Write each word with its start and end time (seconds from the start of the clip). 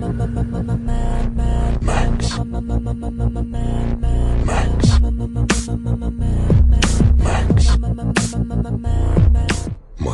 My 0.00 0.06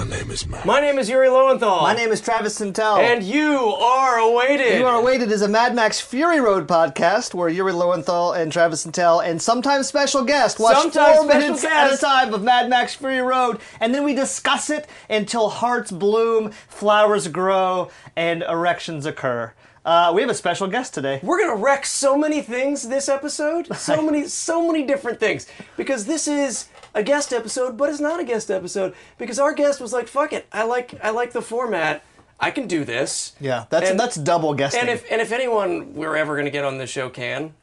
name 0.04 0.30
is 0.32 0.46
Matt. 0.48 0.66
My 0.66 0.80
name 0.80 0.98
is 0.98 1.08
Yuri 1.08 1.28
Lowenthal. 1.28 1.82
My 1.82 1.94
name 1.94 2.10
is 2.10 2.20
Travis 2.20 2.58
Sintel. 2.58 2.98
And 2.98 3.22
you 3.22 3.58
are 3.74 4.18
awaited. 4.18 4.78
You 4.80 4.86
Are 4.86 5.00
Awaited 5.00 5.30
is 5.30 5.42
a 5.42 5.48
Mad 5.48 5.76
Max 5.76 6.00
Fury 6.00 6.40
Road 6.40 6.66
podcast 6.66 7.32
where 7.34 7.48
Yuri 7.48 7.72
Lowenthal 7.72 8.32
and 8.32 8.50
Travis 8.50 8.84
Sintel 8.84 9.24
and 9.24 9.40
sometimes 9.40 9.86
special 9.86 10.24
guest 10.24 10.58
watch 10.58 10.76
Sometimes 10.76 11.18
four 11.18 11.30
special 11.30 11.40
minutes 11.48 11.64
at 11.64 11.86
a 11.86 11.90
guest. 11.90 12.00
time 12.02 12.34
of 12.34 12.42
Mad 12.42 12.68
Max 12.68 12.96
Fury 12.96 13.20
Road, 13.20 13.60
and 13.78 13.94
then 13.94 14.02
we 14.02 14.14
discuss 14.14 14.68
it 14.68 14.88
until 15.08 15.48
hearts 15.48 15.92
bloom, 15.92 16.50
flowers 16.66 17.28
grow, 17.28 17.88
and 18.16 18.42
erections 18.42 19.06
occur. 19.06 19.52
Uh, 19.86 20.10
we 20.12 20.20
have 20.20 20.28
a 20.30 20.34
special 20.34 20.66
guest 20.66 20.92
today. 20.94 21.20
We're 21.22 21.38
gonna 21.38 21.54
wreck 21.54 21.86
so 21.86 22.18
many 22.18 22.42
things 22.42 22.88
this 22.88 23.08
episode. 23.08 23.72
So 23.76 24.02
many, 24.10 24.26
so 24.26 24.66
many 24.66 24.84
different 24.84 25.20
things. 25.20 25.46
Because 25.76 26.06
this 26.06 26.26
is 26.26 26.68
a 26.92 27.04
guest 27.04 27.32
episode, 27.32 27.76
but 27.76 27.88
it's 27.88 28.00
not 28.00 28.18
a 28.18 28.24
guest 28.24 28.50
episode 28.50 28.94
because 29.16 29.38
our 29.38 29.54
guest 29.54 29.80
was 29.80 29.92
like, 29.92 30.08
"Fuck 30.08 30.32
it, 30.32 30.46
I 30.52 30.64
like, 30.64 30.98
I 31.04 31.10
like 31.10 31.32
the 31.32 31.40
format. 31.40 32.02
I 32.40 32.50
can 32.50 32.66
do 32.66 32.84
this." 32.84 33.34
Yeah, 33.38 33.66
that's 33.70 33.90
And- 33.90 34.00
that's 34.00 34.16
double 34.16 34.54
guesting. 34.54 34.80
And 34.80 34.90
if 34.90 35.04
and 35.08 35.20
if 35.20 35.30
anyone 35.30 35.94
we're 35.94 36.16
ever 36.16 36.36
gonna 36.36 36.50
get 36.50 36.64
on 36.64 36.78
this 36.78 36.90
show 36.90 37.08
can, 37.08 37.54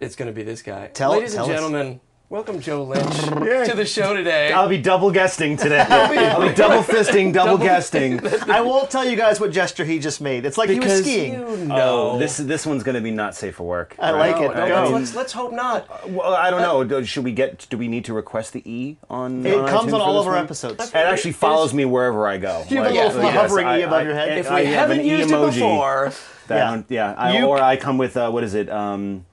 it's 0.00 0.16
gonna 0.16 0.32
be 0.32 0.42
this 0.42 0.60
guy. 0.60 0.88
Tell- 0.88 1.12
Ladies 1.12 1.34
tell 1.34 1.46
and 1.50 1.74
us. 1.74 1.98
Gentlemen, 2.34 2.60
welcome 2.60 2.60
Joe 2.60 2.82
Lynch 2.84 3.68
to 3.68 3.76
the 3.76 3.84
show 3.84 4.14
today. 4.14 4.52
I'll 4.52 4.68
be 4.68 4.78
double 4.78 5.10
guesting 5.10 5.56
today. 5.56 5.80
I'll 5.88 6.48
be 6.48 6.54
double 6.54 6.82
fisting, 6.82 7.32
double 7.32 7.58
guesting. 7.58 8.20
I 8.50 8.60
won't 8.60 8.90
tell 8.90 9.04
you 9.04 9.16
guys 9.16 9.40
what 9.40 9.52
gesture 9.52 9.84
he 9.84 9.98
just 9.98 10.20
made. 10.20 10.44
It's 10.44 10.58
like 10.58 10.68
he 10.68 10.76
was 10.78 10.84
because 10.86 11.00
skiing. 11.02 11.32
you 11.34 11.56
know. 11.66 12.12
Oh, 12.14 12.18
this 12.18 12.38
this 12.38 12.66
one's 12.66 12.82
gonna 12.82 13.00
be 13.00 13.10
not 13.10 13.34
safe 13.34 13.56
for 13.56 13.64
work. 13.64 13.94
I 13.98 14.10
like 14.10 14.36
it. 14.36 14.54
no, 14.54 14.66
Go. 14.66 14.74
let's, 14.74 14.92
let's 14.92 15.14
let's 15.14 15.32
hope 15.32 15.52
not. 15.52 16.10
Well, 16.10 16.34
I 16.34 16.50
don't 16.50 16.62
know. 16.62 16.84
Do- 16.84 17.04
Should 17.04 17.24
we 17.24 17.32
get? 17.32 17.66
Do 17.70 17.78
we 17.78 17.88
need 17.88 18.04
to 18.06 18.12
request 18.14 18.52
the 18.52 18.62
E 18.70 18.96
on? 19.08 19.44
It 19.46 19.56
on 19.58 19.68
comes 19.68 19.92
on 19.92 20.00
all 20.00 20.20
of 20.20 20.26
our 20.26 20.34
one? 20.34 20.44
episodes. 20.44 20.88
It 20.88 20.94
actually 20.94 21.32
follows 21.32 21.72
me 21.72 21.84
wherever 21.84 22.26
I 22.26 22.38
go. 22.38 22.64
You 22.68 22.78
have 22.78 22.86
a 22.86 22.94
little 22.94 23.22
yes, 23.22 23.34
hovering 23.34 23.66
I- 23.66 23.78
E 23.80 23.82
above 23.82 24.00
I- 24.00 24.02
your 24.02 24.14
head. 24.14 24.38
If 24.38 24.50
I 24.50 24.60
we 24.62 24.66
have 24.66 24.74
haven't 24.74 25.00
an 25.00 25.06
E 25.06 25.10
used 25.10 25.30
it 25.30 25.40
before, 25.40 26.12
that 26.48 26.56
Yeah. 26.56 26.68
I 26.68 26.74
don't- 26.74 26.86
yeah. 26.90 27.14
I, 27.16 27.38
You- 27.38 27.46
or 27.46 27.60
I 27.60 27.76
come 27.76 27.98
with 27.98 28.16
uh, 28.16 28.30
what 28.30 28.44
is 28.44 28.54
it? 28.54 28.68
Um, 28.70 29.24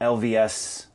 LVS. 0.00 0.86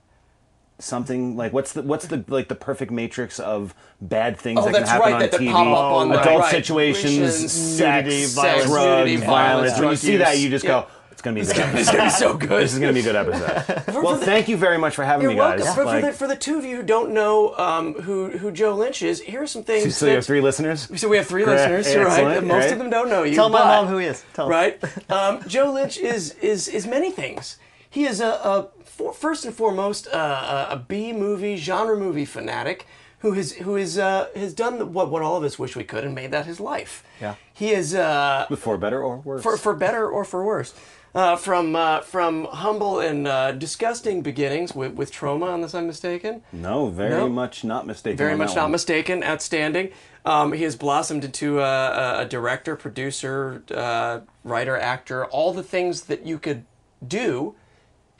Something 0.84 1.38
like 1.38 1.54
what's 1.54 1.72
the 1.74 1.82
what's 1.82 2.08
the 2.08 2.24
like 2.28 2.50
the 2.50 2.56
perfect 2.56 2.92
matrix 2.92 3.40
of 3.40 3.74
bad 4.02 4.38
things 4.38 4.60
Oh, 4.60 4.64
that 4.66 4.72
can 4.74 4.82
that's 4.82 4.90
happen 4.92 5.06
right, 5.06 5.14
on 5.14 5.20
that- 5.22 5.32
that 5.32 5.40
TV? 5.40 5.52
pop 5.52 5.68
up 5.68 5.78
on 5.94 6.10
the- 6.10 6.20
adult 6.22 6.42
right. 6.42 6.52
situations, 6.52 7.14
Situations, 7.14 7.52
sex, 7.54 8.06
nudity, 8.06 8.24
sex, 8.26 8.34
violence. 8.36 8.66
drugs, 8.66 8.86
Nudity, 8.86 9.16
violence. 9.16 9.28
violence, 9.72 9.80
When 9.80 9.90
you 9.92 9.96
see 9.96 10.18
that, 10.18 10.38
you 10.40 10.50
just 10.50 10.66
Yeah. 10.66 10.72
go, 10.72 10.86
"It's 11.14 11.22
gonna 11.22 11.36
be 11.36 11.42
a 11.42 11.46
good 11.46 11.58
episode." 11.58 11.80
it's 11.80 11.92
gonna 11.92 12.04
be 12.04 12.10
so 12.10 12.34
good. 12.34 12.50
This 12.64 12.74
is 12.74 12.80
gonna 12.80 12.92
be 12.92 13.00
a 13.00 13.04
good 13.04 13.16
episode. 13.24 14.04
well, 14.04 14.16
the- 14.18 14.26
thank 14.26 14.50
you 14.50 14.58
very 14.58 14.78
much 14.78 14.94
for 14.94 15.06
having 15.06 15.22
You're 15.24 15.32
me, 15.32 15.38
guys. 15.38 15.60
welcome. 15.62 15.74
For, 15.76 15.82
for 15.84 15.86
Like- 15.86 16.04
the, 16.06 16.12
for 16.12 16.28
the 16.28 16.36
two 16.36 16.58
of 16.58 16.66
you 16.66 16.76
who 16.76 16.84
don't 16.84 17.12
know 17.12 17.56
um, 17.58 17.94
who 18.02 18.30
who 18.38 18.52
Joe 18.52 18.74
Lynch 18.76 19.02
is, 19.02 19.22
here 19.22 19.44
are 19.44 19.48
some 19.48 19.64
things. 19.64 19.96
so 19.96 20.06
you 20.06 20.10
that- 20.12 20.16
have 20.18 20.26
three 20.26 20.42
listeners. 20.42 20.90
So 20.98 21.08
we 21.08 21.16
have 21.16 21.28
three 21.28 21.46
Great. 21.46 21.56
listeners. 21.56 21.94
You're 21.94 22.04
right. 22.06 22.20
Excellent. 22.20 22.48
Most 22.48 22.58
Great. 22.64 22.72
of 22.74 22.78
them 22.80 22.90
don't 22.90 23.08
know 23.10 23.24
you. 23.24 23.36
Tell 23.36 23.48
my 23.48 23.60
but- 23.60 23.66
mom 23.68 23.88
who 23.88 24.00
he 24.00 24.08
is. 24.08 24.22
Tell 24.34 24.48
her. 24.48 24.52
Right. 24.52 24.80
Um, 25.10 25.40
Joe 25.48 25.72
Lynch 25.72 25.98
is 25.98 26.32
is 26.42 26.68
is 26.68 26.86
many 26.86 27.10
things. 27.10 27.56
He 27.90 28.06
is 28.06 28.20
a, 28.22 28.28
a 28.28 28.68
for, 28.98 29.14
first 29.14 29.46
and 29.46 29.54
foremost 29.56 30.08
uh, 30.08 30.68
a, 30.70 30.74
a 30.74 30.78
B 30.78 31.14
movie 31.14 31.56
genre 31.58 31.98
movie 31.98 32.26
fanatic 32.26 32.86
who 33.20 33.32
has 33.34 33.54
who 33.54 33.76
is 33.76 33.98
uh, 33.98 34.28
has 34.36 34.54
done 34.54 34.80
the, 34.80 34.86
what 34.86 35.10
what 35.10 35.22
all 35.22 35.38
of 35.38 35.44
us 35.44 35.58
wish 35.58 35.76
we 35.76 35.84
could 35.84 36.04
and 36.04 36.14
made 36.14 36.32
that 36.32 36.46
his 36.46 36.60
life. 36.60 37.04
Yeah. 37.22 37.36
He 37.54 37.72
is 37.72 37.96
uh, 37.96 38.46
For 38.58 38.78
better 38.78 39.02
or 39.02 39.18
worse. 39.18 39.42
for 39.44 39.58
for 39.58 39.74
better 39.74 40.08
or 40.10 40.24
for 40.26 40.44
worse. 40.44 40.74
Uh, 41.16 41.36
from 41.36 41.76
uh, 41.76 42.02
from 42.02 42.46
humble 42.46 43.00
and 43.00 43.28
uh, 43.28 43.52
disgusting 43.52 44.24
beginnings 44.24 44.74
with, 44.74 44.94
with 44.94 45.12
trauma, 45.12 45.46
unless 45.54 45.76
I'm 45.76 45.86
mistaken. 45.86 46.42
no, 46.52 46.88
very 46.90 47.12
No. 47.12 47.30
much 47.30 47.64
not 47.64 47.86
mistaken. 47.86 48.18
Very 48.18 48.36
much 48.36 48.56
not 48.56 48.64
one. 48.64 48.72
mistaken. 48.72 49.24
Outstanding. 49.24 49.92
Um, 50.26 50.54
he 50.54 50.64
has 50.64 50.76
blossomed 50.76 51.24
into 51.24 51.60
a, 51.60 51.64
a, 51.64 52.22
a 52.22 52.26
director, 52.26 52.76
producer, 52.76 53.62
uh, 53.70 54.22
writer, 54.44 54.76
actor. 54.76 55.26
All 55.26 55.54
the 55.54 55.62
things 55.62 56.04
that 56.06 56.26
you 56.26 56.40
could 56.40 56.66
do, 57.08 57.54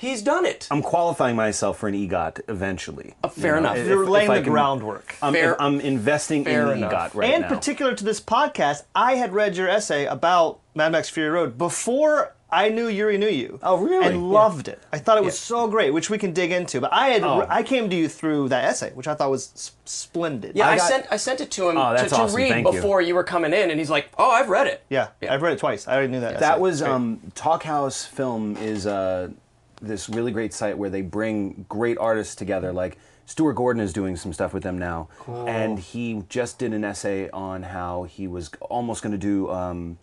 he's 0.04 0.22
done 0.22 0.46
it. 0.46 0.68
I'm 0.70 0.82
qualifying 0.82 1.36
myself 1.36 1.80
for 1.80 1.88
an 1.88 1.96
EGOT 1.96 2.42
eventually. 2.48 3.14
Uh, 3.24 3.30
fair 3.30 3.58
enough. 3.58 3.78
if- 3.78 3.88
You're 3.88 4.04
if 4.04 4.10
laying 4.10 4.30
I 4.30 4.38
the 4.38 4.44
can- 4.44 4.52
groundwork. 4.54 5.16
I'm, 5.22 5.34
Fair- 5.34 5.60
I'm 5.62 5.80
investing 5.80 6.44
fair 6.46 6.72
in 6.72 6.82
the 6.82 6.88
enough. 6.88 7.14
EGOT 7.14 7.16
right 7.16 7.34
and 7.34 7.42
now. 7.44 7.50
particular 7.50 7.96
to 7.96 8.04
this 8.04 8.22
podcast, 8.22 8.84
I 8.94 9.16
had 9.16 9.34
read 9.34 9.56
your 9.58 9.70
essay 9.70 10.06
about 10.06 10.60
Mad 10.76 10.92
Max 10.92 11.10
Fury 11.10 11.30
Road 11.30 11.58
before 11.58 12.34
I 12.52 12.70
knew 12.70 12.88
Yuri 12.88 13.18
knew 13.18 13.28
you. 13.30 13.58
Oh, 13.64 13.78
really? 13.78 14.06
And 14.06 14.30
loved 14.32 14.68
it. 14.68 14.80
I 14.94 15.00
thought 15.00 15.18
it 15.18 15.24
was 15.24 15.40
so 15.40 15.68
great, 15.68 15.90
which 15.92 16.12
we 16.12 16.20
can 16.20 16.34
dig 16.34 16.52
into. 16.52 16.80
But 16.80 16.94
I 16.94 17.08
had 17.10 17.24
Oh. 17.24 17.48
I 17.50 17.64
came 17.64 17.90
to 17.90 17.96
you 17.96 18.08
through 18.08 18.50
that 18.50 18.66
essay, 18.66 18.92
which 18.94 19.08
I 19.08 19.16
thought 19.16 19.32
was 19.32 19.52
s- 19.56 19.72
splendid. 19.86 20.56
yeah, 20.56 20.70
I, 20.70 20.78
got- 20.78 20.88
sent 20.88 21.06
I 21.10 21.18
sent 21.18 21.42
it 21.42 21.50
to 21.50 21.70
him 21.70 21.78
Oh, 21.80 21.90
to, 21.94 21.98
that's 21.98 22.14
to 22.14 22.20
awesome. 22.22 22.36
read 22.38 22.50
Thank 22.50 22.72
before 22.72 23.02
you. 23.02 23.16
were 23.16 23.24
coming 23.24 23.54
in, 23.54 23.72
and 23.72 23.80
he's 23.80 23.90
like, 23.90 24.10
"Oh, 24.20 24.30
I've 24.30 24.50
read 24.50 24.68
it." 24.68 24.84
yeah, 24.90 25.08
Yeah. 25.20 25.34
I've 25.34 25.42
read 25.42 25.54
it 25.54 25.60
twice. 25.60 25.88
I 25.88 25.94
already 25.96 26.10
knew 26.12 26.20
that. 26.20 26.34
essay. 26.34 26.40
That 26.42 26.60
was 26.60 26.82
Great. 26.82 26.92
um, 26.92 27.22
Talkhouse 27.34 28.08
Film 28.08 28.56
is 28.58 28.86
uh, 28.86 29.30
this 29.84 30.10
really 30.10 30.32
great 30.32 30.54
site 30.54 30.78
where 30.78 30.90
they 30.90 31.02
bring 31.02 31.66
great 31.70 31.98
artists 31.98 32.36
together. 32.36 32.72
Like 32.72 32.98
Stuart 33.26 33.54
Gordon 33.54 33.82
is 33.82 33.94
doing 33.94 34.16
some 34.16 34.34
stuff 34.34 34.54
with 34.54 34.64
them 34.64 34.78
now, 34.78 35.10
and 35.48 35.78
he 35.80 36.24
just 36.30 36.60
did 36.60 36.74
an 36.74 36.84
essay 36.84 37.30
on 37.30 37.64
how 37.64 38.04
he 38.04 38.28
was 38.28 38.50
almost 38.62 39.04
going 39.04 39.12
to 39.12 39.18
do 39.18 39.50
um, 39.50 39.98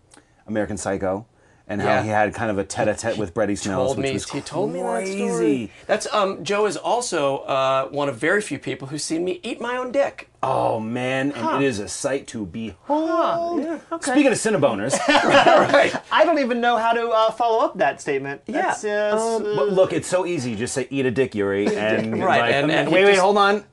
American 0.47 0.77
Psycho. 0.77 1.27
And 1.71 1.81
how 1.81 1.89
Yeah. 1.89 2.03
he 2.03 2.09
had 2.09 2.35
kind 2.35 2.51
of 2.51 2.59
a 2.59 2.65
tete-a-tete 2.65 3.17
with 3.17 3.33
Bret 3.33 3.49
Easton 3.49 3.71
Ellis, 3.71 3.87
told 3.91 3.99
which 3.99 4.07
me 4.09 4.13
was 4.15 4.29
he 4.29 4.41
told 4.41 4.73
me 4.73 4.81
that 4.81 4.87
crazy. 5.05 5.29
story. 5.29 5.73
That's 5.87 6.13
um 6.13 6.43
Joe 6.43 6.67
is 6.67 6.77
also 6.77 7.39
uh, 7.39 7.87
one 7.91 8.09
of 8.09 8.17
very 8.17 8.41
few 8.43 8.59
people 8.59 8.89
who's 8.89 9.05
seen 9.05 9.25
me 9.25 9.39
eat 9.45 9.61
my 9.61 9.77
own 9.77 9.93
dick. 9.93 10.29
Oh 10.43 10.81
man, 10.81 11.31
and 11.33 11.63
it 11.63 11.67
is 11.67 11.79
a 11.79 11.87
sight 11.89 12.27
to 12.29 12.45
behold. 12.47 13.63
Yeah. 13.63 13.79
Speaking 14.01 14.29
of 14.33 14.39
Cinnaboners, 14.39 14.99
right. 15.09 15.95
I 16.11 16.25
don't 16.25 16.39
even 16.41 16.61
know 16.61 16.77
how 16.79 16.93
to 16.93 17.09
uh, 17.09 17.31
follow 17.31 17.65
up 17.65 17.79
that 17.79 18.01
statement. 18.01 18.41
Yeah. 18.47 18.75
Uh, 18.83 19.17
Um, 19.17 19.47
s- 19.47 19.57
but 19.57 19.69
look, 19.69 19.93
it's 19.93 20.09
so 20.09 20.27
easy. 20.27 20.57
Just 20.57 20.75
say 20.75 20.89
"eat 20.91 21.07
a 21.07 21.11
dick, 21.11 21.35
Yuri," 21.35 21.67
and 21.77 22.21
Right, 22.25 22.41
like, 22.41 22.55
and- 22.55 22.71
and 22.71 22.89
he 22.89 22.95
wait, 22.95 23.05
wait, 23.05 23.11
just- 23.13 23.23
hold 23.23 23.37
on, 23.39 23.65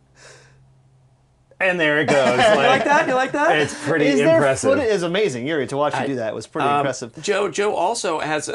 and 1.60 1.80
there 1.80 2.00
it 2.00 2.06
goes. 2.08 2.18
You 2.38 2.56
like 2.56 2.84
that? 2.84 3.08
You 3.08 3.14
like 3.16 3.32
that? 3.32 3.58
It's 3.58 3.74
pretty 3.86 4.06
is 4.08 4.20
impressive. 4.20 4.72
footage? 4.74 4.88
Is 4.90 5.04
amazing, 5.04 5.48
Yuri. 5.48 5.66
To 5.68 5.78
watch 5.78 6.00
you 6.00 6.06
do 6.08 6.16
that 6.18 6.34
was 6.36 6.46
pretty 6.48 6.68
Um, 6.68 6.78
impressive. 6.80 7.14
Joe 7.22 7.50
Joe 7.50 7.76
also 7.76 8.20
has 8.20 8.48
uh, 8.50 8.54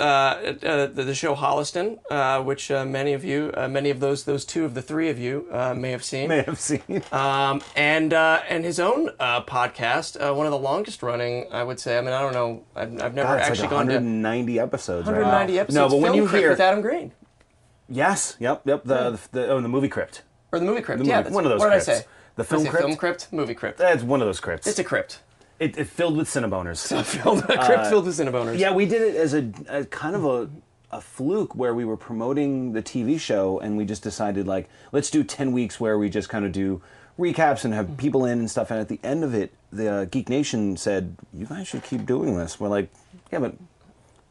uh, 0.63 0.87
the, 0.87 1.03
the 1.05 1.15
show 1.15 1.35
Holliston, 1.35 1.99
uh, 2.11 2.43
which 2.43 2.71
uh, 2.71 2.85
many 2.85 3.13
of 3.13 3.25
you, 3.25 3.53
uh, 3.57 3.67
many 3.69 3.91
of 3.91 4.01
those 4.01 4.25
those 4.25 4.45
two 4.45 4.65
of 4.65 4.75
the 4.75 4.83
three 4.83 5.09
of 5.09 5.19
you 5.19 5.47
uh, 5.51 5.75
may 5.75 5.91
have 5.91 6.05
seen, 6.05 6.29
May 6.29 6.43
have 6.43 6.61
seen. 6.61 7.03
um, 7.13 7.61
and 7.77 8.13
uh, 8.13 8.43
and 8.49 8.65
his 8.65 8.79
own 8.79 9.11
uh, 9.19 9.43
podcast, 9.45 10.17
uh, 10.21 10.33
one 10.35 10.47
of 10.47 10.53
the 10.53 10.59
longest 10.59 11.03
running, 11.03 11.47
I 11.53 11.63
would 11.65 11.81
say. 11.81 11.99
I 11.99 12.01
mean, 12.03 12.13
I 12.13 12.21
don't 12.21 12.33
know, 12.35 12.63
I've, 12.77 12.93
I've 13.03 13.15
never 13.15 13.29
God, 13.37 13.41
actually 13.41 13.61
like 13.63 13.71
gone 13.71 13.87
to 13.87 13.95
190 13.95 14.59
episodes. 14.61 15.07
right? 15.07 15.15
190 15.17 15.59
episodes. 15.59 15.75
No, 15.77 15.89
but 15.89 15.97
when 16.03 16.15
you 16.15 16.27
Crypt 16.27 16.41
hear 16.41 16.51
with 16.51 16.61
Adam 16.61 16.81
Green 16.81 17.13
yes, 17.89 18.37
yep, 18.39 18.63
yep, 18.65 18.85
the 18.85 19.19
the, 19.33 19.49
oh, 19.49 19.61
the 19.61 19.69
movie 19.69 19.89
crypt, 19.89 20.23
or 20.53 20.59
the 20.59 20.65
movie 20.65 20.81
Crypt, 20.83 21.01
The 21.03 21.07
yeah, 21.09 21.17
movie- 21.17 21.23
that's, 21.25 21.35
one 21.35 21.45
of 21.45 21.51
those 21.51 21.61
What 21.61 21.71
did 21.71 21.81
I 21.83 21.85
crypts. 21.85 22.01
say? 22.03 22.07
The 22.37 22.45
film 22.45 22.67
crypt? 22.67 22.79
film 22.85 22.97
crypt, 22.97 23.33
movie 23.33 23.55
crypt. 23.55 23.79
that's 23.79 24.03
one 24.03 24.21
of 24.21 24.27
those 24.27 24.41
crypts. 24.41 24.67
It's 24.67 24.79
a 24.79 24.85
crypt. 24.85 25.21
it, 25.59 25.77
it 25.77 25.85
filled 25.87 26.17
with 26.17 26.29
Cinnaboners. 26.29 27.05
Filled, 27.05 27.41
a 27.45 27.65
crypt 27.65 27.87
filled 27.87 28.07
with 28.07 28.17
Cinnaboners. 28.19 28.59
Yeah, 28.59 28.73
we 28.73 28.87
did 28.87 29.03
it 29.03 29.17
as 29.17 29.35
a, 29.35 29.51
a 29.69 29.85
kind 29.85 30.17
of 30.17 30.25
a, 30.25 30.49
a 30.91 31.01
fluke 31.01 31.55
where 31.55 31.75
we 31.75 31.85
were 31.85 31.97
promoting 31.97 32.73
the 32.73 32.83
TV 32.83 33.19
show 33.21 33.59
and 33.61 33.77
we 33.77 33.85
just 33.85 34.03
decided 34.03 34.47
like 34.47 34.69
let's 34.93 35.11
do 35.11 35.23
10 35.25 35.53
weeks 35.53 35.79
where 35.81 35.99
we 35.99 36.09
just 36.11 36.29
kind 36.29 36.45
of 36.45 36.53
do 36.53 36.83
recaps 37.19 37.65
and 37.65 37.73
have 37.75 37.97
people 37.97 38.25
in 38.25 38.39
and 38.39 38.51
stuff 38.51 38.71
and 38.71 38.81
at 38.81 38.89
the 38.89 39.01
end 39.03 39.23
of 39.25 39.35
it 39.35 39.53
the 39.73 39.89
uh, 39.89 40.05
Geek 40.07 40.29
Nation 40.29 40.77
said 40.77 41.17
you 41.33 41.47
guys 41.47 41.67
should 41.69 41.83
keep 41.83 42.05
doing 42.07 42.37
this. 42.37 42.61
We're 42.61 42.69
like, 42.69 42.91
yeah, 43.33 43.39
but 43.39 43.55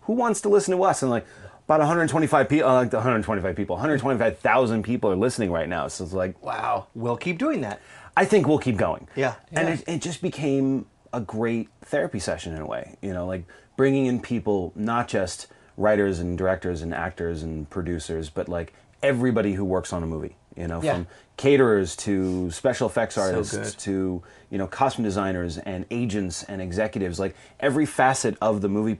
who 0.01 0.13
wants 0.13 0.41
to 0.41 0.49
listen 0.49 0.75
to 0.75 0.83
us? 0.83 1.01
And 1.01 1.09
like 1.09 1.25
about 1.71 1.79
125 1.79 2.49
people, 2.49 2.69
uh, 2.69 2.73
like 2.73 2.91
125 2.91 3.55
people, 3.55 3.75
125,000 3.77 4.83
people 4.83 5.09
are 5.09 5.15
listening 5.15 5.51
right 5.51 5.69
now. 5.69 5.87
So 5.87 6.03
it's 6.03 6.11
like, 6.13 6.41
Wow. 6.43 6.87
We'll 6.93 7.15
keep 7.17 7.37
doing 7.37 7.61
that. 7.61 7.81
I 8.17 8.25
think 8.25 8.45
we'll 8.45 8.59
keep 8.59 8.75
going. 8.75 9.07
Yeah. 9.15 9.35
And 9.53 9.69
Yeah. 9.69 9.73
It, 9.75 9.83
it 9.87 10.01
just 10.01 10.21
became 10.21 10.85
a 11.13 11.21
great 11.21 11.69
therapy 11.85 12.19
session 12.19 12.53
in 12.53 12.61
a 12.61 12.65
way, 12.65 12.97
you 13.01 13.13
know, 13.13 13.25
like 13.25 13.45
bringing 13.77 14.05
in 14.05 14.19
people, 14.19 14.73
not 14.75 15.07
just 15.07 15.47
writers 15.77 16.19
and 16.19 16.37
directors 16.37 16.81
and 16.81 16.93
actors 16.93 17.41
and 17.41 17.69
producers, 17.69 18.29
but 18.29 18.49
like 18.49 18.73
everybody 19.01 19.53
who 19.53 19.63
works 19.63 19.93
on 19.93 20.03
a 20.03 20.05
movie, 20.07 20.35
you 20.57 20.67
know, 20.67 20.81
Yeah. 20.83 20.93
from 20.95 21.07
caterers 21.37 21.95
to 21.97 22.51
special 22.51 22.87
effects 22.89 23.17
artists 23.17 23.55
good. 23.55 23.79
to, 23.79 24.23
you 24.49 24.57
know, 24.57 24.67
costume 24.67 25.05
designers 25.05 25.57
and 25.57 25.85
agents 25.89 26.43
and 26.43 26.61
executives, 26.61 27.17
like 27.17 27.33
every 27.61 27.85
facet 27.85 28.35
of 28.41 28.59
the 28.59 28.67
movie 28.67 28.99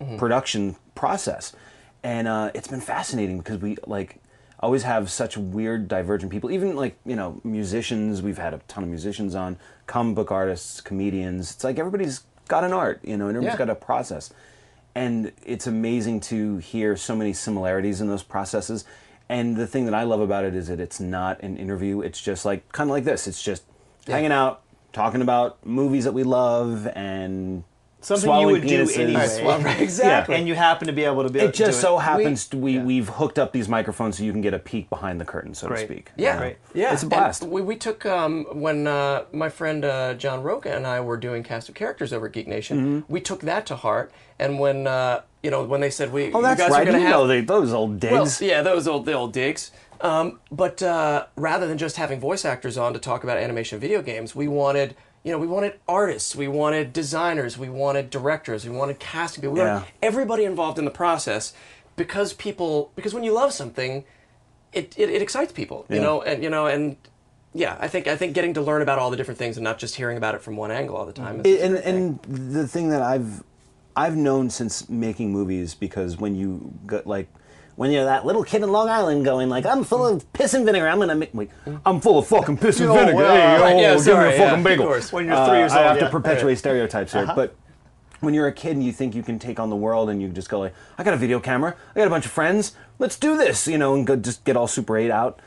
Mm-hmm. 0.00 0.16
production 0.16 0.74
process. 0.96 1.52
And 2.04 2.28
uh, 2.28 2.52
it's 2.54 2.68
been 2.68 2.80
fascinating 2.80 3.38
because 3.38 3.58
we 3.60 3.76
like 3.86 4.20
always 4.60 4.84
have 4.84 5.10
such 5.10 5.36
weird 5.36 5.88
divergent 5.88 6.30
people 6.32 6.50
even 6.50 6.74
like 6.74 6.96
you 7.04 7.16
know 7.16 7.38
musicians 7.44 8.22
we've 8.22 8.38
had 8.38 8.54
a 8.54 8.58
ton 8.68 8.82
of 8.84 8.88
musicians 8.88 9.34
on 9.34 9.58
comic 9.86 10.14
book 10.14 10.30
artists 10.30 10.80
comedians 10.80 11.50
it's 11.50 11.64
like 11.64 11.78
everybody's 11.78 12.22
got 12.48 12.64
an 12.64 12.72
art 12.72 12.98
you 13.04 13.14
know 13.14 13.26
and 13.28 13.36
everybody's 13.36 13.58
Yeah. 13.58 13.66
got 13.66 13.70
a 13.70 13.74
process 13.74 14.32
and 14.94 15.32
it's 15.44 15.66
amazing 15.66 16.20
to 16.20 16.58
hear 16.58 16.96
so 16.96 17.16
many 17.16 17.32
similarities 17.32 18.00
in 18.00 18.06
those 18.08 18.22
processes. 18.22 18.84
And 19.28 19.56
the 19.56 19.66
thing 19.66 19.86
that 19.86 19.94
I 19.94 20.04
love 20.04 20.20
about 20.20 20.44
it 20.44 20.54
is 20.54 20.68
that 20.68 20.78
it's 20.78 21.00
not 21.00 21.40
an 21.42 21.56
interview. 21.56 22.00
It's 22.00 22.20
just 22.20 22.44
like 22.44 22.70
kind 22.72 22.88
of 22.88 22.92
like 22.94 23.04
this. 23.04 23.26
It's 23.26 23.42
just 23.42 23.64
hanging 24.06 24.30
out, 24.30 24.62
talking 24.92 25.20
about 25.22 25.64
movies 25.66 26.04
that 26.04 26.12
we 26.12 26.22
love, 26.22 26.86
and 26.94 27.64
Something 28.04 28.22
you 28.22 28.26
swallowing 28.26 28.52
would 28.60 28.68
do 28.68 28.84
penises. 28.84 28.98
anyway. 28.98 29.12
Nice. 29.12 29.40
Right, 29.64 29.80
exactly. 29.88 30.34
And 30.36 30.46
you 30.46 30.54
happen 30.54 30.86
to 30.88 30.92
be 30.92 31.04
able 31.04 31.22
to 31.22 31.30
be. 31.30 31.40
It 31.40 31.54
just 31.54 31.78
do 31.78 31.82
so 31.86 31.98
happens 31.98 32.48
We- 32.52 32.58
we, 32.60 32.72
yeah. 32.74 32.82
we 32.84 32.96
have 32.98 33.08
hooked 33.08 33.38
up 33.38 33.52
these 33.52 33.68
microphones 33.68 34.18
so 34.18 34.24
you 34.24 34.32
can 34.32 34.42
get 34.42 34.52
a 34.52 34.58
peek 34.58 34.90
behind 34.90 35.20
the 35.20 35.24
curtain, 35.24 35.54
so 35.54 35.68
Great. 35.68 35.80
to 35.80 35.86
speak. 35.86 36.10
Yeah, 36.16 36.36
Great. 36.38 36.56
yeah, 36.74 36.92
It's 36.92 37.02
a 37.02 37.06
And 37.06 37.10
blast. 37.10 37.42
we, 37.44 37.62
we 37.62 37.76
took 37.76 38.04
um, 38.04 38.44
when 38.52 38.86
uh, 38.86 39.24
my 39.32 39.48
friend 39.48 39.84
uh, 39.84 40.14
John 40.14 40.42
Roca 40.42 40.74
and 40.74 40.86
I 40.86 41.00
were 41.00 41.16
doing 41.16 41.42
cast 41.42 41.68
of 41.70 41.74
characters 41.74 42.12
over 42.12 42.26
at 42.26 42.32
Geek 42.32 42.46
Nation. 42.46 42.78
Mm-hmm. 43.02 43.12
We 43.12 43.20
took 43.20 43.40
that 43.40 43.64
to 43.66 43.76
heart, 43.76 44.12
and 44.38 44.58
when 44.58 44.86
uh, 44.86 45.22
you 45.42 45.50
know 45.50 45.64
when 45.64 45.80
they 45.80 45.90
said 45.90 46.12
we, 46.12 46.30
Oh, 46.32 46.42
that's 46.42 46.58
you 46.60 46.64
guys 46.66 46.72
right. 46.72 46.82
are 46.82 46.90
going 46.90 47.00
You 47.00 47.06
to 47.06 47.10
have 47.10 47.20
know 47.22 47.26
they, 47.26 47.40
those 47.40 47.72
old 47.72 47.98
digs. 48.00 48.12
Well, 48.40 48.48
yeah, 48.50 48.60
those 48.62 48.86
old 48.86 49.06
the 49.06 49.12
old 49.14 49.32
digs. 49.32 49.70
Um, 50.00 50.40
but 50.52 50.82
uh, 50.82 51.26
rather 51.36 51.66
than 51.66 51.78
just 51.78 51.96
having 51.96 52.20
voice 52.20 52.44
actors 52.44 52.76
on 52.76 52.92
to 52.92 52.98
talk 52.98 53.24
about 53.24 53.38
animation 53.38 53.78
video 53.78 54.02
games, 54.02 54.34
we 54.34 54.48
wanted 54.48 54.94
you 55.24 55.32
know 55.32 55.38
we 55.38 55.46
wanted 55.46 55.80
artists, 55.88 56.36
we 56.36 56.46
wanted 56.46 56.92
designers, 56.92 57.56
we 57.58 57.68
wanted 57.68 58.10
directors, 58.10 58.64
we 58.68 58.76
wanted 58.76 58.98
casting 59.00 59.40
people, 59.40 59.54
we 59.54 59.60
Yeah. 59.60 59.74
wanted 59.76 59.88
everybody 60.02 60.44
involved 60.44 60.78
in 60.78 60.84
the 60.84 60.90
process 60.90 61.52
because 61.96 62.32
people 62.34 62.92
because 62.94 63.14
when 63.14 63.24
you 63.24 63.32
love 63.32 63.52
something, 63.52 64.04
it 64.72 64.94
it, 64.98 65.08
it 65.10 65.22
excites 65.22 65.52
people, 65.52 65.86
you 65.88 66.00
know, 66.00 66.22
and 66.22 66.42
you 66.42 66.50
know 66.50 66.66
and. 66.66 66.96
Yeah, 67.56 67.76
I 67.78 67.86
think 67.86 68.08
I 68.08 68.16
think 68.16 68.34
getting 68.34 68.54
to 68.54 68.60
learn 68.60 68.82
about 68.82 68.98
all 68.98 69.12
the 69.12 69.16
different 69.16 69.38
things 69.38 69.56
and 69.56 69.62
not 69.62 69.78
just 69.78 69.94
hearing 69.94 70.16
about 70.16 70.34
it 70.34 70.42
from 70.42 70.56
one 70.56 70.72
angle 70.72 70.96
all 70.96 71.06
the 71.06 71.12
time. 71.12 71.40
Is, 71.44 71.46
It- 71.46 71.60
and 71.64 71.76
and 71.76 72.20
the 72.24 72.66
thing 72.66 72.88
that 72.88 73.00
I've 73.00 73.44
I've 73.94 74.16
known 74.16 74.50
since 74.50 74.88
making 74.88 75.30
movies 75.30 75.72
because 75.72 76.16
when 76.18 76.34
you 76.34 76.72
got 76.84 77.06
like 77.06 77.28
when 77.76 77.90
you're 77.90 78.04
that 78.04 78.24
little 78.24 78.44
kid 78.44 78.62
in 78.62 78.70
Long 78.70 78.88
Island 78.88 79.24
going 79.24 79.48
like 79.48 79.66
I'm 79.66 79.84
full 79.84 80.06
of 80.06 80.30
piss 80.32 80.54
and 80.54 80.64
vinegar 80.64 80.88
I'm 80.88 80.98
gonna 80.98 81.14
make 81.14 81.34
like 81.34 81.50
I'm 81.84 82.00
full 82.00 82.18
of 82.18 82.26
fucking 82.26 82.58
piss 82.58 82.80
and 82.80 82.90
Oh, 82.90 82.94
vinegar 82.94 83.16
well, 83.16 83.34
hey, 83.34 83.62
right, 83.62 83.74
oh, 83.74 83.80
yeah, 83.80 83.94
give 83.94 84.02
sorry, 84.02 84.28
me 84.28 84.34
a 84.34 84.38
yeah, 84.38 84.44
fucking 84.44 84.58
of 84.58 84.64
bagel 84.64 84.86
course. 84.86 85.12
When 85.12 85.26
you're 85.26 85.36
three 85.46 85.56
uh, 85.56 85.58
years 85.58 85.72
I 85.72 85.78
old, 85.78 85.86
have 85.88 85.96
yeah. 85.96 86.04
to 86.04 86.10
perpetuate 86.10 86.56
stereotypes 86.56 87.12
here 87.12 87.22
uh-huh. 87.22 87.34
but 87.34 87.56
when 88.20 88.32
you're 88.34 88.46
a 88.46 88.52
kid 88.52 88.72
and 88.72 88.84
you 88.84 88.92
think 88.92 89.14
you 89.14 89.22
can 89.22 89.38
take 89.38 89.58
on 89.60 89.70
the 89.70 89.76
world 89.76 90.08
and 90.08 90.22
you 90.22 90.28
just 90.28 90.48
go 90.48 90.60
like 90.60 90.74
I 90.96 91.04
got 91.04 91.14
a 91.14 91.18
video 91.18 91.40
camera 91.40 91.76
I 91.94 91.98
got 91.98 92.06
a 92.06 92.10
bunch 92.10 92.26
of 92.26 92.32
friends 92.32 92.74
let's 92.98 93.18
do 93.18 93.36
this 93.36 93.66
you 93.66 93.78
know 93.78 93.94
and 93.94 94.06
go 94.06 94.16
just 94.16 94.44
get 94.44 94.56
all 94.56 94.66
super 94.68 94.96
8 94.96 95.10
out 95.10 95.40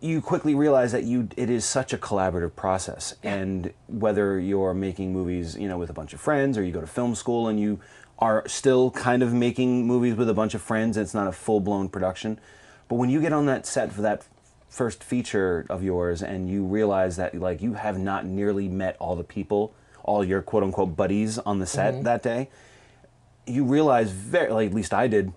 you 0.00 0.20
quickly 0.20 0.54
realize 0.54 0.92
that 0.92 1.04
you 1.04 1.28
it 1.36 1.48
is 1.48 1.64
such 1.64 1.94
a 1.94 1.96
collaborative 1.98 2.54
process 2.54 3.14
and 3.22 3.72
whether 3.86 4.38
you're 4.38 4.74
making 4.74 5.12
movies 5.12 5.56
you 5.56 5.66
know 5.68 5.78
with 5.78 5.88
a 5.88 5.94
bunch 5.94 6.12
of 6.12 6.20
friends 6.20 6.58
or 6.58 6.62
you 6.64 6.72
go 6.72 6.80
to 6.80 6.86
film 6.86 7.14
school 7.14 7.48
and 7.48 7.58
you 7.58 7.80
are 8.18 8.46
still 8.46 8.90
kind 8.90 9.22
of 9.22 9.32
making 9.32 9.86
movies 9.86 10.14
with 10.14 10.28
a 10.28 10.34
bunch 10.34 10.54
of 10.54 10.62
friends 10.62 10.96
it's 10.96 11.14
not 11.14 11.26
a 11.26 11.32
full-blown 11.32 11.88
production. 11.88 12.38
But 12.88 12.96
when 12.96 13.10
you 13.10 13.20
get 13.20 13.32
on 13.32 13.46
that 13.46 13.66
set 13.66 13.92
for 13.92 14.02
that 14.02 14.24
first 14.68 15.04
feature 15.04 15.66
of 15.68 15.82
yours 15.82 16.22
and 16.22 16.48
you 16.48 16.64
realize 16.64 17.16
that 17.16 17.34
like 17.34 17.62
you 17.62 17.74
have 17.74 17.98
not 17.98 18.26
nearly 18.26 18.68
met 18.68 18.96
all 18.98 19.14
the 19.14 19.22
people 19.22 19.72
all 20.02 20.24
your 20.24 20.42
quote-unquote 20.42 20.96
buddies 20.96 21.38
on 21.38 21.60
the 21.60 21.66
set 21.66 21.94
mm-hmm. 21.94 22.02
that 22.02 22.24
day 22.24 22.50
you 23.46 23.64
realize 23.64 24.10
very 24.10 24.52
like 24.52 24.66
at 24.66 24.74
least 24.74 24.92
i 24.92 25.06
did 25.06 25.32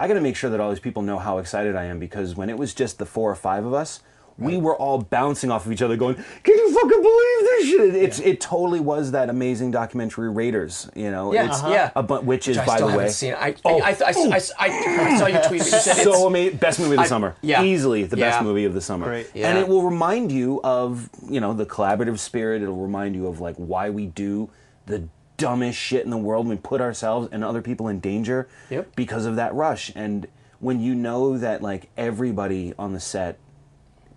I 0.00 0.08
got 0.08 0.14
to 0.14 0.22
make 0.22 0.34
sure 0.34 0.48
that 0.48 0.60
all 0.60 0.70
these 0.70 0.80
people 0.80 1.02
know 1.02 1.18
how 1.18 1.36
excited 1.36 1.76
I 1.76 1.84
am 1.84 1.98
because 1.98 2.34
when 2.34 2.48
it 2.48 2.56
was 2.56 2.72
just 2.72 2.98
the 2.98 3.04
four 3.04 3.30
or 3.30 3.34
five 3.34 3.66
of 3.66 3.74
us, 3.74 4.00
we 4.40 4.56
were 4.56 4.74
all 4.74 4.98
bouncing 4.98 5.50
off 5.50 5.66
of 5.66 5.72
each 5.72 5.82
other, 5.82 5.96
going, 5.96 6.14
"Can 6.14 6.54
you 6.56 6.72
fucking 6.74 7.02
believe 7.02 7.40
this 7.40 7.68
shit?" 7.68 7.94
It's 7.94 8.18
it 8.20 8.40
totally 8.40 8.80
was 8.80 9.10
that 9.12 9.28
amazing 9.30 9.70
documentary 9.70 10.30
Raiders, 10.30 10.90
you 10.94 11.10
know. 11.10 11.32
Yeah, 11.32 11.46
it's 11.46 11.58
uh-huh. 11.58 11.68
yeah. 11.72 11.90
a 11.94 12.02
bu- 12.02 12.20
which 12.22 12.48
is 12.48 12.58
I 12.58 12.66
by 12.66 12.74
still 12.76 12.86
the 12.88 12.92
haven't 12.92 13.06
way, 13.06 13.12
seen 13.12 13.32
it. 13.32 13.38
I, 13.40 13.54
Oh, 13.64 13.80
I, 13.80 13.90
I, 13.90 13.90
I, 13.90 13.94
I, 14.00 14.40
I, 14.58 15.08
I 15.14 15.18
saw 15.18 15.26
you 15.26 15.38
tweet. 15.46 15.60
it. 15.60 15.66
You 15.66 15.78
said 15.78 15.94
so 15.96 16.00
it's- 16.10 16.22
amazing, 16.24 16.58
best 16.58 16.80
movie 16.80 16.92
of 16.92 16.96
the 16.98 17.02
I- 17.02 17.06
summer, 17.06 17.36
yeah. 17.42 17.62
easily 17.62 18.04
the 18.04 18.16
best 18.16 18.38
Yeah. 18.40 18.42
movie 18.42 18.64
of 18.64 18.74
the 18.74 18.80
summer, 18.80 19.06
Great. 19.06 19.26
and 19.34 19.36
Yeah. 19.56 19.58
it 19.60 19.68
will 19.68 19.82
remind 19.82 20.32
you 20.32 20.60
of 20.64 21.08
you 21.28 21.40
know 21.40 21.52
the 21.52 21.66
collaborative 21.66 22.18
spirit. 22.18 22.62
It'll 22.62 22.76
remind 22.76 23.14
you 23.14 23.26
of 23.26 23.40
like 23.40 23.56
why 23.56 23.90
we 23.90 24.06
do 24.06 24.48
the 24.86 25.04
dumbest 25.36 25.78
shit 25.78 26.04
in 26.04 26.10
the 26.10 26.16
world. 26.18 26.46
We 26.48 26.56
put 26.56 26.80
ourselves 26.80 27.28
and 27.32 27.44
other 27.44 27.62
people 27.62 27.88
in 27.88 28.00
danger 28.00 28.48
Yep. 28.70 28.94
because 28.96 29.24
of 29.26 29.36
that 29.36 29.54
rush. 29.54 29.90
And 29.94 30.26
when 30.58 30.80
you 30.80 30.94
know 30.94 31.38
that 31.38 31.62
like 31.62 31.88
everybody 31.96 32.74
on 32.78 32.92
the 32.92 33.00
set 33.00 33.38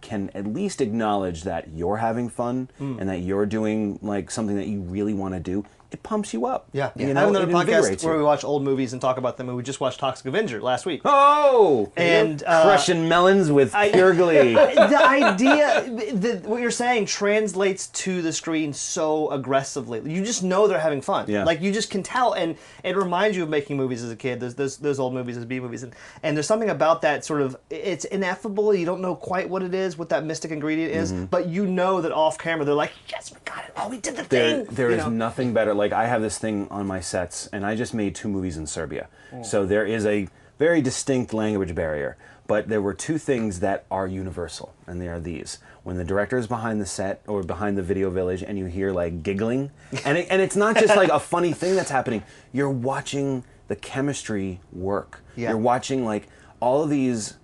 can 0.03 0.29
at 0.35 0.45
least 0.45 0.81
acknowledge 0.81 1.43
that 1.43 1.69
you're 1.73 1.97
having 1.97 2.29
fun 2.29 2.69
Hmm. 2.77 2.97
and 2.99 3.09
that 3.09 3.21
you're 3.21 3.47
doing 3.47 3.97
like 4.03 4.29
something 4.29 4.55
that 4.57 4.67
you 4.67 4.81
really 4.81 5.13
want 5.15 5.33
to 5.33 5.39
do, 5.39 5.65
it 5.93 6.03
pumps 6.03 6.33
you 6.33 6.45
up. 6.45 6.67
Yeah, 6.73 6.91
you 6.95 7.09
I 7.09 7.13
know, 7.13 7.19
have 7.21 7.35
it 7.35 7.49
another 7.49 7.53
podcast 7.53 8.03
where 8.03 8.17
we 8.17 8.23
watch 8.23 8.43
old 8.43 8.63
movies 8.63 8.93
and 8.93 9.01
talk 9.01 9.17
about 9.17 9.37
them. 9.37 9.47
And 9.47 9.55
we 9.55 9.63
just 9.63 9.79
watched 9.79 9.99
Toxic 9.99 10.25
Avenger 10.25 10.59
last 10.61 10.85
week. 10.85 11.01
Oh, 11.05 11.91
And, 11.95 12.43
uh, 12.45 12.63
crushing 12.63 13.07
melons 13.07 13.51
with 13.51 13.73
pure 13.91 14.13
glee. 14.21 14.53
the 14.53 14.99
idea, 15.01 15.83
the, 16.13 16.41
what 16.45 16.61
you're 16.61 16.71
saying, 16.71 17.05
translates 17.05 17.87
to 17.87 18.21
the 18.21 18.33
screen 18.33 18.73
so 18.73 19.29
aggressively. 19.31 20.01
You 20.11 20.23
just 20.25 20.43
know 20.43 20.67
they're 20.67 20.79
having 20.79 21.01
fun. 21.01 21.25
Yeah. 21.29 21.43
Like 21.43 21.61
you 21.61 21.71
just 21.71 21.89
can 21.89 22.03
tell, 22.03 22.33
and 22.33 22.57
it 22.83 22.95
reminds 22.95 23.37
you 23.37 23.43
of 23.43 23.49
making 23.49 23.77
movies 23.77 24.03
as 24.03 24.11
a 24.11 24.15
kid. 24.15 24.39
Those 24.39 24.55
those, 24.55 24.77
those 24.77 24.99
old 24.99 25.13
movies 25.13 25.37
as 25.37 25.45
B 25.45 25.59
movies, 25.59 25.83
and 25.83 25.93
and 26.23 26.35
there's 26.35 26.47
something 26.47 26.69
about 26.69 27.01
that 27.03 27.23
sort 27.23 27.41
of. 27.41 27.55
It's 27.69 28.05
ineffable. 28.05 28.73
You 28.73 28.85
don't 28.85 29.01
know 29.01 29.15
quite 29.15 29.49
what 29.49 29.61
it 29.63 29.73
is, 29.73 29.97
what 29.97 30.09
that 30.09 30.25
mystic 30.25 30.51
ingredient 30.51 30.91
is, 30.93 31.11
Mm-hmm. 31.13 31.25
but 31.25 31.47
you 31.47 31.67
know 31.67 32.01
that 32.01 32.11
off 32.13 32.37
camera 32.37 32.63
they're 32.65 32.73
like, 32.73 32.93
yes, 33.09 33.31
we 33.31 33.37
got 33.45 33.65
it. 33.65 33.73
Oh, 33.75 33.89
we 33.89 33.97
did 33.97 34.15
the 34.15 34.23
there, 34.23 34.63
thing. 34.63 34.73
there 34.75 34.89
You 34.89 34.95
is 34.97 35.03
know? 35.03 35.09
nothing 35.09 35.53
better. 35.53 35.73
Like 35.73 35.82
I 35.91 36.05
have 36.05 36.21
this 36.21 36.37
thing 36.37 36.67
on 36.71 36.87
my 36.87 37.01
sets, 37.01 37.47
and 37.51 37.65
I 37.65 37.75
just 37.75 37.93
made 37.93 38.15
two 38.15 38.27
movies 38.29 38.55
in 38.57 38.67
Serbia, 38.67 39.07
Mm. 39.33 39.45
so 39.45 39.65
there 39.65 39.85
is 39.85 40.05
a 40.05 40.27
very 40.59 40.81
distinct 40.81 41.33
language 41.33 41.73
barrier. 41.75 42.15
But 42.45 42.67
there 42.67 42.81
were 42.81 42.93
two 42.93 43.17
things 43.17 43.61
that 43.61 43.85
are 43.89 44.05
universal, 44.05 44.73
and 44.85 45.01
they 45.01 45.07
are 45.07 45.19
these: 45.19 45.59
when 45.83 45.97
the 45.97 46.03
director 46.03 46.37
is 46.37 46.45
behind 46.47 46.79
the 46.81 46.85
set 46.85 47.21
or 47.25 47.41
behind 47.41 47.77
the 47.77 47.81
video 47.81 48.09
village, 48.09 48.43
and 48.43 48.57
you 48.59 48.65
hear 48.65 48.91
like 48.91 49.23
giggling, 49.23 49.71
and 50.05 50.17
it, 50.17 50.27
and 50.29 50.41
it's 50.41 50.55
not 50.55 50.75
just 50.77 50.95
like 50.95 51.09
a 51.09 51.19
funny 51.19 51.53
thing 51.53 51.75
that's 51.75 51.89
happening. 51.89 52.21
You're 52.51 52.69
watching 52.69 53.43
the 53.69 53.75
chemistry 53.77 54.59
work. 54.73 55.21
Yeah. 55.37 55.49
You're 55.49 55.57
watching 55.57 56.05
like 56.05 56.27
all 56.59 56.83
of 56.83 56.89
these 56.89 57.35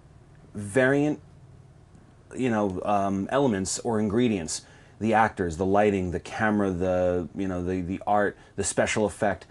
variant 0.53 1.19
you 2.35 2.49
know 2.49 2.79
um, 2.85 3.27
elements 3.31 3.79
or 3.79 3.99
ingredients 3.99 4.61
the 4.99 5.13
actors 5.13 5.57
the 5.57 5.65
lighting 5.65 6.11
the 6.11 6.19
camera 6.19 6.69
the 6.71 7.27
you 7.35 7.47
know 7.47 7.63
the 7.63 7.81
the 7.81 8.01
art 8.05 8.37
the 8.55 8.63
special 8.63 9.05
effect 9.05 9.45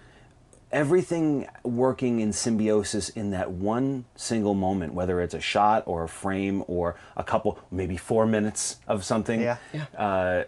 everything 0.71 1.49
working 1.65 2.21
in 2.21 2.33
symbiosis 2.33 3.09
in 3.11 3.31
that 3.31 3.51
one 3.51 4.05
single 4.17 4.53
moment 4.55 4.93
whether 4.93 5.21
it's 5.21 5.33
a 5.35 5.41
shot 5.41 5.83
or 5.87 6.05
a 6.05 6.09
frame 6.09 6.63
or 6.67 6.95
a 7.17 7.25
couple 7.25 7.59
maybe 7.71 7.97
four 7.97 8.27
minutes 8.27 8.77
of 8.87 9.05
something 9.05 9.41
Yeah. 9.41 9.57
Yeah. 9.73 9.85
uh, 9.97 10.45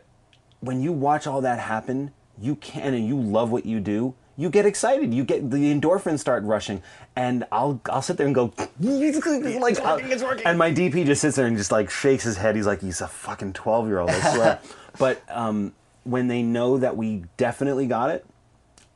when 0.60 0.82
you 0.82 0.92
watch 0.92 1.26
all 1.26 1.40
that 1.40 1.58
happen, 1.58 2.10
you 2.38 2.54
can 2.54 2.92
and 2.92 3.06
you 3.08 3.18
love 3.18 3.50
what 3.50 3.64
you 3.64 3.80
do. 3.80 4.14
You 4.36 4.50
get 4.50 4.66
excited. 4.66 5.14
You 5.14 5.24
get 5.24 5.50
the 5.50 5.72
endorphins 5.74 6.18
start 6.18 6.44
rushing, 6.44 6.82
and 7.16 7.44
I'll 7.50 7.80
I'll 7.90 8.02
sit 8.02 8.18
there 8.18 8.26
and 8.26 8.34
go 8.34 8.52
like, 8.80 9.80
uh, 9.80 9.82
working, 9.96 10.10
it's 10.12 10.22
working. 10.22 10.44
and 10.46 10.58
my 10.58 10.70
DP 10.70 11.06
just 11.06 11.22
sits 11.22 11.36
there 11.36 11.46
and 11.46 11.56
just 11.56 11.72
like 11.72 11.88
shakes 11.88 12.24
his 12.24 12.36
head. 12.36 12.56
He's 12.56 12.66
like, 12.66 12.82
he's 12.82 13.00
a 13.00 13.08
fucking 13.08 13.54
twelve 13.54 13.86
year 13.88 14.00
old. 14.00 14.10
I 14.10 14.34
swear. 14.34 14.58
but 14.98 15.22
um, 15.28 15.72
when 16.04 16.28
they 16.28 16.42
know 16.42 16.78
that 16.78 16.96
we 16.96 17.24
definitely 17.36 17.86
got 17.86 18.10
it, 18.10 18.24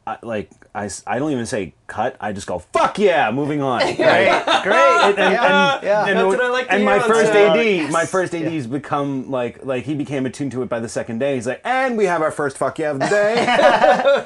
I, 0.07 0.19
like 0.23 0.51
I, 0.75 0.85
s- 0.85 1.03
I 1.07 1.19
don't 1.19 1.33
even 1.33 1.47
say 1.47 1.73
cut. 1.87 2.15
I 2.21 2.33
just 2.35 2.47
go 2.47 2.59
fuck 2.59 2.99
yeah, 2.99 3.31
moving 3.31 3.63
on. 3.63 3.81
Right? 3.81 3.97
Great, 3.97 4.63
great. 4.65 4.75
and, 4.75 5.19
and, 5.19 5.33
yeah, 5.33 5.81
yeah. 5.83 6.07
and 6.07 6.19
That's 6.19 6.27
what 6.27 6.41
I 6.43 6.49
like 6.51 6.67
to 6.67 6.73
and 6.75 6.83
hear 6.83 6.91
my 6.91 6.99
first 7.07 7.33
set. 7.33 7.57
AD, 7.57 7.65
Yes. 7.65 7.91
my 7.93 8.05
first 8.05 8.35
AD's 8.35 8.67
become 8.67 9.31
like 9.31 9.65
like 9.65 9.85
he 9.85 9.95
became 9.95 10.27
attuned 10.27 10.53
to 10.53 10.63
it 10.63 10.69
by 10.69 10.79
the 10.81 10.91
second 10.91 11.21
day. 11.21 11.37
He's 11.37 11.47
like, 11.47 11.63
and 11.65 11.97
we 11.97 12.05
have 12.05 12.21
our 12.21 12.31
first 12.31 12.59
fuck 12.59 12.79
yeah 12.79 12.91
of 12.91 12.99
the 12.99 13.07
day. 13.07 13.47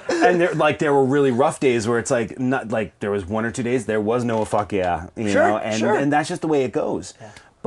and 0.28 0.40
there 0.40 0.52
like 0.54 0.80
there 0.80 0.92
were 0.92 1.04
really 1.04 1.30
rough 1.30 1.60
days 1.60 1.86
where 1.86 2.00
it's 2.00 2.10
like 2.10 2.40
not 2.40 2.70
like 2.70 2.98
there 2.98 3.12
was 3.12 3.24
one 3.24 3.44
or 3.44 3.52
two 3.52 3.62
days 3.62 3.86
there 3.86 4.00
was 4.00 4.24
no 4.24 4.44
fuck 4.44 4.72
yeah, 4.72 5.06
you 5.16 5.30
Sure, 5.30 5.46
know, 5.48 5.58
and 5.58 5.78
sure. 5.78 5.94
and 5.94 6.12
that's 6.12 6.28
just 6.28 6.40
the 6.40 6.48
way 6.48 6.64
it 6.64 6.72
goes. 6.72 7.14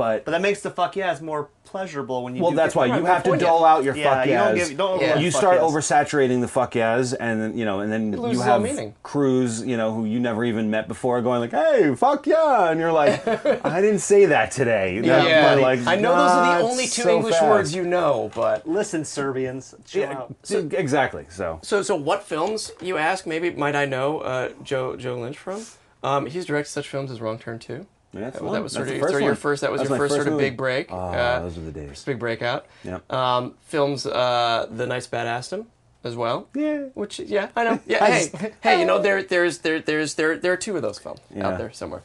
But, 0.02 0.24
But 0.24 0.30
that 0.32 0.40
makes 0.42 0.60
the 0.62 0.70
fuck 0.70 0.96
yeahs 0.96 1.20
more 1.20 1.48
pleasurable 1.64 2.24
when 2.24 2.34
you. 2.34 2.42
well, 2.42 2.50
do 2.50 2.56
that's 2.56 2.74
why 2.74 2.86
you 2.86 3.04
have 3.04 3.22
to 3.22 3.30
poignant. 3.30 3.48
dole 3.48 3.64
out 3.64 3.84
your 3.84 3.94
Yeah, 3.96 4.14
fuck 4.16 4.26
you 4.26 4.32
don't 4.34 4.56
yeahs. 4.56 4.68
give- 4.68 4.78
don't 4.78 5.00
Yeah. 5.00 5.06
overlap 5.06 5.22
you 5.24 5.30
fuck 5.30 5.40
start 5.40 5.60
yeahs. 5.62 5.72
oversaturating 5.72 6.40
the 6.40 6.48
fuck 6.48 6.74
yeahs, 6.74 7.12
and 7.14 7.40
then 7.40 7.56
you 7.56 7.64
know, 7.64 7.80
and 7.80 7.90
then 7.92 8.10
loses 8.12 8.32
you 8.36 8.42
all 8.42 8.48
have 8.58 8.62
meaning. 8.62 8.94
crews, 9.02 9.62
you 9.64 9.76
know, 9.76 9.92
who 9.94 10.04
you 10.04 10.18
never 10.20 10.44
even 10.44 10.70
met 10.70 10.88
before, 10.88 11.20
going 11.22 11.40
like, 11.40 11.52
"Hey, 11.52 11.94
fuck 11.94 12.26
yeah," 12.26 12.70
and 12.70 12.80
you're 12.80 12.92
like, 12.92 13.26
"I 13.64 13.80
didn't 13.80 14.00
say 14.00 14.26
that 14.26 14.50
today." 14.50 15.00
That- 15.12 15.26
Yeah, 15.28 15.54
but, 15.54 15.62
like, 15.62 15.86
I 15.86 15.96
know 15.96 16.10
those 16.16 16.30
are 16.30 16.42
not 16.46 16.58
the 16.58 16.64
only 16.64 16.84
two 16.84 17.02
so 17.02 17.16
English 17.16 17.34
fast. 17.34 17.46
words 17.48 17.74
you 17.74 17.84
know, 17.84 18.30
but 18.34 18.66
Listen, 18.68 19.04
Serbians, 19.04 19.74
chill 19.86 20.02
Yeah, 20.02 20.12
out. 20.18 20.34
so- 20.42 20.68
exactly. 20.72 21.26
So 21.30 21.58
So, 21.62 21.82
so 21.82 21.94
what 21.94 22.22
films 22.24 22.72
you 22.80 22.98
ask? 22.98 23.26
Maybe 23.26 23.50
might 23.50 23.76
I 23.76 23.84
know 23.86 24.18
uh, 24.20 24.48
Joe 24.62 24.96
Joe 24.96 25.14
Lynch 25.16 25.38
from? 25.38 25.64
Um, 26.02 26.26
he's 26.26 26.44
directed 26.46 26.70
such 26.70 26.88
films 26.88 27.10
as 27.12 27.20
Wrong 27.20 27.38
Turn 27.38 27.58
Two. 27.60 27.86
That's 28.12 28.38
that, 28.38 28.52
that 28.52 28.62
was 28.62 28.72
That's 28.74 28.88
sort 28.88 28.98
sort 29.00 29.14
of 29.14 29.20
your 29.20 29.30
one. 29.30 29.36
first. 29.36 29.62
That 29.62 29.72
was 29.72 29.80
That's 29.80 29.88
your 29.90 29.98
first, 29.98 30.14
first 30.14 30.24
sort 30.24 30.32
of 30.34 30.38
big 30.38 30.56
break. 30.56 30.92
Uh, 30.92 31.40
those 31.40 31.56
were 31.56 31.62
the 31.64 31.72
days. 31.72 32.04
big 32.04 32.18
breakout. 32.18 32.66
Yeah. 32.84 32.98
Um, 33.08 33.54
films, 33.62 34.04
uh, 34.06 34.66
The 34.70 34.86
Nice 34.86 35.06
Bad 35.06 35.26
Aston. 35.26 35.66
as 36.04 36.14
well. 36.16 36.48
Yeah. 36.54 36.84
Which 36.94 37.18
yeah, 37.20 37.48
I 37.56 37.64
know. 37.64 37.80
Yeah. 37.86 37.98
I 38.04 38.10
hey, 38.10 38.28
just- 38.28 38.54
hey, 38.62 38.80
you 38.80 38.86
know 38.86 38.98
there 38.98 39.22
there's 39.32 39.58
there 39.58 39.80
there's 39.80 40.14
there 40.14 40.36
there 40.36 40.52
are 40.52 40.56
two 40.56 40.76
of 40.76 40.82
those 40.82 40.98
films 40.98 41.20
Yeah. 41.34 41.48
out 41.48 41.58
there 41.58 41.72
somewhere. 41.72 42.02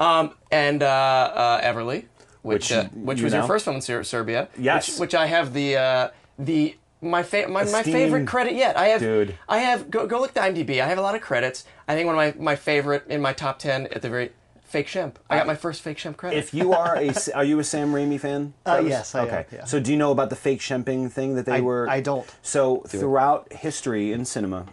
Um, 0.00 0.32
and 0.50 0.82
uh, 0.82 0.86
uh, 0.86 1.60
Everly, 1.62 2.04
which 2.42 2.70
Which 2.70 2.72
uh, 2.72 2.84
which 2.94 3.18
you 3.18 3.24
was 3.24 3.32
know? 3.32 3.38
your 3.40 3.46
first 3.48 3.64
film 3.64 3.76
in 3.76 3.82
Ser- 3.82 4.04
Serbia. 4.04 4.48
Yes. 4.58 4.88
Which, 4.90 5.00
which 5.00 5.14
I 5.14 5.26
have 5.26 5.52
the 5.54 5.76
uh, 5.76 6.08
the 6.38 6.76
my 7.00 7.22
fa- 7.22 7.46
my, 7.48 7.64
my 7.64 7.82
favorite 7.82 8.26
credit 8.26 8.54
yet. 8.54 8.76
I 8.76 8.88
have 8.88 9.00
Dude. 9.00 9.34
I 9.48 9.58
have 9.58 9.90
go 9.90 10.06
go 10.06 10.20
look 10.20 10.36
at 10.36 10.54
IMDb. 10.54 10.80
I 10.82 10.86
have 10.86 10.98
a 10.98 11.02
lot 11.02 11.14
of 11.14 11.20
credits. 11.20 11.64
I 11.86 11.94
think 11.94 12.06
one 12.06 12.18
of 12.18 12.36
my, 12.36 12.42
my 12.42 12.56
favorite 12.56 13.06
in 13.08 13.22
my 13.22 13.32
top 13.32 13.58
ten 13.60 13.86
at 13.88 14.02
the 14.02 14.10
very 14.10 14.30
Fake 14.68 14.86
Shemp. 14.86 15.14
I 15.30 15.38
got 15.38 15.46
my 15.46 15.54
first 15.54 15.80
Fake 15.82 15.96
Shemp 15.96 16.16
credit. 16.18 16.36
If 16.36 16.52
you 16.52 16.72
are 16.74 16.94
a, 16.96 17.10
are 17.34 17.42
you 17.44 17.58
a 17.58 17.64
Sam 17.64 17.90
Raimi 17.92 18.20
fan? 18.20 18.52
Uh, 18.66 18.74
Travis? 18.76 18.90
yes, 18.90 19.14
I 19.14 19.20
am, 19.22 19.26
okay. 19.28 19.46
yeah. 19.50 19.64
So 19.64 19.80
do 19.80 19.90
you 19.90 19.96
know 19.96 20.12
about 20.12 20.28
the 20.30 20.36
fake 20.36 20.60
shemping 20.60 21.08
thing 21.08 21.34
that 21.36 21.46
they 21.46 21.52
I- 21.56 21.60
were? 21.60 21.88
I 21.88 22.00
don't. 22.00 22.26
So 22.42 22.82
throughout 22.86 23.50
history 23.52 24.12
in 24.12 24.24
cinema, 24.26 24.66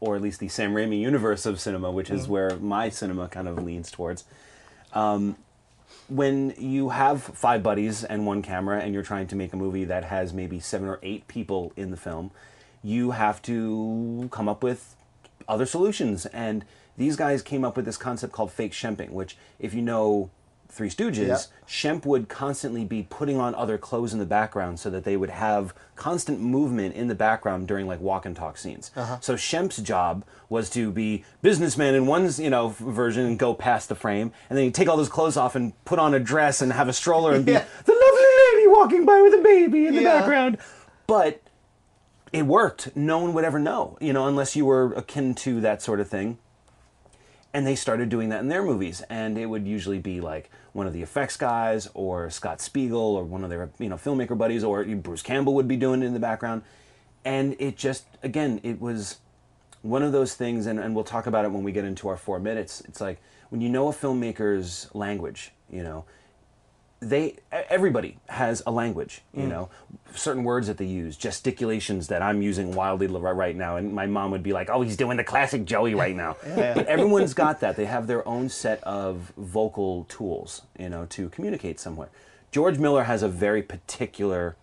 or 0.00 0.16
at 0.16 0.22
least 0.22 0.40
the 0.40 0.48
Sam 0.48 0.74
Raimi 0.74 0.98
universe 1.00 1.46
of 1.46 1.60
cinema, 1.60 1.90
which 1.92 2.08
Mm-hmm. 2.08 2.16
is 2.16 2.26
where 2.28 2.56
my 2.58 2.88
cinema 2.88 3.28
kind 3.28 3.46
of 3.46 3.62
leans 3.62 3.90
towards. 3.90 4.24
Um, 4.92 5.36
when 6.08 6.52
you 6.58 6.88
have 6.88 7.22
five 7.22 7.62
buddies 7.62 8.02
and 8.02 8.26
one 8.26 8.42
camera, 8.42 8.80
and 8.80 8.92
you're 8.92 9.04
trying 9.04 9.28
to 9.28 9.36
make 9.36 9.52
a 9.52 9.56
movie 9.56 9.84
that 9.84 10.02
has 10.04 10.32
maybe 10.32 10.58
seven 10.58 10.88
or 10.88 10.98
eight 11.04 11.28
people 11.28 11.72
in 11.76 11.92
the 11.92 11.96
film, 11.96 12.32
you 12.82 13.12
have 13.12 13.40
to 13.42 14.28
come 14.32 14.48
up 14.48 14.64
with 14.64 14.96
other 15.46 15.66
solutions. 15.66 16.26
And 16.26 16.64
these 17.00 17.16
guys 17.16 17.40
came 17.40 17.64
up 17.64 17.76
with 17.76 17.86
this 17.86 17.96
concept 17.96 18.32
called 18.32 18.52
fake 18.52 18.74
shemping, 18.74 19.12
which, 19.14 19.36
if 19.58 19.72
you 19.72 19.80
know 19.80 20.28
Three 20.68 20.90
Stooges, 20.90 21.26
Yeah. 21.26 21.38
Shemp 21.66 22.04
would 22.06 22.28
constantly 22.28 22.84
be 22.84 23.06
putting 23.08 23.38
on 23.40 23.54
other 23.54 23.76
clothes 23.78 24.12
in 24.12 24.18
the 24.20 24.26
background 24.26 24.78
so 24.78 24.88
that 24.90 25.02
they 25.04 25.16
would 25.16 25.30
have 25.30 25.74
constant 25.96 26.40
movement 26.40 26.94
in 26.94 27.08
the 27.08 27.14
background 27.14 27.66
during 27.66 27.86
like 27.88 28.00
walk 28.00 28.24
and 28.26 28.36
talk 28.36 28.56
scenes. 28.58 28.90
Uh-huh. 28.94 29.16
So 29.20 29.34
Shemp's 29.34 29.78
job 29.78 30.24
was 30.48 30.68
to 30.70 30.92
be 30.92 31.24
businessman 31.42 31.94
in 31.94 32.06
one 32.06 32.30
you 32.38 32.50
know 32.50 32.68
version 32.68 33.24
and 33.26 33.38
go 33.38 33.54
past 33.54 33.88
the 33.88 33.94
frame, 33.96 34.30
and 34.48 34.56
then 34.56 34.66
he'd 34.66 34.74
take 34.74 34.88
all 34.88 34.96
those 34.98 35.08
clothes 35.08 35.36
off 35.38 35.56
and 35.56 35.72
put 35.86 35.98
on 35.98 36.12
a 36.14 36.20
dress 36.20 36.60
and 36.62 36.72
have 36.72 36.88
a 36.88 36.92
stroller 36.92 37.32
and 37.34 37.44
be 37.46 37.52
the 37.52 37.58
lovely 38.04 38.54
lady 38.54 38.68
walking 38.68 39.04
by 39.06 39.20
with 39.22 39.34
a 39.34 39.42
baby 39.42 39.86
in 39.86 39.96
the 39.96 40.02
Yeah. 40.02 40.18
background. 40.20 40.58
But 41.08 41.40
it 42.32 42.46
worked. 42.46 42.94
No 42.94 43.18
one 43.18 43.32
would 43.34 43.44
ever 43.44 43.58
know, 43.58 43.98
you 44.00 44.12
know, 44.12 44.28
unless 44.28 44.54
you 44.54 44.64
were 44.66 44.92
akin 44.94 45.34
to 45.46 45.60
that 45.62 45.82
sort 45.82 45.98
of 45.98 46.06
thing 46.08 46.38
and 47.52 47.66
they 47.66 47.74
started 47.74 48.08
doing 48.08 48.28
that 48.28 48.40
in 48.40 48.48
their 48.48 48.62
movies. 48.62 49.02
And 49.10 49.36
it 49.36 49.46
would 49.46 49.66
usually 49.66 49.98
be 49.98 50.20
like 50.20 50.50
one 50.72 50.86
of 50.86 50.92
the 50.92 51.02
effects 51.02 51.36
guys 51.36 51.88
or 51.94 52.30
scott 52.30 52.60
spiegel 52.60 53.00
or 53.00 53.24
one 53.24 53.42
of 53.42 53.50
their 53.50 53.70
you 53.78 53.88
know 53.88 53.96
filmmaker 53.96 54.38
buddies 54.38 54.62
or 54.62 54.84
bruce 54.84 55.22
campbell 55.22 55.54
would 55.54 55.66
be 55.66 55.76
doing 55.76 56.02
it 56.02 56.06
in 56.06 56.14
the 56.14 56.20
background. 56.20 56.62
And 57.24 57.56
it 57.58 57.76
just 57.76 58.04
again 58.22 58.60
it 58.62 58.80
was 58.80 59.18
one 59.82 60.02
of 60.02 60.12
those 60.12 60.34
things 60.34 60.66
and, 60.66 60.78
and 60.78 60.94
we'll 60.94 61.04
talk 61.04 61.26
about 61.26 61.44
it 61.44 61.50
when 61.50 61.62
we 61.62 61.72
get 61.72 61.84
into 61.84 62.08
our 62.08 62.16
four 62.16 62.38
minutes. 62.38 62.82
It's 62.82 63.00
like 63.00 63.20
when 63.48 63.60
you 63.60 63.68
know 63.68 63.88
a 63.88 63.92
filmmaker's 63.92 64.88
language 64.94 65.52
you 65.70 65.82
know 65.82 66.04
they 67.00 67.36
everybody 67.50 68.18
has 68.28 68.62
a 68.66 68.70
language 68.70 69.22
you 69.32 69.44
mm. 69.44 69.48
know? 69.48 69.70
Certain 70.14 70.44
words 70.44 70.66
that 70.66 70.76
they 70.76 70.84
use 70.84 71.16
gesticulations 71.16 72.08
that 72.08 72.20
i'm 72.22 72.42
using 72.42 72.74
wildly 72.74 73.06
right 73.06 73.56
now 73.56 73.76
and 73.76 73.92
my 73.92 74.06
mom 74.06 74.30
would 74.30 74.42
be 74.42 74.52
like 74.52 74.68
oh 74.70 74.82
he's 74.82 74.96
doing 74.96 75.16
the 75.16 75.24
classic 75.24 75.64
joey 75.64 75.94
right 75.94 76.14
now. 76.14 76.36
But 76.60 76.86
everyone's 76.86 77.34
got 77.34 77.60
that. 77.60 77.76
They 77.76 77.86
have 77.86 78.06
their 78.06 78.26
own 78.28 78.48
set 78.48 78.82
of 78.84 79.32
vocal 79.36 80.04
tools 80.04 80.62
you 80.78 80.88
know 80.88 81.06
to 81.06 81.28
communicate 81.30 81.80
somewhere. 81.80 82.10
George 82.50 82.78
miller 82.78 83.04
has 83.04 83.22
a 83.22 83.28
very 83.28 83.62
particular 83.62 84.56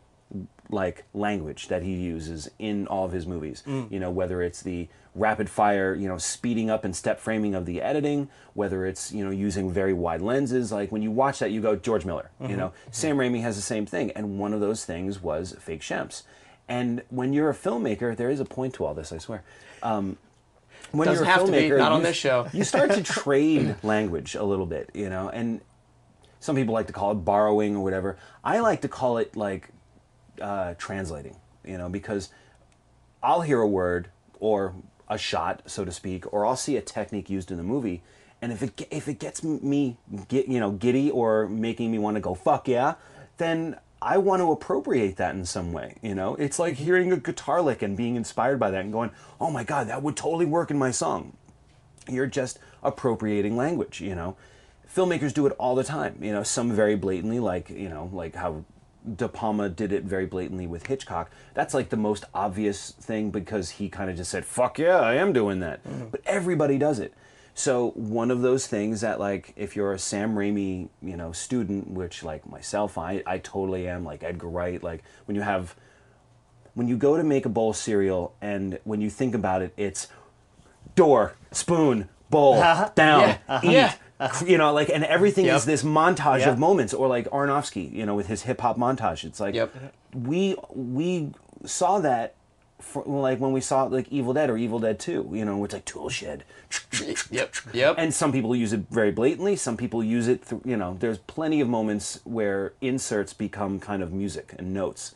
like 0.69 1.05
language 1.13 1.67
that 1.67 1.83
he 1.83 1.93
uses 1.93 2.49
in 2.59 2.87
all 2.87 3.05
of 3.05 3.11
his 3.11 3.25
movies. 3.25 3.63
Mm. 3.65 3.91
You 3.91 3.99
know, 3.99 4.11
whether 4.11 4.41
it's 4.41 4.61
the 4.61 4.87
rapid 5.15 5.49
fire, 5.49 5.95
you 5.95 6.07
know, 6.07 6.17
speeding 6.17 6.69
up 6.69 6.85
and 6.85 6.95
step 6.95 7.19
framing 7.19 7.55
of 7.55 7.65
the 7.65 7.81
editing, 7.81 8.29
whether 8.53 8.85
it's, 8.85 9.11
you 9.11 9.23
know, 9.23 9.31
using 9.31 9.71
very 9.71 9.93
wide 9.93 10.21
lenses. 10.21 10.71
Like 10.71 10.91
when 10.91 11.01
you 11.01 11.11
watch 11.11 11.39
that, 11.39 11.51
you 11.51 11.61
go, 11.61 11.75
George 11.75 12.05
Miller. 12.05 12.29
You 12.39 12.47
mm-hmm. 12.47 12.57
know, 12.57 12.73
Sam 12.91 13.17
mm-hmm. 13.17 13.35
Raimi 13.35 13.41
has 13.41 13.55
the 13.55 13.61
same 13.61 13.85
thing. 13.85 14.11
And 14.11 14.39
one 14.39 14.53
of 14.53 14.59
those 14.59 14.85
things 14.85 15.21
was 15.21 15.55
fake 15.59 15.81
shemps. 15.81 16.23
And 16.67 17.01
when 17.09 17.33
you're 17.33 17.49
a 17.49 17.55
filmmaker, 17.55 18.15
there 18.15 18.29
is 18.29 18.39
a 18.39 18.45
point 18.45 18.73
to 18.75 18.85
all 18.85 18.93
this, 18.93 19.11
I 19.11 19.17
swear. 19.17 19.43
Um, 19.81 20.17
when 20.91 21.07
Doesn't 21.07 21.25
you're 21.25 21.33
a 21.33 21.37
have 21.37 21.45
to 21.45 21.51
be, 21.51 21.57
filmmaker, 21.57 21.77
not 21.77 21.91
on 21.91 22.01
you- 22.01 22.07
this 22.07 22.17
show. 22.17 22.47
you 22.53 22.63
start 22.63 22.91
to 22.91 23.03
trade 23.21 23.75
language 23.83 24.35
a 24.35 24.43
little 24.43 24.65
bit, 24.65 24.89
you 24.93 25.09
know, 25.09 25.29
and 25.29 25.61
some 26.39 26.55
people 26.55 26.73
like 26.73 26.87
to 26.87 26.93
call 26.93 27.11
it 27.11 27.15
borrowing 27.15 27.75
or 27.75 27.83
whatever. 27.83 28.17
I 28.43 28.59
like 28.59 28.81
to 28.81 28.87
call 28.87 29.17
it 29.17 29.35
like 29.35 29.69
uh, 30.41 30.75
translating, 30.77 31.35
you 31.65 31.77
know, 31.77 31.89
because 31.89 32.29
I'll 33.21 33.41
hear 33.41 33.61
a 33.61 33.67
word 33.67 34.09
or 34.39 34.75
a 35.09 35.17
shot, 35.17 35.63
so 35.65 35.85
to 35.85 35.91
speak, 35.91 36.31
or 36.33 36.45
I'll 36.45 36.55
see 36.55 36.77
a 36.77 36.81
technique 36.81 37.29
used 37.29 37.51
in 37.51 37.57
the 37.57 37.63
movie, 37.63 38.03
and 38.41 38.51
if 38.51 38.61
it 38.61 38.87
if 38.91 39.07
it 39.07 39.19
gets 39.19 39.43
me 39.43 39.97
get 40.27 40.47
you 40.47 40.59
know 40.59 40.71
giddy 40.71 41.09
or 41.09 41.47
making 41.47 41.91
me 41.91 41.97
want 41.97 42.15
to 42.15 42.21
go 42.21 42.35
fuck 42.35 42.67
yeah, 42.67 42.95
then 43.37 43.77
I 44.01 44.17
want 44.19 44.41
to 44.41 44.51
appropriate 44.51 45.17
that 45.17 45.33
in 45.33 45.45
some 45.45 45.73
way. 45.73 45.95
You 46.01 46.13
know, 46.13 46.35
it's 46.35 46.59
like 46.59 46.75
hearing 46.75 47.11
a 47.11 47.17
guitar 47.17 47.61
lick 47.61 47.81
and 47.81 47.97
being 47.97 48.15
inspired 48.15 48.59
by 48.59 48.69
that 48.71 48.81
and 48.81 48.93
going, 48.93 49.11
oh 49.41 49.49
my 49.49 49.63
god, 49.63 49.87
that 49.87 50.03
would 50.03 50.15
totally 50.15 50.45
work 50.45 50.69
in 50.69 50.77
my 50.77 50.91
song. 50.91 51.35
You're 52.07 52.27
just 52.27 52.59
appropriating 52.83 53.57
language 53.57 54.01
you 54.01 54.15
know? 54.15 54.35
Filmmakers 54.95 55.33
do 55.33 55.45
it 55.45 55.53
all 55.59 55.75
the 55.75 55.83
time 55.83 56.17
you 56.21 56.31
know? 56.31 56.43
Some 56.43 56.71
very 56.71 56.95
blatantly 56.95 57.39
like 57.39 57.69
you 57.69 57.89
know 57.89 58.09
like 58.13 58.35
how 58.35 58.63
De 59.15 59.27
Palma 59.27 59.69
did 59.69 59.91
it 59.91 60.03
very 60.03 60.25
blatantly 60.25 60.67
with 60.67 60.87
Hitchcock. 60.87 61.31
That's 61.53 61.73
like 61.73 61.89
the 61.89 61.97
most 61.97 62.25
obvious 62.33 62.91
thing 62.91 63.29
because 63.31 63.71
he 63.71 63.89
kind 63.89 64.09
of 64.09 64.17
just 64.17 64.31
said, 64.31 64.45
"Fuck 64.45 64.77
yeah, 64.79 64.97
I 64.99 65.15
am 65.15 65.33
doing 65.33 65.59
that." 65.61 65.83
Mm-hmm. 65.83 66.07
But 66.09 66.21
everybody 66.25 66.77
does 66.77 66.99
it. 66.99 67.13
So 67.53 67.91
one 67.91 68.29
of 68.29 68.41
those 68.41 68.67
things 68.67 69.01
that 69.01 69.19
like 69.19 69.53
if 69.55 69.75
you're 69.75 69.93
a 69.93 69.99
Sam 69.99 70.35
Raimi, 70.35 70.89
you 71.01 71.17
know, 71.17 71.31
student, 71.31 71.89
which 71.89 72.21
like 72.23 72.47
myself, 72.49 72.97
I 72.97 73.23
I 73.25 73.37
totally 73.39 73.87
am, 73.87 74.03
like 74.03 74.23
Edgar 74.23 74.47
Wright, 74.49 74.81
like 74.83 75.03
when 75.25 75.35
you 75.35 75.41
have 75.41 75.75
when 76.75 76.87
you 76.87 76.97
go 76.97 77.17
to 77.17 77.23
make 77.23 77.45
a 77.45 77.49
bowl 77.49 77.71
of 77.71 77.75
cereal 77.75 78.35
and 78.41 78.77
when 78.83 79.01
you 79.01 79.09
think 79.09 79.33
about 79.33 79.63
it, 79.63 79.73
it's 79.77 80.07
door, 80.95 81.33
spoon, 81.51 82.09
bowl, 82.29 82.55
down, 82.95 83.37
Yeah. 83.49 83.61
eat. 83.63 83.71
Yeah. 83.71 83.93
You 84.45 84.57
know, 84.57 84.73
like, 84.73 84.89
and 84.89 85.03
everything 85.03 85.45
Yep. 85.45 85.55
is 85.57 85.65
this 85.65 85.83
montage 85.83 86.39
Yeah. 86.39 86.49
of 86.49 86.57
moments, 86.59 86.93
or 86.93 87.07
like 87.07 87.29
Aronofsky, 87.29 87.91
you 87.93 88.05
know, 88.05 88.15
with 88.15 88.27
his 88.27 88.43
hip 88.43 88.61
hop 88.61 88.77
montage. 88.77 89.23
It's 89.23 89.39
like 89.39 89.53
Yep. 89.55 89.73
we 90.13 90.55
we 90.73 91.31
saw 91.65 91.99
that, 91.99 92.33
for, 92.79 93.03
like 93.05 93.39
when 93.39 93.51
we 93.51 93.61
saw 93.61 93.83
like 93.83 94.07
Evil 94.11 94.33
Dead 94.33 94.49
or 94.49 94.57
Evil 94.57 94.79
Dead 94.79 94.97
Two. 94.99 95.29
You 95.33 95.45
know, 95.45 95.63
it's 95.63 95.73
like 95.73 95.85
tool 95.85 96.09
shed. 96.09 96.43
Yep. 97.31 97.53
Yep. 97.73 97.95
And 97.97 98.13
some 98.13 98.31
people 98.31 98.55
use 98.55 98.73
it 98.73 98.81
very 98.89 99.11
blatantly. 99.11 99.55
Some 99.55 99.77
people 99.77 100.03
use 100.03 100.27
it. 100.27 100.43
Through, 100.43 100.61
you 100.65 100.77
know, 100.77 100.95
there's 100.99 101.17
plenty 101.19 101.61
of 101.61 101.69
moments 101.69 102.19
where 102.23 102.73
inserts 102.81 103.33
become 103.33 103.79
kind 103.79 104.01
of 104.01 104.11
music 104.13 104.53
and 104.57 104.73
notes. 104.73 105.13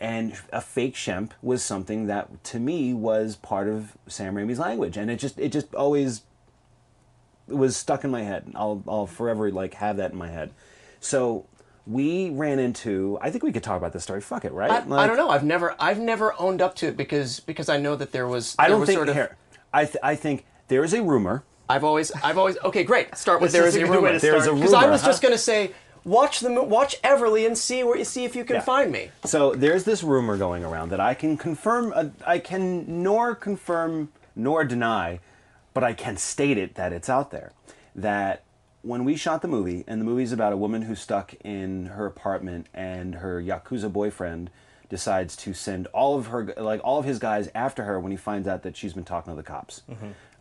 And 0.00 0.34
a 0.52 0.60
fake 0.60 0.96
shemp 0.96 1.30
was 1.40 1.62
something 1.62 2.06
that 2.08 2.42
to 2.44 2.58
me 2.58 2.92
was 2.92 3.36
part 3.36 3.68
of 3.68 3.92
Sam 4.06 4.34
Raimi's 4.34 4.58
language, 4.58 4.96
and 4.98 5.10
it 5.10 5.16
just 5.16 5.38
it 5.38 5.50
just 5.50 5.74
always 5.74 6.22
was 7.48 7.76
stuck 7.76 8.04
in 8.04 8.10
my 8.10 8.22
head. 8.22 8.50
I'll 8.54 8.82
I'll 8.88 9.06
forever 9.06 9.50
like 9.50 9.74
have 9.74 9.96
that 9.98 10.12
in 10.12 10.18
my 10.18 10.28
head. 10.28 10.50
So 11.00 11.46
we 11.86 12.30
ran 12.30 12.58
into. 12.58 13.18
I 13.20 13.30
think 13.30 13.44
we 13.44 13.52
could 13.52 13.62
talk 13.62 13.76
about 13.76 13.92
this 13.92 14.02
story. 14.02 14.20
Fuck 14.20 14.44
it, 14.44 14.52
right? 14.52 14.70
I, 14.70 14.76
I 15.02 15.06
don't 15.06 15.16
know. 15.16 15.28
I've 15.30 15.44
never 15.44 15.74
I've 15.78 15.98
never 15.98 16.34
owned 16.40 16.62
up 16.62 16.74
to 16.76 16.86
it 16.88 16.96
because 16.96 17.40
because 17.40 17.68
I 17.68 17.76
know 17.78 17.96
that 17.96 18.12
there 18.12 18.26
was 18.26 18.54
I 18.58 18.68
don't 18.68 18.80
was 18.80 18.88
think 18.88 18.96
sort 18.96 19.08
of 19.08 19.14
here. 19.14 19.36
I 19.72 19.84
th- 19.84 19.96
I 20.02 20.14
think 20.16 20.46
there 20.68 20.84
is 20.84 20.94
a 20.94 21.02
rumor. 21.02 21.44
I've 21.68 21.84
always 21.84 22.12
I've 22.22 22.38
always 22.38 22.56
okay 22.64 22.84
great 22.84 23.16
start 23.16 23.40
with 23.40 23.52
there 23.52 23.66
is 23.66 23.74
is 23.76 23.82
a 23.82 23.84
a 23.84 23.88
good 23.88 23.90
way 23.90 23.96
rumor 23.96 24.12
to 24.12 24.18
There's 24.18 24.42
a 24.42 24.44
start. 24.44 24.56
because 24.56 24.72
I 24.74 24.88
was 24.88 25.00
huh? 25.02 25.08
just 25.08 25.22
gonna 25.22 25.38
say 25.38 25.72
watch 26.04 26.40
the 26.40 26.50
mo- 26.50 26.62
watch 26.62 27.00
Everly 27.02 27.46
and 27.46 27.56
see 27.56 27.82
where 27.84 27.96
you 27.96 28.04
see 28.04 28.24
if 28.24 28.36
you 28.36 28.44
can 28.44 28.56
Yeah. 28.56 28.62
find 28.62 28.92
me. 28.92 29.10
So 29.24 29.54
there's 29.54 29.84
this 29.84 30.02
rumor 30.02 30.36
going 30.36 30.62
around 30.64 30.90
that 30.90 31.00
I 31.00 31.14
can 31.14 31.36
confirm. 31.38 31.92
Uh, 31.94 32.06
I 32.26 32.38
can 32.38 33.02
nor 33.02 33.34
confirm 33.34 34.10
nor 34.36 34.64
deny, 34.64 35.20
but 35.74 35.84
I 35.84 35.92
can 35.92 36.16
state 36.16 36.56
it 36.56 36.76
that 36.76 36.92
it's 36.92 37.08
out 37.10 37.30
there. 37.30 37.52
That 37.94 38.42
when 38.82 39.04
we 39.04 39.16
shot 39.16 39.42
the 39.42 39.48
movie, 39.48 39.84
and 39.86 40.00
the 40.00 40.04
movie's 40.04 40.32
about 40.32 40.52
a 40.52 40.56
woman 40.56 40.82
who's 40.82 41.00
stuck 41.00 41.34
in 41.44 41.86
her 41.86 42.06
apartment, 42.06 42.66
and 42.72 43.16
her 43.16 43.40
yakuza 43.42 43.92
boyfriend 43.92 44.50
decides 44.88 45.34
to 45.34 45.52
send 45.54 45.86
all 45.88 46.16
of 46.16 46.26
her 46.28 46.54
like 46.56 46.80
all 46.84 46.98
of 46.98 47.04
his 47.04 47.18
guys 47.18 47.48
after 47.54 47.84
her 47.84 47.98
when 47.98 48.12
he 48.12 48.16
finds 48.16 48.46
out 48.46 48.62
that 48.62 48.76
she's 48.76 48.92
been 48.92 49.04
talking 49.04 49.32
to 49.32 49.36
the 49.36 49.42
cops. 49.42 49.82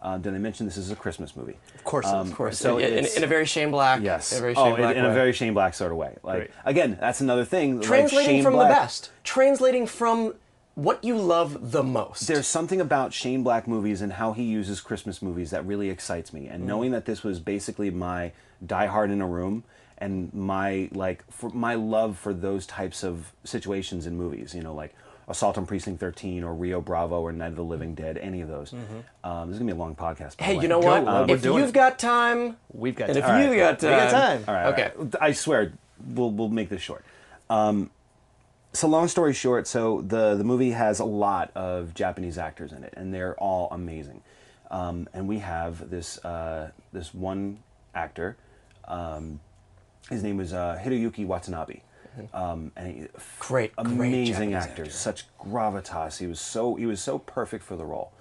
Uh, 0.01 0.17
did 0.17 0.33
I 0.35 0.37
mention 0.37 0.65
this 0.65 0.75
is 0.75 0.91
a 0.91 0.97
Christmas 0.97 1.33
movie? 1.33 1.55
Of 1.75 1.85
course, 1.85 2.05
Um, 2.05 2.27
of 2.27 2.35
course. 2.35 2.57
So 2.59 2.77
in, 2.77 2.93
in, 2.93 3.05
in 3.15 3.23
a 3.23 3.27
very 3.27 3.45
Shane 3.45 3.71
Black. 3.71 4.01
Yes. 4.01 4.33
In 4.33 4.39
a 4.39 4.41
very 4.41 4.53
oh, 4.55 4.63
Shane 4.65 4.73
in, 4.73 4.81
Black 4.81 4.95
in 4.97 5.05
a 5.05 5.13
very 5.13 5.31
Shane 5.31 5.53
Black 5.53 5.73
sort 5.73 5.91
of 5.93 5.97
way. 5.97 6.17
Like 6.23 6.39
Right. 6.39 6.51
again, 6.65 6.97
that's 6.99 7.21
another 7.21 7.45
thing. 7.45 7.77
like 7.77 7.87
translating 7.87 8.29
Shane 8.29 8.43
from 8.43 8.53
Black, 8.55 8.67
the 8.67 8.73
best. 8.73 9.11
Translating 9.23 9.87
from 9.87 10.33
what 10.75 11.03
you 11.03 11.17
love 11.17 11.71
the 11.71 11.83
most. 11.83 12.27
There's 12.27 12.47
something 12.47 12.81
about 12.81 13.13
Shane 13.13 13.43
Black 13.43 13.67
movies 13.67 14.01
and 14.01 14.13
how 14.13 14.33
he 14.33 14.43
uses 14.43 14.81
Christmas 14.81 15.21
movies 15.21 15.51
that 15.51 15.65
really 15.65 15.89
excites 15.89 16.33
me. 16.33 16.47
And 16.47 16.65
knowing 16.65 16.91
that 16.91 17.05
this 17.05 17.23
was 17.23 17.39
basically 17.39 17.89
my 17.91 18.31
Die 18.65 18.85
Hard 18.87 19.11
in 19.11 19.21
a 19.21 19.27
Room 19.27 19.63
and 19.99 20.33
my 20.33 20.89
like 20.91 21.23
for 21.31 21.49
my 21.51 21.75
love 21.75 22.17
for 22.17 22.33
those 22.33 22.65
types 22.65 23.03
of 23.03 23.31
situations 23.43 24.07
in 24.07 24.17
movies, 24.17 24.55
you 24.55 24.63
know, 24.63 24.73
like 24.73 24.95
Assault 25.27 25.57
on 25.57 25.65
Precinct 25.65 25.99
13 26.01 26.43
or 26.43 26.53
Rio 26.53 26.81
Bravo 26.81 27.21
or 27.21 27.31
Night 27.31 27.47
of 27.47 27.55
the 27.55 27.63
Living 27.63 27.93
Dead, 27.95 28.17
any 28.17 28.41
of 28.41 28.49
those. 28.49 28.73
Um, 29.23 29.47
this 29.47 29.53
is 29.55 29.59
gonna 29.59 29.71
be 29.71 29.77
a 29.77 29.79
long 29.79 29.95
podcast. 29.95 30.41
Hey, 30.41 30.59
you 30.59 30.67
know 30.67 30.79
what? 30.79 31.07
Uh, 31.07 31.25
we're 31.29 31.35
if 31.35 31.45
you've 31.45 31.69
it. 31.69 31.73
got 31.73 31.97
time, 31.99 32.57
We've 32.73 32.95
got 32.95 33.09
and 33.09 33.17
if 33.19 33.23
you've 33.23 33.55
got 33.57 33.79
time, 33.79 33.91
We 33.91 33.95
time, 33.95 34.11
got 34.11 34.11
time. 34.11 34.43
All 34.47 34.53
right, 34.53 34.65
Okay. 34.73 34.91
right. 34.97 35.15
I 35.21 35.31
swear, 35.33 35.71
we'll 36.05 36.31
we'll 36.31 36.49
make 36.49 36.67
this 36.69 36.81
short. 36.81 37.05
Um, 37.49 37.89
so 38.73 38.87
long 38.87 39.07
story 39.07 39.33
short, 39.33 39.67
so 39.67 40.01
the 40.01 40.35
the 40.35 40.43
movie 40.43 40.71
has 40.71 40.99
a 40.99 41.05
lot 41.05 41.51
of 41.55 41.93
Japanese 41.93 42.37
actors 42.37 42.71
in 42.71 42.83
it, 42.83 42.93
and 42.97 43.13
they're 43.13 43.35
all 43.35 43.67
amazing. 43.71 44.21
Um, 44.71 45.07
and 45.13 45.27
we 45.27 45.39
have 45.39 45.89
this 45.89 46.23
uh, 46.25 46.71
this 46.91 47.13
one 47.13 47.59
actor. 47.93 48.35
Um, 48.87 49.39
his 50.09 50.23
name 50.23 50.39
is 50.39 50.53
uh, 50.53 50.79
Hiroyuki 50.83 51.25
Watanabe. 51.25 51.81
Um, 52.33 52.71
and 52.75 52.87
he, 52.87 53.07
Great, 53.39 53.75
great 53.75 53.87
amazing 53.87 54.51
Japanese 54.51 54.55
actor, 54.55 54.81
actor. 54.83 54.93
such 54.93 55.25
gravitas. 55.39 56.17
He 56.19 56.27
was 56.27 56.39
so 56.39 56.75
he 56.75 56.85
was 56.85 57.01
so 57.01 57.17
perfect 57.19 57.63
for 57.63 57.75
the 57.75 57.85
role. 57.85 58.11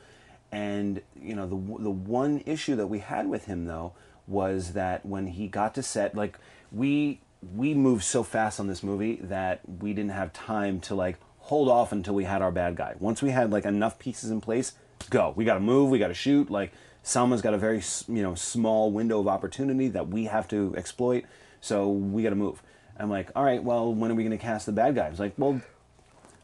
And 0.50 1.00
you 1.20 1.34
know 1.34 1.46
the 1.46 1.82
the 1.82 1.90
one 1.90 2.42
issue 2.46 2.76
that 2.76 2.86
we 2.86 3.00
had 3.00 3.28
with 3.28 3.46
him 3.46 3.64
though 3.66 3.92
was 4.26 4.72
that 4.72 5.04
when 5.04 5.26
he 5.26 5.46
got 5.48 5.74
to 5.74 5.82
set, 5.82 6.14
like 6.14 6.38
we 6.70 7.20
we 7.54 7.74
moved 7.74 8.04
so 8.04 8.22
fast 8.22 8.60
on 8.60 8.66
this 8.68 8.82
movie 8.82 9.16
that 9.22 9.60
we 9.80 9.92
didn't 9.92 10.12
have 10.12 10.32
time 10.32 10.80
to 10.80 10.94
like 10.94 11.16
hold 11.38 11.68
off 11.68 11.92
until 11.92 12.14
we 12.14 12.24
had 12.24 12.40
our 12.42 12.52
bad 12.52 12.76
guy. 12.76 12.94
Once 13.00 13.20
we 13.22 13.30
had 13.30 13.50
like 13.50 13.64
enough 13.64 13.98
pieces 13.98 14.30
in 14.30 14.40
place, 14.40 14.72
go. 15.10 15.32
We 15.34 15.44
got 15.44 15.54
to 15.54 15.60
move. 15.60 15.90
We 15.90 15.98
got 15.98 16.08
to 16.08 16.14
shoot. 16.14 16.50
Like 16.50 16.72
Salma's 17.02 17.42
got 17.42 17.54
a 17.54 17.58
very 17.58 17.82
you 18.08 18.22
know 18.22 18.34
small 18.34 18.90
window 18.92 19.18
of 19.20 19.26
opportunity 19.28 19.88
that 19.88 20.08
we 20.08 20.26
have 20.26 20.46
to 20.48 20.74
exploit. 20.76 21.24
So 21.60 21.88
we 21.88 22.22
got 22.22 22.30
to 22.30 22.36
move. 22.36 22.62
I'm 22.98 23.10
like, 23.10 23.30
all 23.34 23.42
right, 23.44 23.62
well, 23.62 23.92
when 23.92 24.10
are 24.10 24.14
we 24.14 24.22
going 24.22 24.36
to 24.36 24.42
cast 24.42 24.66
the 24.66 24.72
bad 24.72 24.94
guy? 24.94 25.08
It's 25.08 25.18
like, 25.18 25.32
well, 25.38 25.60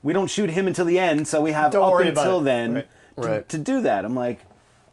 we 0.02 0.12
don't 0.12 0.28
shoot 0.30 0.50
him 0.50 0.66
until 0.66 0.84
the 0.86 0.98
end, 0.98 1.28
so 1.28 1.40
we 1.40 1.52
have 1.52 1.72
Don't 1.72 1.82
up 1.92 2.00
until 2.06 2.40
then 2.40 2.74
Right. 2.74 2.86
To, 3.16 3.28
Right. 3.28 3.48
to 3.50 3.58
do 3.58 3.80
that. 3.82 4.04
I'm 4.04 4.14
like, 4.14 4.40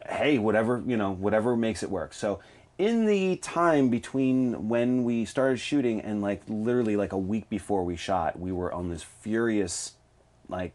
hey, 0.08 0.38
whatever, 0.38 0.82
you 0.86 0.96
know, 0.96 1.12
whatever 1.12 1.56
makes 1.56 1.82
it 1.82 1.90
work. 1.90 2.12
So 2.12 2.40
in 2.78 3.06
the 3.06 3.36
time 3.36 3.88
between 3.88 4.68
when 4.68 5.04
we 5.04 5.24
started 5.24 5.58
shooting 5.58 6.00
and 6.00 6.20
like 6.20 6.42
literally 6.46 6.96
like 6.96 7.12
a 7.12 7.18
week 7.18 7.48
before 7.48 7.84
we 7.84 7.96
shot, 7.96 8.38
we 8.38 8.52
were 8.52 8.72
on 8.72 8.90
this 8.90 9.02
furious 9.02 9.94
like 10.48 10.72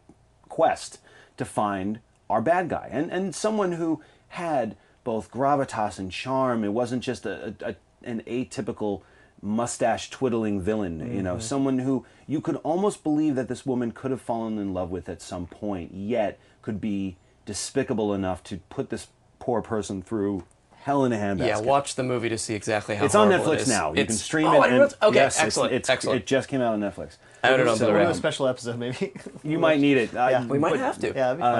quest 0.48 0.98
to 1.36 1.44
find 1.44 2.00
our 2.28 2.42
bad 2.42 2.68
guy 2.68 2.88
and 2.90 3.10
and 3.10 3.34
someone 3.34 3.72
who 3.72 4.02
had 4.28 4.76
both 5.04 5.30
gravitas 5.30 5.98
and 5.98 6.10
charm. 6.10 6.64
It 6.64 6.72
wasn't 6.72 7.02
just 7.02 7.26
a, 7.26 7.54
a, 7.60 7.70
a 7.70 7.76
an 8.04 8.22
atypical 8.26 9.02
mustache 9.40 10.10
twiddling 10.10 10.60
villain. 10.60 11.14
You 11.14 11.22
know, 11.22 11.34
mm-hmm. 11.34 11.40
someone 11.40 11.78
who 11.80 12.04
you 12.26 12.40
could 12.40 12.56
almost 12.56 13.04
believe 13.04 13.36
that 13.36 13.48
this 13.48 13.64
woman 13.64 13.92
could 13.92 14.10
have 14.10 14.20
fallen 14.20 14.58
in 14.58 14.74
love 14.74 14.90
with 14.90 15.08
at 15.08 15.22
some 15.22 15.46
point, 15.46 15.94
yet 15.94 16.38
could 16.62 16.80
be 16.80 17.16
despicable 17.44 18.14
enough 18.14 18.42
to 18.44 18.58
put 18.70 18.90
this 18.90 19.08
poor 19.38 19.60
person 19.62 20.02
through 20.02 20.44
hell 20.82 21.04
in 21.04 21.12
a 21.12 21.16
handbasket. 21.16 21.46
Yeah, 21.46 21.60
watch 21.60 21.94
the 21.94 22.02
movie 22.02 22.28
to 22.28 22.36
see 22.38 22.54
exactly 22.54 22.94
how 22.96 23.04
It's 23.04 23.14
on 23.14 23.28
horrible 23.30 23.52
it 23.52 23.56
Netflix 23.58 23.60
is. 23.62 23.68
now. 23.68 23.88
You 23.92 24.00
It's- 24.00 24.06
can 24.08 24.16
stream 24.16 24.46
oh, 24.48 24.62
it. 24.62 24.66
I 24.66 24.68
and- 24.68 24.94
okay, 25.02 25.14
yes, 25.14 25.40
excellent, 25.40 25.72
It's, 25.72 25.88
excellent. 25.88 26.20
It 26.22 26.26
just 26.26 26.48
came 26.48 26.60
out 26.60 26.74
on 26.74 26.80
Netflix. 26.80 27.16
I 27.44 27.50
own 27.52 27.60
it 27.60 27.68
on 27.68 27.76
So- 27.76 27.92
We'll 27.92 28.04
do 28.04 28.10
a 28.10 28.14
special 28.14 28.48
episode, 28.48 28.78
maybe. 28.78 29.12
You 29.44 29.58
might 29.58 29.80
need 29.80 29.96
it. 29.96 30.10
Uh, 30.16 30.28
Yeah. 30.30 30.46
We 30.46 30.58
might 30.58 30.70
but, 30.70 30.80
have 30.80 30.98
to. 30.98 31.06
yeah, 31.08 31.12
that'd 31.34 31.36
be 31.38 31.42
fun. 31.42 31.54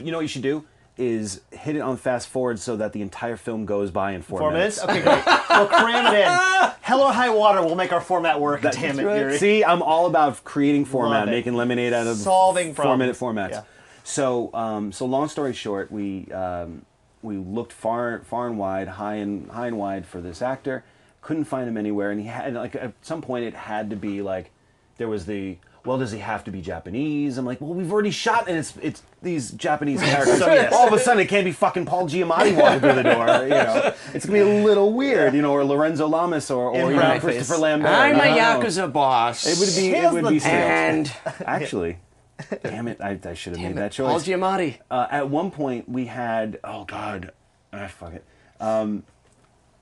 Uh, 0.00 0.04
you 0.04 0.10
know 0.12 0.18
what 0.18 0.22
you 0.22 0.28
should 0.28 0.42
do 0.42 0.64
is 0.96 1.40
hit 1.52 1.76
it 1.76 1.80
on 1.80 1.96
fast 1.96 2.28
forward 2.28 2.58
so 2.58 2.76
that 2.76 2.92
the 2.92 3.00
entire 3.02 3.36
film 3.36 3.64
goes 3.64 3.90
by 3.92 4.12
in 4.12 4.22
four, 4.22 4.40
Four 4.40 4.50
minutes? 4.52 4.82
Okay, 4.82 5.00
great. 5.00 5.24
we'll 5.50 5.66
cram 5.68 6.12
it 6.12 6.18
in. 6.20 6.70
Hell 6.80 7.00
or 7.02 7.12
high 7.12 7.30
water, 7.30 7.62
we'll 7.62 7.76
make 7.76 7.92
our 7.92 8.00
format 8.00 8.40
work. 8.40 8.62
That- 8.62 8.72
Damn 8.74 8.98
it, 8.98 9.04
right. 9.04 9.18
Yuri. 9.20 9.38
See, 9.38 9.64
I'm 9.64 9.82
all 9.82 10.06
about 10.06 10.42
creating 10.44 10.84
format, 10.86 11.26
making 11.26 11.54
lemonade 11.54 11.92
out 11.92 12.06
of 12.06 12.16
Solving 12.16 12.74
four 12.74 12.96
minute 12.96 13.16
formats. 13.16 13.50
Yeah. 13.50 13.62
So, 14.04 14.50
um, 14.54 14.90
so 14.90 15.04
long 15.04 15.28
story 15.28 15.52
short, 15.52 15.92
we 15.92 16.30
um, 16.32 16.82
we 17.22 17.36
looked 17.36 17.72
far 17.72 18.20
far 18.24 18.46
and 18.46 18.58
wide, 18.58 18.88
high 18.88 19.16
and 19.16 19.50
high 19.50 19.68
and 19.68 19.78
wide 19.78 20.06
for 20.06 20.20
this 20.20 20.42
actor. 20.42 20.84
Couldn't 21.20 21.44
find 21.44 21.68
him 21.68 21.76
anywhere, 21.76 22.10
and 22.10 22.20
he 22.20 22.26
had 22.26 22.54
like 22.54 22.74
at 22.74 22.92
some 23.02 23.22
point 23.22 23.44
it 23.44 23.54
had 23.54 23.90
to 23.90 23.96
be 23.96 24.22
like 24.22 24.50
there 24.98 25.08
was 25.08 25.26
the 25.26 25.58
well, 25.84 25.96
does 25.96 26.12
he 26.12 26.18
have 26.18 26.44
to 26.44 26.50
be 26.50 26.60
Japanese? 26.60 27.38
I'm 27.38 27.46
like, 27.46 27.60
well, 27.60 27.72
we've 27.72 27.90
already 27.90 28.10
shot, 28.10 28.46
and 28.46 28.58
it's 28.58 28.76
it's 28.82 29.02
these 29.22 29.52
Japanese 29.52 30.02
characters. 30.02 30.38
So, 30.38 30.46
yes. 30.52 30.72
All 30.72 30.86
of 30.86 30.92
a 30.92 30.98
sudden, 30.98 31.22
it 31.22 31.28
can't 31.28 31.44
be 31.46 31.52
fucking 31.52 31.86
Paul 31.86 32.06
Giamatti 32.06 32.54
walking 32.54 32.80
through 32.80 32.94
the 32.94 33.02
door. 33.02 33.26
You 33.42 33.48
know, 33.48 33.94
it's 34.14 34.26
gonna 34.26 34.44
be 34.44 34.60
a 34.60 34.64
little 34.64 34.92
weird, 34.92 35.34
you 35.34 35.40
know, 35.40 35.52
or 35.52 35.64
Lorenzo 35.64 36.06
Lamas, 36.06 36.50
or, 36.50 36.70
or 36.70 36.90
you 36.90 36.96
know. 36.98 37.18
Christopher 37.20 37.58
Lambert. 37.58 37.90
I'm 37.90 38.16
a 38.16 38.18
I 38.18 38.26
don't 38.26 38.36
know. 38.36 38.66
yakuza 38.66 38.92
boss. 38.92 39.46
It 39.46 39.58
would 39.58 39.74
be. 39.74 39.96
It 39.96 40.12
would 40.12 40.28
be 40.28 40.42
and 40.42 41.10
Actually, 41.46 41.98
damn 42.62 42.88
it! 42.88 43.00
I, 43.00 43.18
I 43.24 43.34
should 43.34 43.54
have 43.56 43.62
made 43.62 43.76
that 43.76 43.92
choice. 43.92 44.06
Paul 44.08 44.20
choice. 44.20 44.28
Giamatti. 44.28 44.78
Uh, 44.90 45.06
at 45.10 45.28
one 45.28 45.50
point, 45.50 45.88
we 45.88 46.06
had. 46.06 46.58
Oh 46.64 46.84
God, 46.84 47.32
ah, 47.72 47.86
fuck 47.88 48.14
it. 48.14 48.24
Um, 48.60 49.04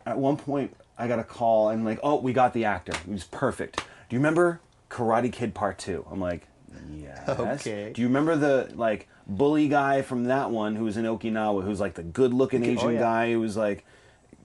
at 0.05 0.19
one 0.19 0.37
point, 0.37 0.77
I 0.99 1.09
got 1.09 1.19
a 1.19 1.25
call 1.25 1.69
and 1.71 1.85
like, 1.85 1.99
oh, 2.03 2.17
we 2.21 2.33
got 2.33 2.53
the 2.53 2.65
actor. 2.65 2.93
He 3.05 3.13
was 3.13 3.25
perfect. 3.25 3.77
Do 4.09 4.15
you 4.17 4.19
remember 4.19 4.61
Karate 4.91 5.33
Kid 5.33 5.55
Part 5.55 5.79
Two? 5.79 6.07
I'm 6.11 6.21
like, 6.21 6.47
yes. 6.93 7.29
Okay. 7.29 7.93
Do 7.95 8.01
you 8.03 8.09
remember 8.09 8.37
the 8.37 8.71
like 8.75 9.09
bully 9.27 9.69
guy 9.69 10.03
from 10.03 10.25
that 10.25 10.51
one 10.51 10.77
who 10.77 10.85
was 10.85 10.97
in 10.97 11.05
Okinawa, 11.05 11.65
who's 11.65 11.81
like 11.81 11.95
the 11.95 12.03
good-looking 12.05 12.65
Asian 12.65 12.87
Oh, 12.87 12.91
yeah. 12.91 13.01
guy 13.01 13.33
who 13.33 13.41
was 13.41 13.57
like, 13.57 13.85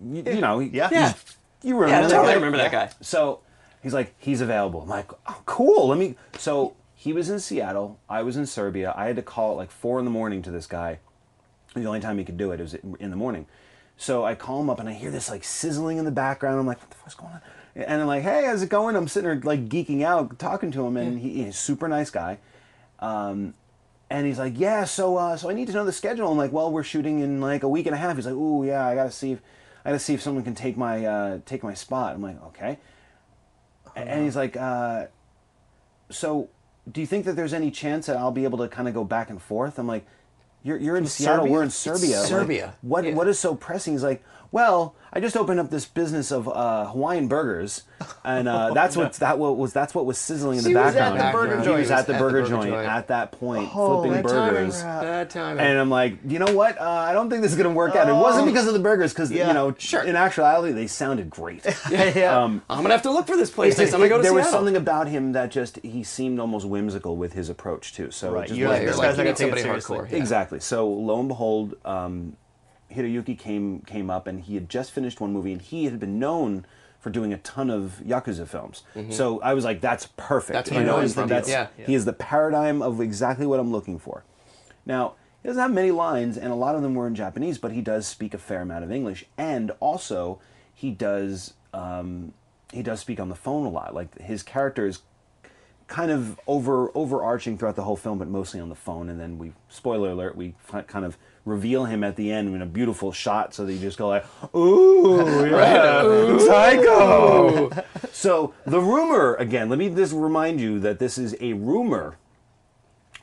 you, 0.04 0.24
you 0.26 0.42
know, 0.42 0.58
he- 0.60 0.70
Yeah. 0.70 0.90
Yeah. 0.92 1.14
you 1.62 1.76
Yeah, 1.76 1.82
remember 1.86 2.08
that 2.08 2.14
totally 2.16 2.28
guy? 2.30 2.34
remember 2.36 2.58
that 2.58 2.72
guy. 2.72 2.90
So 3.02 3.42
he's 3.84 3.94
like, 3.94 4.16
he's 4.18 4.42
available. 4.42 4.82
I'm 4.82 4.90
like, 4.90 5.12
oh, 5.28 5.42
cool. 5.46 5.90
Let 5.90 6.00
me. 6.00 6.16
So 6.40 6.74
he 7.02 7.14
was 7.14 7.32
in 7.32 7.40
Seattle. 7.40 8.00
I 8.08 8.22
was 8.22 8.38
in 8.38 8.46
Serbia. 8.46 8.94
I 8.96 9.08
had 9.08 9.16
to 9.16 9.24
call 9.24 9.54
at 9.54 9.58
like 9.58 9.72
four 9.72 9.98
in 9.98 10.06
the 10.06 10.12
morning 10.12 10.44
to 10.44 10.52
this 10.52 10.68
guy. 10.68 11.00
The 11.74 11.86
only 11.86 12.00
time 12.00 12.20
he 12.20 12.24
could 12.24 12.38
do 12.38 12.52
it 12.52 12.60
was 12.60 12.76
in 12.76 13.10
the 13.10 13.16
morning. 13.16 13.48
So 13.98 14.24
I 14.24 14.36
call 14.36 14.62
him 14.62 14.70
up 14.70 14.80
and 14.80 14.88
I 14.88 14.94
hear 14.94 15.10
this 15.10 15.28
like 15.28 15.44
sizzling 15.44 15.98
in 15.98 16.06
the 16.06 16.12
background. 16.12 16.60
I'm 16.60 16.68
like, 16.68 16.80
what 16.80 16.92
the 16.92 16.98
fuck's 16.98 17.16
going 17.16 17.34
on? 17.34 17.42
And 17.76 18.02
I'm 18.02 18.08
like, 18.08 18.22
hey, 18.22 18.46
how's 18.46 18.62
it 18.62 18.70
going? 18.70 18.96
I'm 18.96 19.08
sitting 19.08 19.28
there 19.28 19.42
like 19.42 19.68
geeking 19.68 20.04
out, 20.04 20.38
talking 20.38 20.70
to 20.74 20.86
him, 20.86 20.96
and 20.96 21.18
he, 21.18 21.44
he's 21.44 21.56
a 21.56 21.58
super 21.58 21.88
nice 21.88 22.12
guy. 22.12 22.38
Um, 23.00 23.56
and 24.12 24.28
he's 24.28 24.38
like, 24.38 24.54
yeah, 24.60 24.84
so 24.84 25.18
uh, 25.18 25.38
so 25.38 25.50
I 25.50 25.54
need 25.54 25.70
to 25.70 25.74
know 25.74 25.86
the 25.86 25.92
schedule. 25.92 26.32
I'm 26.32 26.38
like, 26.38 26.52
well, 26.52 26.72
we're 26.72 26.84
shooting 26.84 27.22
in 27.22 27.42
like 27.42 27.64
a 27.64 27.70
week 27.70 27.88
and 27.88 27.96
a 27.96 27.98
half. 27.98 28.16
He's 28.16 28.28
like, 28.28 28.36
ooh, 28.36 28.64
yeah, 28.64 28.86
I 28.86 28.94
gotta 28.94 29.10
see 29.10 29.32
if 29.32 29.42
I 29.84 29.90
gotta 29.90 30.00
see 30.00 30.14
if 30.14 30.22
someone 30.22 30.44
can 30.44 30.54
take 30.54 30.78
my 30.78 31.04
uh, 31.04 31.40
take 31.48 31.64
my 31.64 31.74
spot. 31.74 32.14
I'm 32.14 32.22
like, 32.22 32.40
okay. 32.50 32.78
And 33.96 34.24
he's 34.24 34.36
like, 34.36 34.56
uh, 34.56 35.08
so 36.12 36.50
do 36.90 37.02
you 37.02 37.08
think 37.08 37.26
that 37.26 37.36
there's 37.36 37.54
any 37.54 37.70
chance 37.72 38.08
that 38.08 38.18
I'll 38.18 38.32
be 38.32 38.44
able 38.44 38.58
to 38.60 38.68
kind 38.68 38.88
of 38.88 38.94
go 38.94 39.04
back 39.04 39.30
and 39.30 39.42
forth? 39.42 39.78
I'm 39.78 39.88
like, 39.88 40.06
you're, 40.64 40.78
you're 40.78 40.98
in 40.98 41.06
Seattle, 41.06 41.40
Serbia? 41.46 41.52
we're 41.52 41.62
in 41.62 41.68
It's 41.68 41.76
Serbia. 41.76 42.20
Like, 42.20 42.28
Serbia. 42.28 42.74
what 42.82 43.04
Yeah. 43.06 43.14
what 43.14 43.28
is 43.28 43.40
so 43.40 43.56
pressing? 43.56 43.94
He's 43.94 44.04
like, 44.04 44.24
well, 44.52 44.96
I 45.14 45.20
just 45.20 45.36
opened 45.36 45.60
up 45.60 45.70
this 45.70 45.86
business 45.86 46.32
of 46.32 46.48
uh, 46.48 46.86
Hawaiian 46.88 47.28
burgers, 47.28 47.84
and 48.24 48.48
uh, 48.48 48.72
that's 48.74 48.96
what 48.96 49.14
that 49.16 49.38
what 49.40 49.58
was 49.58 49.74
that's 49.74 49.94
what 49.94 50.06
was 50.06 50.18
sizzling 50.18 50.58
in 50.58 50.64
So 50.64 50.70
the 50.70 50.80
he 50.80 50.86
was 50.86 50.96
at 50.96 51.00
background. 51.16 51.20
the 51.20 51.38
burger 51.38 51.60
He 51.60 51.66
joint. 51.66 51.80
was 51.80 51.92
at 51.92 51.96
the 52.08 52.14
At 52.14 52.18
the 52.18 52.24
burger 52.24 52.42
burger 52.42 52.50
joint 52.50 52.70
joint. 52.72 52.88
at 52.88 53.08
that 53.10 53.32
point, 53.34 53.70
Oh, 53.76 54.02
flipping 54.02 54.14
bad 54.14 54.24
burgers. 54.24 54.82
Rob. 54.84 55.02
Bad 55.02 55.30
timing. 55.30 55.66
And 55.66 55.78
I'm 55.80 55.90
like, 55.90 56.18
you 56.26 56.40
know 56.40 56.54
what? 56.54 56.80
Uh, 56.80 56.86
I 56.90 57.12
don't 57.14 57.30
think 57.30 57.42
this 57.42 57.52
is 57.52 57.58
going 57.58 57.70
to 57.70 57.76
work 57.76 57.96
out. 57.96 58.08
It 58.08 58.14
wasn't 58.14 58.46
because 58.48 58.68
of 58.68 58.74
the 58.74 58.80
burgers, 58.80 59.12
because 59.14 59.32
Yeah. 59.32 59.50
you 59.50 59.54
know, 59.54 59.76
Sure. 59.78 60.02
in 60.04 60.16
actuality, 60.16 60.72
they 60.74 60.88
sounded 60.88 61.30
great. 61.30 61.66
yeah. 61.92 62.42
Um, 62.44 62.62
I'm 62.70 62.82
gonna 62.82 62.94
have 62.94 63.02
to 63.04 63.12
look 63.12 63.28
for 63.28 63.36
this 63.38 63.50
place 63.52 63.78
next 63.78 63.92
time 63.94 64.02
I 64.04 64.08
go 64.08 64.18
to 64.18 64.24
there 64.24 64.34
was 64.34 64.50
something 64.50 64.76
about 64.78 65.08
him 65.08 65.34
that 65.34 65.52
just 65.52 65.78
he 65.84 66.04
seemed 66.04 66.40
almost 66.40 66.66
whimsical 66.66 67.18
with 67.18 67.34
his 67.34 67.50
approach 67.50 67.94
too. 67.94 68.12
So 68.12 68.32
Right, 68.32 68.48
just 68.48 68.58
you're 68.58 68.70
wasn't 68.70 68.86
like, 68.86 68.92
this 68.92 68.98
like, 68.98 69.08
guy's 69.10 69.18
you 69.18 69.24
not 69.24 69.24
need 69.24 69.38
gonna 69.40 69.52
take 69.52 69.60
it 69.60 69.62
somebody 69.62 69.82
seriously. 69.82 69.98
hardcore. 69.98 70.12
Yeah. 70.12 70.18
Exactly. 70.18 70.60
So 70.62 70.88
lo 70.90 71.20
and 71.20 71.28
behold, 71.28 71.76
um, 71.86 72.38
Hiroyuki 72.94 73.38
came 73.38 73.82
came 73.82 74.10
up, 74.10 74.28
and 74.28 74.42
he 74.42 74.56
had 74.56 74.70
just 74.70 74.92
finished 74.92 75.20
one 75.22 75.32
movie, 75.34 75.52
and 75.52 75.62
he 75.62 75.86
had 75.86 76.00
been 76.00 76.20
known 76.20 76.66
for 77.00 77.10
doing 77.10 77.34
a 77.34 77.38
ton 77.40 77.70
of 77.70 78.00
yakuza 78.06 78.48
films. 78.48 78.84
So 79.10 79.42
I 79.42 79.54
was 79.56 79.66
like, 79.66 79.82
"That's 79.82 80.08
perfect." 80.18 80.54
That's 80.54 80.70
what 80.70 80.78
You 80.78 80.84
I 80.84 80.86
know 80.86 81.00
is 81.00 81.16
the- 81.16 81.26
that's- 81.26 81.50
Yeah. 81.50 81.68
He 81.86 81.96
is 81.96 82.06
the 82.06 82.14
paradigm 82.14 82.82
of 82.82 83.02
exactly 83.02 83.46
what 83.48 83.60
I'm 83.60 83.72
looking 83.72 83.98
for. 83.98 84.24
Now 84.86 85.16
he 85.42 85.48
doesn't 85.48 85.62
have 85.62 85.72
many 85.74 85.90
lines, 85.92 86.38
and 86.38 86.52
a 86.52 86.56
lot 86.56 86.76
of 86.76 86.84
them 86.84 86.94
were 86.94 87.08
in 87.08 87.16
Japanese, 87.16 87.58
but 87.58 87.72
he 87.72 87.82
does 87.82 88.06
speak 88.06 88.34
a 88.36 88.38
fair 88.38 88.62
amount 88.62 88.84
of 88.84 88.92
English, 88.92 89.26
and 89.38 89.72
also 89.80 90.40
he 90.74 90.92
does 90.92 91.54
um, 91.74 92.34
he 92.74 92.84
does 92.84 93.00
speak 93.00 93.20
on 93.20 93.30
the 93.30 93.36
phone 93.36 93.66
a 93.66 93.70
lot. 93.70 93.96
Like 93.96 94.20
his 94.20 94.44
character 94.44 94.86
is 94.86 95.00
kind 95.88 96.12
of 96.12 96.40
over 96.48 96.92
overarching 96.96 97.58
throughout 97.58 97.76
the 97.76 97.84
whole 97.84 97.96
film, 97.98 98.18
but 98.20 98.28
mostly 98.28 98.60
on 98.60 98.70
the 98.70 98.76
phone. 98.76 99.10
And 99.10 99.20
then 99.20 99.38
we, 99.38 99.54
spoiler 99.70 100.12
alert, 100.12 100.36
we 100.36 100.54
kind 100.88 101.04
of 101.06 101.18
reveal 101.46 101.86
him 101.86 102.04
at 102.04 102.16
the 102.16 102.32
end 102.32 102.54
in 102.54 102.62
a 102.62 102.66
beautiful 102.66 103.12
shot, 103.12 103.54
so 103.54 103.66
that 103.66 103.74
you 103.74 103.80
just 103.80 103.98
go 103.98 104.08
like, 104.08 104.26
"Ooh, 104.56 105.48
yeah, 105.50 106.38
psycho." 106.40 107.70
so 108.12 108.54
the 108.66 108.80
rumor 108.80 109.36
again. 109.36 109.70
Let 109.70 109.80
me 109.80 109.90
just 109.90 110.14
remind 110.14 110.62
you 110.62 110.80
that 110.80 111.00
this 111.00 111.18
is 111.18 111.36
a 111.40 111.54
rumor. 111.54 112.18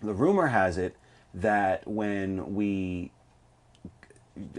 The 0.02 0.14
rumor 0.14 0.48
has 0.48 0.78
it 0.78 0.96
that 1.35 1.87
when 1.87 2.54
we 2.54 3.11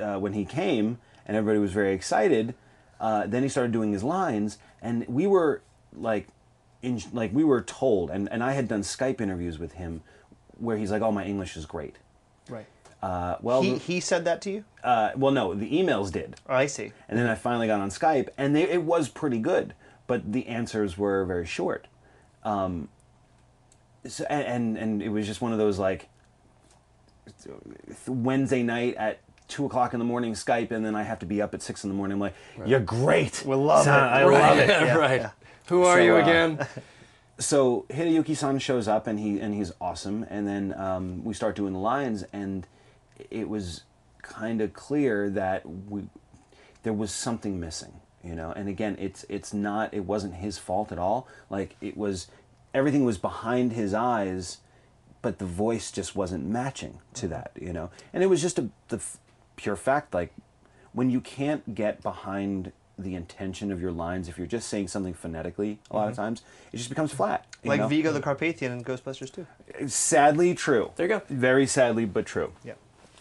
uh, 0.02 0.18
when 0.18 0.34
he 0.34 0.46
came 0.46 1.00
and 1.26 1.38
everybody 1.38 1.60
was 1.60 1.72
very 1.72 1.94
excited, 1.94 2.56
uh, 3.00 3.28
then 3.28 3.44
he 3.44 3.50
started 3.50 3.72
doing 3.72 3.92
his 3.92 4.04
lines, 4.04 4.58
and 4.82 5.08
we 5.08 5.28
were 5.28 5.62
like, 5.94 6.28
in, 6.82 7.02
like 7.14 7.34
we 7.34 7.44
were 7.44 7.62
told, 7.62 8.10
and, 8.10 8.30
and 8.32 8.44
I 8.44 8.54
had 8.54 8.68
done 8.68 8.82
Skype 8.82 9.22
interviews 9.22 9.60
with 9.60 9.74
him 9.74 10.02
where 10.58 10.78
he's 10.78 10.92
like, 10.92 11.02
"Oh, 11.02 11.12
my 11.12 11.26
English 11.26 11.56
is 11.56 11.66
great." 11.66 11.98
Right. 12.50 12.66
Uh, 13.02 13.38
well, 13.42 13.62
He 13.62 13.78
he 13.78 14.00
said 14.00 14.26
that 14.26 14.42
to 14.42 14.52
you? 14.52 14.66
uh, 14.84 15.12
well, 15.16 15.32
no, 15.32 15.54
the 15.54 15.72
emails 15.72 16.12
did, 16.12 16.36
Oh, 16.48 16.54
I 16.56 16.66
see. 16.66 16.92
and 17.08 17.18
then 17.18 17.28
I 17.28 17.36
finally 17.36 17.68
got 17.68 17.80
on 17.80 17.90
Skype, 17.90 18.28
and 18.38 18.54
they, 18.56 18.64
it 18.64 18.84
was 18.84 19.08
pretty 19.08 19.40
good, 19.40 19.74
but 20.06 20.34
the 20.34 20.48
answers 20.48 20.98
were 20.98 21.24
very 21.26 21.46
short. 21.46 21.88
Um, 22.44 22.90
so, 24.06 24.26
and, 24.30 24.46
and 24.46 24.78
and 24.78 25.02
it 25.02 25.10
was 25.10 25.26
just 25.28 25.40
one 25.42 25.52
of 25.54 25.58
those 25.60 25.80
like 25.80 26.10
Wednesday 28.08 28.64
night 28.64 28.96
at 28.96 29.20
two 29.48 29.66
o'clock 29.66 29.94
in 29.94 30.00
the 30.00 30.06
morning 30.06 30.34
Skype, 30.34 30.72
and 30.72 30.86
then 30.86 30.96
I 30.96 31.04
have 31.04 31.20
to 31.20 31.26
be 31.26 31.42
up 31.42 31.54
at 31.54 31.62
six 31.62 31.84
in 31.84 31.90
the 31.90 31.96
morning. 31.96 32.14
I'm 32.16 32.20
like, 32.20 32.36
"You're 32.66 32.80
great, 32.80 33.44
We 33.46 33.56
love 33.56 33.84
Son, 33.86 34.04
it. 34.04 34.08
I 34.08 34.24
Right. 34.26 34.42
love 34.50 34.58
it." 34.60 34.70
Yeah, 34.70 34.96
right. 34.96 35.22
yeah. 35.22 35.30
Who 35.68 35.84
are 35.84 35.98
So, 35.98 36.04
you 36.04 36.16
uh, 36.16 36.22
again? 36.22 36.68
so 37.40 37.86
Hideyuki-san 37.90 38.60
shows 38.60 38.88
up 38.88 39.08
and 39.08 39.20
he 39.20 39.40
and 39.40 39.54
he's 39.54 39.72
awesome, 39.80 40.26
and 40.30 40.48
then 40.48 40.74
um, 40.80 41.24
we 41.24 41.34
start 41.34 41.56
doing 41.56 41.74
the 41.74 41.80
lines, 41.80 42.24
and 42.34 42.66
it 43.30 43.50
was 43.50 43.84
kind 44.22 44.62
of 44.62 44.74
clear 44.74 45.30
that 45.30 45.66
we 45.66 46.04
there 46.84 46.94
was 46.94 47.12
something 47.12 47.60
missing, 47.60 47.94
you 48.24 48.36
know. 48.36 48.52
And 48.52 48.70
again, 48.70 48.96
it's 49.00 49.26
it's 49.30 49.54
not 49.54 49.94
it 49.94 50.06
wasn't 50.06 50.36
his 50.36 50.58
fault 50.58 50.92
at 50.92 51.00
all. 51.00 51.28
Like 51.50 51.76
it 51.82 51.98
was 51.98 52.28
everything 52.74 53.04
was 53.04 53.18
behind 53.18 53.74
his 53.74 53.94
eyes, 53.94 54.58
but 55.22 55.40
the 55.40 55.46
voice 55.46 55.92
just 55.92 56.16
wasn't 56.16 56.46
matching 56.46 57.00
to 57.16 57.26
mm-hmm. 57.26 57.34
that, 57.34 57.52
you 57.60 57.74
know. 57.74 57.90
And 58.14 58.24
it 58.24 58.28
was 58.28 58.42
just 58.42 58.60
a 58.60 58.70
the 58.88 58.98
f- 58.98 59.18
pure 59.56 59.76
fact 59.76 60.14
like 60.14 60.34
when 60.94 61.10
you 61.10 61.20
can't 61.20 61.76
get 61.76 62.02
behind 62.02 62.72
the 62.98 63.16
intention 63.16 63.72
of 63.72 63.82
your 63.82 63.92
lines 63.92 64.28
if 64.28 64.38
you're 64.38 64.48
just 64.48 64.68
saying 64.68 64.88
something 64.88 65.14
phonetically 65.14 65.80
a 65.92 65.96
lot 65.96 66.08
of 66.08 66.14
mm-hmm. 66.14 66.22
times 66.22 66.42
it 66.72 66.78
just 66.78 66.90
becomes 66.90 67.14
flat 67.14 67.46
Like 67.64 67.80
know? 67.80 67.88
Vigo 67.88 68.12
the 68.12 68.22
Carpathian 68.22 68.72
in 68.72 68.84
Ghostbusters 68.84 69.32
too. 69.32 69.48
sadly 69.88 70.54
true 70.54 70.92
There 70.96 71.08
you 71.08 71.20
go. 71.20 71.22
very 71.30 71.68
sadly 71.68 72.06
but 72.06 72.26
true 72.26 72.54
Yeah. 72.64 72.74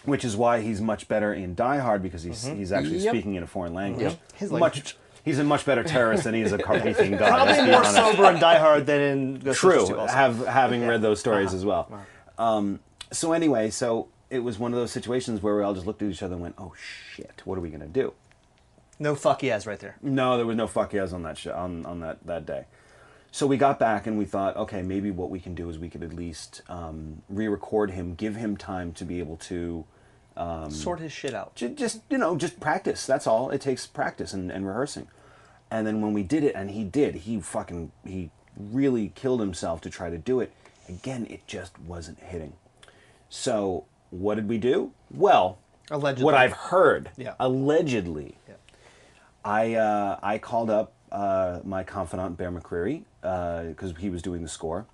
Which 0.09 0.25
is 0.25 0.37
why 0.37 0.61
he's 0.61 0.81
much 0.81 1.07
better 1.09 1.33
in 1.33 1.55
Die 1.55 1.79
Hard 1.79 2.03
because 2.03 2.23
he's 2.23 2.45
he's 2.45 2.73
actually 2.73 2.99
Yep. 2.99 3.13
speaking 3.15 3.35
in 3.35 3.43
a 3.43 3.47
foreign 3.47 3.75
language. 3.75 4.03
Yep. 4.03 4.33
His 4.35 4.51
much 4.51 4.61
language. 4.77 4.97
he's 5.25 5.39
a 5.39 5.45
much 5.45 5.65
better 5.65 5.85
terrorist 5.85 6.25
than 6.25 6.35
he 6.35 6.41
is 6.41 6.53
a 6.53 6.59
Carpathian 6.59 7.13
god. 7.19 7.47
let's 7.47 7.59
Probably 7.59 7.71
more 7.73 7.81
honest. 7.81 7.95
sober 7.97 8.31
in 8.33 8.41
Die 8.41 8.59
Hard 8.59 8.87
than 8.87 9.01
in 9.01 9.39
Ghostbusters 9.41 9.87
True, 9.87 9.97
have 10.07 10.47
having 10.47 10.87
read 10.87 11.03
those 11.03 11.21
stories 11.21 11.55
as 11.55 11.65
well. 11.65 11.91
Um, 12.39 12.81
so 13.13 13.33
anyway, 13.33 13.71
so 13.71 14.09
it 14.31 14.41
was 14.41 14.59
one 14.59 14.73
of 14.73 14.79
those 14.79 14.91
situations 14.91 15.43
where 15.43 15.57
we 15.57 15.63
all 15.63 15.75
just 15.75 15.87
looked 15.87 16.03
at 16.03 16.11
each 16.11 16.23
other 16.23 16.35
and 16.35 16.43
went, 16.43 16.55
"Oh 16.59 16.73
shit, 16.77 17.43
what 17.45 17.57
are 17.59 17.61
we 17.61 17.71
gonna 17.71 17.87
do?" 17.87 18.13
No 19.01 19.15
fuck 19.15 19.43
yes 19.45 19.67
right 19.67 19.79
there. 19.79 19.97
No, 20.03 20.37
there 20.37 20.45
was 20.47 20.57
no 20.57 20.67
fuck 20.67 20.93
yes 20.93 21.13
on 21.13 21.23
that 21.23 21.39
show 21.39 21.53
on, 21.55 21.87
on 21.87 22.01
that, 22.01 22.19
that 22.27 22.47
day. 22.47 22.65
So 23.31 23.47
we 23.47 23.57
got 23.57 23.79
back 23.79 24.07
and 24.09 24.19
we 24.19 24.25
thought, 24.25 24.57
okay, 24.57 24.83
maybe 24.83 25.11
what 25.13 25.31
we 25.31 25.39
can 25.39 25.55
do 25.55 25.69
is 25.71 25.79
we 25.79 25.89
could 25.89 26.03
at 26.03 26.13
least 26.15 26.63
um, 26.69 27.23
re-record 27.29 27.91
him, 27.93 28.15
give 28.15 28.35
him 28.37 28.57
time 28.57 28.93
to 28.95 29.05
be 29.05 29.19
able 29.21 29.37
to 29.37 29.85
Sort 30.71 31.01
his 31.01 31.13
shit 31.13 31.35
out. 31.35 31.55
ju- 31.57 31.75
just 31.75 32.01
you 32.11 32.19
know 32.19 32.37
just 32.37 32.61
practice. 32.61 33.07
That's 33.07 33.27
all. 33.27 33.51
It 33.51 33.61
takes 33.61 33.87
practice 33.87 34.33
and, 34.33 34.51
and 34.53 34.67
rehearsing. 34.67 35.09
And 35.71 35.87
then 35.87 36.01
when 36.01 36.13
we 36.13 36.23
did 36.23 36.45
it, 36.45 36.55
and 36.55 36.71
he 36.71 36.85
did, 36.85 37.15
he 37.17 37.41
fucking 37.41 37.93
he 38.07 38.31
really 38.57 39.13
killed 39.15 39.41
himself 39.41 39.81
to 39.83 39.91
try 39.91 40.11
to 40.11 40.19
do 40.19 40.41
it. 40.41 40.53
Again, 40.89 41.27
it 41.29 41.47
just 41.47 41.79
wasn't 41.81 42.19
hitting. 42.21 42.55
So 43.29 43.85
what 44.11 44.37
did 44.37 44.49
we 44.49 44.59
do? 44.59 44.93
Well, 45.11 45.59
Allegedly. 45.91 46.25
what 46.25 46.35
I've 46.35 46.53
heard, 46.53 47.11
Yeah. 47.17 47.35
allegedly, 47.39 48.37
Yeah. 48.49 48.55
I 49.45 49.75
uh, 49.75 50.19
I 50.23 50.39
called 50.39 50.71
up 50.71 50.93
uh, 51.13 51.61
my 51.65 51.83
confidant 51.85 52.37
Bear 52.37 52.51
McCreary 52.51 53.05
because 53.21 53.95
he 53.99 54.09
was 54.11 54.23
doing 54.23 54.43
the 54.43 54.49
score, 54.49 54.87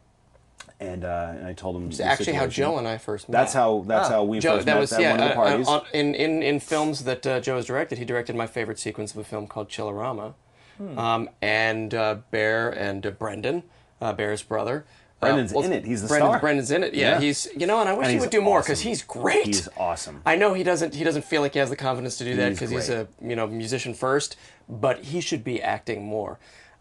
and 0.80 1.04
uh, 1.04 1.32
and 1.36 1.46
I 1.46 1.52
told 1.52 1.76
him 1.76 1.88
It's 1.88 2.00
actually 2.00 2.34
how. 2.34 2.46
Joe 2.46 2.78
and 2.78 2.86
I 2.88 2.98
first 2.98 3.28
met. 3.28 3.38
That's 3.38 3.52
how 3.52 3.84
that's 3.86 4.08
Oh. 4.08 4.12
how 4.12 4.24
we 4.24 4.38
Joe, 4.40 4.54
first 4.56 4.66
that 4.66 4.74
met 4.74 4.80
was 4.80 4.92
at 4.92 5.00
yeah. 5.00 5.10
one 5.12 5.20
of 5.20 5.28
the 5.28 5.38
uh, 5.38 5.42
uh, 5.44 5.64
parties. 5.80 5.90
in, 5.92 6.14
in 6.14 6.42
in 6.42 6.60
films 6.60 7.04
that 7.04 7.26
uh, 7.26 7.40
Joe 7.40 7.56
has 7.56 7.66
directed, 7.66 7.98
he 7.98 8.04
directed 8.04 8.36
my 8.36 8.46
favorite 8.46 8.78
sequence 8.78 9.12
of 9.12 9.18
a 9.18 9.24
film 9.24 9.46
called 9.46 9.68
Chillerama, 9.68 10.34
Hmm. 10.78 10.98
um, 10.98 11.30
and 11.40 11.94
uh, 11.94 12.16
Bear 12.30 12.68
and 12.70 13.06
uh, 13.06 13.10
Brendan, 13.12 13.62
uh, 14.00 14.12
Bear's 14.12 14.42
brother. 14.42 14.84
uh, 15.22 15.26
Brendan's 15.26 15.52
in 15.52 15.72
it. 15.72 15.84
He's 15.84 16.02
the 16.02 16.08
Brendan, 16.08 16.30
star. 16.30 16.40
Brendan's 16.40 16.70
in 16.72 16.82
it. 16.84 16.92
Yeah, 16.94 17.12
Yeah. 17.12 17.20
he's 17.20 17.48
you 17.56 17.66
know, 17.66 17.80
and 17.80 17.88
I 17.88 17.92
wish 17.94 18.06
And 18.06 18.14
he 18.14 18.20
would 18.20 18.30
do 18.30 18.40
more 18.42 18.60
because 18.60 18.80
he's 18.80 19.02
great. 19.02 19.46
He's 19.46 19.68
awesome. 19.76 20.20
I 20.26 20.34
know 20.36 20.52
he 20.54 20.62
doesn't 20.64 20.94
he 20.94 21.04
doesn't 21.04 21.24
feel 21.24 21.40
like 21.40 21.52
he 21.52 21.60
has 21.60 21.70
the 21.70 21.76
confidence 21.76 22.18
to 22.18 22.24
do 22.24 22.34
that 22.36 22.50
because 22.52 22.70
he's 22.70 22.88
a 22.90 23.06
you 23.22 23.36
know 23.36 23.46
musician 23.46 23.94
first, 23.94 24.36
but 24.68 25.04
he 25.04 25.20
should 25.20 25.44
be 25.44 25.62
acting 25.62 26.04
more. 26.04 26.38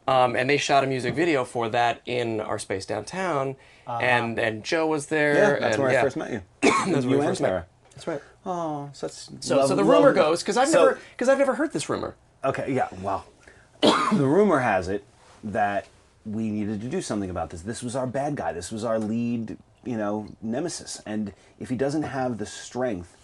Um, 0.08 0.36
and 0.36 0.50
they 0.50 0.58
shot 0.58 0.84
a 0.84 0.88
music 0.88 1.16
video 1.16 1.46
for 1.46 1.70
that 1.70 2.02
in 2.06 2.42
our 2.42 2.60
space 2.60 2.86
downtown, 2.86 3.56
and 3.88 4.38
and 4.38 4.64
Joe 4.64 4.88
was 4.88 5.08
there. 5.08 5.34
yeah, 5.34 5.60
that's 5.60 5.76
and, 5.76 5.84
where 5.84 5.92
yeah. 5.94 6.00
I 6.00 6.04
first 6.04 6.18
met 6.18 6.32
you. 6.32 6.42
That's 6.62 6.88
where 6.88 7.02
you 7.02 7.10
we 7.10 7.16
and 7.16 7.24
first 7.26 7.42
met. 7.42 7.68
That's 7.94 8.08
right. 8.08 8.22
Oh, 8.46 8.90
such 8.94 9.12
So, 9.12 9.66
so 9.68 9.76
the 9.76 9.84
rumor 9.84 10.12
goes 10.12 10.42
because 10.42 10.58
I've 10.58 10.68
So- 10.68 10.86
never 10.86 11.00
because 11.12 11.30
I've 11.30 11.38
never 11.38 11.56
heard 11.56 11.72
this 11.72 11.88
rumor. 11.90 12.16
Okay, 12.44 12.74
yeah, 12.74 12.90
well, 13.02 13.26
the 13.82 14.28
rumor 14.28 14.60
has 14.60 14.90
it 14.90 15.06
that 15.44 15.88
we 16.26 16.50
needed 16.50 16.82
to 16.82 16.88
do 16.88 17.02
something 17.02 17.30
about 17.30 17.50
this. 17.50 17.62
This 17.62 17.82
was 17.84 17.96
our 17.96 18.08
bad 18.08 18.36
guy. 18.36 18.52
This 18.54 18.72
was 18.72 18.84
our 18.84 19.00
lead, 19.00 19.58
you 19.86 19.98
know, 19.98 20.28
nemesis. 20.42 21.02
And 21.06 21.34
if 21.60 21.70
he 21.70 21.76
doesn't 21.76 22.04
have 22.04 22.38
the 22.38 22.46
strength 22.46 23.16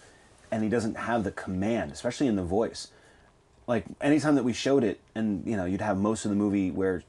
and 0.50 0.62
he 0.62 0.68
doesn't 0.68 0.96
have 0.96 1.24
the 1.24 1.30
command, 1.32 1.92
especially 1.92 2.26
in 2.26 2.36
the 2.36 2.42
voice, 2.42 2.88
like 3.70 3.84
anytime 4.00 4.34
that 4.34 4.42
we 4.42 4.52
showed 4.52 4.82
it, 4.82 4.98
and 5.14 5.46
you 5.46 5.56
know, 5.56 5.64
you'd 5.64 5.80
have 5.80 5.96
most 5.96 6.24
of 6.24 6.30
the 6.30 6.36
movie 6.36 6.72
where 6.72 7.04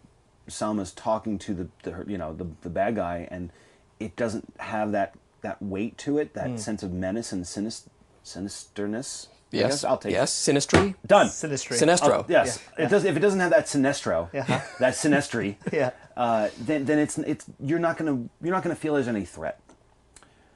Salma's 0.47 0.91
talking 0.91 1.39
to 1.39 1.54
the, 1.56 1.67
the 1.82 2.06
you 2.08 2.19
know, 2.19 2.34
the 2.34 2.45
the 2.62 2.69
bad 2.69 2.95
guy, 2.95 3.28
and 3.32 3.52
it 4.00 4.15
doesn't 4.15 4.54
have 4.60 4.91
that 4.91 5.15
that 5.41 5.60
weight 5.60 5.97
to 5.97 6.19
it, 6.19 6.36
that 6.36 6.60
sense 6.60 6.84
of 6.84 6.93
menace 6.93 7.32
and 7.32 7.47
sinis- 7.47 7.89
sinisterness. 8.24 9.28
Yes, 9.50 9.84
I'll 9.84 9.97
take 9.97 10.13
yes, 10.13 10.32
Sinistry, 10.32 10.95
Done. 11.06 11.28
Sinistry. 11.28 11.78
Sinestro. 11.78 12.19
Oh, 12.19 12.26
yes, 12.30 12.63
it 12.78 12.89
does. 12.89 13.04
If 13.04 13.17
it 13.17 13.19
doesn't 13.19 13.39
have 13.41 13.50
that 13.50 13.65
sinestro, 13.65 14.30
Yeah. 14.34 14.45
that 14.80 14.93
sinestry, 14.93 15.56
Yeah. 15.74 15.89
uh, 16.15 16.50
then 16.60 16.86
then 16.86 17.00
it's 17.00 17.17
it's 17.17 17.45
you're 17.60 17.80
not 17.80 17.97
gonna 17.97 18.30
you're 18.41 18.54
not 18.54 18.63
gonna 18.63 18.76
feel 18.76 18.93
there's 18.93 19.10
any 19.10 19.26
threat. 19.26 19.60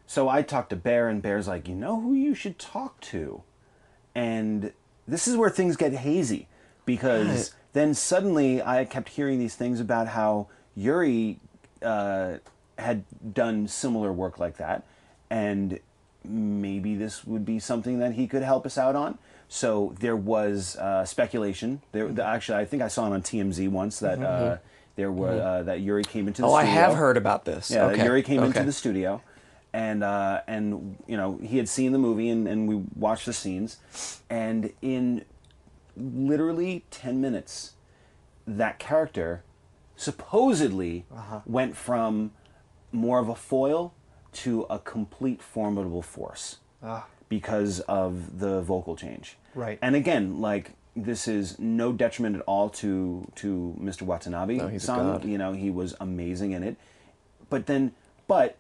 So 0.06 0.30
I 0.30 0.44
talked 0.44 0.70
to 0.70 0.76
Bear, 0.76 1.10
and 1.10 1.20
Bear's 1.22 1.48
like, 1.48 1.68
you 1.68 1.74
know 1.76 2.00
who 2.00 2.14
you 2.14 2.36
should 2.36 2.58
talk 2.60 3.02
to, 3.02 3.42
and 4.14 4.72
this 5.08 5.28
is 5.28 5.36
where 5.38 5.50
things 5.50 5.76
get 5.78 5.94
hazy 5.94 6.48
because 6.86 7.54
then 7.74 7.94
suddenly 7.94 8.62
I 8.62 8.86
kept 8.86 9.10
hearing 9.10 9.40
these 9.40 9.56
things 9.56 9.80
about 9.80 10.08
how 10.08 10.48
Yuri 10.76 11.40
uh, 11.82 12.36
had 12.78 13.04
done 13.34 13.68
similar 13.68 14.12
work 14.12 14.40
like 14.40 14.58
that, 14.58 14.84
and 15.30 15.80
maybe 16.24 16.96
this 16.96 17.26
would 17.26 17.46
be 17.46 17.60
something 17.60 18.00
that 18.00 18.14
he 18.14 18.28
could 18.28 18.42
help 18.44 18.66
us 18.66 18.78
out 18.78 18.96
on. 18.96 19.18
So 19.48 19.94
there 20.00 20.16
was 20.16 20.76
uh, 20.78 21.06
speculation. 21.06 21.82
There, 21.92 22.08
the- 22.08 22.26
actually, 22.26 22.58
I 22.60 22.66
think 22.66 22.82
I 22.82 22.88
saw 22.88 23.06
it 23.08 23.14
on 23.14 23.22
TMZ 23.22 23.70
once 23.70 24.00
that 24.00 24.20
uh, 24.22 24.58
there 24.96 25.12
were 25.12 25.40
uh, 25.42 25.64
that 25.64 25.82
Yuri 25.82 26.04
came 26.04 26.28
into 26.28 26.42
the 26.42 26.48
Oh, 26.48 26.54
I 26.54 26.64
have 26.64 26.96
heard 26.96 27.16
about 27.18 27.46
this. 27.46 27.70
Yeah, 27.72 27.86
okay. 27.88 28.04
Yuri 28.04 28.24
came 28.24 28.44
into 28.44 28.64
the 28.64 28.72
studio, 28.72 29.22
and 29.76 30.04
uh, 30.04 30.42
and 30.48 30.98
you 31.06 31.18
know 31.18 31.38
he 31.44 31.58
had 31.58 31.68
seen 31.68 31.92
the 31.92 31.98
movie, 32.00 32.30
and, 32.30 32.48
and 32.48 32.68
we 32.68 32.76
watched 32.96 33.26
the 33.26 33.34
scenes, 33.34 33.78
and 34.30 34.72
in 34.82 35.26
literally 35.98 36.86
ten 36.92 37.20
minutes, 37.22 37.74
that 38.48 38.80
character 38.80 39.44
supposedly 39.98 41.06
Uh-huh. 41.12 41.40
went 41.46 41.76
from 41.76 42.32
more 42.92 43.20
of 43.20 43.30
a 43.30 43.36
foil 43.36 43.94
to 44.34 44.64
a 44.70 44.80
complete 44.80 45.42
formidable 45.42 46.02
force 46.02 46.58
because 47.30 47.80
of 47.82 48.40
the 48.40 48.62
vocal 48.62 48.96
change. 48.96 49.38
Right. 49.56 49.80
And 49.82 49.96
again, 49.96 50.40
like 50.42 50.72
this 50.96 51.28
is 51.28 51.58
no 51.60 51.92
detriment 51.92 52.36
at 52.38 52.42
all 52.44 52.70
to 52.82 53.30
to 53.36 53.76
Mr. 53.82 54.04
Watanabe. 54.04 54.58
No, 54.58 54.68
he's 54.68 54.84
a 54.86 54.88
god. 54.88 55.26
You 55.26 55.38
know, 55.38 55.52
he 55.54 55.70
was 55.70 55.96
amazing 56.00 56.52
in 56.52 56.64
it. 56.64 56.76
But 57.50 57.66
then, 57.66 57.92
but 58.28 58.58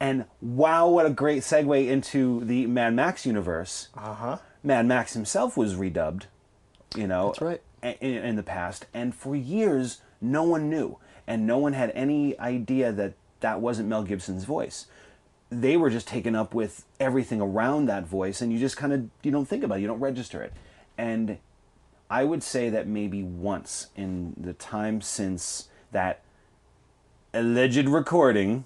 and 0.00 0.24
wow, 0.40 0.88
what 0.88 1.06
a 1.06 1.10
great 1.10 1.42
segue 1.42 1.88
into 1.88 2.44
the 2.44 2.66
Mad 2.66 2.94
Max 2.94 3.26
universe. 3.26 3.88
Uh 3.96 4.14
huh. 4.14 4.38
Mad 4.62 4.86
Max 4.86 5.14
himself 5.14 5.56
was 5.56 5.74
redubbed, 5.74 6.24
you 6.96 7.06
know, 7.06 7.28
That's 7.28 7.40
right. 7.40 7.60
in, 7.82 8.14
in 8.16 8.36
the 8.36 8.42
past, 8.42 8.86
and 8.92 9.14
for 9.14 9.34
years 9.36 10.00
no 10.20 10.42
one 10.42 10.68
knew, 10.68 10.98
and 11.26 11.46
no 11.46 11.58
one 11.58 11.72
had 11.72 11.92
any 11.94 12.38
idea 12.38 12.92
that 12.92 13.14
that 13.40 13.60
wasn't 13.60 13.88
Mel 13.88 14.02
Gibson's 14.02 14.44
voice. 14.44 14.86
They 15.50 15.76
were 15.76 15.88
just 15.88 16.06
taken 16.08 16.34
up 16.34 16.52
with 16.54 16.84
everything 17.00 17.40
around 17.40 17.86
that 17.86 18.04
voice, 18.06 18.40
and 18.40 18.52
you 18.52 18.58
just 18.58 18.76
kind 18.76 18.92
of 18.92 19.08
you 19.22 19.30
don't 19.30 19.46
think 19.46 19.64
about 19.64 19.78
it, 19.78 19.82
you 19.82 19.86
don't 19.86 20.00
register 20.00 20.42
it, 20.42 20.52
and 20.98 21.38
I 22.10 22.24
would 22.24 22.42
say 22.42 22.68
that 22.70 22.86
maybe 22.86 23.22
once 23.22 23.88
in 23.96 24.34
the 24.36 24.54
time 24.54 25.00
since 25.00 25.68
that 25.92 26.22
alleged 27.34 27.86
recording 27.88 28.64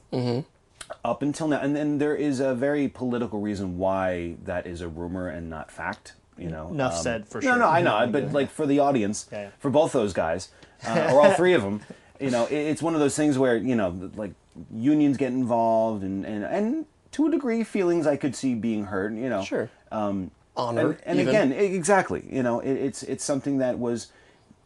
up 1.05 1.23
until 1.23 1.49
now 1.49 1.61
and 1.61 1.75
then 1.75 1.99
there 1.99 2.15
is 2.15 2.41
a 2.41 2.55
very 2.55 2.89
political 2.89 3.41
reason 3.41 3.79
why 3.79 4.35
that 4.45 4.67
is 4.67 4.81
a 4.81 4.89
rumor 4.89 5.29
and 5.29 5.49
not 5.49 5.71
fact 5.71 6.13
you 6.39 6.49
know 6.49 6.67
Um, 6.67 6.75
Enough 6.75 6.97
said, 6.99 7.29
for 7.29 7.41
sure. 7.41 7.53
no 7.53 7.59
no, 7.59 7.69
i 7.69 7.83
know 7.83 8.07
but 8.11 8.33
like 8.33 8.51
for 8.51 8.67
the 8.67 8.79
audience 8.81 9.27
Yeah, 9.33 9.43
yeah. 9.43 9.49
for 9.59 9.71
both 9.71 9.93
those 9.93 10.13
guys 10.13 10.51
uh, 10.87 11.11
or 11.13 11.23
all 11.23 11.33
three 11.35 11.55
of 11.55 11.63
them 11.63 11.81
you 12.21 12.31
know 12.31 12.47
it, 12.47 12.55
it's 12.57 12.83
one 12.83 12.95
of 12.95 13.01
those 13.01 13.17
things 13.17 13.39
where 13.39 13.57
you 13.57 13.75
know 13.77 14.11
like 14.17 14.33
unions 14.75 15.17
get 15.17 15.33
involved 15.33 16.03
and 16.03 16.25
and, 16.27 16.45
and 16.45 16.87
to 17.13 17.27
a 17.27 17.31
degree, 17.31 17.63
feelings 17.63 18.07
I 18.07 18.17
could 18.17 18.35
see 18.35 18.55
being 18.55 18.85
hurt. 18.87 19.13
You 19.13 19.29
know, 19.29 19.43
Sure. 19.45 19.69
Um, 19.91 20.31
Honor. 20.57 20.93
and, 21.05 21.19
and 21.21 21.29
again, 21.29 21.53
exactly. 21.53 22.27
You 22.31 22.43
know, 22.43 22.61
it, 22.61 22.73
it's 22.73 23.03
it's 23.03 23.23
something 23.23 23.59
that 23.59 23.79
was 23.79 24.07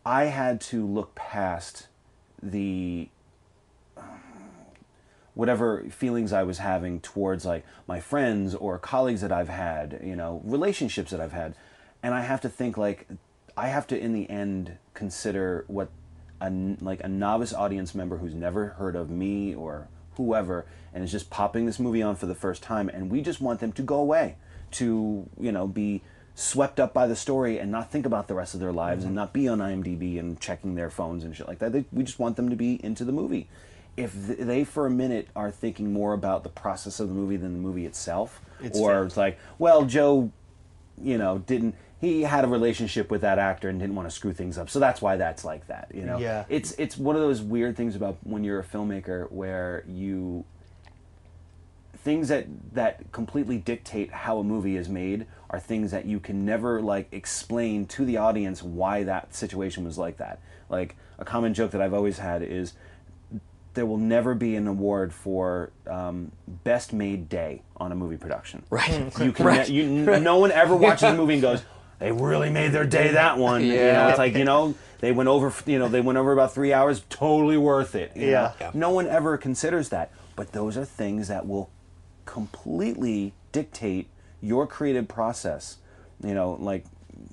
I 0.04 0.26
had 0.26 0.60
to 0.72 0.86
look 0.86 1.12
past 1.16 1.88
the 2.40 3.08
um, 3.08 3.15
whatever 5.36 5.84
feelings 5.90 6.32
I 6.32 6.42
was 6.42 6.58
having 6.58 6.98
towards 7.00 7.44
like 7.44 7.64
my 7.86 8.00
friends 8.00 8.54
or 8.54 8.78
colleagues 8.78 9.20
that 9.20 9.30
I've 9.30 9.50
had, 9.50 10.00
you 10.02 10.16
know, 10.16 10.40
relationships 10.44 11.12
that 11.12 11.20
I've 11.20 11.32
had, 11.32 11.54
and 12.02 12.14
I 12.14 12.22
have 12.22 12.40
to 12.40 12.48
think 12.48 12.76
like 12.76 13.06
I 13.56 13.68
have 13.68 13.86
to 13.88 13.98
in 13.98 14.12
the 14.12 14.28
end 14.28 14.78
consider 14.94 15.64
what 15.68 15.90
a 16.40 16.50
like 16.80 17.04
a 17.04 17.08
novice 17.08 17.52
audience 17.52 17.94
member 17.94 18.16
who's 18.16 18.34
never 18.34 18.68
heard 18.68 18.96
of 18.96 19.10
me 19.10 19.54
or 19.54 19.88
whoever 20.16 20.66
and 20.92 21.04
is 21.04 21.12
just 21.12 21.30
popping 21.30 21.66
this 21.66 21.78
movie 21.78 22.02
on 22.02 22.16
for 22.16 22.26
the 22.26 22.34
first 22.34 22.62
time 22.62 22.88
and 22.88 23.10
we 23.10 23.20
just 23.20 23.40
want 23.40 23.60
them 23.60 23.72
to 23.72 23.82
go 23.82 23.96
away 23.96 24.36
to 24.70 25.28
you 25.38 25.52
know 25.52 25.66
be 25.66 26.02
swept 26.34 26.78
up 26.78 26.92
by 26.92 27.06
the 27.06 27.16
story 27.16 27.58
and 27.58 27.70
not 27.70 27.90
think 27.90 28.04
about 28.04 28.28
the 28.28 28.34
rest 28.34 28.52
of 28.52 28.60
their 28.60 28.72
lives 28.72 29.00
mm-hmm. 29.00 29.08
and 29.08 29.16
not 29.16 29.32
be 29.32 29.48
on 29.48 29.58
IMDb 29.58 30.18
and 30.18 30.38
checking 30.38 30.74
their 30.74 30.90
phones 30.90 31.24
and 31.24 31.34
shit 31.34 31.48
like 31.48 31.58
that. 31.60 31.72
They, 31.72 31.86
we 31.90 32.04
just 32.04 32.18
want 32.18 32.36
them 32.36 32.50
to 32.50 32.56
be 32.56 32.78
into 32.84 33.04
the 33.04 33.12
movie. 33.12 33.48
If 33.96 34.12
they 34.14 34.64
for 34.64 34.86
a 34.86 34.90
minute 34.90 35.28
are 35.34 35.50
thinking 35.50 35.92
more 35.92 36.12
about 36.12 36.42
the 36.42 36.48
process 36.50 37.00
of 37.00 37.08
the 37.08 37.14
movie 37.14 37.36
than 37.36 37.52
the 37.54 37.58
movie 37.58 37.86
itself, 37.86 38.40
It's 38.62 38.78
or 38.78 38.90
failed. 38.90 39.06
it's 39.06 39.16
like, 39.16 39.38
well, 39.58 39.84
Joe, 39.86 40.30
you 41.00 41.16
know, 41.18 41.38
didn't 41.38 41.74
he 41.98 42.22
had 42.22 42.44
a 42.44 42.48
relationship 42.48 43.10
with 43.10 43.22
that 43.22 43.38
actor 43.38 43.70
and 43.70 43.80
didn't 43.80 43.94
want 43.94 44.06
to 44.06 44.14
screw 44.14 44.34
things 44.34 44.58
up, 44.58 44.68
so 44.68 44.78
that's 44.78 45.00
why 45.00 45.16
that's 45.16 45.46
like 45.46 45.66
that. 45.68 45.90
You 45.94 46.02
know, 46.04 46.18
Yeah. 46.18 46.44
it's 46.50 46.72
it's 46.72 46.98
one 46.98 47.16
of 47.16 47.22
those 47.22 47.40
weird 47.40 47.74
things 47.76 47.96
about 47.96 48.18
when 48.22 48.44
you're 48.44 48.60
a 48.60 48.64
filmmaker 48.64 49.32
where 49.32 49.82
you 49.88 50.44
things 51.96 52.28
that 52.28 52.46
that 52.74 53.10
completely 53.12 53.56
dictate 53.58 54.10
how 54.12 54.38
a 54.38 54.44
movie 54.44 54.76
is 54.76 54.88
made 54.88 55.26
are 55.50 55.58
things 55.58 55.90
that 55.90 56.04
you 56.04 56.20
can 56.20 56.44
never 56.44 56.80
like 56.82 57.08
explain 57.12 57.86
to 57.86 58.04
the 58.04 58.16
audience 58.16 58.62
why 58.62 59.02
that 59.02 59.34
situation 59.34 59.84
was 59.84 59.96
like 59.98 60.18
that. 60.18 60.38
Like 60.68 60.96
a 61.18 61.24
common 61.24 61.54
joke 61.54 61.70
that 61.70 61.80
I've 61.80 61.94
always 61.94 62.18
had 62.18 62.42
is 62.42 62.74
there 63.76 63.86
will 63.86 63.98
never 63.98 64.34
be 64.34 64.56
an 64.56 64.66
award 64.66 65.12
for 65.14 65.70
um, 65.86 66.32
best 66.64 66.92
made 66.92 67.28
day 67.28 67.62
on 67.76 67.92
a 67.92 67.94
movie 67.94 68.16
production. 68.16 68.64
Right. 68.70 69.12
You 69.20 69.30
can 69.32 69.46
Right. 69.46 69.68
you, 69.68 69.86
no 70.18 70.38
one 70.38 70.50
ever 70.50 70.74
watches 70.74 71.04
a 71.04 71.14
movie 71.20 71.34
and 71.34 71.42
goes, 71.42 71.62
they 72.00 72.10
really 72.10 72.50
made 72.50 72.72
their 72.72 72.84
day 72.86 73.12
that 73.12 73.38
one. 73.38 73.62
You 73.62 73.74
know, 73.76 73.82
Yeah. 73.82 74.08
it's 74.08 74.18
like 74.18 74.34
you 74.34 74.44
know 74.44 74.74
they 74.98 75.12
went 75.12 75.28
over 75.28 75.52
you 75.70 75.78
know 75.78 75.88
they 75.88 76.00
went 76.00 76.18
over 76.18 76.32
about 76.32 76.52
three 76.52 76.72
hours, 76.72 77.04
totally 77.08 77.56
worth 77.56 77.94
it. 77.94 78.12
you 78.16 78.28
Yeah. 78.30 78.42
know? 78.42 78.52
Yeah. 78.60 78.70
No 78.74 78.90
one 78.90 79.06
ever 79.06 79.36
considers 79.38 79.90
that, 79.90 80.10
but 80.34 80.52
those 80.52 80.76
are 80.76 80.84
things 80.84 81.28
that 81.28 81.46
will 81.46 81.70
completely 82.24 83.32
dictate 83.52 84.08
your 84.40 84.66
creative 84.66 85.06
process. 85.08 85.76
You 86.24 86.34
know, 86.34 86.56
like 86.60 86.84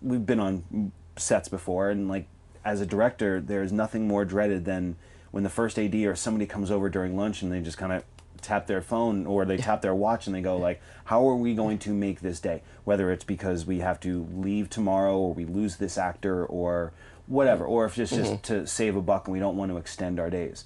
we've 0.02 0.26
been 0.26 0.40
on 0.40 0.92
sets 1.18 1.48
before, 1.48 1.90
and 1.90 2.08
like 2.08 2.28
as 2.66 2.80
a 2.82 2.86
director, 2.86 3.42
there's 3.42 3.72
nothing 3.72 4.08
more 4.08 4.24
dreaded 4.26 4.66
than 4.66 4.96
when 5.34 5.42
the 5.42 5.50
first 5.50 5.80
AD 5.80 5.96
or 5.96 6.16
somebody 6.16 6.46
comes 6.46 6.70
over 6.70 6.90
during 6.90 7.18
lunch 7.18 7.42
and 7.42 7.52
they 7.52 7.60
just 7.60 7.76
kind 7.76 7.92
of 7.92 8.04
tap 8.44 8.68
their 8.68 8.84
phone 8.84 9.26
or 9.26 9.46
they 9.46 9.58
tap 9.58 9.82
their 9.82 9.96
watch 9.96 10.28
and 10.28 10.36
they 10.36 10.42
go 10.42 10.58
like, 10.58 10.80
"How 11.06 11.28
are 11.28 11.36
we 11.36 11.56
going 11.56 11.80
to 11.80 11.90
make 11.90 12.22
this 12.22 12.40
day?" 12.40 12.62
Whether 12.84 13.12
it's 13.12 13.24
because 13.24 13.66
we 13.66 13.80
have 13.80 14.00
to 14.02 14.28
leave 14.32 14.70
tomorrow 14.70 15.18
or 15.18 15.34
we 15.34 15.46
lose 15.46 15.78
this 15.78 15.98
actor 15.98 16.46
or 16.46 16.94
whatever, 17.26 17.66
or 17.66 17.86
if 17.86 17.98
it's 17.98 18.12
just 18.12 18.44
to 18.44 18.68
save 18.68 18.96
a 18.96 19.02
buck 19.02 19.26
and 19.26 19.34
we 19.34 19.40
don't 19.40 19.58
want 19.58 19.72
to 19.72 19.78
extend 19.78 20.20
our 20.20 20.30
days. 20.30 20.66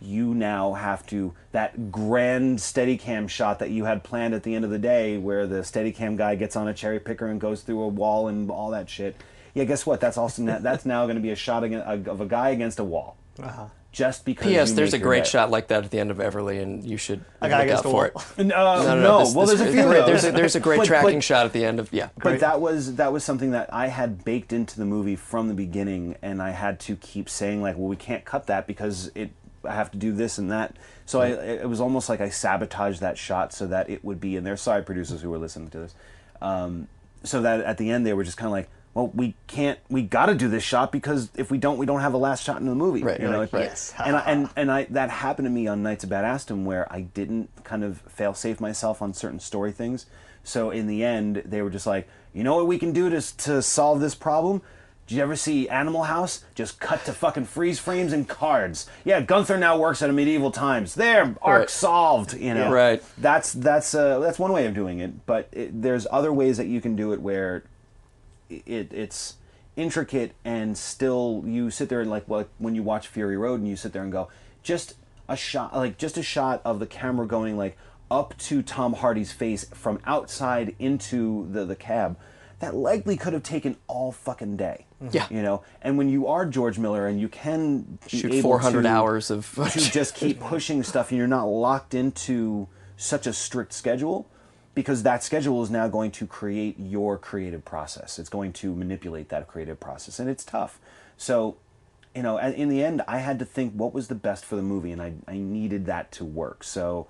You 0.00 0.34
now 0.34 0.74
have 0.74 1.04
to 1.06 1.34
that 1.50 1.90
grand 1.90 2.60
steadicam 2.60 3.28
shot 3.28 3.58
that 3.58 3.70
you 3.70 3.86
had 3.86 4.04
planned 4.04 4.34
at 4.34 4.44
the 4.44 4.54
end 4.54 4.64
of 4.64 4.70
the 4.70 4.78
day 4.78 5.18
where 5.18 5.48
the 5.48 5.62
steadicam 5.62 6.16
guy 6.16 6.36
gets 6.36 6.54
on 6.54 6.68
a 6.68 6.74
cherry 6.74 7.00
picker 7.00 7.26
and 7.26 7.40
goes 7.40 7.62
through 7.62 7.80
a 7.80 7.88
wall 7.88 8.28
and 8.28 8.48
all 8.52 8.70
that 8.70 8.88
shit. 8.88 9.16
Yeah 9.52 9.64
guess 9.64 9.84
what? 9.84 10.00
That's 10.00 10.16
also 10.16 10.44
that's 10.44 10.86
now 10.86 11.06
going 11.06 11.16
to 11.16 11.22
be 11.22 11.30
a 11.30 11.36
shot 11.36 11.64
of 11.64 12.20
a 12.20 12.26
guy 12.26 12.50
against 12.50 12.78
a 12.78 12.84
wall. 12.84 13.16
Uh-huh. 13.42 13.66
Just 13.96 14.26
because 14.26 14.46
P.S. 14.46 14.68
you 14.68 14.76
There's 14.76 14.92
a 14.92 14.96
make 14.96 15.00
your 15.00 15.08
great 15.08 15.24
day. 15.24 15.30
shot 15.30 15.50
like 15.50 15.68
that 15.68 15.82
at 15.84 15.90
the 15.90 15.98
end 15.98 16.10
of 16.10 16.18
Everly, 16.18 16.60
and 16.62 16.84
you 16.84 16.98
should 16.98 17.24
A 17.40 17.48
guy 17.48 17.64
look 17.64 17.72
out 17.76 17.80
a 17.80 17.82
for 17.82 17.92
wall. 18.14 18.24
it. 18.36 18.52
Uh, 18.52 18.82
no, 18.82 19.00
no, 19.00 19.18
this- 19.20 19.34
well, 19.34 19.46
this- 19.46 19.58
there's 19.58 19.70
a 19.70 19.72
few. 19.72 19.82
great- 19.84 20.04
There's 20.04 20.24
a, 20.24 20.32
there's 20.32 20.54
a 20.54 20.60
great 20.60 20.76
But- 20.80 20.86
tracking 20.86 21.14
but- 21.16 21.24
shot 21.24 21.46
at 21.46 21.54
the 21.54 21.64
end 21.64 21.80
of 21.80 21.90
yeah. 21.94 22.10
But 22.22 22.40
that 22.40 22.60
was 22.60 22.96
that 22.96 23.10
was 23.10 23.24
something 23.24 23.52
that 23.52 23.72
I 23.72 23.86
had 23.86 24.22
baked 24.22 24.52
into 24.52 24.76
the 24.78 24.84
movie 24.84 25.16
from 25.16 25.48
the 25.48 25.54
beginning, 25.54 26.16
and 26.20 26.42
I 26.42 26.50
had 26.50 26.78
to 26.80 26.96
keep 26.96 27.30
saying 27.30 27.62
like, 27.62 27.78
"Well, 27.78 27.88
we 27.88 27.96
can't 27.96 28.26
cut 28.26 28.46
that 28.48 28.66
because 28.66 29.10
it. 29.14 29.30
I 29.64 29.72
have 29.74 29.90
to 29.92 29.98
do 29.98 30.12
this 30.12 30.36
and 30.36 30.50
that." 30.50 30.76
So 31.06 31.22
I, 31.22 31.28
it 31.28 31.68
was 31.68 31.80
almost 31.80 32.10
like 32.10 32.20
I 32.20 32.28
sabotaged 32.28 33.00
that 33.00 33.16
shot 33.16 33.54
so 33.54 33.66
that 33.68 33.88
it 33.88 34.04
would 34.04 34.20
be 34.20 34.36
in 34.36 34.44
there. 34.44 34.58
Sorry, 34.58 34.82
producers 34.82 35.22
who 35.22 35.30
were 35.30 35.38
listening 35.38 35.70
to 35.70 35.78
this. 35.78 35.94
Um, 36.42 36.88
so 37.24 37.40
that 37.40 37.60
at 37.60 37.78
the 37.78 37.90
end 37.90 38.04
they 38.04 38.12
were 38.12 38.24
just 38.24 38.36
kind 38.36 38.46
of 38.48 38.52
like, 38.52 38.68
"Well, 38.96 39.10
we 39.14 39.34
can't. 39.46 39.78
We 39.90 40.02
got 40.02 40.26
to 40.26 40.34
do 40.34 40.48
this 40.48 40.62
shot 40.62 40.90
because 40.90 41.28
if 41.36 41.50
we 41.50 41.58
don't, 41.58 41.76
we 41.76 41.84
don't 41.86 42.00
have 42.00 42.14
a 42.14 42.16
last 42.16 42.42
shot 42.44 42.58
in 42.60 42.66
the 42.66 42.74
movie." 42.74 43.02
Right, 43.02 43.20
You 43.20 43.28
know, 43.28 43.38
right, 43.40 43.44
if- 43.44 43.52
right. 43.52 43.64
Yes. 43.64 43.92
and 44.04 44.16
I, 44.16 44.20
and 44.20 44.48
and 44.56 44.72
I 44.72 44.84
that 44.90 45.10
happened 45.10 45.46
to 45.46 45.50
me 45.50 45.66
on 45.68 45.82
Knights 45.82 46.02
of 46.04 46.10
Badassdom 46.10 46.64
where 46.64 46.90
I 46.92 47.02
didn't 47.02 47.50
kind 47.64 47.84
of 47.84 47.98
fail 48.08 48.32
safe 48.34 48.58
myself 48.60 49.02
on 49.02 49.12
certain 49.14 49.38
story 49.40 49.70
things. 49.72 50.06
So 50.42 50.70
in 50.70 50.86
the 50.86 51.04
end, 51.04 51.42
they 51.44 51.60
were 51.60 51.70
just 51.70 51.86
like, 51.86 52.08
you 52.32 52.42
know 52.42 52.56
what 52.56 52.66
we 52.66 52.78
can 52.78 52.92
do 52.92 53.10
to 53.10 53.20
to 53.38 53.60
solve 53.62 54.00
this 54.00 54.14
problem. 54.14 54.62
Did 55.06 55.14
you 55.18 55.22
ever 55.22 55.36
see 55.36 55.68
Animal 55.68 56.02
House? 56.02 56.42
Just 56.56 56.80
cut 56.80 57.04
to 57.04 57.12
fucking 57.12 57.44
freeze 57.44 57.78
frames 57.78 58.12
and 58.12 58.28
cards. 58.28 58.88
Yeah, 59.04 59.20
Gunther 59.20 59.56
now 59.56 59.78
works 59.78 60.02
at 60.02 60.10
a 60.10 60.12
medieval 60.12 60.50
times. 60.50 60.96
There, 60.96 61.36
arc 61.40 61.60
Right. 61.60 61.70
solved. 61.70 62.34
You 62.34 62.54
know, 62.54 62.72
Right. 62.72 63.00
That's 63.16 63.52
that's 63.52 63.94
uh, 63.94 64.18
that's 64.18 64.36
one 64.40 64.52
way 64.52 64.66
of 64.66 64.74
doing 64.74 64.98
it. 64.98 65.24
But 65.24 65.48
it, 65.52 65.80
there's 65.80 66.08
other 66.10 66.32
ways 66.32 66.56
that 66.56 66.66
you 66.66 66.80
can 66.80 66.96
do 66.96 67.12
it 67.12 67.20
where 67.20 67.62
it 68.48 68.92
it's 68.92 69.36
intricate 69.76 70.32
and 70.44 70.76
still 70.76 71.42
you 71.46 71.70
sit 71.70 71.88
there 71.88 72.00
and 72.00 72.10
like 72.10 72.24
well, 72.28 72.46
when 72.58 72.74
you 72.74 72.82
watch 72.82 73.08
Fury 73.08 73.36
Road 73.36 73.60
and 73.60 73.68
you 73.68 73.76
sit 73.76 73.92
there 73.92 74.02
and 74.02 74.12
go 74.12 74.28
just 74.62 74.94
a 75.28 75.36
shot 75.36 75.74
like 75.74 75.98
just 75.98 76.16
a 76.16 76.22
shot 76.22 76.60
of 76.64 76.78
the 76.78 76.86
camera 76.86 77.26
going 77.26 77.56
like 77.56 77.76
up 78.10 78.36
to 78.38 78.62
Tom 78.62 78.94
Hardy's 78.94 79.32
face 79.32 79.64
from 79.74 80.00
outside 80.06 80.74
into 80.78 81.48
the 81.50 81.64
the 81.64 81.76
cab 81.76 82.16
that 82.58 82.74
likely 82.74 83.16
could 83.16 83.32
have 83.32 83.42
taken 83.42 83.76
all 83.86 84.12
fucking 84.12 84.56
day. 84.56 84.86
Yeah. 85.10 85.26
You 85.28 85.42
know, 85.42 85.62
and 85.82 85.98
when 85.98 86.08
you 86.08 86.26
are 86.26 86.46
George 86.46 86.78
Miller 86.78 87.06
and 87.06 87.20
you 87.20 87.28
can 87.28 87.98
Shoot 88.06 88.40
400 88.40 88.82
to- 88.82 88.88
hours 88.88 89.30
of 89.30 89.54
to 89.54 89.78
just 89.90 90.14
keep 90.14 90.40
pushing 90.52 90.82
stuff 90.82 91.10
and 91.10 91.18
you're 91.18 91.26
not 91.26 91.44
locked 91.44 91.92
into 91.92 92.66
such 92.96 93.26
a 93.26 93.32
strict 93.32 93.74
schedule 93.74 94.26
because 94.76 95.02
that 95.04 95.24
schedule 95.24 95.62
is 95.62 95.70
now 95.70 95.88
going 95.88 96.10
to 96.10 96.26
create 96.26 96.78
your 96.78 97.16
creative 97.16 97.64
process. 97.64 98.18
It's 98.18 98.28
going 98.28 98.52
to 98.52 98.74
manipulate 98.74 99.30
that 99.30 99.48
creative 99.48 99.80
process 99.80 100.20
and 100.20 100.28
it's 100.28 100.44
tough. 100.44 100.78
So, 101.16 101.56
you 102.14 102.22
know, 102.22 102.36
in 102.36 102.68
the 102.68 102.84
end 102.84 103.02
I 103.08 103.18
had 103.18 103.38
to 103.38 103.46
think 103.46 103.72
what 103.72 103.94
was 103.94 104.08
the 104.08 104.14
best 104.14 104.44
for 104.44 104.54
the 104.54 104.62
movie 104.62 104.92
and 104.92 105.00
I 105.00 105.14
I 105.26 105.38
needed 105.38 105.86
that 105.86 106.12
to 106.12 106.26
work. 106.26 106.62
So, 106.62 107.06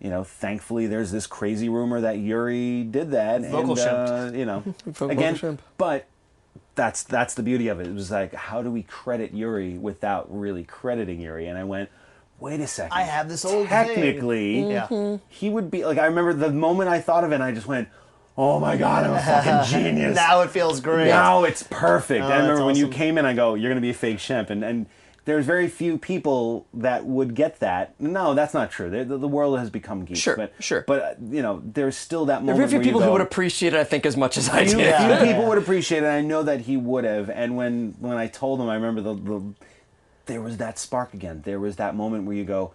you 0.00 0.10
know, 0.10 0.24
thankfully 0.24 0.88
there's 0.88 1.12
this 1.12 1.28
crazy 1.28 1.68
rumor 1.68 2.00
that 2.00 2.18
Yuri 2.18 2.82
did 2.82 3.12
that 3.12 3.42
Vocal 3.42 3.78
and 3.78 4.34
uh, 4.34 4.36
you 4.36 4.44
know, 4.44 4.64
again, 5.08 5.36
shemp. 5.36 5.60
but 5.78 6.06
that's 6.74 7.04
that's 7.04 7.34
the 7.34 7.44
beauty 7.44 7.68
of 7.68 7.78
it. 7.78 7.86
It 7.86 7.94
was 7.94 8.10
like, 8.10 8.34
how 8.34 8.60
do 8.60 8.72
we 8.72 8.82
credit 8.82 9.32
Yuri 9.32 9.78
without 9.78 10.26
really 10.36 10.64
crediting 10.64 11.20
Yuri? 11.20 11.46
And 11.46 11.56
I 11.56 11.62
went, 11.62 11.90
wait 12.40 12.60
a 12.60 12.66
second. 12.66 12.92
I 12.92 13.02
have 13.02 13.28
this 13.28 13.44
old 13.44 13.68
thing." 13.68 13.86
Technically, 13.86 14.70
Yeah. 14.70 15.18
he 15.28 15.50
would 15.50 15.70
be 15.70 15.84
like. 15.84 15.98
I 15.98 16.06
remember 16.06 16.32
the 16.32 16.50
moment 16.50 16.88
I 16.90 17.00
thought 17.00 17.24
of 17.24 17.32
it, 17.32 17.36
and 17.36 17.44
I 17.44 17.52
just 17.52 17.66
went, 17.66 17.88
oh 18.36 18.58
my 18.58 18.76
god, 18.76 19.04
I'm 19.04 19.12
a 19.12 19.20
fucking 19.20 19.70
genius. 19.84 20.16
Now 20.16 20.40
it 20.42 20.50
feels 20.50 20.80
great. 20.80 21.08
Now 21.08 21.44
it's 21.44 21.62
perfect. 21.64 22.22
Oh, 22.22 22.26
I 22.26 22.30
that's 22.30 22.42
remember 22.42 22.64
when 22.66 22.76
you 22.76 22.88
came 22.88 23.16
in, 23.18 23.24
I 23.24 23.32
go, 23.34 23.54
you're 23.54 23.70
gonna 23.70 23.80
be 23.80 23.90
a 23.90 23.94
fake 23.94 24.18
shemp, 24.18 24.50
and 24.50 24.64
and. 24.64 24.86
There's 25.26 25.46
very 25.46 25.68
few 25.68 25.96
people 25.96 26.66
that 26.74 27.06
would 27.06 27.34
get 27.34 27.60
that. 27.60 27.98
No, 27.98 28.34
that's 28.34 28.52
not 28.52 28.70
true. 28.70 28.90
The, 28.90 29.06
the, 29.06 29.16
the 29.16 29.26
world 29.26 29.58
has 29.58 29.70
become 29.70 30.04
geeks. 30.04 30.20
Sure, 30.20 30.36
but, 30.36 30.52
sure. 30.60 30.84
But 30.86 31.00
uh, 31.02 31.14
you 31.30 31.40
know, 31.40 31.62
there's 31.64 31.96
still 31.96 32.26
that 32.26 32.42
moment. 32.42 32.58
Very 32.58 32.68
few 32.68 32.76
where 32.80 32.84
you 32.84 32.90
people 32.92 33.00
who 33.00 33.10
would 33.12 33.22
appreciate 33.22 33.72
it, 33.72 33.78
I 33.80 33.84
think, 33.84 34.04
as 34.04 34.18
much 34.18 34.36
as 34.36 34.50
I 34.50 34.66
few, 34.66 34.76
did. 34.76 34.84
Yeah. 34.84 35.16
few 35.20 35.26
people 35.32 35.46
would 35.48 35.56
appreciate 35.56 36.02
it. 36.02 36.08
I 36.08 36.20
know 36.20 36.42
that 36.42 36.60
he 36.60 36.76
would 36.76 37.04
have. 37.04 37.30
And 37.30 37.56
when 37.56 37.94
when 38.00 38.18
I 38.18 38.26
told 38.26 38.60
him, 38.60 38.68
I 38.68 38.74
remember 38.74 39.00
the, 39.00 39.14
the 39.14 39.54
there 40.26 40.40
was 40.40 40.56
that 40.58 40.78
spark 40.78 41.14
again. 41.14 41.42
There 41.44 41.60
was 41.60 41.76
that 41.76 41.94
moment 41.94 42.24
where 42.24 42.36
you 42.36 42.44
go, 42.44 42.72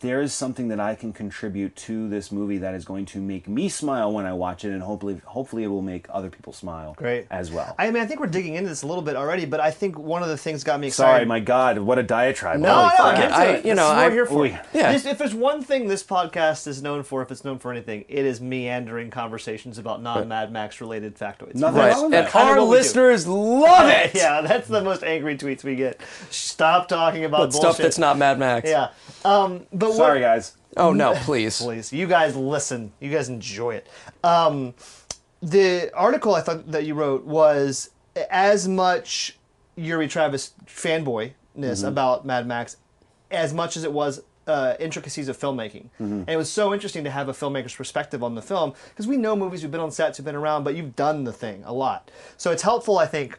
there 0.00 0.20
is 0.20 0.32
something 0.34 0.66
that 0.68 0.80
I 0.80 0.96
can 0.96 1.12
contribute 1.12 1.76
to 1.76 2.08
this 2.08 2.32
movie 2.32 2.58
that 2.58 2.74
is 2.74 2.84
going 2.84 3.06
to 3.06 3.20
make 3.20 3.46
me 3.46 3.68
smile 3.68 4.12
when 4.12 4.26
I 4.26 4.32
watch 4.32 4.64
it, 4.64 4.72
and 4.72 4.82
hopefully 4.82 5.20
hopefully 5.24 5.62
it 5.62 5.68
will 5.68 5.80
make 5.80 6.06
other 6.10 6.28
people 6.28 6.52
smile. 6.52 6.94
Great. 6.98 7.26
as 7.30 7.52
well. 7.52 7.74
I 7.78 7.90
mean, 7.92 8.02
I 8.02 8.06
think 8.06 8.18
we're 8.18 8.26
digging 8.26 8.54
into 8.54 8.68
this 8.68 8.82
a 8.82 8.86
little 8.86 9.02
bit 9.02 9.14
already, 9.14 9.44
but 9.46 9.60
I 9.60 9.70
think 9.70 9.96
one 9.96 10.22
of 10.24 10.28
the 10.28 10.36
things 10.36 10.64
got 10.64 10.80
me 10.80 10.88
excited. 10.88 11.08
Sorry, 11.12 11.24
my 11.24 11.38
God, 11.38 11.78
what 11.78 11.98
a 12.00 12.02
diatribe! 12.02 12.58
No, 12.58 12.74
Holy 12.74 12.88
no, 12.88 12.96
crap. 12.96 13.16
get 13.16 13.24
Into 13.26 13.36
I- 13.36 13.44
it. 13.44 13.56
you 13.58 13.62
This 13.62 13.76
know, 13.76 13.86
I- 13.86 14.06
we're 14.08 14.12
here 14.12 14.26
for. 14.26 14.42
Oy. 14.42 14.60
Yeah. 14.74 14.92
This- 14.92 15.06
if 15.06 15.18
there's 15.18 15.34
one 15.34 15.62
thing 15.62 15.86
this 15.86 16.02
podcast 16.02 16.66
is 16.66 16.82
known 16.82 17.04
for, 17.04 17.22
if 17.22 17.30
it's 17.30 17.44
known 17.44 17.58
for 17.60 17.70
anything, 17.70 18.04
it 18.08 18.24
is 18.24 18.40
meandering 18.40 19.10
conversations 19.10 19.78
about 19.78 20.02
non-Mad 20.02 20.50
Max 20.52 20.80
related 20.80 21.16
factoids. 21.16 21.54
Nothing 21.54 21.78
Right. 21.78 21.92
wrong 21.92 22.04
with 22.10 22.14
And 22.14 22.26
that. 22.26 22.30
Kind 22.32 22.48
our 22.50 22.56
what 22.56 22.62
we 22.68 22.74
do. 22.74 22.78
listeners 22.78 23.26
love 23.28 23.88
it. 23.88 24.10
yeah, 24.14 24.40
that's 24.40 24.66
the 24.66 24.82
most 24.82 25.04
angry 25.04 25.38
tweets 25.38 25.62
we 25.62 25.76
get. 25.76 26.00
Stop 26.30 26.88
talking 26.88 27.24
about 27.24 27.38
But 27.38 27.52
bullshit. 27.52 27.60
stuff 27.62 27.76
that's 27.78 27.98
not 27.98 28.18
Mad 28.18 28.38
Max. 28.38 28.68
Yeah. 28.68 28.88
Um, 29.24 29.66
But 29.78 29.88
what- 29.90 29.96
Sorry, 29.96 30.20
guys. 30.20 30.56
Oh 30.76 30.92
no, 30.92 31.14
please. 31.14 31.60
Please, 31.60 31.92
you 31.92 32.06
guys 32.06 32.36
listen. 32.36 32.92
You 33.00 33.10
guys 33.10 33.28
enjoy 33.28 33.76
it. 33.76 33.86
Um, 34.24 34.74
the 35.42 35.90
article 35.94 36.34
I 36.34 36.40
thought 36.40 36.70
that 36.72 36.84
you 36.84 36.94
wrote 36.94 37.24
was 37.24 37.90
as 38.30 38.66
much 38.68 39.38
Yuri 39.76 40.08
Travis 40.08 40.52
fanboyness 40.66 41.32
Mm-hmm. 41.56 41.86
about 41.88 42.26
Mad 42.26 42.46
Max, 42.46 42.76
as 43.30 43.54
much 43.54 43.76
as 43.78 43.84
it 43.84 43.92
was 43.92 44.22
uh, 44.46 44.74
intricacies 44.78 45.28
of 45.28 45.38
filmmaking. 45.38 45.84
Mm-hmm. 45.94 46.04
And 46.20 46.28
it 46.28 46.36
was 46.36 46.50
so 46.52 46.74
interesting 46.74 47.02
to 47.04 47.10
have 47.10 47.28
a 47.28 47.32
filmmaker's 47.32 47.74
perspective 47.74 48.22
on 48.22 48.34
the 48.34 48.42
film 48.42 48.74
because 48.90 49.06
we 49.06 49.16
know 49.16 49.34
movies, 49.34 49.62
we've 49.62 49.70
been 49.72 49.80
on 49.80 49.90
sets, 49.90 50.18
we've 50.18 50.24
been 50.26 50.36
around, 50.36 50.64
but 50.64 50.74
you've 50.76 50.94
done 50.94 51.24
the 51.24 51.32
thing 51.32 51.62
a 51.64 51.72
lot. 51.72 52.10
So 52.36 52.50
it's 52.52 52.62
helpful, 52.62 52.98
I 52.98 53.06
think. 53.06 53.38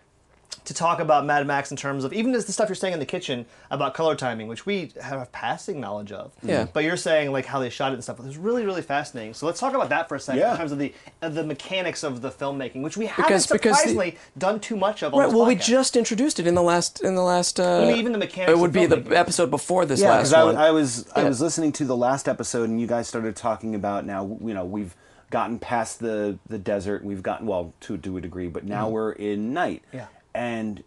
To 0.66 0.74
talk 0.74 1.00
about 1.00 1.26
Mad 1.26 1.48
Max 1.48 1.72
in 1.72 1.78
terms 1.78 2.04
of 2.04 2.12
even 2.12 2.36
as 2.36 2.46
the 2.46 2.52
stuff 2.52 2.68
you're 2.68 2.76
saying 2.76 2.94
in 2.94 3.00
the 3.00 3.06
kitchen 3.06 3.46
about 3.72 3.94
color 3.94 4.16
timing, 4.16 4.48
which 4.48 4.66
we 4.66 4.92
have 5.02 5.32
passing 5.32 5.80
knowledge 5.80 6.12
of. 6.12 6.32
Yeah. 6.44 6.68
But 6.74 6.84
you're 6.84 6.98
saying 6.98 7.32
like 7.32 7.46
how 7.46 7.60
they 7.60 7.70
shot 7.70 7.92
it 7.92 7.96
and 7.96 8.04
stuff. 8.04 8.20
It 8.20 8.26
was 8.26 8.38
really, 8.38 8.66
really 8.66 8.82
fascinating. 8.82 9.34
So 9.34 9.46
let's 9.46 9.60
talk 9.60 9.74
about 9.74 9.90
that 9.90 10.10
for 10.10 10.16
a 10.16 10.20
second 10.20 10.40
Yeah. 10.42 10.52
in 10.52 10.58
terms 10.58 10.72
of 10.74 10.78
the 10.80 10.94
of 11.22 11.36
the 11.36 11.44
mechanics 11.46 12.04
of 12.04 12.22
the 12.22 12.30
filmmaking, 12.30 12.82
which 12.82 12.98
we 12.98 13.06
haven't 13.06 13.26
Because- 13.26 13.48
because 13.48 13.72
the- 13.72 13.78
surprisingly 13.78 14.18
done 14.38 14.60
too 14.60 14.76
much 14.76 15.04
of. 15.04 15.14
On 15.14 15.20
Right. 15.20 15.26
this 15.28 15.36
Well, 15.36 15.46
we 15.46 15.56
just 15.56 15.96
introduced 15.96 16.40
it 16.40 16.48
in 16.48 16.56
the 16.56 16.62
last 16.64 17.00
in 17.02 17.16
the 17.16 17.24
last. 17.24 17.60
Uh, 17.60 17.82
mean, 17.88 17.96
even 17.96 18.12
the 18.12 18.18
mechanics 18.18 18.52
It 18.52 18.58
would 18.58 18.70
of 18.70 18.74
be 18.74 18.86
the 18.88 19.18
episode 19.18 19.50
before 19.50 19.86
this 19.86 20.02
Yeah, 20.02 20.10
last 20.10 20.18
because 20.30 20.34
I, 20.34 20.44
one. 20.44 20.58
I 20.58 20.72
was 20.72 21.06
I 21.16 21.24
was 21.24 21.40
listening 21.40 21.72
to 21.74 21.86
the 21.86 21.96
last 21.96 22.28
episode, 22.28 22.68
and 22.70 22.82
you 22.82 22.88
guys 22.88 23.08
started 23.08 23.36
talking 23.38 23.74
about 23.76 24.06
now. 24.06 24.38
You 24.44 24.54
know, 24.54 24.66
we've 24.66 24.96
gotten 25.30 25.60
past 25.60 26.00
the 26.00 26.40
the 26.50 26.58
desert. 26.58 27.04
We've 27.06 27.24
gotten 27.24 27.48
well 27.48 27.74
to 27.82 27.98
to 27.98 28.18
a 28.18 28.22
degree, 28.22 28.48
but 28.48 28.66
now 28.66 28.90
we're 28.90 29.12
in 29.14 29.54
night. 29.54 29.84
Yeah. 29.94 30.08
And 30.38 30.84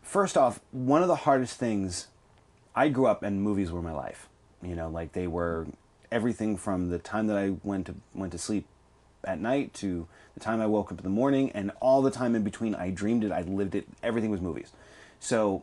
first 0.00 0.38
off, 0.38 0.60
one 0.72 1.02
of 1.02 1.08
the 1.08 1.16
hardest 1.16 1.58
things. 1.58 2.06
I 2.74 2.88
grew 2.88 3.06
up 3.06 3.22
and 3.22 3.42
movies 3.42 3.70
were 3.70 3.82
my 3.82 3.92
life. 3.92 4.28
You 4.62 4.74
know, 4.74 4.88
like 4.88 5.12
they 5.12 5.26
were 5.26 5.66
everything 6.10 6.56
from 6.56 6.88
the 6.88 6.98
time 6.98 7.26
that 7.26 7.36
I 7.36 7.56
went 7.62 7.86
to 7.86 7.94
went 8.14 8.32
to 8.32 8.38
sleep 8.38 8.66
at 9.24 9.38
night 9.38 9.74
to 9.74 10.08
the 10.34 10.40
time 10.40 10.60
I 10.62 10.66
woke 10.66 10.90
up 10.92 10.98
in 10.98 11.04
the 11.04 11.10
morning, 11.10 11.50
and 11.52 11.72
all 11.80 12.00
the 12.00 12.10
time 12.10 12.34
in 12.34 12.42
between. 12.42 12.74
I 12.74 12.90
dreamed 12.90 13.22
it. 13.22 13.32
I 13.32 13.42
lived 13.42 13.74
it. 13.74 13.86
Everything 14.02 14.30
was 14.30 14.40
movies. 14.40 14.72
So 15.20 15.62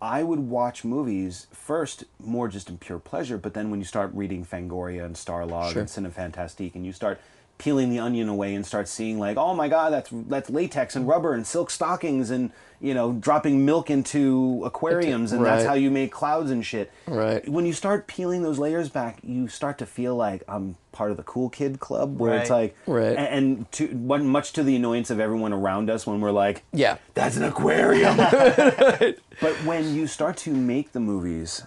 I 0.00 0.22
would 0.22 0.40
watch 0.40 0.84
movies 0.84 1.48
first 1.52 2.04
more 2.18 2.48
just 2.48 2.68
in 2.70 2.78
pure 2.78 2.98
pleasure, 2.98 3.36
but 3.36 3.52
then 3.54 3.70
when 3.70 3.78
you 3.78 3.84
start 3.86 4.10
reading 4.14 4.44
Fangoria 4.44 5.04
and 5.04 5.16
Starlog 5.16 5.72
Sure. 5.72 5.82
and 5.82 5.88
Cinefantastique 5.90 6.74
and 6.74 6.84
you 6.84 6.92
start 6.92 7.20
peeling 7.62 7.90
the 7.90 8.00
onion 8.00 8.28
away 8.28 8.54
and 8.56 8.66
start 8.66 8.88
seeing 8.88 9.20
like, 9.20 9.36
oh 9.36 9.54
my 9.54 9.68
god, 9.68 9.92
that's 9.92 10.10
that's 10.12 10.50
latex 10.50 10.96
and 10.96 11.06
rubber 11.06 11.32
and 11.32 11.46
silk 11.46 11.70
stockings 11.70 12.30
and 12.30 12.50
you 12.80 12.92
know 12.92 13.12
dropping 13.12 13.64
milk 13.64 13.88
into 13.88 14.62
aquariums 14.64 15.30
and 15.30 15.44
that's 15.44 15.64
how 15.64 15.74
you 15.74 15.88
make 15.88 16.10
clouds 16.10 16.50
and 16.50 16.66
shit. 16.66 16.90
Right. 17.06 17.48
When 17.48 17.64
you 17.64 17.72
start 17.72 18.08
peeling 18.08 18.42
those 18.42 18.58
layers 18.58 18.88
back, 18.88 19.20
you 19.22 19.46
start 19.46 19.78
to 19.78 19.86
feel 19.86 20.16
like 20.16 20.42
I'm 20.48 20.76
part 20.90 21.12
of 21.12 21.16
the 21.16 21.22
cool 21.22 21.48
kid 21.50 21.78
club, 21.78 22.18
where 22.18 22.34
it's 22.36 22.50
like, 22.50 22.76
Right. 22.86 23.16
and 23.16 23.70
to 23.72 23.86
one 23.86 24.26
much 24.26 24.52
to 24.54 24.64
the 24.64 24.74
annoyance 24.74 25.10
of 25.10 25.20
everyone 25.20 25.52
around 25.52 25.88
us 25.88 26.04
when 26.04 26.20
we're 26.20 26.32
like, 26.32 26.64
yeah. 26.72 26.98
that's 27.14 27.36
an 27.36 27.44
aquarium. 27.44 28.16
but 29.40 29.54
when 29.64 29.94
you 29.94 30.08
start 30.08 30.36
to 30.38 30.50
make 30.52 30.92
the 30.92 31.00
movies, 31.00 31.62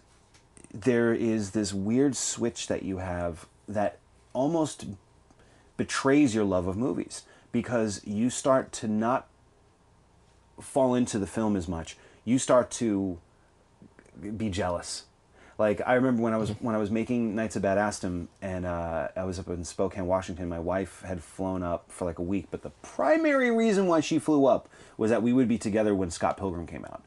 there 0.73 1.13
is 1.13 1.51
this 1.51 1.73
weird 1.73 2.17
switch 2.17 2.67
that 2.67 2.84
you 2.84 2.97
have 2.97 3.45
that 3.67 3.97
almost 4.34 4.86
betrays 5.77 6.33
your 6.35 6.43
love 6.45 6.67
of 6.67 6.77
movies 6.77 7.23
because 7.51 8.01
you 8.05 8.29
start 8.29 8.71
to 8.73 8.88
not 8.88 9.27
fall 10.59 10.95
into 10.95 11.19
the 11.19 11.27
film 11.27 11.55
as 11.55 11.67
much. 11.67 11.97
You 12.23 12.39
start 12.39 12.71
to 12.71 13.19
be 14.38 14.49
jealous. 14.49 15.03
Like 15.57 15.81
I 15.85 15.93
remember 15.93 16.21
when 16.21 16.33
I 16.33 16.38
was 16.38 16.49
when 16.59 16.75
I 16.75 16.77
was 16.77 16.91
making 16.91 17.33
Knights 17.35 17.55
of 17.55 17.63
Badassdom 17.63 18.27
and 18.41 18.65
uh, 18.65 19.07
I 19.15 19.23
was 19.23 19.39
up 19.39 19.47
in 19.47 19.63
Spokane, 19.63 20.05
Washington. 20.05 20.49
My 20.49 20.59
wife 20.59 21.01
had 21.05 21.23
flown 21.23 21.63
up 21.63 21.85
for 21.89 22.03
like 22.03 22.19
a 22.19 22.23
week, 22.23 22.47
but 22.51 22.61
the 22.61 22.71
primary 22.81 23.51
reason 23.51 23.88
why 23.88 24.01
she 24.01 24.19
flew 24.19 24.45
up 24.47 24.67
was 24.97 25.11
that 25.11 25.23
we 25.23 25.31
would 25.31 25.47
be 25.47 25.57
together 25.57 25.95
when 25.95 26.11
Scott 26.11 26.35
Pilgrim 26.38 26.67
came 26.67 26.83
out. 26.85 27.03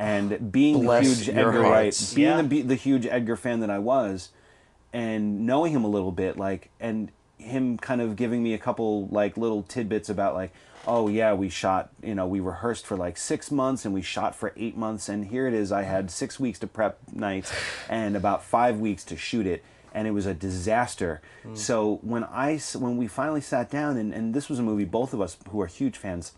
And 0.00 0.50
being 0.50 0.82
Bless 0.82 1.04
the 1.06 1.14
huge 1.26 1.28
Edgar 1.28 1.60
Wright, 1.60 2.12
being 2.16 2.28
Yeah. 2.28 2.42
the 2.42 2.62
the 2.62 2.74
huge 2.74 3.06
Edgar 3.06 3.36
fan 3.36 3.60
that 3.60 3.70
I 3.70 3.78
was, 3.78 4.30
and 4.92 5.46
knowing 5.46 5.72
him 5.72 5.84
a 5.84 5.88
little 5.88 6.10
bit, 6.10 6.36
like, 6.36 6.70
and 6.80 7.12
him 7.42 7.76
kind 7.78 8.00
of 8.00 8.16
giving 8.16 8.42
me 8.42 8.54
a 8.54 8.58
couple 8.58 9.08
like 9.08 9.36
little 9.36 9.62
tidbits 9.62 10.08
about 10.08 10.34
like, 10.34 10.52
oh 10.86 11.08
yeah, 11.08 11.32
we 11.32 11.48
shot, 11.48 11.90
you 12.02 12.14
know, 12.14 12.26
we 12.26 12.40
rehearsed 12.40 12.86
for 12.86 12.96
like 12.96 13.16
six 13.16 13.50
months 13.50 13.84
and 13.84 13.94
we 13.94 14.02
shot 14.02 14.34
for 14.34 14.52
eight 14.56 14.76
months, 14.76 15.08
and 15.08 15.26
here 15.26 15.46
it 15.46 15.54
is. 15.54 15.70
I 15.72 15.82
had 15.82 16.10
six 16.10 16.40
weeks 16.40 16.58
to 16.60 16.66
prep 16.66 16.98
Knights 17.12 17.52
and 17.88 18.16
about 18.16 18.42
five 18.42 18.78
weeks 18.78 19.04
to 19.04 19.16
shoot 19.16 19.46
it, 19.46 19.64
and 19.92 20.08
it 20.08 20.12
was 20.12 20.26
a 20.26 20.34
disaster. 20.34 21.20
So 21.54 21.98
when 22.02 22.24
I 22.24 22.58
when 22.74 22.96
we 22.96 23.06
finally 23.06 23.40
sat 23.40 23.70
down, 23.70 23.96
and, 23.96 24.12
and 24.12 24.34
this 24.34 24.48
was 24.48 24.58
a 24.58 24.62
movie, 24.62 24.84
both 24.84 25.12
of 25.12 25.20
us 25.20 25.36
who 25.50 25.60
are 25.60 25.66
huge 25.66 25.96
fans 25.96 26.32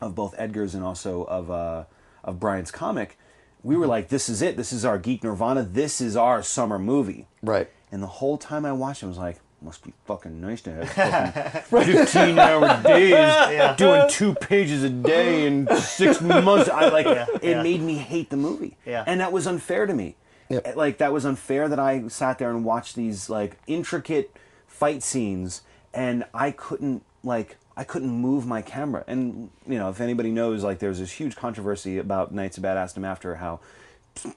of 0.00 0.14
both 0.14 0.34
Edgar's 0.38 0.74
and 0.74 0.84
also 0.84 1.24
of 1.24 1.50
uh, 1.50 1.84
of 2.24 2.40
Brian's 2.40 2.70
comic, 2.70 3.18
we 3.62 3.76
were 3.76 3.86
like, 3.86 4.08
"This 4.08 4.28
is 4.28 4.40
it. 4.40 4.56
This 4.56 4.72
is 4.72 4.84
our 4.84 4.98
geek 4.98 5.22
nirvana. 5.22 5.62
This 5.62 6.00
is 6.00 6.16
our 6.16 6.42
summer 6.42 6.78
movie." 6.78 7.26
Right. 7.42 7.68
And 7.92 8.02
the 8.02 8.06
whole 8.06 8.38
time 8.38 8.64
I 8.64 8.72
watched 8.72 9.02
it, 9.02 9.06
I 9.06 9.08
was 9.08 9.18
like, 9.18 9.40
"Must 9.62 9.84
be 9.84 9.92
fucking 10.06 10.40
nice 10.40 10.62
to 10.62 10.72
have 10.72 11.64
fucking 11.66 11.86
fifteen-hour 11.94 12.82
days 12.84 13.76
doing 13.76 14.08
two 14.08 14.34
pages 14.34 14.82
a 14.84 14.88
day 14.90 15.46
in 15.46 15.68
six 15.76 16.20
months." 16.22 16.68
I 16.68 16.88
like 16.88 17.06
it. 17.06 17.28
yeah. 17.42 17.62
Made 17.62 17.80
me 17.82 17.94
hate 17.96 18.30
the 18.30 18.36
movie, 18.36 18.76
Yeah. 18.86 19.04
and 19.06 19.20
that 19.20 19.32
was 19.32 19.46
unfair 19.46 19.86
to 19.86 19.94
me. 19.94 20.16
Yep. 20.48 20.66
Uh, 20.66 20.72
like 20.76 20.98
that 20.98 21.12
was 21.12 21.24
unfair 21.24 21.68
that 21.68 21.78
I 21.78 22.08
sat 22.08 22.38
there 22.38 22.50
and 22.50 22.64
watched 22.64 22.96
these 22.96 23.30
like 23.30 23.56
intricate 23.66 24.34
fight 24.66 25.02
scenes, 25.02 25.62
and 25.94 26.24
I 26.34 26.50
couldn't 26.50 27.04
like 27.22 27.56
I 27.76 27.84
couldn't 27.84 28.10
move 28.10 28.46
my 28.46 28.60
camera. 28.62 29.04
And 29.06 29.50
you 29.66 29.78
know, 29.78 29.90
if 29.90 30.00
anybody 30.00 30.30
knows, 30.32 30.64
like 30.64 30.78
there's 30.80 30.98
this 30.98 31.12
huge 31.12 31.36
controversy 31.36 31.98
about 31.98 32.32
Knights 32.34 32.58
of 32.58 32.64
Badassdom 32.64 33.06
after 33.06 33.36
how 33.36 33.60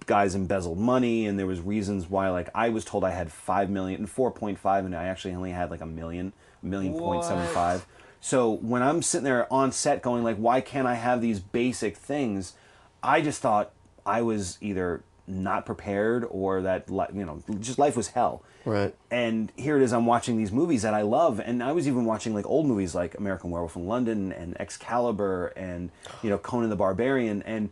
guys 0.06 0.36
embezzled 0.36 0.78
money 0.78 1.26
and 1.26 1.38
there 1.39 1.46
was 1.48 1.60
reasons 1.62 2.10
why 2.10 2.30
like 2.30 2.50
I 2.56 2.69
was 2.69 2.86
told 2.86 3.04
I 3.04 3.12
had 3.12 3.32
5 3.32 3.69
million 3.69 4.08
4.5 4.08 4.86
and 4.86 4.96
I 4.96 5.06
actually 5.06 5.34
only 5.34 5.52
had 5.52 5.72
like 5.72 5.82
a 5.82 5.86
million 5.86 6.34
a 6.62 6.65
million 6.65 6.93
point 6.93 7.24
seven 7.26 7.46
five. 7.48 7.86
So 8.22 8.52
when 8.52 8.82
I'm 8.82 9.02
sitting 9.02 9.26
there 9.26 9.52
on 9.52 9.72
set 9.72 10.02
going 10.02 10.24
like 10.24 10.38
why 10.38 10.62
can't 10.62 10.88
I 10.88 10.96
have 10.96 11.22
these 11.22 11.39
basic 11.39 11.98
things 11.98 12.54
I 13.02 13.22
just 13.22 13.41
thought 13.41 13.72
I 14.06 14.22
was 14.22 14.58
either 14.62 15.04
not 15.28 15.65
prepared 15.65 16.26
or 16.30 16.62
that 16.62 16.89
you 16.89 17.26
know 17.26 17.41
just 17.60 17.80
life 17.80 17.96
was 17.96 18.10
hell 18.10 18.43
Right. 18.65 18.93
and 19.12 19.52
here 19.56 19.78
it 19.78 19.82
is 19.84 19.91
i'm 19.93 20.06
watching 20.06 20.38
these 20.38 20.52
movies 20.52 20.82
that 20.82 20.93
i 20.93 21.02
love 21.02 21.39
and 21.39 21.63
i 21.63 21.72
was 21.72 21.88
even 21.88 22.04
watching 22.04 22.34
like 22.34 22.46
old 22.46 22.65
movies 22.65 22.93
like 22.93 23.17
american 23.17 23.50
werewolf 23.50 23.78
in 23.78 23.88
london 23.88 24.34
and 24.34 24.60
excalibur 24.60 25.48
and 25.56 25.91
you 26.22 26.30
know 26.30 26.38
conan 26.38 26.69
the 26.69 26.76
barbarian 26.76 27.41
and 27.43 27.69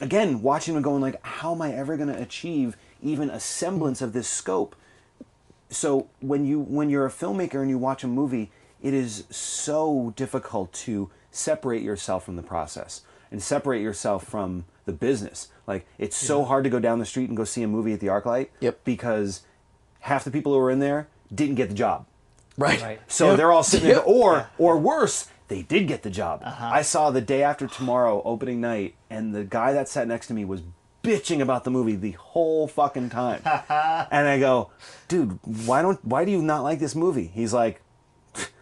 again 0.00 0.42
watching 0.42 0.74
them 0.74 0.82
going 0.82 1.00
like 1.00 1.22
how 1.24 1.52
am 1.54 1.62
i 1.62 1.72
ever 1.72 1.96
going 1.96 2.08
to 2.08 2.20
achieve 2.20 2.76
even 3.02 3.30
a 3.30 3.40
semblance 3.40 4.00
of 4.02 4.12
this 4.12 4.28
scope 4.28 4.74
so 5.68 6.08
when 6.20 6.44
you 6.44 6.60
when 6.60 6.90
you're 6.90 7.06
a 7.06 7.10
filmmaker 7.10 7.60
and 7.60 7.70
you 7.70 7.78
watch 7.78 8.02
a 8.04 8.08
movie 8.08 8.50
it 8.82 8.94
is 8.94 9.24
so 9.30 10.12
difficult 10.16 10.72
to 10.72 11.10
separate 11.30 11.82
yourself 11.82 12.24
from 12.24 12.36
the 12.36 12.42
process 12.42 13.02
and 13.30 13.42
separate 13.42 13.80
yourself 13.82 14.24
from 14.26 14.64
the 14.86 14.92
business 14.92 15.48
like 15.66 15.86
it's 15.98 16.16
so 16.16 16.44
hard 16.44 16.64
to 16.64 16.70
go 16.70 16.78
down 16.80 16.98
the 16.98 17.06
street 17.06 17.28
and 17.28 17.36
go 17.36 17.44
see 17.44 17.62
a 17.62 17.68
movie 17.68 17.92
at 17.92 18.00
the 18.00 18.08
arclight 18.08 18.48
Yep. 18.60 18.80
because 18.84 19.42
half 20.00 20.24
the 20.24 20.30
people 20.30 20.52
who 20.52 20.58
were 20.58 20.70
in 20.70 20.80
there 20.80 21.08
didn't 21.32 21.54
get 21.56 21.68
the 21.68 21.74
job 21.74 22.06
Right. 22.58 22.82
Right. 22.82 23.00
so 23.06 23.28
Yep. 23.28 23.36
they're 23.38 23.52
all 23.52 23.62
sitting 23.62 23.86
there, 23.88 23.98
Yep. 23.98 24.06
or 24.06 24.50
or 24.58 24.76
worse, 24.78 25.28
they 25.50 25.62
did 25.62 25.88
get 25.88 26.02
the 26.02 26.10
job. 26.10 26.42
Uh-huh. 26.44 26.70
I 26.72 26.82
saw 26.82 27.10
the 27.10 27.20
day 27.20 27.42
after 27.42 27.66
tomorrow 27.66 28.22
opening 28.24 28.60
night, 28.60 28.94
and 29.10 29.34
the 29.34 29.44
guy 29.44 29.72
that 29.72 29.88
sat 29.88 30.06
next 30.06 30.28
to 30.28 30.34
me 30.34 30.44
was 30.44 30.62
bitching 31.02 31.40
about 31.40 31.64
the 31.64 31.70
movie 31.70 31.96
the 31.96 32.12
whole 32.12 32.68
fucking 32.68 33.10
time. 33.10 33.42
and 33.44 34.28
I 34.28 34.38
go, 34.38 34.70
dude, 35.08 35.38
why 35.66 35.82
don't 35.82 36.02
why 36.04 36.24
do 36.24 36.30
you 36.30 36.40
not 36.40 36.62
like 36.62 36.78
this 36.78 36.94
movie? 36.94 37.26
He's 37.34 37.52
like, 37.52 37.82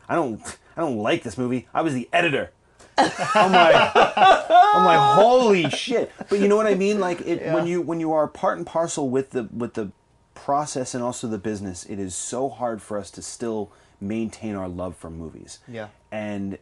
I 0.08 0.14
don't 0.14 0.40
I 0.76 0.80
don't 0.80 0.96
like 0.96 1.22
this 1.22 1.36
movie. 1.36 1.68
I 1.74 1.82
was 1.82 1.92
the 1.92 2.08
editor. 2.12 2.52
I'm 2.96 3.52
like, 3.52 3.92
I'm 3.94 4.84
like, 4.84 5.14
holy 5.14 5.70
shit! 5.70 6.10
But 6.28 6.40
you 6.40 6.48
know 6.48 6.56
what 6.56 6.66
I 6.66 6.74
mean? 6.74 6.98
Like, 6.98 7.20
it 7.20 7.52
when 7.52 7.66
you 7.66 7.80
when 7.80 8.00
you 8.00 8.12
are 8.12 8.26
part 8.26 8.56
and 8.58 8.66
parcel 8.66 9.08
with 9.08 9.30
the 9.30 9.44
with 9.52 9.74
the 9.74 9.92
process 10.34 10.94
and 10.94 11.04
also 11.04 11.28
the 11.28 11.38
business, 11.38 11.84
it 11.84 11.98
is 11.98 12.14
so 12.14 12.48
hard 12.48 12.82
for 12.82 12.98
us 12.98 13.10
to 13.12 13.22
still 13.22 13.70
maintain 14.00 14.54
our 14.54 14.68
love 14.68 14.96
for 14.96 15.10
movies. 15.10 15.58
Yeah. 15.66 15.88
And 16.10 16.58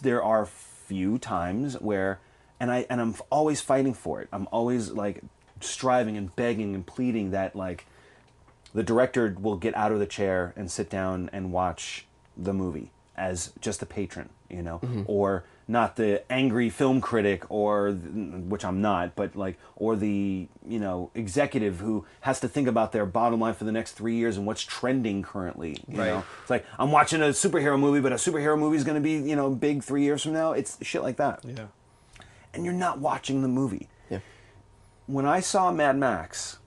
there 0.00 0.22
are 0.22 0.46
few 0.46 1.18
times 1.18 1.74
where, 1.80 2.20
and 2.60 2.70
I 2.70 2.86
and 2.90 3.00
I'm 3.00 3.14
always 3.30 3.60
fighting 3.60 3.94
for 3.94 4.20
it. 4.20 4.28
I'm 4.32 4.48
always 4.52 4.90
like 4.90 5.22
striving 5.60 6.16
and 6.16 6.34
begging 6.34 6.74
and 6.74 6.86
pleading 6.86 7.30
that 7.30 7.54
like 7.54 7.86
the 8.74 8.82
director 8.82 9.36
will 9.38 9.56
get 9.56 9.76
out 9.76 9.92
of 9.92 9.98
the 9.98 10.06
chair 10.06 10.52
and 10.56 10.70
sit 10.70 10.88
down 10.88 11.30
and 11.32 11.52
watch 11.52 12.06
the 12.36 12.52
movie 12.52 12.90
as 13.16 13.52
just 13.60 13.82
a 13.82 13.86
patron, 13.86 14.30
you 14.48 14.62
know, 14.62 14.78
mm-hmm. 14.78 15.02
or 15.06 15.44
not 15.68 15.96
the 15.96 16.22
angry 16.30 16.68
film 16.68 17.00
critic 17.00 17.44
or 17.50 17.92
which 17.92 18.64
I'm 18.64 18.80
not, 18.82 19.14
but 19.14 19.36
like 19.36 19.58
or 19.76 19.96
the 19.96 20.48
you 20.66 20.78
know 20.78 21.10
executive 21.14 21.80
who 21.80 22.04
has 22.22 22.40
to 22.40 22.48
think 22.48 22.68
about 22.68 22.92
their 22.92 23.06
bottom 23.06 23.40
line 23.40 23.54
for 23.54 23.64
the 23.64 23.72
next 23.72 23.92
three 23.92 24.16
years 24.16 24.36
and 24.36 24.46
what's 24.46 24.62
trending 24.62 25.22
currently. 25.22 25.76
You 25.88 25.98
Right. 25.98 26.06
know, 26.08 26.24
it's 26.42 26.50
like 26.50 26.64
I'm 26.78 26.90
watching 26.90 27.22
a 27.22 27.26
superhero 27.26 27.78
movie, 27.78 28.00
but 28.00 28.12
a 28.12 28.16
superhero 28.16 28.58
movie 28.58 28.76
is 28.76 28.84
going 28.84 28.96
to 28.96 29.00
be 29.00 29.12
you 29.12 29.36
know 29.36 29.50
big 29.50 29.82
three 29.82 30.02
years 30.02 30.22
from 30.22 30.32
now. 30.32 30.52
It's 30.52 30.78
shit 30.84 31.02
like 31.02 31.16
that, 31.16 31.40
Yeah. 31.44 31.66
and 32.52 32.64
you're 32.64 32.74
not 32.74 32.98
watching 32.98 33.42
the 33.42 33.48
movie. 33.48 33.88
Yeah. 34.10 34.18
When 35.06 35.26
I 35.26 35.40
saw 35.40 35.70
Mad 35.72 35.96
Max 35.96 36.58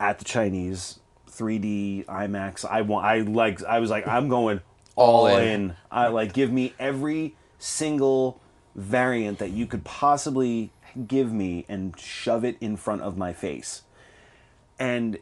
at 0.00 0.18
the 0.18 0.24
Chinese 0.24 0.98
3D 1.30 2.04
IMAX, 2.06 2.64
I 2.64 2.82
want 2.82 3.06
I 3.06 3.20
like 3.20 3.62
I 3.64 3.78
was 3.78 3.90
like 3.90 4.06
I'm 4.06 4.28
going 4.28 4.60
all, 4.96 5.26
All 5.26 5.36
in. 5.38 5.48
in. 5.48 5.76
I 5.90 6.08
like 6.08 6.32
give 6.32 6.52
me 6.52 6.74
every 6.78 7.34
single 7.62 8.40
variant 8.74 9.38
that 9.38 9.50
you 9.50 9.66
could 9.66 9.84
possibly 9.84 10.72
give 11.06 11.32
me 11.32 11.64
and 11.68 11.98
shove 11.98 12.44
it 12.44 12.56
in 12.60 12.76
front 12.76 13.02
of 13.02 13.16
my 13.16 13.32
face. 13.32 13.82
And 14.78 15.18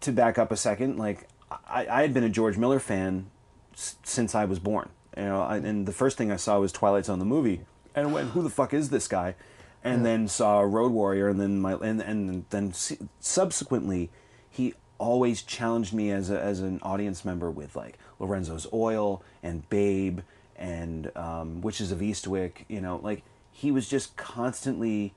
to 0.00 0.12
back 0.12 0.38
up 0.38 0.52
a 0.52 0.56
second, 0.56 0.98
like 0.98 1.26
I, 1.66 1.86
I 1.86 2.02
had 2.02 2.12
been 2.12 2.24
a 2.24 2.28
George 2.28 2.58
Miller 2.58 2.80
fan 2.80 3.30
s- 3.72 3.96
since 4.02 4.34
I 4.34 4.44
was 4.44 4.58
born. 4.58 4.90
You 5.16 5.24
know, 5.24 5.40
I, 5.42 5.56
and 5.56 5.86
the 5.86 5.92
first 5.92 6.18
thing 6.18 6.30
I 6.30 6.36
saw 6.36 6.58
was 6.60 6.72
Twilight 6.72 7.06
Zone 7.06 7.18
the 7.18 7.24
movie, 7.24 7.60
and 7.94 8.08
I 8.08 8.12
went, 8.12 8.30
"Who 8.30 8.42
the 8.42 8.50
fuck 8.50 8.74
is 8.74 8.90
this 8.90 9.08
guy?" 9.08 9.34
And 9.82 10.04
then 10.04 10.28
saw 10.28 10.60
Road 10.60 10.92
Warrior, 10.92 11.28
and 11.28 11.40
then 11.40 11.60
my 11.60 11.74
and 11.74 12.00
and 12.00 12.44
then 12.50 12.72
se- 12.72 12.98
subsequently, 13.20 14.10
he 14.50 14.74
always 14.98 15.42
challenged 15.42 15.92
me 15.92 16.10
as 16.10 16.30
a, 16.30 16.40
as 16.40 16.60
an 16.60 16.80
audience 16.82 17.24
member 17.24 17.50
with 17.50 17.76
like 17.76 17.98
Lorenzo's 18.18 18.66
Oil 18.72 19.22
and 19.42 19.68
Babe 19.68 20.20
and 20.56 21.10
um, 21.16 21.60
Witches 21.60 21.92
of 21.92 21.98
Eastwick. 21.98 22.64
You 22.68 22.80
know, 22.80 23.00
like 23.02 23.22
he 23.52 23.70
was 23.70 23.88
just 23.88 24.16
constantly 24.16 25.14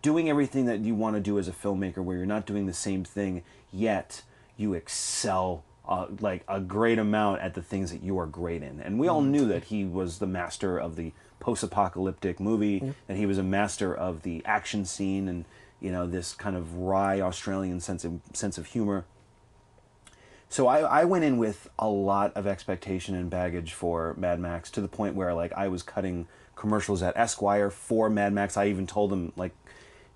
doing 0.00 0.30
everything 0.30 0.66
that 0.66 0.80
you 0.80 0.94
want 0.94 1.16
to 1.16 1.20
do 1.20 1.38
as 1.38 1.48
a 1.48 1.52
filmmaker 1.52 1.98
where 1.98 2.16
you're 2.16 2.26
not 2.26 2.46
doing 2.46 2.66
the 2.66 2.72
same 2.72 3.04
thing 3.04 3.42
yet 3.72 4.22
you 4.56 4.74
excel 4.74 5.64
uh, 5.88 6.06
like 6.20 6.44
a 6.46 6.60
great 6.60 6.98
amount 6.98 7.40
at 7.40 7.54
the 7.54 7.62
things 7.62 7.90
that 7.90 8.02
you 8.02 8.16
are 8.18 8.26
great 8.26 8.62
in 8.62 8.80
and 8.80 8.98
we 8.98 9.08
all 9.08 9.20
knew 9.20 9.46
that 9.46 9.64
he 9.64 9.84
was 9.84 10.18
the 10.18 10.26
master 10.26 10.78
of 10.78 10.94
the 10.94 11.12
post-apocalyptic 11.40 12.38
movie 12.38 12.94
that 13.08 13.16
he 13.16 13.26
was 13.26 13.38
a 13.38 13.42
master 13.42 13.92
of 13.92 14.22
the 14.22 14.40
action 14.44 14.84
scene 14.84 15.26
and 15.26 15.44
you 15.80 15.90
know 15.90 16.06
this 16.06 16.34
kind 16.34 16.56
of 16.56 16.76
wry 16.76 17.20
australian 17.20 17.80
sense 17.80 18.04
of 18.04 18.20
sense 18.32 18.56
of 18.56 18.66
humor 18.66 19.04
so 20.52 20.66
I, 20.66 20.80
I 20.80 21.04
went 21.04 21.24
in 21.24 21.38
with 21.38 21.70
a 21.78 21.88
lot 21.88 22.36
of 22.36 22.46
expectation 22.46 23.14
and 23.14 23.30
baggage 23.30 23.72
for 23.72 24.14
Mad 24.18 24.38
Max 24.38 24.70
to 24.72 24.82
the 24.82 24.88
point 24.88 25.14
where 25.14 25.32
like 25.32 25.50
I 25.54 25.68
was 25.68 25.82
cutting 25.82 26.26
commercials 26.56 27.02
at 27.02 27.16
Esquire 27.16 27.70
for 27.70 28.10
Mad 28.10 28.34
Max. 28.34 28.58
I 28.58 28.66
even 28.66 28.86
told 28.86 29.10
them 29.10 29.32
like 29.34 29.52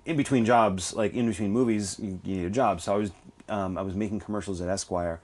in 0.05 0.14
between 0.14 0.45
jobs, 0.45 0.95
like 0.95 1.14
in 1.14 1.26
between 1.26 1.53
movies, 1.53 1.99
you, 1.99 2.20
you 2.22 2.37
need 2.37 2.45
a 2.45 2.51
job. 2.51 2.82
So 2.82 2.93
I 2.93 2.97
was 2.99 3.12
um, 3.49 3.78
I 3.78 3.82
was 3.82 3.95
making 3.95 4.20
commercials 4.20 4.61
at 4.61 4.68
Esquire, 4.68 5.22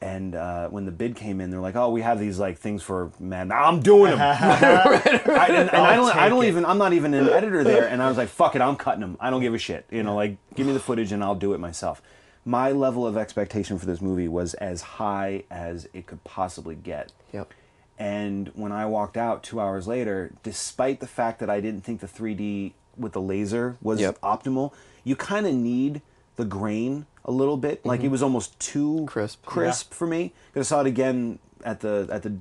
and 0.00 0.34
uh, 0.34 0.68
when 0.68 0.86
the 0.86 0.92
bid 0.92 1.14
came 1.14 1.42
in, 1.42 1.50
they're 1.50 1.60
like, 1.60 1.76
"Oh, 1.76 1.90
we 1.90 2.00
have 2.00 2.18
these 2.18 2.38
like 2.38 2.56
things 2.56 2.82
for 2.82 3.12
Mad." 3.20 3.48
Max. 3.48 3.60
I'm 3.62 3.80
doing 3.80 4.12
them. 4.12 4.20
I, 4.22 5.46
and, 5.50 5.68
and 5.68 5.76
I 5.76 5.94
don't. 5.94 6.16
I 6.16 6.30
don't 6.30 6.46
even. 6.46 6.64
I'm 6.64 6.78
not 6.78 6.94
even 6.94 7.12
an 7.12 7.28
editor 7.28 7.64
there, 7.64 7.86
and 7.86 8.02
I 8.02 8.08
was 8.08 8.16
like, 8.16 8.30
"Fuck 8.30 8.56
it, 8.56 8.62
I'm 8.62 8.76
cutting 8.76 9.02
them. 9.02 9.18
I 9.20 9.28
don't 9.28 9.42
give 9.42 9.52
a 9.52 9.58
shit." 9.58 9.84
You 9.90 10.02
know, 10.02 10.14
like 10.14 10.38
give 10.54 10.66
me 10.66 10.72
the 10.72 10.80
footage 10.80 11.12
and 11.12 11.22
I'll 11.22 11.34
do 11.34 11.52
it 11.52 11.60
myself. 11.60 12.00
My 12.44 12.72
level 12.72 13.06
of 13.06 13.16
expectation 13.16 13.78
for 13.78 13.86
this 13.86 14.00
movie 14.02 14.28
was 14.28 14.54
as 14.54 14.82
high 14.82 15.44
as 15.50 15.88
it 15.94 16.06
could 16.06 16.22
possibly 16.24 16.74
get. 16.74 17.10
Yep. 17.32 17.52
And 17.98 18.48
when 18.54 18.72
I 18.72 18.86
walked 18.86 19.16
out 19.16 19.42
two 19.42 19.60
hours 19.60 19.86
later, 19.86 20.32
despite 20.42 21.00
the 21.00 21.06
fact 21.06 21.38
that 21.38 21.48
I 21.48 21.60
didn't 21.60 21.82
think 21.84 22.00
the 22.00 22.06
3D 22.08 22.72
with 22.98 23.12
the 23.12 23.20
laser 23.20 23.76
was 23.80 24.00
Yep. 24.00 24.20
optimal, 24.20 24.72
you 25.04 25.16
kind 25.16 25.46
of 25.46 25.54
need 25.54 26.02
the 26.36 26.44
grain 26.44 27.06
a 27.24 27.30
little 27.30 27.56
bit. 27.56 27.84
Like 27.86 28.02
it 28.02 28.08
was 28.08 28.22
almost 28.22 28.58
too 28.58 29.04
Crisp. 29.06 29.44
crisp 29.46 29.94
for 29.94 30.06
me. 30.06 30.32
'Cause 30.52 30.66
I 30.66 30.68
saw 30.68 30.80
it 30.80 30.86
again 30.86 31.38
at 31.64 31.80
the 31.80 32.06
at 32.10 32.22
the 32.24 32.34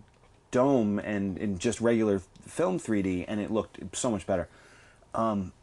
dome 0.52 1.00
and 1.00 1.38
in 1.38 1.58
just 1.58 1.80
regular 1.80 2.20
film 2.46 2.78
3D, 2.78 3.24
and 3.28 3.40
it 3.40 3.50
looked 3.52 3.80
so 3.96 4.12
much 4.12 4.28
better. 4.28 4.50
Um, 5.16 5.54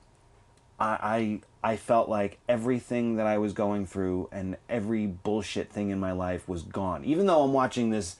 I, 0.78 1.40
I 1.62 1.76
felt 1.76 2.08
like 2.08 2.38
everything 2.48 3.16
that 3.16 3.26
I 3.26 3.38
was 3.38 3.52
going 3.52 3.86
through 3.86 4.28
and 4.32 4.56
every 4.68 5.06
bullshit 5.06 5.70
thing 5.70 5.90
in 5.90 6.00
my 6.00 6.12
life 6.12 6.48
was 6.48 6.62
gone. 6.62 7.04
Even 7.04 7.26
though 7.26 7.42
I'm 7.42 7.52
watching 7.52 7.90
this 7.90 8.16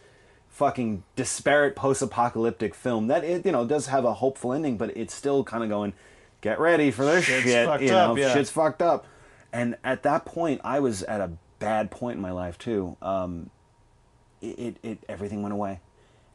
fucking 0.48 1.04
disparate 1.16 1.74
post-apocalyptic 1.76 2.74
film 2.74 3.06
that 3.06 3.24
it 3.24 3.46
you 3.46 3.52
know 3.52 3.64
does 3.64 3.86
have 3.86 4.04
a 4.04 4.14
hopeful 4.14 4.52
ending, 4.52 4.76
but 4.76 4.94
it's 4.96 5.14
still 5.14 5.42
kind 5.42 5.62
of 5.62 5.70
going, 5.70 5.94
get 6.42 6.60
ready 6.60 6.90
for 6.90 7.04
this 7.04 7.24
Shit's 7.24 7.44
shit. 7.44 7.66
fucked 7.66 7.82
You 7.82 7.90
know, 7.90 8.12
up, 8.12 8.18
yeah. 8.18 8.34
shit's 8.34 8.50
fucked 8.50 8.82
up. 8.82 9.06
And 9.52 9.76
at 9.82 10.02
that 10.02 10.24
point, 10.26 10.60
I 10.62 10.80
was 10.80 11.02
at 11.04 11.20
a 11.20 11.30
bad 11.58 11.90
point 11.90 12.16
in 12.16 12.22
my 12.22 12.32
life 12.32 12.58
too. 12.58 12.96
Um, 13.00 13.50
it, 14.42 14.58
it, 14.58 14.76
it 14.82 15.04
everything 15.08 15.42
went 15.42 15.54
away, 15.54 15.80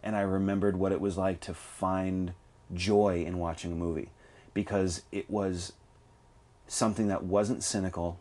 and 0.02 0.16
I 0.16 0.22
remembered 0.22 0.78
what 0.78 0.92
it 0.92 1.02
was 1.02 1.18
like 1.18 1.40
to 1.42 1.54
find 1.54 2.34
joy 2.74 3.24
in 3.26 3.38
watching 3.38 3.72
a 3.72 3.76
movie, 3.76 4.10
because 4.56 5.04
it 5.12 5.30
was 5.30 5.74
something 6.68 7.08
that 7.08 7.24
wasn't 7.24 7.64
cynical. 7.64 8.20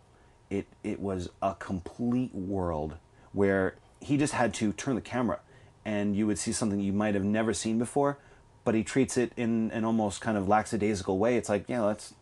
It 0.50 0.66
it 0.82 1.00
was 1.00 1.30
a 1.42 1.54
complete 1.54 2.34
world 2.34 2.96
where 3.32 3.76
he 4.00 4.16
just 4.16 4.34
had 4.34 4.54
to 4.54 4.72
turn 4.72 4.94
the 4.94 5.00
camera, 5.00 5.40
and 5.84 6.16
you 6.16 6.26
would 6.26 6.38
see 6.38 6.52
something 6.52 6.80
you 6.80 6.92
might 6.92 7.14
have 7.14 7.24
never 7.24 7.52
seen 7.52 7.78
before, 7.78 8.18
but 8.64 8.74
he 8.74 8.84
treats 8.84 9.16
it 9.16 9.32
in 9.36 9.70
an 9.72 9.84
almost 9.84 10.20
kind 10.20 10.36
of 10.36 10.48
lackadaisical 10.48 11.18
way. 11.18 11.36
It's 11.36 11.48
like 11.48 11.64
yeah, 11.68 11.82
that's 11.82 12.14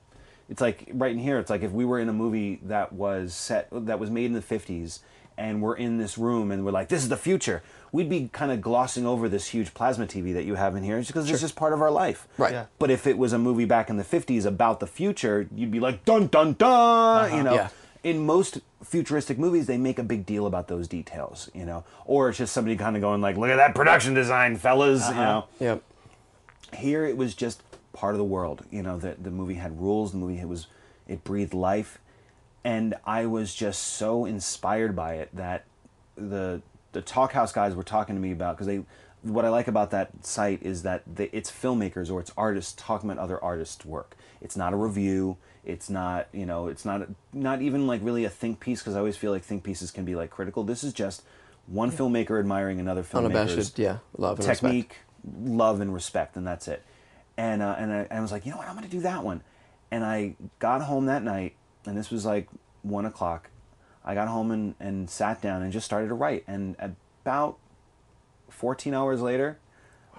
it's 0.48 0.60
like 0.60 0.88
right 0.92 1.12
in 1.12 1.18
here. 1.18 1.38
It's 1.38 1.50
like 1.50 1.62
if 1.62 1.72
we 1.72 1.84
were 1.84 1.98
in 1.98 2.08
a 2.08 2.12
movie 2.12 2.60
that 2.64 2.92
was 2.92 3.34
set 3.34 3.68
that 3.72 3.98
was 3.98 4.10
made 4.10 4.26
in 4.26 4.32
the 4.32 4.42
fifties, 4.42 5.00
and 5.36 5.62
we're 5.62 5.76
in 5.76 5.98
this 5.98 6.18
room 6.18 6.50
and 6.50 6.64
we're 6.64 6.72
like, 6.72 6.88
this 6.88 7.02
is 7.02 7.08
the 7.08 7.16
future. 7.16 7.62
We'd 7.92 8.08
be 8.08 8.30
kind 8.32 8.50
of 8.50 8.62
glossing 8.62 9.06
over 9.06 9.28
this 9.28 9.48
huge 9.48 9.74
plasma 9.74 10.06
TV 10.06 10.32
that 10.32 10.44
you 10.44 10.54
have 10.54 10.74
in 10.76 10.82
here, 10.82 10.98
just 10.98 11.10
because 11.10 11.30
it's 11.30 11.42
just 11.42 11.56
part 11.56 11.74
of 11.74 11.82
our 11.82 11.90
life. 11.90 12.26
Right. 12.38 12.52
Yeah. 12.52 12.66
But 12.78 12.90
if 12.90 13.06
it 13.06 13.18
was 13.18 13.34
a 13.34 13.38
movie 13.38 13.66
back 13.66 13.90
in 13.90 13.98
the 13.98 14.04
50s 14.04 14.46
about 14.46 14.80
the 14.80 14.86
future, 14.86 15.46
you'd 15.54 15.70
be 15.70 15.78
like, 15.78 16.06
dun 16.06 16.28
dun 16.28 16.54
dun, 16.54 17.26
uh-huh. 17.26 17.36
you 17.36 17.42
know. 17.42 17.54
Yeah. 17.54 17.68
In 18.02 18.24
most 18.24 18.60
futuristic 18.82 19.38
movies, 19.38 19.66
they 19.66 19.76
make 19.76 19.98
a 19.98 20.02
big 20.02 20.24
deal 20.24 20.46
about 20.46 20.68
those 20.68 20.88
details, 20.88 21.50
you 21.54 21.66
know. 21.66 21.84
Or 22.06 22.30
it's 22.30 22.38
just 22.38 22.54
somebody 22.54 22.76
kind 22.76 22.96
of 22.96 23.02
going 23.02 23.20
like, 23.20 23.36
look 23.36 23.50
at 23.50 23.56
that 23.56 23.74
production 23.74 24.14
design, 24.14 24.56
fellas, 24.56 25.02
you 25.02 25.12
uh-huh. 25.12 25.22
know. 25.22 25.44
Yep. 25.60 25.82
Here 26.78 27.04
it 27.04 27.16
was 27.18 27.34
just 27.34 27.62
part 27.92 28.14
of 28.14 28.18
the 28.18 28.24
world, 28.24 28.64
you 28.70 28.82
know. 28.82 28.96
The 28.98 29.16
the 29.20 29.30
movie 29.30 29.54
had 29.54 29.78
rules. 29.78 30.12
The 30.12 30.18
movie 30.18 30.38
it 30.38 30.48
was 30.48 30.66
it 31.06 31.24
breathed 31.24 31.52
life, 31.52 31.98
and 32.64 32.94
I 33.04 33.26
was 33.26 33.54
just 33.54 33.82
so 33.82 34.24
inspired 34.24 34.96
by 34.96 35.16
it 35.16 35.28
that 35.34 35.64
the 36.16 36.62
the 36.92 37.02
Talkhouse 37.02 37.52
guys 37.52 37.74
were 37.74 37.82
talking 37.82 38.14
to 38.14 38.20
me 38.20 38.32
about 38.32 38.56
because 38.56 38.66
they 38.66 38.84
what 39.22 39.44
I 39.44 39.50
like 39.50 39.68
about 39.68 39.92
that 39.92 40.26
site 40.26 40.62
is 40.62 40.82
that 40.82 41.02
they, 41.06 41.26
it's 41.32 41.50
filmmakers 41.50 42.10
or 42.10 42.20
it's 42.20 42.32
artists 42.36 42.74
talking 42.76 43.08
about 43.08 43.22
other 43.22 43.42
artists' 43.42 43.84
work. 43.84 44.16
It's 44.40 44.56
not 44.56 44.72
a 44.72 44.76
review. 44.76 45.36
It's 45.64 45.88
not 45.88 46.28
you 46.32 46.44
know 46.46 46.66
it's 46.66 46.84
not 46.84 47.08
not 47.32 47.62
even 47.62 47.86
like 47.86 48.00
really 48.02 48.24
a 48.24 48.30
think 48.30 48.60
piece 48.60 48.80
because 48.80 48.96
I 48.96 48.98
always 48.98 49.16
feel 49.16 49.30
like 49.30 49.44
think 49.44 49.62
pieces 49.62 49.90
can 49.90 50.04
be 50.04 50.14
like 50.14 50.30
critical. 50.30 50.64
This 50.64 50.82
is 50.82 50.92
just 50.92 51.22
one 51.66 51.92
filmmaker 51.92 52.38
admiring 52.38 52.80
another 52.80 53.02
filmmaker's 53.02 53.52
Unabashed, 53.52 53.78
yeah, 53.78 53.98
love 54.16 54.38
and 54.38 54.48
respect. 54.48 54.60
technique, 54.60 54.96
love 55.40 55.80
and 55.80 55.94
respect, 55.94 56.36
and 56.36 56.46
that's 56.46 56.66
it. 56.66 56.82
And 57.36 57.62
uh, 57.62 57.76
and 57.78 57.92
I, 57.92 57.96
and 57.98 58.12
I 58.12 58.20
was 58.20 58.32
like, 58.32 58.44
you 58.44 58.50
know 58.50 58.58
what, 58.58 58.68
I'm 58.68 58.74
gonna 58.74 58.88
do 58.88 59.00
that 59.00 59.22
one. 59.22 59.42
And 59.90 60.04
I 60.04 60.34
got 60.58 60.82
home 60.82 61.06
that 61.06 61.22
night, 61.22 61.54
and 61.86 61.96
this 61.96 62.10
was 62.10 62.26
like 62.26 62.48
one 62.82 63.06
o'clock. 63.06 63.50
I 64.04 64.14
got 64.14 64.28
home 64.28 64.50
and, 64.50 64.74
and 64.80 65.08
sat 65.08 65.40
down 65.40 65.62
and 65.62 65.72
just 65.72 65.86
started 65.86 66.08
to 66.08 66.14
write. 66.14 66.44
And 66.46 66.76
about 67.24 67.58
14 68.48 68.94
hours 68.94 69.20
later, 69.20 69.58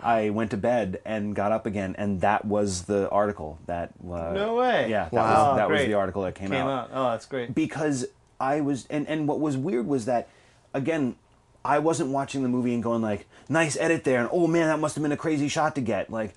I 0.02 0.30
went 0.32 0.52
to 0.52 0.58
bed 0.58 1.00
and 1.06 1.36
got 1.36 1.52
up 1.52 1.66
again, 1.66 1.96
and 1.98 2.22
that 2.22 2.46
was 2.46 2.84
the 2.84 3.10
article 3.10 3.60
that. 3.68 3.92
Uh, 4.04 4.34
No 4.34 4.56
way. 4.56 4.90
Yeah, 4.90 5.06
that 5.06 5.14
Wow. 5.14 5.50
was 5.50 5.58
that 5.58 5.70
was 5.70 5.82
the 5.86 5.94
article 5.94 6.24
that 6.24 6.36
came, 6.36 6.50
Came 6.50 6.66
out. 6.68 6.90
Oh, 6.94 7.12
that's 7.12 7.26
great. 7.26 7.54
because 7.56 8.06
I 8.40 8.60
was 8.62 8.86
and 8.90 9.08
and 9.08 9.28
what 9.28 9.40
was 9.40 9.56
weird 9.56 9.88
was 9.88 10.06
that 10.06 10.28
again 10.74 11.16
I 11.64 11.80
wasn't 11.80 12.10
watching 12.10 12.44
the 12.44 12.50
movie 12.50 12.74
and 12.74 12.84
going 12.84 13.02
like 13.02 13.26
nice 13.48 13.78
edit 13.78 14.04
there 14.04 14.20
and 14.20 14.28
oh 14.34 14.48
man 14.48 14.68
that 14.68 14.80
must 14.80 14.96
have 14.96 15.02
been 15.04 15.14
a 15.14 15.18
crazy 15.18 15.48
shot 15.48 15.76
to 15.76 15.82
get 15.82 16.10
like 16.10 16.34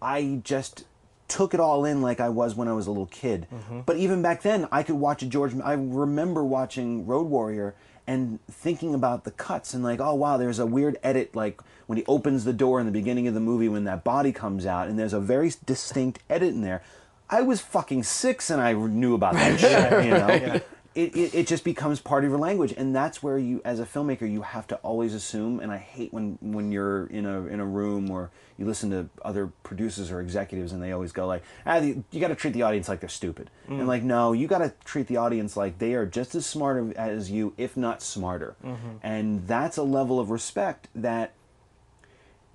I 0.00 0.40
just 0.44 0.84
took 1.28 1.54
it 1.54 1.60
all 1.60 1.84
in 1.84 2.02
like 2.02 2.20
I 2.20 2.28
was 2.28 2.54
when 2.54 2.68
I 2.68 2.72
was 2.72 2.86
a 2.86 2.90
little 2.90 3.06
kid. 3.06 3.46
Mm-hmm. 3.52 3.80
But 3.80 3.96
even 3.96 4.22
back 4.22 4.42
then 4.42 4.68
I 4.70 4.82
could 4.82 4.96
watch 4.96 5.22
a 5.22 5.26
George 5.26 5.52
I 5.62 5.72
remember 5.72 6.44
watching 6.44 7.06
Road 7.06 7.26
Warrior 7.28 7.74
and 8.06 8.38
thinking 8.50 8.94
about 8.94 9.24
the 9.24 9.32
cuts 9.32 9.74
and 9.74 9.82
like 9.82 10.00
oh 10.00 10.14
wow 10.14 10.36
there's 10.36 10.60
a 10.60 10.66
weird 10.66 10.96
edit 11.02 11.34
like 11.34 11.60
when 11.86 11.98
he 11.98 12.04
opens 12.06 12.44
the 12.44 12.52
door 12.52 12.78
in 12.78 12.86
the 12.86 12.92
beginning 12.92 13.26
of 13.26 13.34
the 13.34 13.40
movie 13.40 13.68
when 13.68 13.84
that 13.84 14.04
body 14.04 14.32
comes 14.32 14.66
out 14.66 14.88
and 14.88 14.98
there's 14.98 15.12
a 15.12 15.20
very 15.20 15.52
distinct 15.64 16.22
edit 16.30 16.50
in 16.50 16.62
there. 16.62 16.82
I 17.28 17.42
was 17.42 17.60
fucking 17.60 18.04
six 18.04 18.50
and 18.50 18.60
I 18.60 18.72
knew 18.72 19.14
about 19.14 19.34
that 19.34 19.58
shit, 19.60 20.04
you 20.04 20.10
know. 20.10 20.60
It, 20.96 21.14
it, 21.16 21.34
it 21.34 21.46
just 21.46 21.62
becomes 21.62 22.00
part 22.00 22.24
of 22.24 22.30
your 22.30 22.38
language. 22.38 22.72
And 22.76 22.96
that's 22.96 23.22
where 23.22 23.38
you 23.38 23.60
as 23.64 23.78
a 23.80 23.84
filmmaker 23.84 24.28
you 24.30 24.42
have 24.42 24.66
to 24.68 24.76
always 24.76 25.12
assume 25.14 25.60
and 25.60 25.70
i 25.70 25.76
hate 25.76 26.12
when 26.12 26.38
when 26.40 26.72
you're 26.72 27.06
in 27.08 27.26
a 27.26 27.46
in 27.46 27.60
a 27.60 27.64
room 27.66 28.10
or 28.10 28.30
you 28.58 28.64
listen 28.64 28.90
to 28.90 29.08
other 29.22 29.48
producers 29.62 30.10
or 30.10 30.20
executives 30.20 30.72
and 30.72 30.82
they 30.82 30.90
always 30.92 31.12
go 31.12 31.26
like 31.26 31.42
ah, 31.66 31.78
the- 31.80 32.02
you 32.10 32.18
got 32.20 32.28
to 32.28 32.34
treat 32.34 32.54
the 32.54 32.62
audience 32.62 32.88
like 32.88 33.00
they're 33.00 33.08
stupid. 33.08 33.50
And 33.68 33.86
like 33.86 34.02
no 34.02 34.32
you 34.32 34.46
got 34.48 34.58
to 34.58 34.72
treat 34.84 35.06
the 35.06 35.18
audience 35.18 35.56
like 35.56 35.78
they 35.78 35.92
are 35.94 36.06
just 36.06 36.34
as 36.34 36.46
smart 36.46 36.96
as 36.96 37.30
you 37.30 37.52
if 37.58 37.76
not 37.76 38.00
smarter. 38.02 38.56
And 39.02 39.46
that's 39.46 39.76
a 39.76 39.82
level 39.84 40.18
of 40.18 40.30
respect 40.30 40.88
that 40.94 41.32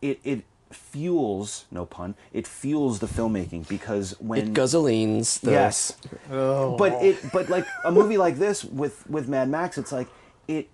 it 0.02 0.20
it 0.24 0.44
fuels 0.76 1.66
no 1.72 1.86
pun 1.86 2.16
it 2.34 2.46
fuels 2.48 3.00
the 3.00 3.08
filmmaking 3.08 3.68
because 3.68 4.16
when 4.20 4.40
It 4.40 4.54
guzzolines 4.54 5.40
the 5.40 5.52
yes 5.52 5.98
but 6.30 6.94
it 7.04 7.18
but 7.32 7.50
like 7.50 7.66
a 7.86 7.92
movie 7.92 8.18
like 8.18 8.38
this 8.38 8.64
with 8.64 9.10
with 9.10 9.28
mad 9.28 9.50
max 9.50 9.78
it's 9.78 9.92
like 9.92 10.08
it 10.48 10.70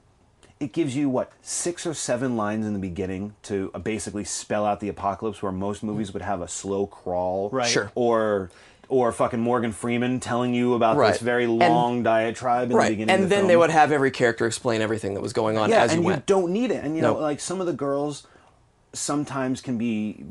it 0.60 0.74
gives 0.74 0.96
you 0.96 1.08
what 1.10 1.32
six 1.42 1.86
or 1.86 1.94
seven 1.94 2.36
lines 2.36 2.66
in 2.66 2.74
the 2.74 2.80
beginning 2.80 3.36
to 3.44 3.70
uh, 3.76 3.80
basically 3.80 4.24
spell 4.24 4.66
out 4.66 4.80
the 4.80 4.90
apocalypse 4.90 5.42
where 5.44 5.52
most 5.52 5.84
movies 5.84 6.12
would 6.14 6.24
have 6.24 6.42
a 6.42 6.48
slow 6.48 6.88
crawl 6.88 7.50
Right. 7.52 7.68
Sure. 7.68 7.92
or 7.96 8.50
or 8.90 9.12
fucking 9.12 9.42
Morgan 9.42 9.74
Freeman 9.74 10.20
telling 10.22 10.54
you 10.54 10.74
about 10.74 10.96
Right. 10.96 11.12
this 11.12 11.22
very 11.22 11.44
And- 11.44 11.60
long 11.60 12.04
diatribe 12.04 12.72
in 12.72 12.78
the 12.78 12.84
beginning 12.84 13.10
and 13.14 13.24
of 13.24 13.30
the 13.30 13.36
then 13.36 13.40
film. 13.42 13.48
they 13.50 13.58
would 13.58 13.70
have 13.70 13.92
every 13.92 14.12
character 14.12 14.46
explain 14.48 14.82
everything 14.82 15.14
that 15.16 15.22
was 15.22 15.34
going 15.34 15.58
on 15.58 15.70
yeah, 15.70 15.82
as 15.84 15.92
and 15.92 16.02
you 16.04 16.08
you 16.08 16.14
went. 16.14 16.26
don't 16.26 16.52
need 16.54 16.72
it. 16.72 16.84
And 16.86 16.96
you 16.96 17.02
know, 17.02 17.16
like 17.16 17.40
some 17.42 17.60
of 17.60 17.68
the 17.68 17.74
girls 17.74 18.26
sometimes 18.94 19.62
can 19.62 19.78
be 19.78 20.26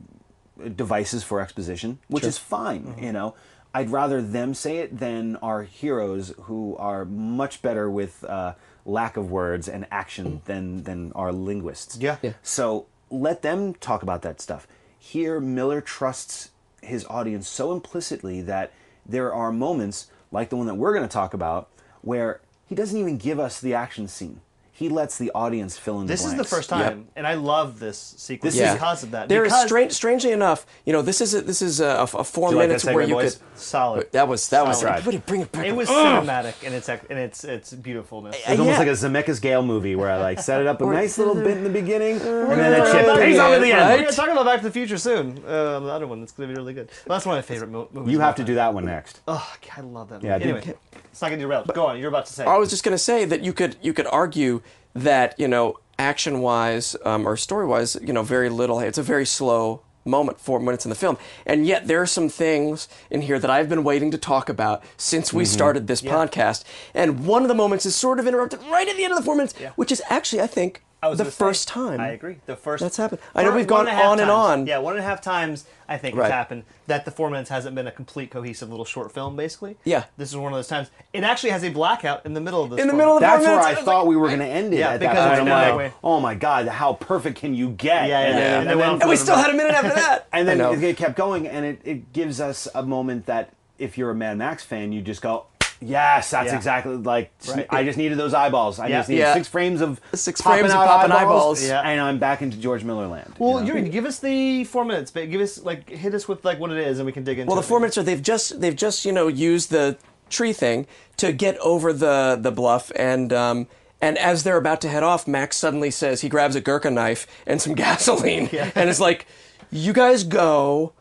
devices 0.74 1.22
for 1.22 1.40
exposition, 1.40 1.98
which 2.08 2.24
is 2.24 2.38
fine. 2.38 2.84
Mm-hmm. 2.84 3.04
You 3.04 3.12
know, 3.12 3.34
I'd 3.74 3.90
rather 3.90 4.22
them 4.22 4.54
say 4.54 4.78
it 4.78 4.98
than 4.98 5.36
our 5.36 5.62
heroes 5.64 6.32
who 6.42 6.76
are 6.78 7.04
much 7.04 7.62
better 7.62 7.90
with 7.90 8.24
uh, 8.24 8.54
lack 8.84 9.16
of 9.16 9.30
words 9.30 9.68
and 9.68 9.86
action 9.90 10.40
than 10.46 10.84
than 10.84 11.12
our 11.12 11.32
linguists. 11.32 11.98
Yeah. 11.98 12.16
Yeah. 12.22 12.32
So 12.42 12.86
let 13.10 13.42
them 13.42 13.74
talk 13.74 14.02
about 14.02 14.22
that 14.22 14.40
stuff. 14.40 14.66
Here, 14.98 15.40
Miller 15.40 15.80
trusts 15.80 16.50
his 16.82 17.04
audience 17.06 17.48
so 17.48 17.72
implicitly 17.72 18.40
that 18.42 18.72
there 19.04 19.32
are 19.32 19.52
moments 19.52 20.06
like 20.32 20.50
the 20.50 20.56
one 20.56 20.66
that 20.66 20.74
we're 20.74 20.94
going 20.94 21.06
to 21.06 21.12
talk 21.12 21.34
about 21.34 21.68
where 22.00 22.40
he 22.66 22.74
doesn't 22.74 22.98
even 22.98 23.16
give 23.16 23.38
us 23.38 23.60
the 23.60 23.74
action 23.74 24.08
scene. 24.08 24.40
He 24.78 24.90
lets 24.90 25.16
the 25.16 25.30
audience 25.34 25.78
fill 25.78 26.00
in 26.02 26.06
the 26.06 26.14
state. 26.18 26.26
This 26.26 26.34
the 26.34 26.40
is 26.42 26.50
the 26.50 26.56
first 26.56 26.68
time, 26.68 27.08
and 27.16 27.26
I 27.26 27.32
love 27.34 27.78
this 27.78 27.96
sequence 28.18 28.54
This 28.56 28.62
is- 28.68 28.74
because 28.74 29.02
of 29.04 29.12
that. 29.12 29.28
There 29.30 29.42
is 29.44 29.50
because 29.52 29.66
strange, 29.66 29.92
strangely 29.92 30.32
enough, 30.32 30.66
you 30.84 30.92
know, 30.92 31.00
this 31.00 31.22
is 31.22 31.34
a, 31.34 31.40
this 31.40 31.62
is 31.62 31.80
a, 31.80 32.00
a 32.00 32.06
four 32.06 32.50
Do 32.50 32.56
you 32.56 32.60
like 32.60 32.68
minutes 32.68 32.84
where 32.84 33.00
you 33.02 33.14
boys? 33.14 33.36
could. 33.36 33.58
solid. 33.58 34.12
That 34.12 34.28
was 34.28 34.48
that 34.50 34.66
was. 34.66 34.80
Solid. 34.80 34.96
Everybody 34.98 35.22
bring 35.26 35.40
it 35.40 35.50
back. 35.50 35.64
It 35.64 35.74
was 35.74 35.88
Ugh. 35.88 35.94
cinematic 35.96 36.62
and 36.64 36.74
its 36.74 36.88
ec- 36.90 37.06
in 37.08 37.16
its 37.16 37.42
its 37.44 37.72
beautifulness. 37.72 38.36
It's 38.36 38.48
almost 38.50 38.68
Yeah. 38.68 38.78
like 38.78 38.88
a 38.88 38.90
Zemeckis 38.92 39.40
Gale 39.40 39.62
movie 39.62 39.96
where 39.96 40.10
I 40.10 40.18
like 40.18 40.40
set 40.40 40.60
it 40.60 40.66
up 40.66 40.80
a 40.82 40.84
nice 40.86 41.16
little 41.16 41.34
bit 41.34 41.56
in 41.56 41.64
the 41.64 41.70
beginning, 41.70 42.16
and 42.20 42.50
then 42.50 42.58
Yeah, 42.58 42.70
that 42.70 42.92
shit 42.92 43.06
yeah, 43.06 43.16
pays 43.16 43.38
off 43.38 43.52
at 43.52 43.60
the 43.62 43.70
We're 43.70 43.96
gonna 43.96 44.12
talk 44.12 44.28
about 44.28 44.44
Back 44.44 44.58
to 44.60 44.64
the 44.66 44.70
Future 44.72 44.98
soon. 44.98 45.38
Uh, 45.46 45.80
the 45.80 45.88
other 45.88 46.06
one 46.06 46.20
that's 46.20 46.32
gonna 46.32 46.48
be 46.48 46.54
really 46.54 46.74
good. 46.74 46.90
Well, 47.06 47.16
that's 47.16 47.24
one 47.24 47.38
of 47.38 47.42
my 47.42 47.46
favorite 47.54 47.70
mo- 47.70 47.88
movies. 47.92 48.12
You 48.12 48.20
have 48.20 48.34
to 48.36 48.44
do 48.44 48.56
that 48.56 48.74
one 48.74 48.84
next. 48.84 49.20
Oh, 49.26 49.54
I 49.74 49.80
love 49.80 50.10
that. 50.10 50.16
Movie. 50.16 50.26
Yeah, 50.26 50.34
anyway, 50.34 50.74
it's 51.10 51.22
not 51.22 51.30
gonna 51.30 51.40
derail. 51.40 51.64
Go 51.64 51.86
on. 51.86 51.98
You're 51.98 52.08
about 52.08 52.26
to 52.26 52.32
say. 52.34 52.44
I 52.44 52.58
was 52.58 52.68
just 52.68 52.84
going 52.84 52.92
to 52.94 52.98
say 53.02 53.24
that 53.24 53.40
you 53.40 53.52
could 53.54 53.76
you 53.80 53.92
could 53.94 54.06
argue 54.06 54.60
that 54.94 55.38
you 55.38 55.48
know 55.48 55.78
action 55.98 56.40
wise 56.40 56.96
um, 57.04 57.26
or 57.26 57.36
story 57.36 57.66
wise 57.66 57.96
you 58.02 58.12
know 58.12 58.22
very 58.22 58.48
little. 58.48 58.80
It's 58.80 58.98
a 58.98 59.02
very 59.02 59.26
slow 59.26 59.82
moment, 60.04 60.38
four 60.38 60.60
minutes 60.60 60.84
in 60.84 60.88
the 60.88 60.94
film, 60.94 61.18
and 61.44 61.66
yet 61.66 61.88
there 61.88 62.00
are 62.00 62.06
some 62.06 62.28
things 62.28 62.88
in 63.10 63.22
here 63.22 63.38
that 63.40 63.50
I've 63.50 63.68
been 63.68 63.82
waiting 63.82 64.12
to 64.12 64.18
talk 64.18 64.48
about 64.48 64.84
since 64.96 65.32
we 65.32 65.44
started 65.44 65.86
this 65.88 66.00
podcast. 66.00 66.62
And 66.94 67.26
one 67.26 67.42
of 67.42 67.48
the 67.48 67.54
moments 67.54 67.84
is 67.86 67.96
sort 67.96 68.20
of 68.20 68.26
interrupted 68.26 68.60
right 68.70 68.86
at 68.88 68.96
the 68.96 69.02
end 69.04 69.12
of 69.12 69.18
the 69.18 69.24
four 69.24 69.34
minutes, 69.34 69.54
which 69.74 69.90
is 69.90 70.00
actually 70.08 70.42
I 70.42 70.46
think 70.46 70.82
I 71.06 71.08
was 71.08 71.18
the 71.18 71.24
gonna 71.24 71.32
say, 71.32 71.38
first 71.38 71.68
time. 71.68 72.00
I 72.00 72.08
agree. 72.08 72.36
The 72.46 72.56
first 72.56 72.82
That's 72.82 72.96
happened. 72.96 73.20
I 73.34 73.42
know 73.44 73.52
we've 73.54 73.66
gone 73.66 73.86
one 73.86 73.88
and 73.88 73.96
a 73.98 74.02
half 74.02 74.10
on 74.12 74.20
and 74.20 74.28
times. 74.28 74.60
on. 74.60 74.66
Yeah, 74.66 74.78
one 74.78 74.94
and 74.96 75.04
a 75.04 75.08
half 75.08 75.20
times 75.20 75.64
I 75.88 75.98
think 75.98 76.16
Right. 76.16 76.26
it's 76.26 76.32
happened 76.32 76.64
that 76.88 77.04
the 77.04 77.10
four 77.12 77.30
minutes 77.30 77.48
hasn't 77.48 77.74
been 77.76 77.86
a 77.86 77.92
complete 77.92 78.30
cohesive 78.30 78.68
little 78.70 78.84
short 78.84 79.12
film. 79.12 79.36
Basically, 79.36 79.76
Yeah. 79.84 80.04
This 80.16 80.30
is 80.30 80.36
one 80.36 80.52
of 80.52 80.58
those 80.58 80.66
times. 80.68 80.90
It 81.12 81.22
actually 81.24 81.50
has 81.50 81.62
a 81.64 81.68
blackout 81.70 82.26
in 82.26 82.34
the 82.34 82.40
middle 82.40 82.62
of 82.64 82.70
this. 82.70 82.80
In 82.80 82.88
the 82.88 82.92
middle 82.94 83.14
of 83.14 83.20
the 83.20 83.26
minutes. 83.26 83.44
That's 83.44 83.54
where 83.56 83.62
minutes, 83.62 83.78
I 83.78 83.82
I 83.82 83.84
thought 83.84 83.98
like- 84.00 84.08
we 84.08 84.16
were 84.16 84.26
going 84.28 84.40
to 84.40 84.46
end 84.46 84.74
it. 84.74 84.78
Yeah, 84.78 84.90
at 84.90 85.00
because 85.00 85.14
that 85.14 85.38
point. 85.38 85.50
I'm 85.50 85.76
like, 85.76 85.92
oh 86.02 86.18
my 86.20 86.34
god, 86.34 86.66
how 86.68 86.94
perfect 86.94 87.38
can 87.38 87.54
you 87.54 87.70
get? 87.70 88.08
Yeah, 88.08 88.20
yeah, 88.20 88.26
And, 88.26 88.34
yeah. 88.38 88.40
then- 88.40 88.68
And 88.68 88.80
then 88.80 88.90
and 88.90 89.02
we- 89.04 89.08
we 89.10 89.16
still 89.16 89.36
had 89.36 89.50
a 89.50 89.54
minute 89.54 89.74
after 89.74 89.88
that. 89.94 90.26
and 90.32 90.48
then 90.48 90.60
it 90.60 90.96
kept 90.96 91.16
going, 91.16 91.46
and 91.46 91.64
it, 91.64 91.80
it 91.84 92.12
gives 92.12 92.40
us 92.40 92.66
a 92.74 92.82
moment 92.82 93.26
that 93.26 93.50
if 93.78 93.96
you're 93.96 94.10
a 94.10 94.14
Mad 94.14 94.38
Max 94.38 94.64
fan, 94.64 94.90
you 94.92 95.02
just 95.02 95.22
go, 95.22 95.46
yes, 95.80 96.30
that's 96.30 96.48
Yeah. 96.50 96.56
exactly 96.56 96.96
like 96.96 97.30
Right. 97.48 97.66
I 97.70 97.84
just 97.84 97.98
needed 97.98 98.18
those 98.18 98.34
eyeballs. 98.34 98.78
I 98.78 98.86
Yeah. 98.88 98.98
just 98.98 99.08
needed 99.08 99.20
Yeah. 99.22 99.34
six 99.34 99.48
frames 99.48 99.80
of 99.80 100.00
Six 100.14 100.40
popping 100.40 100.60
frames 100.60 100.74
of 100.74 100.86
popping 100.86 101.12
eyeballs. 101.12 101.62
Yeah. 101.66 101.80
and 101.82 102.00
I'm 102.00 102.18
back 102.18 102.42
into 102.42 102.56
George 102.56 102.84
Miller 102.84 103.06
land. 103.06 103.34
Well, 103.38 103.50
you 103.50 103.54
Well, 103.56 103.64
know? 103.64 103.74
Yuri, 103.74 103.88
give 103.88 104.04
us 104.06 104.18
the 104.18 104.64
four 104.64 104.84
minutes, 104.84 105.10
but 105.10 105.30
give 105.30 105.40
us 105.40 105.62
like 105.62 105.88
hit 105.90 106.14
us 106.14 106.26
with 106.28 106.44
like 106.44 106.58
what 106.60 106.70
it 106.72 106.78
is, 106.78 106.98
and 106.98 107.06
we 107.06 107.12
can 107.12 107.24
dig 107.24 107.38
into. 107.38 107.48
Well, 107.50 107.58
it. 107.58 107.62
the 107.62 107.68
four 107.68 107.80
minutes 107.80 107.98
are 107.98 108.02
they've 108.02 108.22
just 108.22 108.60
they've 108.60 108.76
just 108.76 109.04
you 109.04 109.12
know 109.12 109.28
used 109.28 109.70
the 109.70 109.96
tree 110.30 110.52
thing 110.52 110.86
to 111.18 111.32
get 111.32 111.56
over 111.58 111.92
the 111.92 112.36
the 112.40 112.50
bluff 112.50 112.90
and 112.96 113.32
um 113.32 113.66
and 114.02 114.18
as 114.18 114.42
they're 114.42 114.56
about 114.58 114.80
to 114.82 114.88
head 114.88 115.02
off, 115.02 115.26
Max 115.26 115.56
suddenly 115.56 115.90
says 115.90 116.20
he 116.20 116.28
grabs 116.28 116.54
a 116.56 116.60
Gurkha 116.60 116.90
knife 116.90 117.26
and 117.46 117.62
some 117.62 117.74
gasoline 117.84 118.48
and 118.74 118.90
it's 118.90 119.00
like, 119.00 119.26
"You 119.70 119.92
guys 119.94 120.22
go, 120.24 120.92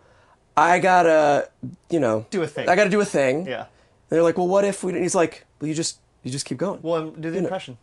I 0.55 0.79
gotta 0.79 1.49
you 1.89 1.99
know 1.99 2.25
Do 2.29 2.41
a 2.43 2.47
thing. 2.47 2.69
I 2.69 2.75
gotta 2.75 2.89
do 2.89 3.01
a 3.01 3.05
thing." 3.05 3.47
Yeah. 3.47 3.65
They're 4.09 4.23
like, 4.23 4.37
"Well, 4.37 4.47
what 4.47 4.65
if 4.65 4.83
we?" 4.83 4.93
And 4.93 5.01
he's 5.01 5.15
like, 5.15 5.45
"Well, 5.59 5.67
you 5.67 5.73
just 5.73 5.99
you 6.23 6.31
just 6.31 6.45
keep 6.45 6.57
going." 6.57 6.79
Well, 6.81 7.11
do 7.11 7.31
the 7.31 7.41
know. 7.41 7.45
impression. 7.45 7.77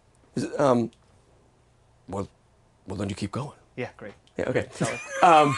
um, 0.58 0.90
well, 2.08 2.28
well 2.86 2.96
then 2.96 3.08
you 3.08 3.14
keep 3.14 3.32
going. 3.32 3.56
Yeah, 3.76 3.90
great. 3.96 4.14
Yeah, 4.36 4.48
okay. 4.48 4.68
um, 5.22 5.56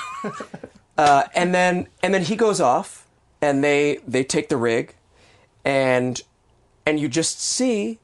uh, 0.99 1.25
and 1.35 1.55
then 1.55 1.89
and 2.03 2.15
then 2.15 2.23
he 2.23 2.37
goes 2.37 2.61
off, 2.61 3.07
and 3.41 3.63
they 3.63 4.01
they 4.07 4.25
take 4.25 4.49
the 4.49 4.57
rig, 4.57 4.95
and 5.65 6.21
and 6.87 7.01
you 7.01 7.09
just 7.09 7.41
see 7.41 7.99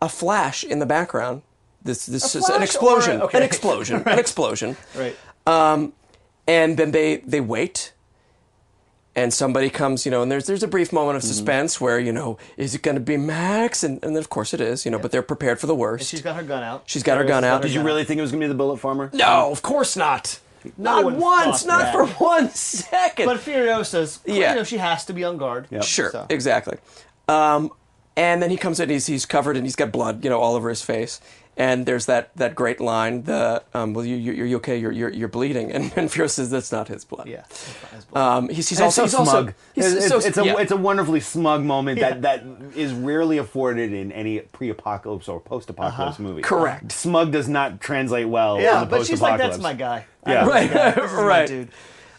a 0.00 0.08
flash 0.08 0.64
in 0.64 0.78
the 0.78 0.86
background. 0.86 1.42
This 1.82 2.06
this 2.06 2.34
is 2.34 2.48
an 2.48 2.62
explosion, 2.62 3.22
okay. 3.22 3.38
an 3.38 3.44
explosion, 3.44 4.02
an 4.06 4.18
explosion. 4.18 4.76
Right. 4.94 5.16
And 6.48 6.76
then 6.76 6.92
they 6.92 7.16
they 7.18 7.40
wait, 7.40 7.92
and 9.16 9.32
somebody 9.34 9.70
comes, 9.70 10.04
you 10.04 10.10
know, 10.12 10.22
and 10.22 10.30
there's 10.30 10.46
there's 10.46 10.62
a 10.62 10.68
brief 10.68 10.92
moment 10.92 11.16
of 11.16 11.22
Mm-hmm. 11.22 11.28
suspense 11.32 11.80
where 11.80 11.98
you 11.98 12.12
know 12.12 12.38
is 12.56 12.74
it 12.74 12.82
going 12.82 12.94
to 12.96 13.00
be 13.00 13.16
Max, 13.16 13.82
and 13.82 13.94
and 14.04 14.14
then 14.14 14.20
of 14.20 14.28
course 14.30 14.54
it 14.54 14.60
is, 14.60 14.84
you 14.84 14.90
know, 14.92 14.98
but 14.98 15.10
they're 15.10 15.22
prepared 15.22 15.58
for 15.58 15.66
the 15.66 15.74
worst. 15.74 16.08
She's 16.08 16.22
got 16.22 16.36
her 16.36 16.42
gun 16.44 16.62
out. 16.62 16.84
She's 16.86 17.02
got 17.02 17.18
her 17.18 17.24
gun 17.24 17.42
out. 17.42 17.62
Did 17.62 17.72
you 17.72 17.82
really 17.82 18.04
think 18.04 18.18
it 18.18 18.22
was 18.22 18.30
going 18.30 18.42
to 18.42 18.46
be 18.46 18.48
the 18.48 18.54
bullet 18.58 18.76
farmer? 18.76 19.10
no, 19.12 19.50
of 19.50 19.62
course 19.62 19.96
not. 19.96 20.38
Not 20.76 21.12
once, 21.12 21.64
not 21.64 21.78
that. 21.78 21.92
for 21.92 22.06
one 22.24 22.50
second. 22.50 23.26
But 23.26 23.38
Furiosa's, 23.38 24.18
Yeah. 24.26 24.50
you 24.50 24.56
know, 24.56 24.64
she 24.64 24.78
has 24.78 25.04
to 25.04 25.12
be 25.12 25.22
on 25.22 25.36
guard. 25.36 25.68
Sure, 25.82 26.10
So- 26.10 26.26
exactly. 26.28 26.76
Um, 27.28 27.70
and 28.16 28.42
then 28.42 28.50
he 28.50 28.56
comes 28.56 28.80
in. 28.80 28.88
He's 28.90 29.06
he's 29.06 29.26
covered 29.26 29.56
and 29.56 29.64
he's 29.66 29.76
got 29.76 29.92
blood, 29.92 30.24
you 30.24 30.30
know, 30.30 30.40
all 30.40 30.54
over 30.54 30.68
his 30.68 30.82
face. 30.82 31.20
And 31.58 31.86
there's 31.86 32.04
that, 32.04 32.36
that 32.36 32.54
great 32.54 32.80
line. 32.80 33.22
The 33.22 33.62
um, 33.72 33.94
well, 33.94 34.04
you 34.04 34.16
you 34.16 34.32
you're 34.44 34.58
okay. 34.58 34.76
You're 34.76 34.92
you're, 34.92 35.08
you're 35.08 35.28
bleeding. 35.28 35.72
And 35.72 35.84
and 35.96 36.10
Furiosa 36.10 36.30
says 36.30 36.50
that's 36.50 36.70
not 36.70 36.88
his 36.88 37.06
blood. 37.06 37.26
Yeah. 37.28 37.44
Um, 38.12 38.50
he's 38.50 38.68
he's 38.68 38.78
also 38.80 39.04
it's 39.04 39.12
so 39.12 39.20
he's 39.20 39.28
smug. 39.30 39.46
also 39.46 39.54
he's 39.74 39.92
it's, 39.94 40.08
so, 40.08 40.18
it's 40.18 40.36
a 40.36 40.44
yeah. 40.44 40.56
it's 40.58 40.72
a 40.72 40.76
wonderfully 40.76 41.20
smug 41.20 41.62
moment 41.62 41.98
Yeah. 41.98 42.10
that, 42.18 42.22
that 42.22 42.76
is 42.76 42.92
rarely 42.92 43.38
afforded 43.38 43.92
in 43.94 44.12
any 44.12 44.40
pre-apocalypse 44.40 45.28
or 45.28 45.40
post-apocalypse 45.40 46.18
movie. 46.18 46.42
Correct. 46.42 46.92
Smug 46.92 47.32
does 47.32 47.48
not 47.48 47.80
translate 47.80 48.28
well. 48.28 48.60
Yeah, 48.60 48.82
in 48.82 48.88
the 48.90 48.96
but 48.96 49.06
she's 49.06 49.22
like, 49.22 49.38
that's 49.38 49.58
my 49.58 49.72
guy. 49.72 50.04
I 50.24 50.32
Yeah. 50.32 50.44
know 50.44 50.52
this 50.52 50.70
Right, 50.70 50.72
guy. 50.74 50.90
This 51.00 51.12
my 51.12 51.22
right. 51.22 51.48
dude. 51.48 51.68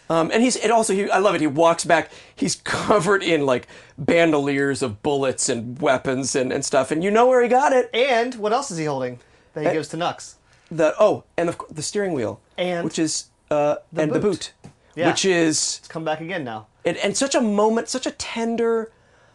Um, 0.09 0.31
and 0.31 0.41
he's 0.41 0.55
it 0.55 0.71
also 0.71 0.93
he, 0.93 1.09
I 1.11 1.17
love 1.19 1.35
it. 1.35 1.41
He 1.41 1.47
walks 1.47 1.83
back. 1.85 2.11
He's 2.35 2.55
covered 2.63 3.23
in 3.23 3.45
like 3.45 3.67
bandoliers 3.97 4.81
of 4.81 5.03
bullets 5.03 5.49
and 5.49 5.79
weapons 5.81 6.35
and, 6.35 6.51
and 6.53 6.63
stuff. 6.63 6.91
And 6.91 7.03
you 7.03 7.11
know 7.11 7.27
where 7.27 7.41
he 7.43 7.49
got 7.49 7.73
it. 7.73 7.89
And 7.93 8.35
what 8.35 8.53
else 8.53 8.71
is 8.71 8.77
he 8.77 8.85
holding 8.85 9.19
that 9.53 9.65
he 9.65 9.71
gives 9.73 9.89
to 9.89 9.97
Nux? 9.97 10.35
The 10.71 10.95
oh, 10.99 11.23
and 11.37 11.49
of 11.49 11.57
course, 11.57 11.71
the 11.73 11.81
steering 11.81 12.13
wheel, 12.13 12.39
And 12.57 12.83
which 12.85 12.99
is 12.99 13.27
uh, 13.51 13.75
and 13.95 14.11
the 14.11 14.19
boot. 14.19 14.53
boot, 14.61 14.69
Yeah. 14.95 15.07
which 15.09 15.23
is 15.25 15.77
It's 15.79 15.87
come 15.87 16.03
back 16.03 16.19
again 16.21 16.43
now. 16.43 16.67
and, 16.85 16.97
and 16.97 17.15
such 17.15 17.35
a 17.35 17.41
moment, 17.41 17.87
such 17.87 18.05
a 18.05 18.11
tender 18.11 18.91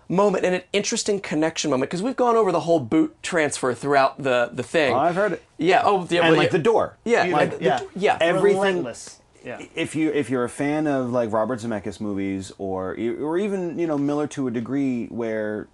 moment, 0.08 0.44
and 0.44 0.54
an 0.54 0.62
interesting 0.74 1.20
connection 1.20 1.70
moment 1.70 1.90
because 1.90 2.02
we've 2.02 2.16
gone 2.16 2.36
over 2.36 2.52
the 2.52 2.60
whole 2.60 2.80
boot 2.80 3.16
transfer 3.22 3.72
throughout 3.72 4.22
the 4.22 4.50
the 4.52 4.62
thing. 4.62 4.92
Oh, 4.92 4.98
I've 4.98 5.14
heard 5.14 5.32
it. 5.32 5.42
Yeah. 5.56 5.82
Oh, 5.84 6.06
yeah. 6.10 6.20
And 6.20 6.30
well, 6.32 6.36
like 6.38 6.48
yeah. 6.48 6.52
the 6.52 6.58
door. 6.58 6.96
Yeah. 7.04 7.24
Like, 7.24 7.58
the- 7.58 7.64
yeah. 7.64 7.80
yeah. 7.96 8.18
Everything- 8.20 8.58
Relentless. 8.60 9.18
Yeah. 9.44 9.60
If 9.74 9.94
you 9.96 10.10
if 10.12 10.30
you're 10.30 10.44
a 10.44 10.48
fan 10.48 10.86
of 10.86 11.10
like 11.10 11.32
Robert 11.32 11.58
Zemeckis 11.60 12.00
movies 12.00 12.52
or 12.58 12.90
or 13.20 13.38
even 13.38 13.78
you 13.78 13.86
know 13.86 13.98
Miller 13.98 14.26
to 14.28 14.46
a 14.46 14.50
degree 14.50 15.06
where 15.06 15.68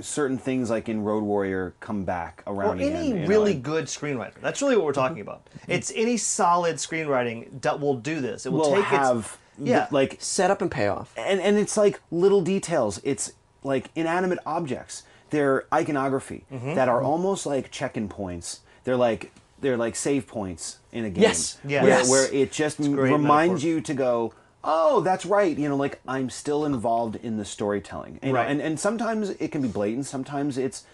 certain 0.00 0.38
things 0.38 0.70
like 0.70 0.88
in 0.88 1.02
Road 1.02 1.24
Warrior 1.24 1.74
come 1.80 2.04
back 2.04 2.42
Or 2.46 2.54
around 2.54 2.80
again, 2.80 2.94
any 2.96 3.12
know, 3.12 3.26
really 3.26 3.54
good 3.54 3.86
screenwriter. 3.86 4.34
That's 4.40 4.62
really 4.62 4.76
what 4.76 4.84
we're 4.86 4.92
talking 4.92 5.20
about. 5.20 5.42
It's 5.66 5.92
any 5.96 6.16
solid 6.16 6.76
screenwriting 6.76 7.60
that 7.62 7.80
will 7.80 7.94
do 7.96 8.20
this. 8.20 8.46
It 8.46 8.52
will 8.52 8.60
will 8.60 8.74
take 8.76 8.84
have 8.84 9.38
its 9.58 9.68
yeah. 9.68 9.88
like 9.90 10.16
Set 10.20 10.50
up 10.52 10.62
and 10.62 10.70
payoff. 10.70 11.12
and 11.18 11.40
and 11.40 11.58
it's 11.58 11.76
like 11.76 12.00
little 12.10 12.40
details. 12.42 13.00
It's 13.04 13.32
like 13.64 13.90
inanimate 13.94 14.38
objects 14.46 15.02
they're 15.30 15.66
iconography 15.74 16.44
Mm-hmm. 16.50 16.74
that 16.74 16.88
are 16.88 17.02
almost 17.02 17.44
like 17.44 17.70
check-in 17.70 18.08
points. 18.08 18.60
They're 18.84 18.96
like 18.96 19.30
they're 19.60 19.76
like 19.76 19.96
save 19.96 20.26
points 20.26 20.78
in 20.92 21.04
a 21.04 21.10
game. 21.10 21.22
Yes. 21.22 21.58
Yes. 21.66 21.82
Where, 21.82 21.90
Yes. 21.98 22.10
where 22.10 22.32
it 22.32 22.52
just 22.52 22.78
reminds 22.78 23.62
metaphor. 23.64 23.68
you 23.68 23.80
to 23.80 23.94
go, 23.94 24.32
oh, 24.64 25.00
that's 25.00 25.24
right. 25.26 25.56
You 25.56 25.68
know, 25.68 25.76
like 25.76 26.00
I'm 26.06 26.30
still 26.30 26.64
involved 26.64 27.16
in 27.16 27.36
the 27.36 27.44
storytelling. 27.44 28.18
You 28.22 28.28
know, 28.32 28.34
Right. 28.36 28.50
and 28.50 28.60
and 28.60 28.78
sometimes 28.78 29.30
it 29.30 29.48
can 29.52 29.62
be 29.62 29.68
blatant. 29.68 30.06
Sometimes 30.06 30.58
it's 30.58 30.84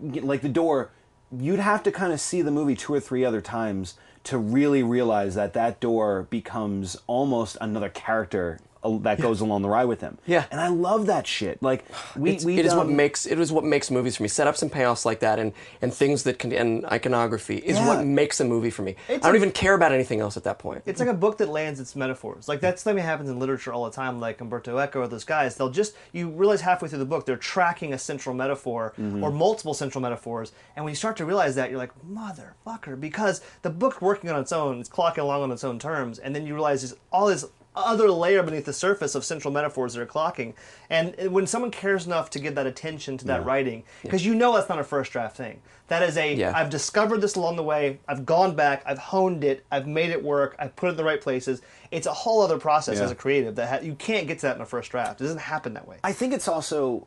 like 0.00 0.42
the 0.42 0.48
door. 0.48 0.90
You'd 1.36 1.60
have 1.60 1.82
to 1.84 1.92
kind 1.92 2.12
of 2.12 2.20
see 2.20 2.42
the 2.42 2.50
movie 2.50 2.74
two 2.74 2.92
or 2.92 3.00
three 3.00 3.24
other 3.24 3.40
times 3.40 3.94
to 4.24 4.36
really 4.36 4.82
realize 4.82 5.34
that 5.34 5.52
that 5.54 5.80
door 5.80 6.26
becomes 6.28 6.96
almost 7.06 7.56
another 7.60 7.88
character 7.88 8.58
that 8.82 9.20
goes 9.20 9.40
along 9.42 9.62
the 9.62 9.68
ride 9.68 9.84
with 9.84 10.00
him. 10.00 10.16
Yeah. 10.26 10.44
and 10.50 10.60
I 10.60 10.68
love 10.68 11.06
that 11.06 11.26
shit. 11.26 11.62
Like 11.62 11.84
we, 12.16 12.30
It's, 12.32 12.44
we 12.44 12.58
it 12.58 12.64
is 12.64 12.74
what 12.74 12.88
makes 12.88 13.26
it 13.26 13.38
is 13.38 13.52
what 13.52 13.64
makes 13.64 13.90
movies 13.90 14.16
for 14.16 14.22
me. 14.22 14.28
Setups 14.30 14.62
and 14.62 14.72
payoffs 14.72 15.04
like 15.04 15.20
that, 15.20 15.38
and 15.38 15.52
and 15.82 15.92
things 15.92 16.22
that 16.22 16.38
can 16.38 16.52
and 16.52 16.86
iconography 16.86 17.56
is 17.58 17.76
Yeah. 17.76 17.86
what 17.88 18.06
makes 18.06 18.40
a 18.40 18.44
movie 18.44 18.70
for 18.70 18.82
me. 18.82 18.96
It's 19.08 19.24
I 19.24 19.28
don't 19.28 19.34
a- 19.34 19.38
even 19.38 19.52
care 19.52 19.74
about 19.74 19.92
anything 19.92 20.20
else 20.20 20.36
at 20.36 20.44
that 20.44 20.58
point. 20.58 20.82
It's 20.86 20.98
like 21.00 21.08
a 21.10 21.14
book 21.14 21.36
that 21.38 21.48
lands 21.50 21.78
its 21.80 21.94
metaphors. 21.94 22.48
Like 22.48 22.60
that's 22.60 22.82
something 22.82 22.96
that 22.96 23.02
happens 23.02 23.28
in 23.28 23.38
literature 23.38 23.72
all 23.72 23.84
the 23.84 23.90
time. 23.90 24.18
Like 24.20 24.40
Umberto 24.40 24.78
Eco 24.78 25.00
or 25.00 25.08
those 25.08 25.24
guys, 25.24 25.56
they'll 25.56 25.70
just 25.70 25.94
you 26.12 26.30
realize 26.30 26.62
halfway 26.62 26.88
through 26.88 26.98
the 27.00 27.04
book 27.04 27.26
they're 27.26 27.36
tracking 27.36 27.92
a 27.92 27.98
central 27.98 28.34
metaphor 28.34 28.94
Mm-hmm. 28.98 29.22
or 29.22 29.30
multiple 29.30 29.74
central 29.74 30.00
metaphors, 30.02 30.52
and 30.76 30.84
when 30.84 30.92
you 30.92 30.96
start 30.96 31.16
to 31.18 31.24
realize 31.24 31.54
that, 31.56 31.70
you're 31.70 31.78
like 31.78 31.92
motherfucker, 32.10 32.98
because 33.00 33.40
the 33.62 33.70
book's 33.70 34.00
working 34.00 34.30
on 34.30 34.40
its 34.40 34.52
own, 34.52 34.80
it's 34.80 34.88
clocking 34.88 35.18
along 35.18 35.42
on 35.42 35.50
its 35.52 35.64
own 35.64 35.78
terms, 35.78 36.18
and 36.18 36.34
then 36.34 36.46
you 36.46 36.54
realize 36.54 36.82
there's 36.82 36.98
all 37.12 37.26
this 37.26 37.44
other 37.76 38.10
layer 38.10 38.42
beneath 38.42 38.64
the 38.64 38.72
surface 38.72 39.14
of 39.14 39.24
central 39.24 39.52
metaphors 39.52 39.94
that 39.94 40.02
are 40.02 40.06
clocking. 40.06 40.54
And 40.90 41.14
when 41.32 41.46
someone 41.46 41.70
cares 41.70 42.04
enough 42.06 42.28
to 42.30 42.38
give 42.40 42.54
that 42.56 42.66
attention 42.66 43.16
to 43.18 43.24
that 43.26 43.44
writing, 43.44 43.84
because 44.02 44.26
you 44.26 44.34
know 44.34 44.54
that's 44.54 44.68
not 44.68 44.78
a 44.80 44.84
first 44.84 45.12
draft 45.12 45.36
thing. 45.36 45.62
That 45.86 46.02
is 46.02 46.16
a 46.16 46.34
Yeah. 46.34 46.56
have 46.56 46.70
discovered 46.70 47.20
this 47.20 47.36
along 47.36 47.56
the 47.56 47.62
way. 47.62 47.98
I've 48.08 48.26
gone 48.26 48.54
back. 48.56 48.82
I've 48.86 48.98
honed 48.98 49.44
it. 49.44 49.64
I've 49.70 49.86
made 49.86 50.10
it 50.10 50.22
work. 50.22 50.56
I've 50.58 50.74
put 50.76 50.86
it 50.86 50.90
in 50.90 50.96
the 50.96 51.04
right 51.04 51.20
places. 51.20 51.62
It's 51.90 52.06
a 52.06 52.12
whole 52.12 52.42
other 52.42 52.58
process 52.58 52.98
Yeah. 52.98 53.04
as 53.04 53.10
a 53.10 53.14
creative 53.16 53.54
that 53.56 53.68
ha- 53.68 53.84
you 53.84 53.94
can't 53.94 54.26
get 54.26 54.38
to 54.40 54.46
that 54.46 54.56
in 54.56 54.62
a 54.62 54.66
first 54.66 54.90
draft. 54.90 55.20
It 55.20 55.24
doesn't 55.24 55.38
happen 55.38 55.74
that 55.74 55.86
way. 55.88 55.98
I 56.04 56.12
think 56.12 56.32
it's 56.32 56.48
also 56.48 57.06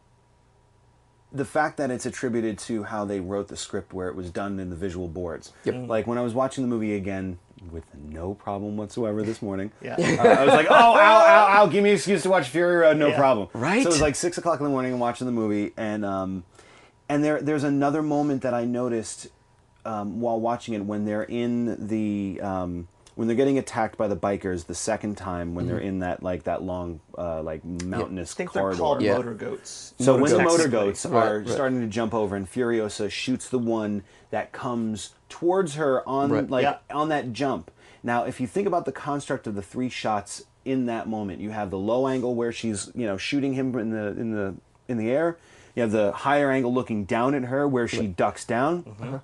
the 1.32 1.46
fact 1.46 1.78
that 1.78 1.90
it's 1.90 2.06
attributed 2.06 2.60
to 2.60 2.84
how 2.84 3.06
they 3.06 3.20
wrote 3.20 3.48
the 3.48 3.58
script 3.58 3.92
where 3.94 4.08
it 4.08 4.16
was 4.16 4.30
done 4.30 4.60
in 4.60 4.70
the 4.70 4.76
visual 4.76 5.08
boards. 5.08 5.52
Yep. 5.64 5.88
Like 5.88 6.06
when 6.08 6.18
I 6.18 6.22
was 6.22 6.34
watching 6.34 6.64
the 6.64 6.68
movie 6.68 6.96
again 6.96 7.40
with 7.72 7.84
no 7.96 8.34
problem 8.34 8.78
whatsoever 8.78 9.24
this 9.24 9.42
morning. 9.42 9.72
Yeah. 9.82 9.96
uh, 10.00 10.28
I 10.28 10.46
was 10.46 10.54
like, 10.54 10.68
oh, 10.70 10.74
ow, 10.74 10.96
ow, 10.98 11.48
ow, 11.62 11.68
give 11.68 11.84
me 11.84 11.92
an 11.92 11.96
excuse 11.96 12.24
to 12.24 12.30
watch 12.30 12.50
Fury 12.50 12.76
Road, 12.78 12.98
no 12.98 13.10
Yeah. 13.10 13.18
problem. 13.18 13.48
Right. 13.54 13.84
So 13.84 13.90
it 13.90 13.94
was 13.94 14.02
like 14.02 14.16
six 14.16 14.38
o'clock 14.38 14.60
in 14.60 14.64
the 14.64 14.70
morning 14.70 14.92
and 14.92 15.00
watching 15.02 15.26
the 15.26 15.32
movie, 15.34 15.72
and 15.78 16.04
um, 16.06 16.44
and 17.10 17.24
there 17.24 17.42
there's 17.42 17.64
another 17.64 18.02
moment 18.02 18.42
that 18.44 18.54
I 18.54 18.66
noticed 18.66 19.28
um, 19.86 20.20
while 20.22 20.40
watching 20.40 20.74
it 20.74 20.86
when 20.86 21.06
they're 21.06 21.24
in 21.24 21.88
the 21.88 22.40
um, 22.42 22.88
when 23.16 23.28
they're 23.28 23.38
getting 23.38 23.58
attacked 23.60 23.98
by 23.98 24.08
the 24.08 24.16
bikers 24.16 24.66
the 24.66 24.74
second 24.76 25.16
time 25.18 25.54
when 25.56 25.68
they're 25.68 25.78
in 25.80 26.00
that 26.00 26.24
like 26.24 26.44
that 26.44 26.64
long 26.64 27.00
uh, 27.18 27.42
like 27.44 27.64
mountainous 27.64 28.34
I 28.34 28.36
think 28.38 28.52
corridor. 28.52 28.70
they're 28.76 28.80
called 28.80 29.02
Yeah. 29.02 29.18
motor 29.18 29.34
goats. 29.34 29.94
So 30.00 30.18
when 30.18 30.32
the 30.32 30.42
motor 30.44 30.68
goats 30.68 31.06
Right, 31.06 31.28
are 31.28 31.40
right. 31.40 31.48
starting 31.50 31.82
to 31.82 31.88
jump 31.88 32.14
over, 32.14 32.36
and 32.36 32.50
Furiosa 32.52 33.10
shoots 33.12 33.48
the 33.50 33.60
one 33.60 34.04
that 34.32 34.52
comes 34.52 35.14
towards 35.30 35.76
her 35.76 36.08
on 36.10 36.32
Right. 36.32 36.50
like 36.50 36.64
Yeah. 36.64 36.78
on 36.92 37.10
that 37.10 37.34
jump. 37.34 37.70
Now, 38.04 38.24
if 38.26 38.42
you 38.42 38.48
think 38.48 38.68
about 38.68 38.86
the 38.86 38.92
construct 38.92 39.48
of 39.48 39.56
the 39.56 39.62
three 39.62 39.90
shots 39.90 40.44
in 40.66 40.86
that 40.88 41.08
moment, 41.08 41.40
you 41.40 41.52
have 41.52 41.70
the 41.70 41.78
low 41.78 42.08
angle 42.08 42.36
where 42.36 42.52
she's 42.52 42.92
you 42.96 43.06
know 43.06 43.18
shooting 43.18 43.54
him 43.54 43.78
in 43.78 43.92
the 43.92 44.08
in 44.20 44.32
the 44.32 44.56
in 44.88 44.98
the 44.98 45.10
air. 45.12 45.38
You 45.76 45.82
have 45.84 45.92
the 45.92 46.12
higher 46.12 46.52
angle 46.52 46.74
looking 46.74 47.06
down 47.06 47.34
at 47.36 47.44
her 47.46 47.68
where 47.68 47.88
she 47.88 48.08
ducks 48.08 48.44
down, 48.46 48.84
Mm-hmm. 48.84 49.16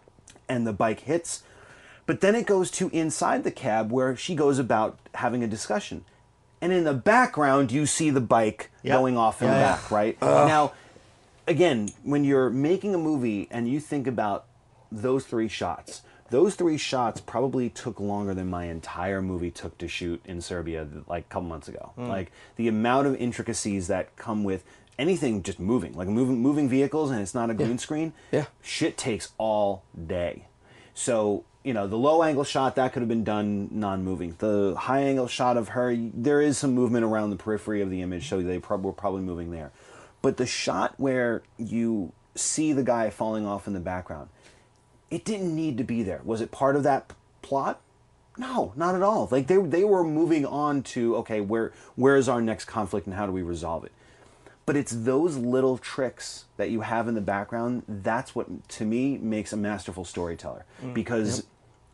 and 0.48 0.66
the 0.68 0.74
bike 0.74 1.02
hits. 1.02 1.44
But 2.10 2.22
then 2.22 2.34
it 2.34 2.48
goes 2.48 2.72
to 2.72 2.90
inside 2.90 3.44
the 3.44 3.52
cab 3.52 3.92
where 3.92 4.16
she 4.18 4.34
goes 4.34 4.58
about 4.58 4.98
having 5.14 5.44
a 5.44 5.48
discussion. 5.48 6.06
And 6.60 6.74
in 6.74 6.84
the 6.84 6.96
background, 6.96 7.72
you 7.72 7.86
see 7.86 8.10
the 8.10 8.20
bike 8.20 8.72
Yeah. 8.82 8.94
going 8.96 9.16
off 9.16 9.44
in 9.44 9.48
the 9.48 9.54
back, 9.54 9.92
right? 9.92 10.20
Now, 10.20 10.72
again, 11.46 11.90
when 12.02 12.24
you're 12.24 12.50
making 12.50 12.96
a 12.96 12.98
movie 12.98 13.48
and 13.52 13.70
you 13.70 13.80
think 13.80 14.08
about 14.08 14.46
those 14.92 15.24
three 15.28 15.48
shots, 15.48 16.02
those 16.32 16.56
three 16.56 16.80
shots 16.80 17.22
probably 17.22 17.70
took 17.70 18.00
longer 18.00 18.34
than 18.34 18.50
my 18.50 18.66
entire 18.66 19.22
movie 19.22 19.52
took 19.52 19.78
to 19.78 19.88
shoot 19.88 20.20
in 20.26 20.42
Serbia 20.42 20.88
like 21.08 21.26
a 21.26 21.30
couple 21.30 21.48
months 21.48 21.68
ago. 21.68 21.92
Hmm. 21.94 22.08
Like 22.08 22.32
the 22.56 22.68
amount 22.68 23.06
of 23.06 23.18
intricacies 23.18 23.86
that 23.86 24.16
come 24.16 24.44
with 24.44 24.64
anything 24.98 25.44
just 25.44 25.60
moving, 25.60 25.94
like 25.94 26.08
moving 26.08 26.42
moving 26.42 26.68
vehicles 26.70 27.12
and 27.12 27.22
it's 27.22 27.36
not 27.36 27.52
a 27.52 27.54
green 27.54 27.78
screen. 27.78 28.14
Yeah. 28.32 28.46
Shit 28.64 28.98
takes 28.98 29.32
all 29.38 29.84
day. 30.08 30.46
So, 30.96 31.44
you 31.70 31.74
know, 31.76 31.86
the 31.86 31.96
low 31.96 32.24
angle 32.24 32.44
shot 32.44 32.78
that 32.78 32.94
could 32.94 33.04
have 33.04 33.08
been 33.08 33.24
done 33.24 33.70
non-moving. 33.70 34.34
The 34.40 34.74
high 34.76 35.02
angle 35.02 35.28
shot 35.28 35.56
of 35.56 35.70
her, 35.70 35.96
there 35.96 36.42
is 36.42 36.58
some 36.58 36.74
movement 36.74 37.06
around 37.06 37.30
the 37.30 37.36
periphery 37.36 37.80
of 37.84 37.92
the 37.92 38.02
image, 38.02 38.28
so 38.28 38.42
they 38.42 38.58
prob- 38.58 38.84
were 38.84 38.92
probably 38.92 39.22
moving 39.22 39.52
there. 39.52 39.72
But 40.24 40.38
the 40.38 40.48
shot 40.48 40.96
where 40.98 41.44
you 41.60 42.12
see 42.34 42.74
the 42.74 42.82
guy 42.82 43.12
falling 43.12 43.46
off 43.46 43.68
in 43.68 43.74
the 43.74 43.80
background, 43.80 44.30
it 45.12 45.24
didn't 45.24 45.56
need 45.56 45.78
to 45.78 45.84
be 45.84 46.02
there. 46.02 46.22
Was 46.24 46.42
it 46.42 46.50
part 46.50 46.76
of 46.76 46.82
that 46.82 47.10
p- 47.10 47.16
plot? 47.44 47.80
No, 48.36 48.74
not 48.76 48.96
at 48.96 49.04
all. 49.04 49.28
Like 49.30 49.46
they 49.46 49.58
they 49.58 49.84
were 49.84 50.04
moving 50.04 50.48
on 50.48 50.82
to 50.94 51.18
okay, 51.18 51.40
where 51.40 51.72
where 51.96 52.16
is 52.16 52.28
our 52.28 52.42
next 52.42 52.66
conflict 52.66 53.06
and 53.06 53.16
how 53.16 53.28
do 53.28 53.32
we 53.32 53.44
resolve 53.44 53.84
it? 53.84 53.92
But 54.66 54.76
it's 54.76 54.92
those 54.92 55.38
little 55.38 55.78
tricks 55.78 56.46
that 56.58 56.72
you 56.72 56.82
have 56.82 57.08
in 57.08 57.14
the 57.14 57.22
background. 57.22 57.84
That's 57.88 58.34
what 58.34 58.68
to 58.70 58.86
me 58.86 59.20
makes 59.20 59.54
a 59.54 59.58
masterful 59.58 60.04
storyteller 60.04 60.66
mm. 60.84 60.96
because 60.96 61.46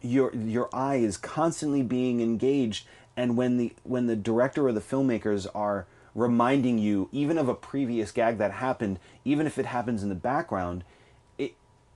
your 0.05 0.33
your 0.35 0.69
eye 0.73 0.95
is 0.95 1.17
constantly 1.17 1.81
being 1.81 2.21
engaged, 2.21 2.85
and 3.17 3.35
when 3.35 3.57
the 3.57 3.73
when 3.83 4.07
the 4.07 4.15
director 4.15 4.67
or 4.67 4.71
the 4.71 4.81
filmmakers 4.81 5.47
are 5.55 5.85
reminding 6.13 6.77
you 6.79 7.09
even 7.11 7.37
of 7.37 7.49
a 7.49 7.53
previous 7.55 8.11
gag 8.11 8.37
that 8.37 8.51
happened, 8.51 8.99
even 9.25 9.45
if 9.45 9.57
it 9.57 9.65
happens 9.65 10.01
in 10.03 10.09
the 10.09 10.15
background, 10.15 10.83
it 11.37 11.55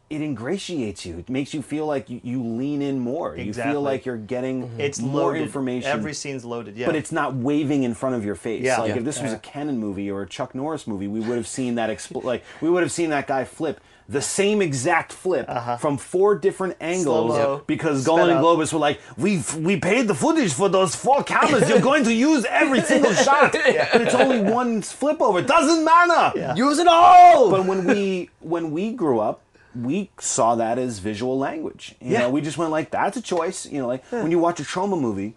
it 0.09 0.21
ingratiates 0.21 1.05
you. 1.05 1.19
It 1.19 1.29
makes 1.29 1.53
you 1.53 1.61
feel 1.61 1.85
like 1.85 2.09
you, 2.09 2.19
you 2.23 2.43
lean 2.43 2.81
in 2.81 2.99
more. 2.99 3.37
You 3.37 3.53
feel 3.53 3.81
like 3.81 4.05
you're 4.05 4.17
getting 4.17 4.63
mm-hmm. 4.63 4.79
It's 4.81 4.99
more 4.99 5.27
loaded. 5.27 5.43
information. 5.43 5.89
Every 5.89 6.13
scene's 6.13 6.43
loaded. 6.43 6.75
Yeah. 6.75 6.87
But 6.87 6.95
it's 6.95 7.11
not 7.11 7.35
waving 7.35 7.83
in 7.83 7.93
front 7.93 8.15
of 8.15 8.25
your 8.25 8.35
face. 8.35 8.63
Yeah. 8.63 8.79
Like 8.79 8.89
Yeah. 8.89 8.97
if 8.97 9.03
this 9.05 9.21
was 9.21 9.31
Yeah. 9.31 9.37
a 9.37 9.39
Cannon 9.39 9.77
movie 9.77 10.09
or 10.09 10.23
a 10.23 10.27
Chuck 10.27 10.53
Norris 10.55 10.87
movie, 10.87 11.07
we 11.07 11.19
would 11.19 11.37
have 11.37 11.47
seen 11.47 11.75
that 11.75 11.89
expl- 11.89 12.23
like 12.23 12.43
we 12.59 12.69
would 12.69 12.81
have 12.83 12.91
seen 12.91 13.11
that 13.11 13.27
guy 13.27 13.43
flip 13.45 13.79
the 14.09 14.21
same 14.21 14.59
exact 14.59 15.13
flip 15.13 15.45
uh-huh. 15.47 15.77
from 15.77 15.95
four 15.95 16.33
different 16.33 16.75
angles 16.81 17.35
Slow-mo, 17.35 17.63
because 17.67 18.01
sped 18.01 18.07
Golan 18.07 18.29
and. 18.31 18.43
Globus 18.43 18.73
were 18.73 18.79
like, 18.79 18.99
we 19.17 19.43
we 19.59 19.77
paid 19.79 20.07
the 20.07 20.15
footage 20.15 20.51
for 20.51 20.67
those 20.67 20.95
four 20.95 21.23
cameras. 21.23 21.69
You're 21.69 21.79
going 21.79 22.03
to 22.05 22.13
use 22.13 22.43
every 22.49 22.81
single 22.81 23.13
shot, 23.25 23.53
but 23.53 24.01
it's 24.01 24.15
only 24.15 24.41
one 24.41 24.81
flip 24.81 25.21
over. 25.21 25.39
It 25.39 25.47
doesn't 25.47 25.85
matter. 25.85 26.55
Use 26.55 26.79
it 26.79 26.87
all. 26.87 27.51
But 27.51 27.65
when 27.65 27.85
we 27.85 28.31
when 28.39 28.71
we 28.71 28.93
grew 28.93 29.19
up, 29.19 29.41
we 29.75 30.09
saw 30.19 30.55
that 30.55 30.79
as 30.79 30.97
visual 30.97 31.37
language. 31.37 31.95
You 32.01 32.13
Yeah. 32.13 32.19
know, 32.21 32.29
we 32.31 32.41
just 32.41 32.57
went 32.57 32.71
like, 32.71 32.89
that's 32.89 33.15
a 33.15 33.21
choice. 33.21 33.67
You 33.67 33.79
know, 33.79 33.87
like 33.87 34.03
when 34.09 34.31
you 34.31 34.39
watch 34.39 34.59
a 34.59 34.63
Troma 34.63 34.99
movie, 34.99 35.35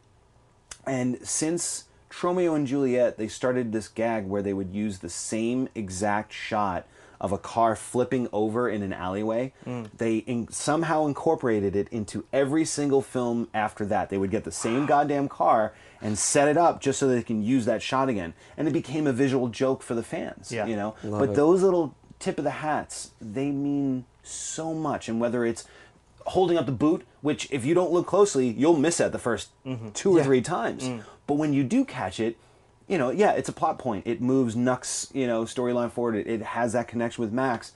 and 0.86 1.18
since 1.22 1.84
Tromeo 2.10 2.56
and 2.56 2.66
Juliet, 2.66 3.18
they 3.18 3.28
started 3.28 3.72
this 3.72 3.88
gag 3.88 4.26
where 4.26 4.40
they 4.40 4.54
would 4.54 4.74
use 4.74 5.00
the 5.00 5.10
same 5.10 5.68
exact 5.74 6.32
shot 6.32 6.86
of 7.22 7.30
a 7.30 7.38
car 7.38 7.76
flipping 7.76 8.28
over 8.32 8.68
in 8.68 8.82
an 8.82 8.92
alleyway. 8.92 9.52
They 9.96 10.16
in- 10.18 10.50
somehow 10.50 11.06
incorporated 11.06 11.76
it 11.76 11.88
into 11.90 12.24
every 12.32 12.64
single 12.64 13.00
film 13.00 13.48
after 13.54 13.86
that. 13.86 14.10
They 14.10 14.18
would 14.18 14.32
get 14.32 14.42
the 14.44 14.52
same 14.52 14.84
goddamn 14.84 15.28
car 15.28 15.72
and 16.02 16.18
set 16.18 16.48
it 16.48 16.56
up 16.56 16.80
just 16.80 16.98
so 16.98 17.06
they 17.06 17.22
can 17.22 17.42
use 17.42 17.64
that 17.66 17.80
shot 17.80 18.08
again, 18.08 18.34
and 18.56 18.66
it 18.66 18.72
became 18.72 19.06
a 19.06 19.12
visual 19.12 19.48
joke 19.48 19.82
for 19.82 19.94
the 19.94 20.02
fans. 20.02 20.50
Yeah. 20.50 20.66
You 20.66 20.74
know, 20.74 20.96
Love 21.04 21.20
but 21.20 21.28
it. 21.30 21.36
those 21.36 21.62
little 21.62 21.94
tip 22.18 22.38
of 22.38 22.44
the 22.44 22.50
hats, 22.50 23.12
they 23.20 23.52
mean 23.52 24.04
so 24.24 24.74
much, 24.74 25.08
and 25.08 25.20
whether 25.20 25.44
it's 25.44 25.64
holding 26.26 26.56
up 26.56 26.66
the 26.66 26.72
boot, 26.72 27.04
which 27.20 27.48
if 27.52 27.64
you 27.64 27.74
don't 27.74 27.92
look 27.92 28.06
closely, 28.06 28.48
you'll 28.48 28.76
miss 28.76 29.00
it 29.00 29.12
the 29.12 29.18
1st 29.18 29.46
mm-hmm. 29.66 29.90
two 29.90 30.16
or 30.16 30.22
three 30.22 30.40
times. 30.40 30.84
Mm. 30.84 31.04
But 31.26 31.34
when 31.34 31.52
you 31.52 31.64
do 31.64 31.84
catch 31.84 32.20
it, 32.20 32.36
you 32.88 32.98
know, 32.98 33.10
yeah, 33.10 33.32
it's 33.32 33.48
a 33.48 33.52
plot 33.52 33.78
point. 33.78 34.06
It 34.06 34.20
moves 34.20 34.54
Nux's, 34.56 35.10
you 35.14 35.26
know, 35.26 35.44
storyline 35.44 35.90
forward. 35.90 36.16
It, 36.16 36.26
it 36.26 36.42
has 36.42 36.72
that 36.72 36.88
connection 36.88 37.22
with 37.22 37.32
Max. 37.32 37.72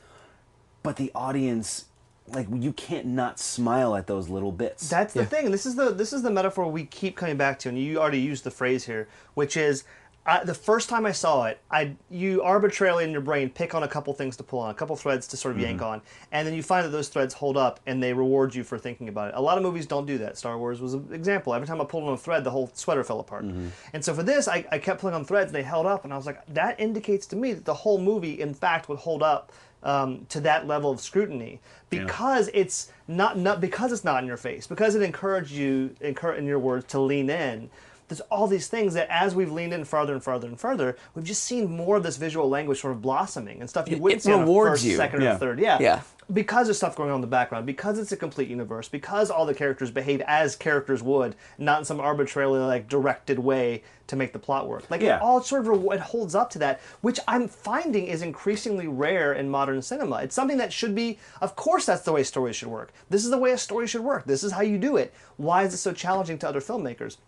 But 0.82 0.96
the 0.96 1.10
audience, 1.14 1.86
like, 2.28 2.46
you 2.52 2.72
can't 2.72 3.06
not 3.06 3.38
smile 3.38 3.96
at 3.96 4.06
those 4.06 4.28
little 4.28 4.52
bits. 4.52 4.88
That's 4.88 5.14
the 5.14 5.26
thing. 5.26 5.50
This 5.50 5.66
is 5.66 5.74
the 5.74 5.90
this 5.90 6.12
is 6.12 6.22
the 6.22 6.30
metaphor 6.30 6.70
we 6.70 6.84
keep 6.84 7.16
coming 7.16 7.36
back 7.36 7.58
to, 7.60 7.68
and 7.68 7.78
you 7.78 7.98
already 7.98 8.20
used 8.20 8.44
the 8.44 8.50
phrase 8.50 8.86
here, 8.86 9.08
which 9.34 9.56
is 9.56 9.84
I, 10.26 10.42
the 10.42 10.54
first 10.54 10.88
time 10.88 11.06
I 11.06 11.12
saw 11.12 11.44
it, 11.44 11.60
I 11.70 11.94
you 12.10 12.42
arbitrarily 12.42 13.04
in 13.04 13.12
your 13.12 13.20
brain 13.20 13.48
pick 13.48 13.74
on 13.74 13.84
a 13.84 13.88
couple 13.88 14.12
things 14.12 14.36
to 14.38 14.42
pull 14.42 14.58
on, 14.58 14.70
a 14.70 14.74
couple 14.74 14.96
threads 14.96 15.28
to 15.28 15.36
sort 15.36 15.54
of 15.54 15.60
yank 15.60 15.80
on, 15.82 16.02
and 16.32 16.46
then 16.46 16.54
you 16.54 16.62
find 16.62 16.84
that 16.84 16.90
those 16.90 17.08
threads 17.08 17.32
hold 17.32 17.56
up 17.56 17.78
and 17.86 18.02
they 18.02 18.12
reward 18.12 18.54
you 18.54 18.64
for 18.64 18.76
thinking 18.76 19.08
about 19.08 19.28
it. 19.28 19.34
A 19.36 19.40
lot 19.40 19.56
of 19.56 19.62
movies 19.62 19.86
don't 19.86 20.04
do 20.04 20.18
that. 20.18 20.36
Star 20.36 20.58
Wars 20.58 20.80
was 20.80 20.94
an 20.94 21.08
example. 21.12 21.54
Every 21.54 21.66
time 21.68 21.80
I 21.80 21.84
pulled 21.84 22.04
on 22.04 22.12
a 22.12 22.16
thread, 22.16 22.42
the 22.42 22.50
whole 22.50 22.70
sweater 22.74 23.04
fell 23.04 23.20
apart. 23.20 23.44
And 23.92 24.04
so 24.04 24.12
for 24.14 24.24
this, 24.24 24.48
I, 24.48 24.66
I 24.72 24.78
kept 24.78 25.00
pulling 25.00 25.14
on 25.14 25.24
threads 25.24 25.48
and 25.50 25.54
they 25.54 25.62
held 25.62 25.86
up, 25.86 26.04
and 26.04 26.12
I 26.12 26.16
was 26.16 26.26
like, 26.26 26.44
that 26.52 26.80
indicates 26.80 27.26
to 27.28 27.36
me 27.36 27.52
that 27.52 27.64
the 27.64 27.74
whole 27.74 28.00
movie, 28.00 28.40
in 28.40 28.52
fact, 28.52 28.88
would 28.88 28.98
hold 28.98 29.22
up 29.22 29.52
um, 29.84 30.26
to 30.30 30.40
that 30.40 30.66
level 30.66 30.90
of 30.90 31.00
scrutiny 31.00 31.60
because 31.90 32.50
it's 32.52 32.90
not, 33.06 33.38
not 33.38 33.60
because 33.60 33.92
it's 33.92 34.02
not 34.02 34.20
in 34.20 34.26
your 34.26 34.36
face, 34.36 34.66
because 34.66 34.96
it 34.96 35.02
encouraged 35.02 35.52
you, 35.52 35.94
encour- 36.00 36.36
in 36.36 36.46
your 36.46 36.58
words, 36.58 36.84
to 36.86 36.98
lean 36.98 37.30
in 37.30 37.70
there's 38.08 38.20
all 38.22 38.46
these 38.46 38.68
things 38.68 38.94
that 38.94 39.08
as 39.10 39.34
we've 39.34 39.50
leaned 39.50 39.72
in 39.72 39.84
farther 39.84 40.12
and 40.12 40.22
farther 40.22 40.46
and 40.48 40.58
further, 40.58 40.96
we've 41.14 41.24
just 41.24 41.44
seen 41.44 41.76
more 41.76 41.96
of 41.96 42.02
this 42.02 42.16
visual 42.16 42.48
language 42.48 42.80
sort 42.80 42.92
of 42.92 43.02
blossoming 43.02 43.60
and 43.60 43.68
stuff 43.68 43.88
you 43.88 43.98
wouldn't 43.98 44.20
it 44.20 44.24
see 44.24 44.32
on 44.32 44.42
a 44.42 44.46
first, 44.46 44.84
you. 44.84 44.96
second, 44.96 45.22
Yeah. 45.22 45.34
or 45.34 45.38
third. 45.38 45.58
Yeah. 45.58 45.78
Yeah. 45.80 46.00
Because 46.32 46.66
there's 46.66 46.76
stuff 46.76 46.96
going 46.96 47.10
on 47.10 47.16
in 47.16 47.20
the 47.20 47.26
background, 47.28 47.66
because 47.66 48.00
it's 48.00 48.10
a 48.10 48.16
complete 48.16 48.48
universe, 48.48 48.88
because 48.88 49.30
all 49.30 49.46
the 49.46 49.54
characters 49.54 49.92
behave 49.92 50.20
as 50.26 50.56
characters 50.56 51.00
would, 51.00 51.36
not 51.56 51.78
in 51.80 51.84
some 51.84 52.00
arbitrarily 52.00 52.58
like 52.58 52.88
directed 52.88 53.38
way 53.38 53.84
to 54.08 54.16
make 54.16 54.32
the 54.32 54.38
plot 54.40 54.66
work. 54.68 54.90
Like 54.90 55.00
Yeah. 55.02 55.16
it 55.16 55.22
all 55.22 55.40
sort 55.40 55.66
of 55.68 55.84
it 55.92 56.00
holds 56.00 56.34
up 56.34 56.50
to 56.50 56.58
that, 56.60 56.80
which 57.00 57.20
I'm 57.28 57.46
finding 57.46 58.06
is 58.08 58.22
increasingly 58.22 58.88
rare 58.88 59.32
in 59.32 59.48
modern 59.50 59.82
cinema. 59.82 60.16
It's 60.22 60.34
something 60.34 60.56
that 60.58 60.72
should 60.72 60.96
be, 60.96 61.18
of 61.40 61.54
course, 61.54 61.86
that's 61.86 62.02
the 62.02 62.12
way 62.12 62.24
stories 62.24 62.56
should 62.56 62.68
work. 62.68 62.92
This 63.08 63.24
is 63.24 63.30
the 63.30 63.38
way 63.38 63.52
a 63.52 63.58
story 63.58 63.86
should 63.86 64.00
work. 64.02 64.24
This 64.26 64.42
is 64.42 64.50
how 64.52 64.62
you 64.62 64.78
do 64.78 64.96
it. 64.96 65.14
Why 65.36 65.62
is 65.62 65.74
it 65.74 65.78
so 65.78 65.92
challenging 65.92 66.38
to 66.38 66.48
other 66.48 66.60
filmmakers? 66.60 67.18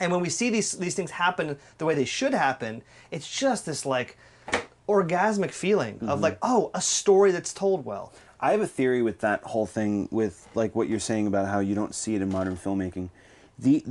And 0.00 0.12
when 0.12 0.20
we 0.20 0.28
see 0.28 0.50
these 0.50 0.72
these 0.72 0.94
things 0.94 1.12
happen 1.12 1.58
the 1.78 1.84
way 1.84 1.94
they 1.94 2.04
should 2.04 2.34
happen, 2.34 2.82
it's 3.10 3.28
just 3.28 3.66
this 3.66 3.84
like 3.86 4.16
orgasmic 4.88 5.50
feeling 5.50 5.96
of 5.96 6.00
mm-hmm. 6.00 6.22
like, 6.22 6.38
oh, 6.42 6.70
a 6.74 6.80
story 6.80 7.30
that's 7.30 7.52
told 7.52 7.84
well. 7.84 8.12
I 8.40 8.52
have 8.52 8.60
a 8.60 8.66
theory 8.66 9.02
with 9.02 9.20
that 9.20 9.42
whole 9.42 9.66
thing 9.66 10.08
with 10.10 10.48
like 10.54 10.74
what 10.74 10.88
you're 10.88 11.00
saying 11.00 11.26
about 11.26 11.48
how 11.48 11.58
you 11.58 11.74
don't 11.74 11.94
see 11.94 12.14
it 12.14 12.22
in 12.22 12.30
modern 12.30 12.56
filmmaking. 12.56 13.10
The 13.58 13.84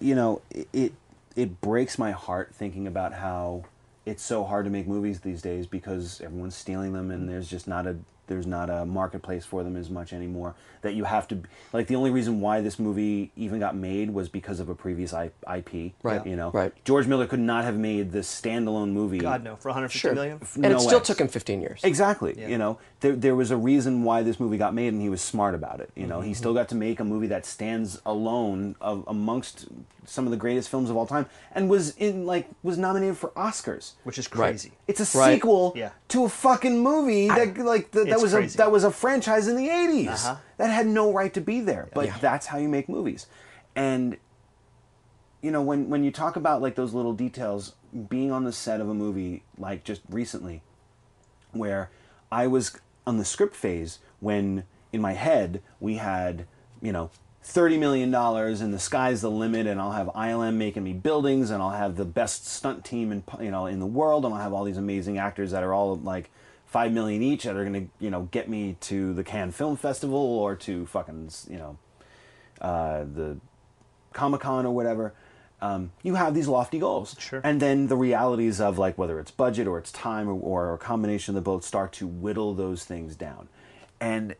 you 0.00 0.14
know, 0.14 0.42
it 0.50 0.68
it, 0.72 0.92
it 1.36 1.60
breaks 1.60 1.98
my 1.98 2.12
heart 2.12 2.54
thinking 2.54 2.86
about 2.86 3.12
how 3.14 3.64
it's 4.04 4.22
so 4.22 4.44
hard 4.44 4.64
to 4.64 4.70
make 4.70 4.86
movies 4.86 5.20
these 5.20 5.42
days 5.42 5.66
because 5.66 6.20
everyone's 6.20 6.56
stealing 6.56 6.92
them 6.92 7.10
and 7.10 7.28
there's 7.28 7.48
just 7.48 7.68
not 7.68 7.86
a 7.86 7.96
there's 8.32 8.46
not 8.46 8.70
a 8.70 8.86
marketplace 8.86 9.44
for 9.44 9.62
them 9.62 9.76
as 9.76 9.90
much 9.90 10.12
anymore 10.12 10.54
that 10.80 10.94
you 10.94 11.04
have 11.04 11.28
to 11.28 11.38
like 11.72 11.86
the 11.86 11.94
only 11.96 12.10
reason 12.10 12.40
why 12.40 12.60
this 12.60 12.78
movie 12.78 13.30
even 13.36 13.60
got 13.60 13.76
made 13.76 14.10
was 14.10 14.28
because 14.28 14.58
of 14.58 14.68
a 14.68 14.74
previous 14.74 15.12
I- 15.12 15.30
IP 15.58 15.92
Right, 16.02 16.26
you 16.26 16.34
know 16.34 16.50
right. 16.50 16.72
George 16.84 17.06
Miller 17.06 17.26
could 17.26 17.40
not 17.40 17.64
have 17.64 17.76
made 17.76 18.10
this 18.12 18.28
standalone 18.40 18.92
movie 18.92 19.18
God 19.18 19.44
no, 19.44 19.56
for 19.56 19.68
150 19.68 19.98
Sure. 19.98 20.14
million. 20.14 20.40
And 20.54 20.62
No 20.62 20.76
it 20.76 20.80
still 20.80 20.98
way. 20.98 21.04
took 21.04 21.20
him 21.20 21.28
15 21.28 21.60
years. 21.60 21.80
Exactly. 21.84 22.34
Yeah. 22.38 22.48
You 22.48 22.58
know, 22.58 22.78
there, 23.00 23.14
there 23.14 23.34
was 23.36 23.50
a 23.50 23.56
reason 23.56 24.02
why 24.02 24.22
this 24.22 24.40
movie 24.40 24.56
got 24.56 24.74
made, 24.74 24.88
and 24.92 25.00
he 25.02 25.08
was 25.08 25.20
smart 25.20 25.54
about 25.54 25.80
it. 25.80 25.90
You 25.94 26.06
know, 26.06 26.18
Mm-hmm. 26.18 26.28
he 26.28 26.34
still 26.34 26.54
got 26.54 26.68
to 26.70 26.74
make 26.74 27.00
a 27.00 27.04
movie 27.04 27.26
that 27.28 27.44
stands 27.46 28.00
alone 28.06 28.74
of, 28.80 29.04
amongst 29.06 29.66
some 30.04 30.24
of 30.26 30.30
the 30.32 30.36
greatest 30.36 30.68
films 30.68 30.90
of 30.90 30.96
all 30.96 31.06
time, 31.06 31.26
and 31.54 31.68
was 31.70 31.96
in 31.96 32.26
like 32.26 32.48
was 32.64 32.76
nominated 32.78 33.16
for 33.16 33.28
Oscars. 33.30 33.92
Which 34.04 34.18
is 34.18 34.26
Right. 34.32 34.48
crazy. 34.50 34.72
It's 34.88 35.00
a 35.14 35.18
Right. 35.18 35.34
sequel 35.34 35.72
Yeah. 35.76 35.90
to 36.08 36.24
a 36.24 36.28
fucking 36.28 36.78
movie 36.80 37.28
that 37.28 37.56
like 37.58 37.90
that, 37.92 38.06
that 38.06 38.12
It's 38.14 38.21
was 38.22 38.32
crazy. 38.32 38.54
a 38.54 38.56
that 38.58 38.70
was 38.72 38.84
a 38.84 38.90
franchise 38.90 39.48
in 39.48 39.56
the 39.56 39.68
80s 39.68 40.08
Uh-huh. 40.08 40.36
that 40.58 40.70
had 40.70 40.86
no 40.86 41.12
right 41.12 41.32
to 41.34 41.40
be 41.40 41.60
there. 41.60 41.88
But 41.94 42.06
Yeah. 42.06 42.18
that's 42.20 42.46
how 42.46 42.58
you 42.58 42.68
make 42.68 42.88
movies. 42.88 43.26
And 43.76 44.16
you 45.42 45.50
know, 45.50 45.62
when 45.62 45.88
when 45.90 46.04
you 46.04 46.10
talk 46.12 46.36
about 46.36 46.62
like 46.62 46.74
those 46.76 46.94
little 46.94 47.12
details, 47.14 47.74
being 48.08 48.30
on 48.32 48.44
the 48.44 48.52
set 48.52 48.80
of 48.80 48.88
a 48.88 48.94
movie 48.94 49.42
like 49.58 49.84
just 49.84 50.00
recently 50.08 50.62
where 51.52 51.90
I 52.30 52.46
was 52.46 52.76
on 53.06 53.18
the 53.18 53.24
script 53.24 53.54
phase 53.56 53.98
when 54.20 54.64
in 54.92 55.00
my 55.00 55.12
head 55.14 55.60
we 55.80 55.96
had, 55.96 56.46
you 56.80 56.92
know, 56.92 57.10
thirty 57.42 57.76
million 57.76 58.10
dollars 58.10 58.60
and 58.60 58.72
the 58.72 58.78
sky's 58.78 59.20
the 59.20 59.30
limit 59.30 59.66
and 59.66 59.80
I'll 59.80 59.92
have 59.92 60.06
ILM 60.14 60.54
making 60.54 60.84
me 60.84 60.92
buildings 60.92 61.50
and 61.50 61.60
I'll 61.60 61.70
have 61.70 61.96
the 61.96 62.04
best 62.04 62.46
stunt 62.46 62.84
team 62.84 63.10
in 63.10 63.24
you 63.40 63.50
know 63.50 63.66
in 63.66 63.80
the 63.80 63.86
world 63.86 64.24
and 64.24 64.32
I'll 64.32 64.40
have 64.40 64.52
all 64.52 64.62
these 64.64 64.76
amazing 64.78 65.18
actors 65.18 65.50
that 65.50 65.64
are 65.64 65.74
all 65.74 65.96
like 65.96 66.30
five 66.72 66.90
million 66.90 67.22
each 67.22 67.44
that 67.44 67.54
are 67.54 67.64
gonna 67.64 67.84
you 68.00 68.10
know 68.10 68.22
get 68.30 68.48
me 68.48 68.76
to 68.80 69.12
the 69.12 69.22
Cannes 69.22 69.52
Film 69.52 69.76
Festival 69.76 70.18
or 70.18 70.56
to 70.56 70.86
fucking 70.86 71.30
you 71.48 71.58
know 71.58 71.78
uh, 72.60 73.04
the 73.04 73.36
Comic 74.12 74.40
Con 74.40 74.64
or 74.64 74.74
whatever, 74.74 75.12
um, 75.60 75.92
you 76.02 76.14
have 76.14 76.34
these 76.34 76.48
lofty 76.48 76.78
goals. 76.78 77.14
Sure. 77.18 77.40
And 77.44 77.60
then 77.60 77.88
the 77.88 77.96
realities 77.96 78.60
of 78.60 78.78
like 78.78 78.96
whether 78.96 79.20
it's 79.20 79.30
budget 79.30 79.66
or 79.66 79.78
it's 79.78 79.92
time 79.92 80.28
or, 80.28 80.32
or 80.32 80.74
a 80.74 80.78
combination 80.78 81.32
of 81.32 81.44
the 81.44 81.50
both 81.50 81.64
start 81.64 81.92
to 81.94 82.06
whittle 82.06 82.54
those 82.54 82.84
things 82.84 83.14
down. 83.14 83.48
And 84.00 84.34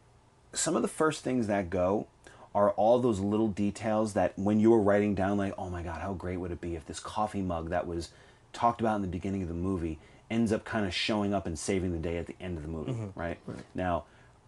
some 0.53 0.75
of 0.75 0.83
the 0.83 0.89
first 0.89 1.23
things 1.23 1.47
that 1.47 1.71
go 1.71 2.07
are 2.55 2.71
all 2.73 2.99
those 2.99 3.21
little 3.21 3.49
details 3.49 4.15
that 4.15 4.39
when 4.39 4.59
you 4.59 4.71
were 4.71 4.81
writing 4.81 5.15
down 5.15 5.39
like, 5.39 5.55
oh 5.57 5.71
my 5.71 5.83
god, 5.83 6.01
how 6.01 6.13
great 6.13 6.39
would 6.39 6.51
it 6.51 6.61
be 6.61 6.75
if 6.77 6.87
this 6.87 7.01
coffee 7.01 7.43
mug 7.43 7.71
that 7.71 7.87
was 7.87 8.11
talked 8.53 8.81
about 8.81 8.97
in 8.97 9.03
the 9.03 9.09
beginning 9.09 9.43
of 9.43 9.49
the 9.49 9.55
movie 9.55 9.99
ends 10.33 10.51
up 10.53 10.65
kind 10.65 10.87
of 10.87 10.95
showing 10.95 11.35
up 11.35 11.47
and 11.47 11.59
saving 11.59 11.93
the 11.93 11.99
day 11.99 12.17
at 12.17 12.27
the 12.27 12.35
end 12.41 12.57
of 12.57 12.63
the 12.63 12.69
movie, 12.69 12.93
mm-hmm. 12.93 13.19
right? 13.19 13.39
Now, 13.75 14.05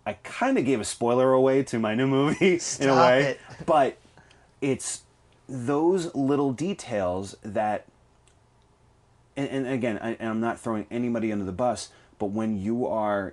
I 0.06 0.14
kind 0.14 0.58
of 0.58 0.64
gave 0.64 0.80
a 0.80 0.84
spoiler 0.84 1.32
away 1.32 1.62
to 1.64 1.78
my 1.78 1.94
new 1.94 2.06
movie 2.06 2.58
in 2.80 2.88
a 2.88 2.94
way, 2.96 3.22
it. 3.22 3.40
but 3.66 3.98
it's 4.60 5.02
those 5.48 6.14
little 6.14 6.52
details 6.52 7.36
that 7.42 7.84
and, 9.36 9.48
and 9.48 9.66
again 9.66 9.98
I, 10.00 10.16
and 10.18 10.30
i'm 10.30 10.40
not 10.40 10.58
throwing 10.58 10.86
anybody 10.90 11.30
under 11.32 11.44
the 11.44 11.52
bus 11.52 11.90
but 12.18 12.26
when 12.26 12.58
you 12.58 12.86
are 12.86 13.32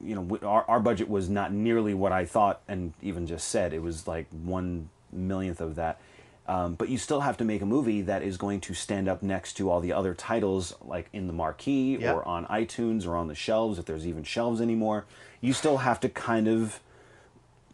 you 0.00 0.14
know 0.14 0.38
our, 0.46 0.64
our 0.68 0.78
budget 0.78 1.08
was 1.08 1.28
not 1.28 1.52
nearly 1.52 1.94
what 1.94 2.12
i 2.12 2.24
thought 2.24 2.60
and 2.68 2.92
even 3.02 3.26
just 3.26 3.48
said 3.48 3.72
it 3.72 3.82
was 3.82 4.06
like 4.06 4.28
one 4.30 4.88
millionth 5.10 5.60
of 5.60 5.74
that 5.74 6.00
um, 6.46 6.74
but 6.74 6.88
you 6.88 6.98
still 6.98 7.20
have 7.20 7.36
to 7.36 7.44
make 7.44 7.62
a 7.62 7.66
movie 7.66 8.02
that 8.02 8.22
is 8.22 8.36
going 8.36 8.60
to 8.62 8.74
stand 8.74 9.08
up 9.08 9.22
next 9.22 9.54
to 9.54 9.70
all 9.70 9.80
the 9.80 9.92
other 9.92 10.12
titles 10.14 10.74
like 10.80 11.08
in 11.12 11.26
the 11.28 11.32
marquee 11.32 11.96
Yeah. 12.00 12.14
or 12.14 12.26
on 12.26 12.46
itunes 12.46 13.06
or 13.06 13.14
on 13.16 13.28
the 13.28 13.34
shelves 13.34 13.78
if 13.78 13.84
there's 13.84 14.06
even 14.06 14.24
shelves 14.24 14.60
anymore. 14.60 15.06
You 15.40 15.52
still 15.52 15.78
have 15.78 16.00
to 16.00 16.08
kind 16.08 16.48
of 16.48 16.80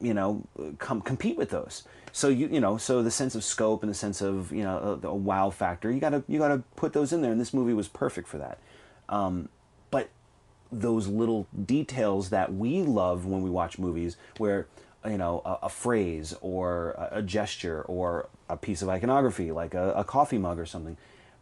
you 0.01 0.15
know 0.15 0.45
com- 0.79 1.01
compete 1.01 1.37
with 1.37 1.51
those. 1.51 1.85
So 2.13 2.29
you 2.29 2.49
you 2.49 2.61
know 2.61 2.77
so 2.79 3.03
the 3.03 3.11
sense 3.11 3.35
of 3.35 3.43
scope 3.45 3.83
and 3.83 3.91
the 3.91 3.95
sense 3.95 4.21
of 4.21 4.53
you 4.53 4.63
know 4.65 5.01
a, 5.03 5.07
a 5.09 5.15
wow 5.15 5.51
factor 5.51 5.91
you 5.91 6.01
gotta 6.01 6.23
you 6.29 6.39
gotta 6.39 6.63
put 6.77 6.93
those 6.93 7.13
in 7.13 7.23
there 7.23 7.33
and 7.33 7.41
this 7.41 7.53
movie 7.55 7.75
was 7.75 7.89
perfect 7.89 8.29
for 8.29 8.39
that. 8.39 8.59
Um, 9.09 9.49
but 9.91 10.11
those 10.71 11.07
little 11.09 11.47
details 11.65 12.29
that 12.31 12.53
we 12.55 12.83
love 12.83 13.25
when 13.25 13.41
we 13.43 13.49
watch 13.51 13.79
movies 13.79 14.17
where 14.37 14.67
you 15.05 15.19
know 15.19 15.43
a, 15.45 15.67
a 15.67 15.69
phrase 15.69 16.35
or 16.41 16.91
a, 16.93 17.19
a 17.19 17.23
gesture 17.23 17.83
or 17.83 18.29
a 18.49 18.57
piece 18.57 18.83
of 18.83 18.89
iconography 18.89 19.53
like 19.53 19.75
a, 19.75 19.93
a 19.93 20.05
coffee 20.05 20.39
mug 20.39 20.59
or 20.59 20.67
something. 20.67 20.97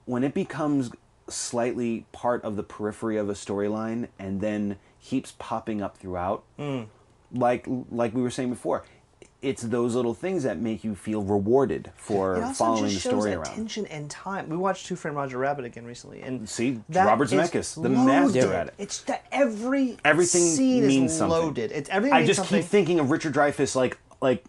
When 0.04 0.22
it 0.22 0.34
becomes 0.34 0.90
slightly 1.28 2.06
part 2.12 2.44
of 2.44 2.56
the 2.56 2.62
periphery 2.62 3.16
of 3.16 3.28
a 3.28 3.32
storyline 3.32 4.08
and 4.18 4.40
then 4.40 4.78
keeps 5.02 5.32
popping 5.38 5.82
up 5.82 5.96
throughout 5.96 6.44
hmm. 6.56 6.82
like 7.32 7.66
like 7.90 8.14
we 8.14 8.22
were 8.22 8.30
saying 8.30 8.50
before 8.50 8.84
it's 9.42 9.62
those 9.62 9.94
little 9.94 10.14
things 10.14 10.42
that 10.44 10.58
make 10.58 10.82
you 10.82 10.94
feel 10.94 11.22
rewarded 11.22 11.90
for 11.94 12.36
It 12.36 12.42
also 12.42 12.54
following 12.64 12.84
the 12.84 12.88
just 12.90 13.02
shows 13.04 13.12
story 13.12 13.34
around 13.34 13.46
attention 13.52 13.86
and 13.86 14.10
time. 14.10 14.48
We 14.48 14.56
watched 14.56 14.88
Who 14.88 14.96
Framed 14.96 15.16
Roger 15.16 15.38
Rabbit 15.38 15.64
again 15.64 15.84
recently, 15.84 16.22
and 16.22 16.48
See, 16.48 16.80
Robert 16.90 17.24
is 17.24 17.32
Zemeckis, 17.32 17.74
the 17.82 17.88
loaded. 17.88 18.34
master 18.34 18.54
at 18.54 18.66
it. 18.68 18.74
It's 18.78 19.02
that 19.02 19.26
every 19.32 19.98
everything 20.04 20.42
scene 20.42 20.86
means 20.86 21.12
is 21.12 21.18
something. 21.18 21.38
loaded. 21.38 21.72
It's 21.72 21.88
everything. 21.90 22.16
I 22.16 22.26
just 22.26 22.38
something. 22.38 22.60
keep 22.62 22.68
thinking 22.68 22.98
of 23.00 23.10
Richard 23.10 23.34
Dreyfuss 23.34 23.76
like 23.76 23.98
like 24.20 24.44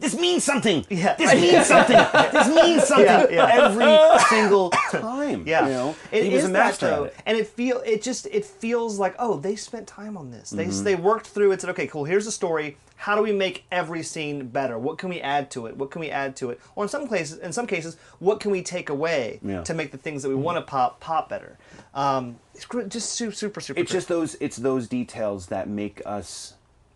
this 0.00 0.14
means 0.18 0.42
something. 0.44 0.84
Yeah. 0.88 1.14
This 1.16 1.34
means 1.34 1.66
something. 1.66 1.96
This 2.32 2.48
means 2.48 2.84
something 2.84 3.06
Yeah, 3.06 3.26
yeah. 3.30 3.64
every 3.66 4.18
single 4.28 4.70
time. 4.90 5.44
Yeah, 5.46 5.66
You 5.66 5.72
know? 5.72 5.96
It 6.10 6.24
he 6.24 6.30
was 6.34 6.44
is 6.44 6.48
a 6.50 6.52
master 6.52 6.86
that, 6.86 6.92
at 6.92 6.96
though, 6.98 7.04
it. 7.04 7.14
and 7.26 7.38
it 7.38 7.46
feel 7.46 7.80
it 7.84 8.02
just 8.02 8.26
it 8.26 8.44
feels 8.44 8.98
like 8.98 9.14
oh 9.18 9.36
they 9.38 9.56
spent 9.56 9.86
time 9.86 10.16
on 10.16 10.30
this. 10.30 10.50
They 10.50 10.66
Mm-hmm. 10.66 10.84
they 10.84 10.94
worked 10.96 11.26
through 11.28 11.52
it. 11.52 11.60
Said 11.60 11.70
okay, 11.70 11.86
cool. 11.86 12.04
Here's 12.04 12.24
the 12.24 12.32
story. 12.32 12.76
How 12.96 13.16
do 13.16 13.22
we 13.22 13.32
make 13.32 13.64
every 13.72 14.02
scene 14.02 14.48
better? 14.48 14.78
What 14.78 14.98
can 14.98 15.08
we 15.08 15.20
add 15.22 15.50
to 15.52 15.66
it? 15.66 15.76
What 15.76 15.90
can 15.90 16.00
we 16.00 16.10
add 16.10 16.36
to 16.36 16.50
it? 16.50 16.60
Or 16.76 16.84
in 16.84 16.88
some 16.90 17.08
cases, 17.08 17.38
in 17.38 17.50
some 17.52 17.66
cases, 17.66 17.96
what 18.18 18.40
can 18.40 18.50
we 18.50 18.62
take 18.62 18.90
away 18.90 19.40
Yeah. 19.42 19.62
to 19.62 19.72
make 19.72 19.90
the 19.90 19.96
things 19.98 20.22
that 20.22 20.28
we 20.28 20.34
want 20.34 20.56
to 20.58 20.62
pop 20.62 21.00
pop 21.00 21.28
better? 21.30 21.56
Um, 21.94 22.38
it's 22.54 22.66
just 22.88 23.10
super 23.12 23.34
super 23.34 23.60
super. 23.60 23.80
It's 23.80 23.90
just 23.92 24.08
those 24.08 24.34
it's 24.40 24.56
those 24.58 24.86
details 24.88 25.46
that 25.46 25.68
make 25.68 26.02
us 26.06 26.54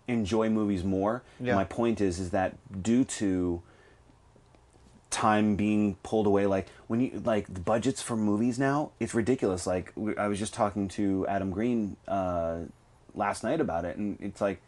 enjoy 0.09 0.51
movies 0.51 0.85
more. 0.85 1.23
Yeah. 1.41 1.55
My 1.55 1.65
point 1.65 2.01
is 2.01 2.19
is 2.21 2.31
that 2.31 2.57
due 2.83 3.05
to 3.05 3.63
time 5.11 5.55
being 5.55 5.95
pulled 6.03 6.27
away 6.27 6.45
like 6.45 6.67
when 6.89 6.99
you 7.01 7.23
like 7.25 7.53
the 7.53 7.61
budgets 7.61 8.03
for 8.03 8.17
movies 8.17 8.59
now 8.59 8.91
it's 8.99 9.15
ridiculous 9.15 9.65
like 9.65 9.93
we, 9.95 10.17
i 10.17 10.27
was 10.27 10.41
just 10.41 10.53
talking 10.53 10.89
to 10.89 11.25
adam 11.29 11.53
green 11.53 11.97
uh, 12.09 12.57
last 13.15 13.45
night 13.45 13.61
about 13.61 13.85
it 13.85 13.97
and 13.97 14.19
it's 14.21 14.41
like 14.41 14.61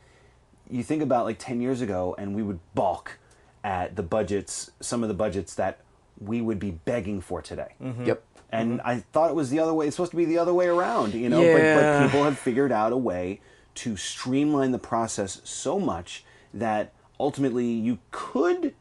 you 0.71 0.85
think 0.85 1.03
about 1.03 1.25
like 1.25 1.37
10 1.41 1.61
years 1.61 1.81
ago 1.81 2.15
and 2.17 2.37
we 2.37 2.45
would 2.45 2.61
balk 2.77 3.19
at 3.65 3.97
the 3.97 4.05
budgets 4.05 4.71
some 4.79 5.03
of 5.03 5.09
the 5.09 5.15
budgets 5.15 5.53
that 5.57 5.81
we 6.21 6.41
would 6.41 6.61
be 6.61 6.71
begging 6.71 7.21
for 7.21 7.43
today 7.43 7.75
Yep. 8.05 8.23
And 8.53 8.81
I 8.83 9.01
thought 9.13 9.31
it 9.31 9.35
was 9.35 9.51
the 9.51 9.59
other 9.59 9.75
way. 9.75 9.89
It's 9.89 9.97
supposed 9.97 10.13
to 10.13 10.17
be 10.17 10.25
the 10.25 10.39
other 10.39 10.55
way 10.55 10.69
around, 10.69 11.13
you 11.15 11.29
know. 11.29 11.41
But, 11.43 11.61
Yeah. 11.61 11.99
but 11.99 12.07
people 12.07 12.23
have 12.25 12.39
figured 12.39 12.71
out 12.71 12.93
a 12.93 12.97
way 12.97 13.41
to 13.77 13.97
streamline 13.97 14.73
the 14.73 14.79
process 14.79 15.41
so 15.45 15.79
much 15.79 16.25
that 16.53 16.93
ultimately 17.19 17.67
you 17.67 17.99
could, 18.11 18.75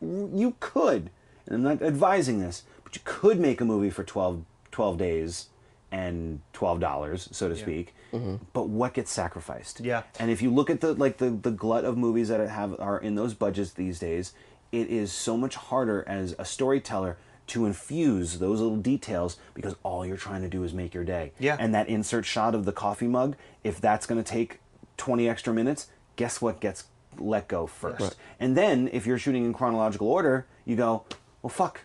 you 0.00 0.54
could, 0.60 1.10
and 1.46 1.54
I'm 1.56 1.62
not 1.62 1.82
advising 1.82 2.40
this, 2.40 2.64
but 2.84 2.94
you 2.94 3.02
could 3.04 3.40
make 3.40 3.60
a 3.60 3.64
movie 3.64 3.90
for 3.90 4.04
12, 4.04 4.44
12 4.70 4.98
days 4.98 5.48
and 5.92 6.40
twelve 6.54 6.80
dollars, 6.80 7.28
so 7.32 7.48
to 7.50 7.54
speak. 7.54 7.94
Mm-hmm. 8.12 8.36
But 8.54 8.68
what 8.68 8.94
gets 8.94 9.12
sacrificed? 9.12 9.80
Yeah. 9.80 10.04
And 10.18 10.30
if 10.30 10.40
you 10.40 10.50
look 10.50 10.70
at 10.70 10.80
the 10.80 10.94
like 10.94 11.18
the, 11.18 11.30
the 11.30 11.50
glut 11.50 11.84
of 11.84 11.98
movies 11.98 12.28
that 12.28 12.40
have 12.48 12.80
are 12.80 12.98
in 12.98 13.14
those 13.14 13.34
budgets 13.34 13.72
these 13.72 13.98
days, 13.98 14.32
it 14.72 14.88
is 14.88 15.12
so 15.12 15.36
much 15.36 15.54
harder 15.54 16.02
as 16.08 16.34
a 16.38 16.46
storyteller 16.46 17.18
to 17.52 17.66
infuse 17.66 18.38
those 18.38 18.60
little 18.60 18.78
details 18.78 19.36
because 19.52 19.76
all 19.82 20.06
you're 20.06 20.16
trying 20.16 20.40
to 20.40 20.48
do 20.48 20.64
is 20.64 20.72
make 20.72 20.94
your 20.94 21.04
day. 21.04 21.32
Yeah. 21.38 21.56
And 21.60 21.74
that 21.74 21.86
insert 21.86 22.24
shot 22.24 22.54
of 22.54 22.64
the 22.64 22.72
coffee 22.72 23.06
mug, 23.06 23.36
if 23.62 23.78
that's 23.78 24.06
going 24.06 24.22
to 24.22 24.28
take 24.28 24.60
20 24.96 25.28
extra 25.28 25.52
minutes, 25.52 25.88
guess 26.16 26.40
what 26.40 26.60
gets 26.60 26.84
let 27.18 27.48
go 27.48 27.66
first? 27.66 28.16
And 28.40 28.56
then 28.56 28.88
if 28.90 29.06
you're 29.06 29.18
shooting 29.18 29.44
in 29.44 29.52
chronological 29.52 30.08
order, 30.08 30.46
you 30.64 30.76
go, 30.76 31.04
well, 31.42 31.50
fuck, 31.50 31.82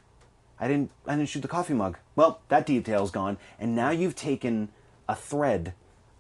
I 0.57 0.69
didn't 0.69 0.89
I 1.05 1.17
didn't 1.17 1.27
shoot 1.27 1.41
the 1.41 1.49
coffee 1.49 1.73
mug. 1.73 1.97
Well, 2.15 2.39
that 2.47 2.65
detail's 2.65 3.11
gone, 3.11 3.37
and 3.59 3.75
now 3.75 3.89
you've 3.89 4.15
taken 4.15 4.69
a 5.09 5.15
thread 5.15 5.73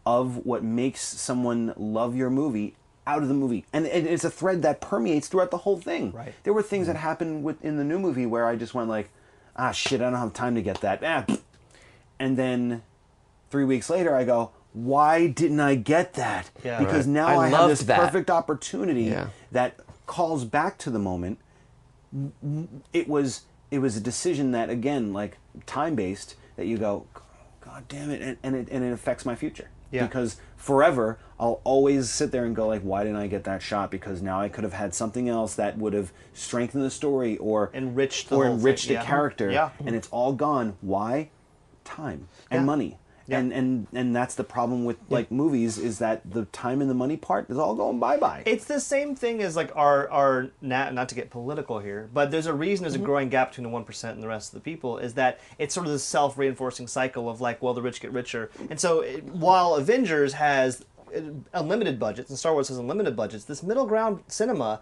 of 0.05 0.45
what 0.45 0.61
makes 0.63 1.01
someone 1.01 1.73
love 1.77 2.15
your 2.15 2.29
movie 2.29 2.75
out 3.05 3.21
of 3.21 3.29
the 3.29 3.33
movie, 3.33 3.65
and 3.71 3.85
it- 3.85 4.05
it's 4.05 4.25
a 4.25 4.29
thread 4.29 4.61
that 4.63 4.81
permeates 4.81 5.29
throughout 5.29 5.51
the 5.51 5.59
whole 5.59 5.79
thing. 5.79 6.11
Right. 6.11 6.33
There 6.43 6.51
were 6.51 6.61
things 6.61 6.87
mm-hmm. 6.87 6.93
that 6.93 6.99
happened 6.99 7.43
with 7.45 7.63
in 7.63 7.77
the 7.77 7.85
new 7.85 7.97
movie 7.97 8.25
where 8.25 8.45
I 8.45 8.57
just 8.57 8.73
went 8.73 8.89
like, 8.89 9.09
ah 9.57 9.71
shit, 9.71 10.01
I 10.01 10.09
don't 10.09 10.19
have 10.19 10.33
time 10.33 10.55
to 10.55 10.61
get 10.61 10.81
that. 10.81 11.01
Ah, 11.03 11.25
and 12.19 12.37
then 12.37 12.83
three 13.49 13.65
weeks 13.65 13.89
later, 13.89 14.15
I 14.15 14.23
go. 14.23 14.51
Why 14.73 15.27
didn't 15.27 15.59
I 15.59 15.73
get 15.75 16.13
that? 16.13 16.51
Yeah. 16.63 16.77
because 16.79 17.07
Right. 17.07 17.13
now 17.13 17.27
I 17.39 17.45
I, 17.47 17.49
have 17.49 17.69
this 17.69 17.81
that. 17.83 17.99
perfect 17.99 18.29
opportunity 18.29 19.03
Yeah. 19.05 19.29
that 19.51 19.79
calls 20.05 20.45
back 20.45 20.77
to 20.79 20.89
the 20.91 20.99
moment 20.99 21.39
it 22.93 23.07
was 23.07 23.41
it 23.71 23.79
was 23.79 23.97
a 23.97 23.99
decision 23.99 24.51
that 24.51 24.69
again 24.69 25.11
like 25.13 25.37
time 25.65 25.95
based 25.95 26.35
that 26.55 26.65
you 26.65 26.77
go 26.77 27.05
god 27.59 27.83
damn 27.89 28.09
it 28.09 28.21
and, 28.21 28.37
and 28.43 28.55
it 28.55 28.67
and 28.71 28.83
it 28.85 28.91
affects 28.93 29.25
my 29.25 29.35
future 29.35 29.69
Yeah. 29.91 30.05
because 30.05 30.37
forever 30.55 31.19
i'll 31.39 31.61
always 31.63 32.09
sit 32.09 32.31
there 32.31 32.45
and 32.45 32.55
go 32.55 32.67
like 32.67 32.81
why 32.81 33.03
didn't 33.03 33.17
i 33.17 33.27
get 33.27 33.43
that 33.43 33.61
shot 33.61 33.91
because 33.91 34.21
now 34.21 34.39
i 34.39 34.49
could 34.49 34.63
have 34.63 34.73
had 34.73 34.93
something 34.93 35.29
else 35.29 35.55
that 35.55 35.77
would 35.77 35.93
have 35.93 36.11
strengthened 36.33 36.83
the 36.83 36.89
story 36.91 37.37
or 37.37 37.69
Enriched 37.73 38.29
the 38.29 38.35
or 38.35 38.45
enriched 38.47 38.87
thing, 38.87 38.97
a 38.97 38.99
yeah. 38.99 39.05
character 39.05 39.51
Yeah. 39.51 39.69
and 39.85 39.95
it's 39.95 40.07
all 40.09 40.33
gone 40.33 40.75
why 40.81 41.29
time 41.83 42.27
and 42.51 42.61
Yeah. 42.61 42.65
money 42.65 42.97
Yeah. 43.27 43.39
and 43.39 43.51
and 43.53 43.87
and 43.93 44.15
that's 44.15 44.35
the 44.35 44.43
problem 44.43 44.85
with 44.85 44.97
like 45.09 45.29
movies 45.31 45.77
is 45.77 45.99
that 45.99 46.21
the 46.29 46.45
time 46.45 46.79
and 46.81 46.89
the 46.89 46.93
money 46.93 47.17
part 47.17 47.49
is 47.49 47.57
all 47.57 47.75
going 47.75 47.99
bye 47.99 48.15
bye 48.17 48.43
It's 48.45 48.65
the 48.65 48.79
same 48.79 49.15
thing 49.15 49.41
as 49.41 49.55
like 49.55 49.69
our 49.75 50.09
our 50.09 50.49
not, 50.61 50.93
not 50.93 51.09
to 51.09 51.15
get 51.15 51.29
political 51.29 51.79
here, 51.79 52.09
but 52.13 52.31
there's 52.31 52.45
a 52.45 52.53
reason 52.53 52.83
there's 52.83 52.95
a 52.95 52.97
mm-hmm. 52.97 53.05
growing 53.05 53.29
gap 53.29 53.49
between 53.49 53.63
the 53.63 53.69
one 53.69 53.83
percent 53.83 54.15
and 54.15 54.23
the 54.23 54.27
rest 54.29 54.53
of 54.53 54.63
the 54.63 54.63
people. 54.63 54.97
Is 54.97 55.13
that 55.15 55.39
it's 55.57 55.73
sort 55.73 55.85
of 55.87 55.91
this 55.91 56.03
self 56.05 56.37
reinforcing 56.37 56.87
cycle 56.87 57.29
of 57.29 57.41
like, 57.41 57.61
well, 57.61 57.73
the 57.73 57.81
rich 57.81 57.99
get 57.99 58.11
richer, 58.13 58.49
and 58.69 58.79
so 58.79 59.01
it, 59.01 59.25
while 59.25 59.75
Avengers 59.75 60.33
has 60.33 60.85
Uh, 61.15 61.19
unlimited 61.53 61.99
budgets 61.99 62.29
and 62.29 62.37
Star 62.37 62.53
Wars 62.53 62.67
has 62.69 62.77
unlimited 62.77 63.15
budgets, 63.15 63.43
this 63.45 63.63
middle 63.63 63.85
ground 63.85 64.23
cinema 64.27 64.81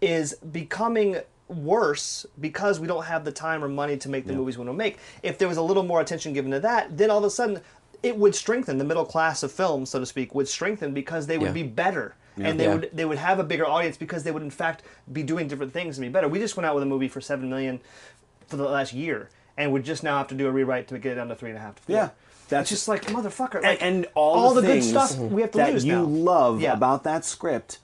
is 0.00 0.34
becoming 0.34 1.18
worse 1.48 2.24
because 2.40 2.80
we 2.80 2.86
don't 2.86 3.04
have 3.04 3.24
the 3.24 3.32
time 3.32 3.62
or 3.62 3.68
money 3.68 3.96
to 3.96 4.08
make 4.08 4.26
the 4.26 4.32
movies 4.32 4.56
we 4.58 4.64
want 4.64 4.74
to 4.74 4.78
make. 4.78 4.98
If 5.22 5.38
there 5.38 5.48
was 5.48 5.56
a 5.58 5.62
little 5.62 5.82
more 5.82 6.00
attention 6.00 6.32
given 6.32 6.50
to 6.52 6.60
that, 6.60 6.96
then 6.96 7.10
all 7.10 7.18
of 7.18 7.24
a 7.24 7.30
sudden 7.30 7.60
it 8.02 8.16
would 8.16 8.34
strengthen 8.34 8.78
the 8.78 8.84
middle 8.84 9.04
class 9.04 9.42
of 9.42 9.52
films, 9.52 9.90
so 9.90 10.00
to 10.00 10.06
speak, 10.06 10.34
would 10.34 10.48
strengthen 10.48 10.92
because 10.92 11.26
they 11.26 11.38
would 11.38 11.48
Yeah. 11.48 11.52
be 11.52 11.62
better 11.62 12.14
and 12.36 12.58
they 12.58 12.64
Yeah. 12.64 12.74
would 12.74 12.90
they 12.92 13.04
would 13.04 13.18
have 13.18 13.38
a 13.38 13.44
bigger 13.44 13.66
audience 13.66 13.96
because 13.96 14.24
they 14.24 14.30
would 14.32 14.42
in 14.42 14.50
fact 14.50 14.82
be 15.12 15.22
doing 15.22 15.46
different 15.48 15.72
things 15.72 15.98
and 15.98 16.04
be 16.06 16.08
better. 16.10 16.28
We 16.28 16.38
just 16.38 16.56
went 16.56 16.66
out 16.66 16.74
with 16.74 16.82
a 16.82 16.86
movie 16.86 17.08
for 17.08 17.20
seven 17.20 17.48
million 17.50 17.80
for 18.46 18.56
the 18.56 18.64
last 18.64 18.92
year, 18.92 19.28
and 19.56 19.70
would 19.72 19.84
just 19.84 20.02
now 20.02 20.18
have 20.18 20.28
to 20.28 20.34
do 20.34 20.46
a 20.46 20.50
rewrite 20.50 20.88
to 20.88 20.98
get 20.98 21.12
it 21.12 21.14
down 21.16 21.28
to 21.28 21.34
three 21.36 21.50
and 21.50 21.58
a 21.58 21.60
half 21.62 21.76
to 21.76 21.82
four. 21.82 21.94
Yeah, 21.96 22.08
that's 22.52 22.68
just 22.70 22.86
like 22.88 23.06
motherfucker. 23.06 23.56
and, 23.56 23.64
Like, 23.64 23.82
and 23.82 24.06
all, 24.14 24.54
the, 24.54 24.60
the, 24.60 24.66
good 24.74 24.84
stuff 24.84 25.16
we 25.18 25.42
have 25.42 25.50
to 25.52 25.58
that 25.58 25.72
lose 25.72 25.84
you 25.84 25.92
now. 25.94 26.02
love 26.04 26.60
Yeah. 26.60 26.72
about 26.74 27.02
that 27.04 27.24
script 27.24 27.78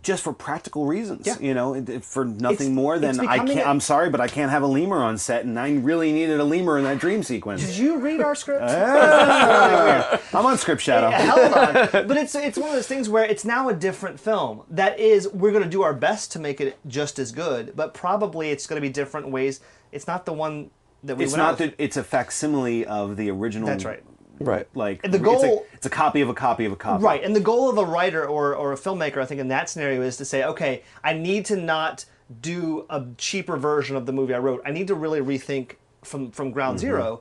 just 0.00 0.24
for 0.24 0.32
practical 0.32 0.86
reasons 0.86 1.26
Yeah. 1.26 1.36
you 1.38 1.52
know 1.52 1.74
for 2.00 2.24
nothing 2.24 2.54
It's- 2.54 2.68
more 2.70 2.98
than 2.98 3.20
i 3.28 3.36
can't 3.36 3.50
i 3.66 3.68
i'm 3.70 3.78
sorry 3.78 4.08
but 4.08 4.22
i 4.22 4.26
can't 4.26 4.50
have 4.50 4.62
a 4.62 4.66
lemur 4.66 5.02
on 5.02 5.18
set 5.18 5.44
and 5.44 5.60
i 5.60 5.70
really 5.70 6.12
needed 6.12 6.40
a 6.40 6.44
lemur 6.44 6.78
in 6.78 6.84
that 6.84 6.98
dream 6.98 7.22
sequence 7.22 7.60
Did 7.66 7.76
you 7.76 7.98
read 7.98 8.22
our 8.22 8.34
script? 8.34 8.64
Ah. 8.66 10.18
i'm 10.32 10.46
on 10.46 10.56
script 10.56 10.80
shadow 10.80 11.10
Held 11.10 11.52
on. 11.52 11.74
But 12.08 12.16
it's 12.16 12.34
it's 12.34 12.56
one 12.56 12.70
of 12.70 12.74
those 12.74 12.86
things 12.86 13.10
where 13.10 13.24
it's 13.24 13.44
now 13.44 13.68
a 13.68 13.74
different 13.74 14.18
film. 14.18 14.62
That 14.70 14.98
is, 14.98 15.28
we're 15.28 15.50
going 15.52 15.62
to 15.64 15.68
do 15.68 15.82
our 15.82 15.92
best 15.94 16.32
to 16.32 16.38
make 16.38 16.58
it 16.60 16.78
just 16.86 17.18
as 17.18 17.30
good, 17.32 17.74
but 17.76 17.92
probably 17.92 18.50
it's 18.50 18.66
going 18.66 18.80
to 18.80 18.86
be 18.88 18.92
different 18.92 19.28
ways. 19.30 19.60
It's 19.92 20.06
not 20.06 20.24
the 20.24 20.32
one 20.32 20.70
that 21.04 21.16
we 21.16 21.24
it's 21.24 21.32
went 21.32 21.42
not 21.42 21.58
that 21.58 21.74
it's 21.78 21.96
a 21.96 22.04
facsimile 22.04 22.84
of 22.86 23.16
the 23.16 23.30
original 23.30 23.66
That's 23.68 23.84
right. 23.84 24.02
Right. 24.40 24.66
like 24.74 25.00
And 25.04 25.12
the 25.12 25.18
it's, 25.18 25.24
goal- 25.24 25.58
a, 25.70 25.74
it's 25.76 25.86
a 25.86 25.90
copy 25.90 26.20
of 26.20 26.28
a 26.28 26.34
copy 26.34 26.64
of 26.64 26.72
a 26.72 26.76
copy 26.76 27.04
Right, 27.04 27.22
and 27.22 27.34
the 27.36 27.40
goal 27.40 27.68
of 27.70 27.78
a 27.78 27.84
writer 27.84 28.26
or, 28.26 28.54
or 28.56 28.72
a 28.72 28.76
filmmaker, 28.76 29.18
I 29.18 29.24
think, 29.26 29.40
in 29.40 29.48
that 29.48 29.68
scenario 29.68 30.02
is 30.02 30.16
to 30.16 30.24
say, 30.24 30.42
okay, 30.44 30.82
I 31.04 31.12
need 31.12 31.44
to 31.46 31.56
not 31.56 32.04
do 32.40 32.86
a 32.90 33.04
cheaper 33.18 33.56
version 33.56 33.94
of 33.94 34.06
the 34.06 34.12
movie 34.12 34.34
I 34.34 34.38
wrote. 34.38 34.62
I 34.64 34.70
need 34.72 34.88
to 34.88 34.94
really 34.94 35.20
rethink 35.20 35.76
from 36.02 36.30
from 36.32 36.50
ground 36.50 36.78
Mm-hmm. 36.78 36.86
zero. 36.86 37.20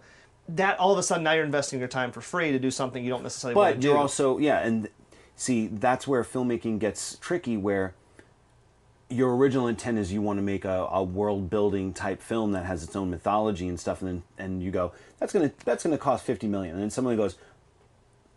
That 0.49 0.79
all 0.79 0.91
of 0.91 0.97
a 0.97 1.03
sudden 1.03 1.23
now 1.23 1.33
you're 1.33 1.45
investing 1.45 1.79
your 1.79 1.87
time 1.87 2.11
for 2.11 2.21
free 2.21 2.51
to 2.51 2.59
do 2.59 2.71
something 2.71 3.03
you 3.03 3.09
don't 3.11 3.23
necessarily 3.23 3.55
want 3.55 3.69
to 3.69 3.75
but 3.75 3.81
do. 3.81 3.87
you're 3.89 3.97
also 3.97 4.37
yeah 4.39 4.59
and 4.65 4.89
see 5.35 5.67
that's 5.67 6.07
where 6.07 6.23
filmmaking 6.23 6.79
gets 6.79 7.17
tricky 7.17 7.55
where 7.57 7.93
your 9.11 9.35
original 9.35 9.67
intent 9.67 9.97
is 9.97 10.11
you 10.13 10.21
want 10.21 10.37
to 10.37 10.43
make 10.43 10.65
a, 10.65 10.87
a 10.91 11.03
world 11.03 11.49
building 11.49 11.93
type 11.93 12.21
film 12.21 12.53
that 12.53 12.65
has 12.65 12.83
its 12.83 12.95
own 12.95 13.09
mythology 13.09 13.67
and 13.67 13.79
stuff 13.79 14.01
and 14.01 14.09
then 14.09 14.23
and 14.37 14.63
you 14.63 14.71
go 14.71 14.91
that's 15.19 15.33
gonna 15.33 15.51
that's 15.65 15.83
gonna 15.83 15.97
cost 15.97 16.25
50 16.25 16.47
million 16.47 16.73
and 16.73 16.81
then 16.81 16.89
somebody 16.89 17.17
goes 17.17 17.35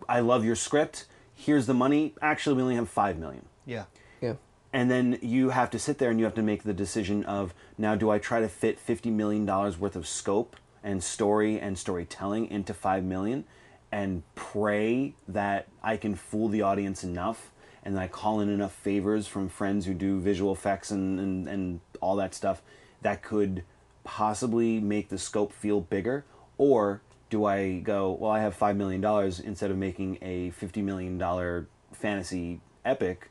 i 0.08 0.20
love 0.20 0.44
your 0.44 0.56
script 0.56 1.06
here's 1.34 1.66
the 1.66 1.74
money 1.74 2.14
actually 2.20 2.56
we 2.56 2.62
only 2.62 2.74
have 2.74 2.88
5 2.88 3.18
million 3.18 3.46
yeah. 3.66 3.84
Yeah. 4.20 4.34
and 4.72 4.90
then 4.90 5.18
you 5.22 5.50
have 5.50 5.70
to 5.70 5.78
sit 5.78 5.98
there 5.98 6.10
and 6.10 6.18
you 6.18 6.24
have 6.24 6.34
to 6.34 6.42
make 6.42 6.64
the 6.64 6.74
decision 6.74 7.24
of 7.24 7.54
now 7.78 7.94
do 7.94 8.10
I 8.10 8.18
try 8.18 8.40
to 8.40 8.48
fit 8.48 8.78
50 8.78 9.10
million 9.10 9.46
dollars 9.46 9.78
worth 9.78 9.96
of 9.96 10.06
scope 10.06 10.56
and 10.82 11.02
story 11.02 11.58
and 11.58 11.78
storytelling 11.78 12.50
into 12.50 12.74
5 12.74 13.04
million 13.04 13.44
and 13.90 14.22
pray 14.34 15.14
that 15.28 15.68
I 15.82 15.96
can 15.96 16.14
fool 16.14 16.48
the 16.48 16.62
audience 16.62 17.04
enough 17.04 17.52
and 17.84 17.98
I 17.98 18.08
call 18.08 18.40
in 18.40 18.48
enough 18.48 18.72
favors 18.72 19.26
from 19.26 19.48
friends 19.48 19.86
who 19.86 19.94
do 19.94 20.18
visual 20.20 20.52
effects 20.52 20.90
and, 20.90 21.20
and, 21.20 21.48
and 21.48 21.80
all 22.00 22.16
that 22.16 22.34
stuff 22.34 22.62
that 23.02 23.22
could 23.22 23.62
possibly 24.04 24.80
make 24.80 25.08
the 25.08 25.18
scope 25.18 25.52
feel 25.52 25.80
bigger 25.80 26.24
or 26.58 27.00
do 27.30 27.44
I 27.44 27.78
go 27.80 28.12
well 28.12 28.30
I 28.30 28.40
have 28.40 28.54
5 28.54 28.76
million 28.76 29.00
dollars 29.00 29.40
instead 29.40 29.70
of 29.70 29.78
making 29.78 30.18
a 30.22 30.50
50 30.50 30.82
million 30.82 31.16
dollar 31.18 31.66
fantasy 31.92 32.60
epic 32.84 33.30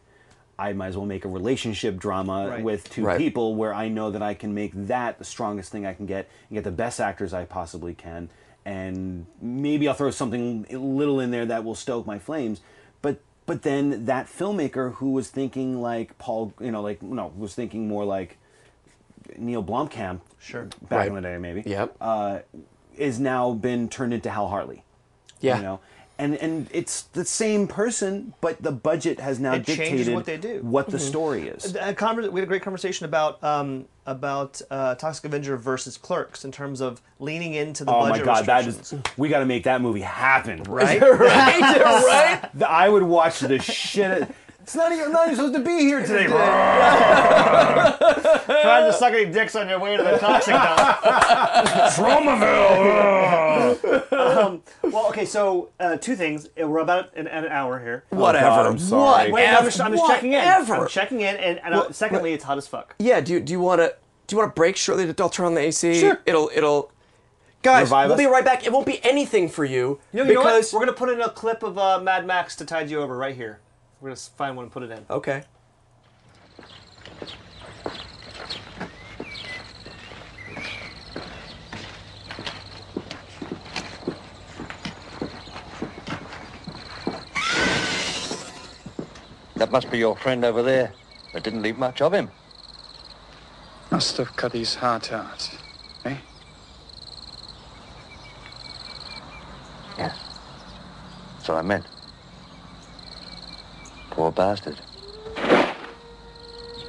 I 0.58 0.74
might 0.74 0.88
as 0.88 0.98
well 0.98 1.06
make 1.06 1.26
a 1.26 1.30
relationship 1.30 1.98
drama 1.98 2.48
Right. 2.50 2.64
with 2.64 2.90
two 2.90 3.04
Right. 3.06 3.18
people 3.18 3.56
where 3.56 3.74
I 3.74 3.88
know 3.88 4.12
that 4.12 4.22
I 4.22 4.34
can 4.34 4.54
make 4.54 4.72
that 4.88 5.18
the 5.20 5.26
strongest 5.26 5.72
thing 5.72 5.86
I 5.86 5.94
can 5.94 6.06
get 6.06 6.30
and 6.50 6.56
get 6.56 6.64
the 6.64 6.72
best 6.72 7.00
actors 7.00 7.34
I 7.34 7.46
possibly 7.46 7.94
can. 7.96 8.30
And 8.66 9.26
maybe 9.42 9.88
I'll 9.88 9.96
throw 9.96 10.12
something 10.12 10.66
little 10.70 11.20
in 11.20 11.32
there 11.32 11.46
that 11.48 11.64
will 11.64 11.76
stoke 11.76 12.06
my 12.06 12.20
flames. 12.20 12.62
But 13.02 13.20
but 13.46 13.62
then 13.64 14.06
that 14.06 14.28
filmmaker 14.28 14.94
who 14.96 15.12
was 15.12 15.30
thinking 15.30 15.82
like 15.82 16.18
Paul, 16.18 16.54
you 16.60 16.72
know, 16.72 16.82
like 16.82 17.02
no, 17.02 17.32
was 17.38 17.54
thinking 17.56 17.88
more 17.88 18.06
like 18.06 18.38
Neil 19.38 19.64
Blomkamp, 19.64 20.22
Sure. 20.40 20.64
back 20.90 20.92
Right. 21.00 21.08
in 21.08 21.16
the 21.16 21.22
day 21.22 21.38
maybe, 21.38 21.64
Yep. 21.66 21.96
uh, 22.02 22.40
is 22.98 23.20
now 23.20 23.54
been 23.54 23.90
turned 23.90 24.14
into 24.14 24.30
Hal 24.30 24.48
Hartley. 24.50 24.84
Yeah. 25.40 25.58
You 25.58 25.64
know, 25.64 25.80
and 26.24 26.36
and 26.38 26.68
it's 26.72 27.04
the 27.04 27.26
same 27.26 27.68
person, 27.68 28.34
but 28.42 28.62
the 28.62 28.72
budget 28.72 29.20
has 29.20 29.40
now 29.40 29.54
It 29.54 29.66
changes 29.66 30.08
dictated 30.08 30.14
what 30.16 30.26
they 30.26 30.38
do. 30.38 30.60
what 30.64 30.88
the 30.90 30.98
story 31.00 31.48
is. 31.48 31.76
A 31.76 31.94
conver- 31.94 32.32
we 32.32 32.40
had 32.40 32.48
a 32.48 32.52
great 32.52 32.62
conversation 32.62 33.06
about 33.06 33.44
um, 33.44 33.86
about 34.06 34.62
uh, 34.72 34.96
Toxic 34.96 35.26
Avenger 35.26 35.58
versus 35.58 35.98
Clerks 35.98 36.46
in 36.46 36.52
terms 36.52 36.82
of 36.82 37.02
leaning 37.20 37.54
into 37.54 37.84
the 37.86 37.92
budget. 37.92 38.22
Oh 38.24 38.26
my 38.26 38.34
god, 38.34 38.46
that 38.46 38.66
restrictions. 38.66 38.94
is 38.94 39.18
we 39.18 39.30
got 39.30 39.40
to 39.40 39.46
make 39.46 39.64
that 39.66 39.82
movie 39.82 40.02
happen. 40.02 40.64
right. 40.64 41.02
right. 41.20 41.20
right. 42.52 42.62
I 42.64 42.88
would 42.90 43.04
watch 43.04 43.40
the 43.40 43.60
shit. 43.60 44.30
It's 44.64 44.76
not 44.76 44.94
even. 44.94 45.08
I'm 45.08 45.12
not 45.12 45.26
even 45.26 45.36
supposed 45.36 45.56
to 45.56 45.60
be 45.60 45.80
here 45.80 46.00
today. 46.02 46.26
Bro. 46.26 46.38
Trying 48.62 48.90
to 48.90 48.94
suck 48.98 49.12
any 49.14 49.30
dicks 49.30 49.58
on 49.58 49.68
your 49.68 49.78
way 49.78 49.98
to 49.98 50.04
the 50.04 50.18
toxic 50.18 50.54
dump. 50.54 50.80
Tromaville. 51.94 53.82
Well, 54.84 55.08
okay, 55.10 55.26
so 55.26 55.70
uh, 55.82 55.98
two 55.98 56.16
things. 56.16 56.48
Uh, 56.62 56.66
We're 56.68 56.80
about 56.80 57.14
an, 57.18 57.28
an 57.28 57.48
hour 57.48 57.78
here. 57.80 58.06
Whatever. 58.10 58.46
God, 58.46 58.66
I'm 58.68 58.80
sorry. 58.80 59.32
What? 59.32 59.34
Wait, 59.34 59.50
I'm 59.50 59.66
just, 59.66 59.82
I'm 59.82 59.92
just 59.92 60.08
checking 60.08 60.32
in. 60.32 60.40
Whatever. 60.40 60.76
I'm 60.76 60.88
checking 60.88 61.20
in, 61.20 61.36
and, 61.36 61.60
and 61.60 61.74
uh, 61.74 61.80
Well, 61.84 61.94
secondly, 61.94 62.32
it's 62.32 62.46
hot 62.46 62.58
as 62.58 62.66
fuck. 62.66 62.96
Yeah. 63.00 63.20
Do 63.20 63.34
you, 63.34 63.42
do 63.42 63.52
you 63.52 63.60
want 63.60 63.82
to 63.82 63.94
do 64.28 64.36
you 64.36 64.40
want 64.40 64.56
to 64.56 64.60
break 64.60 64.78
shortly? 64.78 65.14
I'll 65.20 65.30
turn 65.30 65.46
on 65.46 65.56
the 65.56 65.62
AC. 65.62 66.00
Sure. 66.00 66.22
It'll 66.26 66.50
it'll. 66.56 66.90
Guys, 67.64 67.88
revive 67.88 68.08
we'll 68.10 68.14
us? 68.16 68.20
be 68.20 68.26
right 68.26 68.44
back. 68.46 68.66
It 68.66 68.74
won't 68.74 68.86
be 68.86 69.04
anything 69.06 69.48
for 69.48 69.64
you 69.64 70.00
You 70.12 70.24
know, 70.24 70.30
you 70.30 70.34
know 70.36 70.42
what? 70.42 70.56
because 70.56 70.74
We're 70.74 70.82
gonna 70.82 70.92
put 70.94 71.10
in 71.10 71.22
a 71.22 71.30
clip 71.30 71.64
of 71.64 71.78
uh, 71.78 72.00
Mad 72.02 72.26
Max 72.26 72.56
to 72.58 72.66
tide 72.66 72.90
you 72.90 73.02
over 73.02 73.16
right 73.18 73.36
here. 73.36 73.60
We're 74.04 74.10
gonna 74.10 74.18
find 74.18 74.58
one 74.58 74.64
and 74.64 74.72
put 74.72 74.84
it 74.84 74.92
in. 74.92 75.06
okay. 75.10 75.44
That 89.56 89.72
must 89.72 89.90
be 89.90 90.00
your 90.00 90.18
friend 90.18 90.44
over 90.44 90.62
there. 90.62 90.92
That 91.32 91.44
didn't 91.44 91.62
leave 91.62 91.78
much 91.78 92.02
of 92.02 92.14
him. 92.14 92.30
Must 93.90 94.18
have 94.18 94.36
cut 94.36 94.52
his 94.52 94.76
heart 94.76 95.14
out. 95.14 95.50
Eh? 96.04 96.18
Yes. 99.98 100.18
That's 101.38 101.48
what 101.48 101.58
I 101.60 101.62
meant. 101.62 101.93
Poor 104.14 104.32
bastard. 104.32 104.80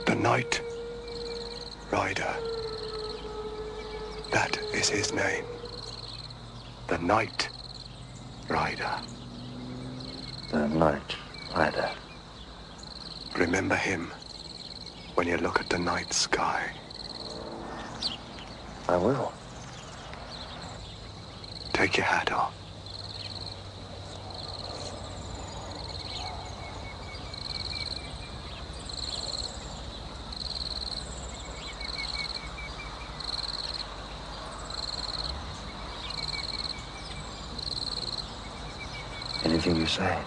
The 0.05 0.15
Night 0.15 0.61
Rider. 1.91 2.37
That 4.31 4.59
is 4.75 4.91
his 4.91 5.11
name. 5.15 5.47
The 6.87 6.99
Night 6.99 7.49
Rider. 8.47 8.91
The 10.51 10.69
night 10.69 11.17
rider. 11.57 11.91
Remember 13.39 13.75
him 13.75 14.13
when 15.15 15.27
you 15.27 15.39
look 15.39 15.61
at 15.61 15.71
the 15.71 15.79
night 15.79 16.13
sky. 16.13 16.71
I 18.87 18.99
will. 18.99 19.33
Take 21.73 21.97
your 21.97 22.05
hat 22.05 22.31
off. 22.31 22.64
Anything 39.45 39.77
you 39.77 39.87
say. 39.87 40.19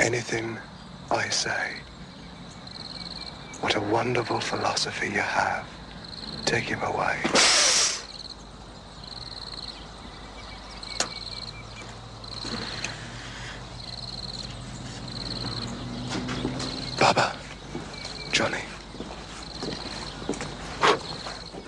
Anything 0.00 0.58
I 1.10 1.28
say. 1.28 1.74
What 3.60 3.76
a 3.76 3.80
wonderful 3.80 4.40
philosophy 4.40 5.06
you 5.06 5.20
have. 5.20 5.64
Take 6.44 6.64
him 6.64 6.82
away. 6.82 7.20
Baba. 16.98 17.36
Johnny. 18.32 18.58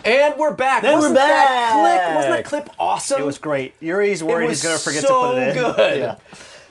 And 0.04 0.34
we're 0.36 0.52
back. 0.52 0.82
Then 0.82 0.96
wasn't 0.96 1.14
we're 1.14 1.20
That 1.20 1.72
clip, 1.72 2.16
wasn't 2.16 2.34
that 2.34 2.44
clip 2.44 2.70
awesome? 2.78 3.22
It 3.22 3.24
was 3.24 3.38
great. 3.38 3.80
Yuri's 3.80 4.22
worried 4.22 4.48
was 4.48 4.60
he's 4.60 4.68
gonna 4.68 4.78
forget 4.78 5.02
so 5.02 5.08
to 5.08 5.28
put 5.28 5.38
it 5.38 5.48
in. 5.48 5.54
good. 5.54 5.98
Yeah. 5.98 6.16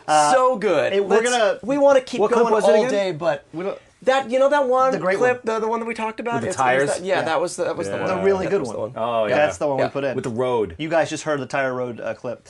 So 0.07 0.57
good. 0.57 0.93
it- 0.93 1.03
we're 1.05 1.17
Let's- 1.21 1.29
gonna- 1.31 1.59
We 1.63 1.77
want 1.77 1.97
to 1.97 2.03
keep 2.03 2.19
What 2.21 2.31
clip 2.31 2.43
going 2.43 2.53
was 2.53 2.63
it 2.65 2.69
all 2.71 2.75
again? 2.85 2.91
day, 2.91 3.11
but 3.11 3.45
We 3.53 3.63
don't- 3.63 3.79
that 4.03 4.29
you 4.29 4.37
know 4.37 4.49
that 4.49 4.67
one 4.67 4.91
The 4.91 4.99
great 4.99 5.17
clip, 5.17 5.45
one. 5.45 5.55
the, 5.55 5.59
the 5.61 5.67
one 5.67 5.79
that 5.79 5.85
we 5.85 5.93
talked 5.93 6.19
about, 6.19 6.33
With 6.35 6.41
the 6.43 6.47
It's- 6.49 6.59
it 6.59 6.81
was 6.81 6.89
tires? 6.89 6.99
that- 6.99 7.05
yeah, 7.05 7.19
Yeah. 7.19 7.21
that 7.25 7.39
was 7.41 7.55
the, 7.55 7.63
that 7.63 7.77
was 7.77 7.87
the 7.87 7.95
Yeah. 7.95 8.05
one. 8.05 8.17
The 8.17 8.23
really 8.23 8.43
Yeah, 8.45 8.49
good 8.51 8.61
that 8.65 8.67
was 8.69 8.77
one. 8.77 8.91
the 8.93 8.99
Oh, 8.99 9.25
yeah. 9.27 9.35
That's 9.37 9.57
the 9.57 9.67
one 9.67 9.79
Yeah. 9.79 9.85
we 9.85 9.91
put 9.91 10.03
in. 10.03 10.15
with 10.15 10.25
the 10.25 10.29
road. 10.29 10.75
You 10.77 10.89
guys 10.89 11.09
just 11.09 11.23
heard 11.23 11.39
the 11.39 11.45
Tire 11.45 11.73
Road 11.73 12.01
uh, 12.01 12.13
clip. 12.13 12.45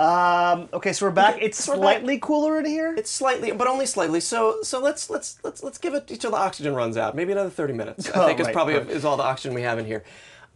Um, 0.00 0.68
okay, 0.74 0.92
so 0.92 1.06
we're 1.06 1.12
back. 1.12 1.38
It's 1.40 1.62
so 1.64 1.72
we're 1.72 1.76
back. 1.78 1.82
slightly 1.98 2.18
cooler 2.18 2.58
in 2.58 2.64
here. 2.66 2.92
It's 2.98 3.10
slightly, 3.10 3.52
but 3.52 3.68
only 3.68 3.86
slightly. 3.86 4.18
So 4.20 4.56
so 4.62 4.80
let's 4.80 5.08
let's 5.08 5.38
let's 5.44 5.62
let's 5.62 5.78
give 5.78 5.94
it 5.94 6.10
until 6.10 6.32
the 6.32 6.36
oxygen 6.38 6.74
runs 6.74 6.96
out. 6.96 7.14
Maybe 7.14 7.30
another 7.32 7.50
thirty 7.50 7.72
minutes. 7.72 8.10
I 8.10 8.12
Oh, 8.22 8.26
think 8.26 8.40
is 8.40 8.46
right, 8.46 8.52
probably 8.52 8.74
right. 8.74 8.90
is 8.90 9.04
all 9.04 9.16
the 9.16 9.22
oxygen 9.22 9.54
we 9.54 9.62
have 9.62 9.78
in 9.78 9.86
here. 9.86 10.02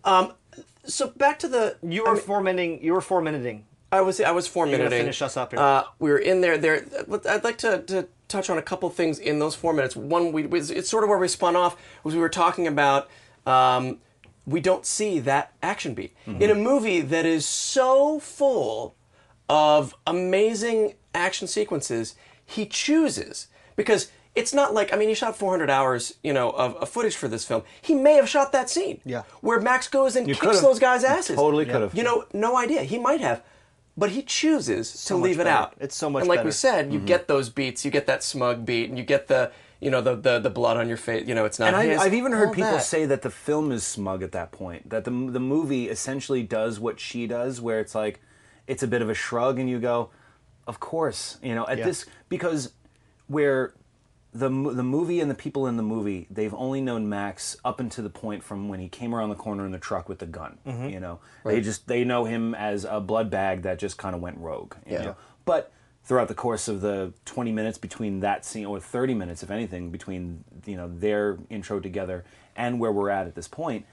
Um, 0.04 0.32
so 0.84 1.06
back 1.08 1.38
to 1.38 1.48
the 1.48 1.76
you 1.82 2.04
I 2.04 2.08
were 2.10 2.14
mean, 2.16 2.24
four 2.24 2.40
minuting. 2.42 2.82
You 2.82 2.92
were 2.94 3.00
four 3.00 3.22
minuting. 3.22 3.64
I 3.92 4.00
was 4.02 4.20
I 4.20 4.30
was 4.30 4.46
four 4.46 4.66
minutes. 4.66 4.84
gonna 4.84 4.90
finish 5.02 5.20
us 5.22 5.36
up 5.36 5.50
here. 5.52 5.60
Uh, 5.60 5.84
we 5.98 6.10
were 6.10 6.18
in 6.18 6.40
there. 6.40 6.56
There. 6.58 6.84
I'd 7.28 7.44
like 7.44 7.58
to, 7.58 7.82
to 7.82 8.08
touch 8.28 8.48
on 8.50 8.56
a 8.58 8.62
couple 8.62 8.88
things 8.90 9.18
in 9.18 9.38
those 9.40 9.54
four 9.54 9.72
minutes. 9.72 9.96
One, 9.96 10.32
we 10.32 10.46
was 10.46 10.70
it's 10.70 10.88
sort 10.88 11.02
of 11.04 11.10
where 11.10 11.18
we 11.18 11.28
spun 11.28 11.56
off 11.56 11.76
was 12.04 12.14
we 12.14 12.20
were 12.20 12.28
talking 12.28 12.66
about. 12.66 13.08
Um, 13.46 13.98
we 14.46 14.60
don't 14.60 14.86
see 14.86 15.18
that 15.20 15.52
action 15.62 15.94
beat 15.94 16.14
Mm-hmm. 16.26 16.42
in 16.42 16.50
a 16.50 16.54
movie 16.54 17.00
that 17.00 17.26
is 17.26 17.46
so 17.46 18.18
full 18.20 18.94
of 19.48 19.94
amazing 20.06 20.94
action 21.14 21.46
sequences. 21.48 22.14
He 22.44 22.66
chooses 22.66 23.48
because. 23.76 24.10
It's 24.36 24.54
not 24.54 24.72
like 24.72 24.92
I 24.92 24.96
mean 24.96 25.08
he 25.08 25.14
shot 25.16 25.36
400 25.36 25.68
hours, 25.68 26.14
you 26.22 26.32
know, 26.32 26.50
of, 26.50 26.76
of 26.76 26.88
footage 26.88 27.16
for 27.16 27.26
this 27.26 27.44
film. 27.44 27.64
He 27.82 27.96
may 27.96 28.14
have 28.14 28.28
shot 28.28 28.52
that 28.52 28.70
scene, 28.70 29.00
Yeah. 29.04 29.22
where 29.40 29.58
Max 29.58 29.88
goes 29.88 30.14
and 30.14 30.28
You 30.28 30.34
kicks 30.34 30.46
could've. 30.46 30.62
those 30.62 30.78
guys' 30.78 31.02
You 31.02 31.08
asses. 31.08 31.34
totally 31.36 31.66
could've. 31.66 31.96
You 31.96 32.04
know, 32.04 32.26
no 32.32 32.56
idea. 32.56 32.84
He 32.84 32.96
might 32.96 33.20
have, 33.20 33.42
but 34.00 34.10
he 34.10 34.22
chooses 34.22 35.04
to 35.04 35.14
much 35.14 35.22
leave 35.24 35.40
it 35.40 35.44
better. 35.44 35.50
out. 35.50 35.74
It's 35.78 35.94
so 35.94 36.08
much 36.10 36.22
And 36.22 36.28
like 36.28 36.38
better. 36.40 36.48
we 36.48 36.52
said, 36.52 36.92
you 36.92 36.98
mm-hmm. 36.98 37.06
get 37.06 37.28
those 37.28 37.50
beats. 37.50 37.84
You 37.84 37.90
get 37.90 38.06
that 38.06 38.22
smug 38.24 38.64
beat, 38.64 38.88
and 38.88 38.98
you 38.98 39.04
get 39.04 39.28
the 39.28 39.52
you 39.80 39.90
know 39.90 40.00
the 40.00 40.16
the, 40.16 40.38
the 40.38 40.50
blood 40.50 40.76
on 40.78 40.88
your 40.88 40.96
face. 40.96 41.28
You 41.28 41.34
know, 41.34 41.44
it's 41.44 41.58
not. 41.58 41.68
And 41.68 41.76
I, 41.76 41.84
his, 41.86 42.00
I've 42.00 42.14
even 42.14 42.32
heard 42.32 42.48
all 42.48 42.54
people 42.54 42.72
that. 42.72 42.82
say 42.82 43.06
that 43.06 43.22
the 43.22 43.30
film 43.30 43.70
is 43.70 43.86
smug 43.86 44.22
at 44.22 44.32
that 44.32 44.50
point. 44.52 44.88
That 44.90 45.04
the 45.04 45.10
the 45.10 45.40
movie 45.40 45.88
essentially 45.88 46.42
does 46.42 46.80
what 46.80 46.98
she 46.98 47.26
does, 47.26 47.60
where 47.60 47.78
it's 47.78 47.94
like 47.94 48.20
it's 48.66 48.82
a 48.82 48.88
bit 48.88 49.02
of 49.02 49.10
a 49.10 49.14
shrug, 49.14 49.58
and 49.58 49.68
you 49.68 49.78
go, 49.78 50.10
"Of 50.66 50.80
course," 50.80 51.38
you 51.42 51.54
know, 51.54 51.66
at 51.68 51.78
Yeah. 51.78 51.84
this 51.86 52.06
because 52.28 52.72
where 53.26 53.74
the 54.32 54.48
the 54.48 54.82
movie 54.84 55.20
and 55.20 55.28
the 55.30 55.34
people 55.34 55.66
in 55.66 55.76
the 55.76 55.82
movie 55.82 56.26
they've 56.30 56.54
only 56.54 56.80
known 56.80 57.08
Max 57.08 57.56
up 57.64 57.80
until 57.80 58.04
the 58.04 58.10
point 58.10 58.44
from 58.44 58.68
when 58.68 58.78
he 58.78 58.88
came 58.88 59.14
around 59.14 59.30
the 59.30 59.34
corner 59.34 59.66
in 59.66 59.72
the 59.72 59.78
truck 59.78 60.08
with 60.08 60.20
the 60.20 60.26
gun. 60.26 60.58
Mm-hmm. 60.66 60.88
You 60.88 61.00
know, 61.00 61.18
they 61.44 61.60
just 61.60 61.88
they 61.88 62.04
know 62.04 62.24
him 62.26 62.54
as 62.54 62.84
a 62.84 63.00
blood 63.00 63.28
bag 63.30 63.62
that 63.62 63.78
just 63.78 63.98
kind 63.98 64.14
of 64.14 64.20
went 64.20 64.38
rogue. 64.38 64.74
You 64.86 64.92
Yeah. 64.92 65.02
know? 65.02 65.16
but 65.44 65.72
throughout 66.04 66.28
the 66.28 66.34
course 66.34 66.66
of 66.68 66.80
the 66.80 67.12
20 67.24 67.52
minutes 67.52 67.76
between 67.78 68.20
that 68.20 68.44
scene 68.44 68.66
or 68.66 68.78
30 68.80 69.14
minutes 69.14 69.42
if 69.42 69.50
anything 69.50 69.90
between 69.90 70.44
you 70.64 70.76
know 70.76 70.88
their 70.88 71.38
intro 71.50 71.80
together 71.80 72.24
and 72.56 72.78
where 72.80 72.90
we're 72.92 73.10
at 73.10 73.26
at 73.26 73.34
this 73.34 73.48
point 73.48 73.84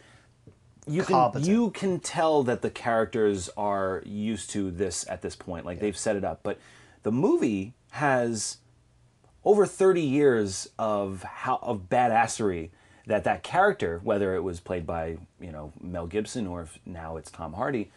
you 0.87 1.03
can 1.03 1.15
you 1.43 1.69
can 1.71 1.99
tell 1.99 2.43
that 2.43 2.61
the 2.61 2.69
characters 2.69 3.49
are 3.57 4.01
used 4.05 4.49
to 4.51 4.71
this 4.71 5.05
at 5.09 5.21
this 5.21 5.35
point 5.35 5.65
like 5.65 5.79
they've 5.79 5.97
set 5.97 6.15
it 6.15 6.23
up 6.23 6.39
but 6.43 6.57
the 7.03 7.11
movie 7.11 7.73
has 7.91 8.57
over 9.47 9.65
30 9.65 10.01
years 10.01 10.69
of 10.77 11.23
how 11.23 11.57
of 11.61 11.87
badassery 11.87 12.69
that 13.05 13.23
that 13.23 13.43
character 13.43 14.01
whether 14.03 14.35
it 14.35 14.41
was 14.41 14.59
played 14.59 14.85
by 14.85 15.17
you 15.39 15.53
know 15.53 15.71
Mel 15.79 16.05
Gibson 16.05 16.45
or 16.45 16.63
if 16.63 16.77
now 16.85 17.15
it's 17.15 17.31
Tom 17.31 17.53
Hardy 17.53 17.89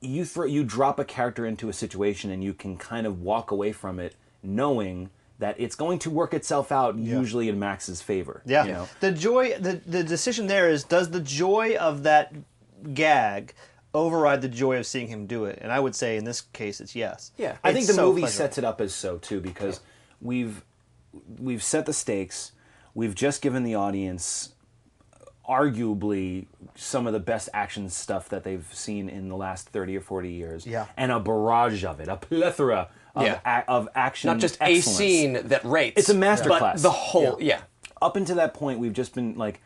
you 0.00 0.24
throw 0.24 0.46
you 0.46 0.64
drop 0.64 0.98
a 0.98 1.04
character 1.04 1.44
into 1.44 1.68
a 1.68 1.74
situation 1.74 2.30
and 2.30 2.42
you 2.42 2.54
can 2.54 2.78
kind 2.78 3.06
of 3.06 3.20
walk 3.20 3.50
away 3.50 3.70
from 3.70 4.00
it 4.00 4.16
knowing 4.42 5.10
that 5.38 5.56
it's 5.58 5.74
going 5.74 5.98
to 5.98 6.08
work 6.08 6.32
itself 6.32 6.72
out 6.72 6.96
usually 6.96 7.50
in 7.50 7.58
Max's 7.58 8.00
favor. 8.00 8.40
Yeah. 8.46 8.64
You 8.64 8.72
know? 8.72 8.88
The 9.00 9.12
joy, 9.12 9.58
the, 9.58 9.82
the 9.86 10.02
decision 10.02 10.46
there 10.46 10.70
is 10.70 10.82
does 10.84 11.10
the 11.10 11.20
joy 11.20 11.76
of 11.78 12.04
that 12.04 12.34
gag 12.94 13.52
override 13.92 14.40
the 14.40 14.48
joy 14.48 14.78
of 14.78 14.86
seeing 14.86 15.08
him 15.08 15.26
do 15.26 15.44
it? 15.44 15.58
And 15.60 15.70
I 15.70 15.78
would 15.78 15.94
say 15.94 16.16
in 16.16 16.24
this 16.24 16.40
case 16.40 16.80
it's 16.80 16.96
yes. 16.96 17.32
Yeah. 17.36 17.58
I 17.62 17.74
think 17.74 17.86
the 17.86 17.92
so 17.92 18.06
movie 18.06 18.22
pleasurable. 18.22 18.48
sets 18.48 18.56
it 18.56 18.64
up 18.64 18.80
as 18.80 18.94
so 18.94 19.18
too 19.18 19.42
because 19.42 19.80
we've 20.20 20.64
we've 21.38 21.62
set 21.62 21.86
the 21.86 21.92
stakes. 21.92 22.52
We've 22.94 23.14
just 23.14 23.42
given 23.42 23.62
the 23.62 23.74
audience 23.74 24.50
arguably 25.48 26.46
some 26.74 27.06
of 27.06 27.12
the 27.12 27.20
best 27.20 27.48
action 27.54 27.88
stuff 27.88 28.28
that 28.30 28.42
they've 28.42 28.66
seen 28.72 29.08
in 29.08 29.28
the 29.28 29.36
last 29.36 29.68
30 29.68 29.96
or 29.96 30.00
40 30.00 30.30
years. 30.32 30.66
Yeah. 30.66 30.86
And 30.96 31.12
a 31.12 31.20
barrage 31.20 31.84
of 31.84 32.00
it, 32.00 32.08
a 32.08 32.16
plethora 32.16 32.88
of, 33.14 33.22
Yeah. 33.24 33.40
a- 33.44 33.70
of 33.70 33.88
action. 33.94 34.28
not 34.28 34.38
just 34.38 34.54
excellence. 34.60 34.86
a 34.88 34.90
scene 34.90 35.32
that 35.48 35.64
rates. 35.64 35.98
It's 36.00 36.08
a 36.08 36.14
masterclass. 36.14 36.60
But 36.60 36.82
the 36.82 36.90
whole, 36.90 37.36
yeah. 37.40 37.60
Up 38.02 38.16
until 38.16 38.36
that 38.36 38.54
point, 38.54 38.78
we've 38.80 38.92
just 38.92 39.14
been 39.14 39.36
like, 39.36 39.60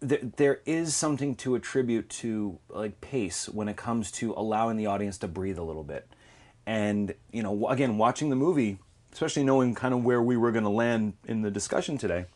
there, 0.00 0.18
there 0.36 0.60
is 0.66 0.94
something 0.94 1.36
to 1.36 1.54
attribute 1.54 2.08
to 2.10 2.58
like 2.68 3.00
pace 3.00 3.48
when 3.48 3.68
it 3.68 3.76
comes 3.76 4.10
to 4.12 4.32
allowing 4.34 4.76
the 4.76 4.86
audience 4.86 5.16
to 5.18 5.28
breathe 5.28 5.58
a 5.58 5.62
little 5.62 5.84
bit. 5.84 6.06
And 6.66 7.14
you 7.32 7.42
know, 7.42 7.68
again, 7.68 7.98
watching 7.98 8.28
the 8.30 8.36
movie, 8.36 8.78
especially 9.12 9.44
knowing 9.44 9.74
kind 9.74 9.92
of 9.94 10.04
where 10.04 10.22
we 10.22 10.36
were 10.36 10.52
going 10.52 10.64
to 10.64 10.70
land 10.70 11.14
in 11.26 11.42
the 11.42 11.50
discussion 11.50 11.98
today, 11.98 12.26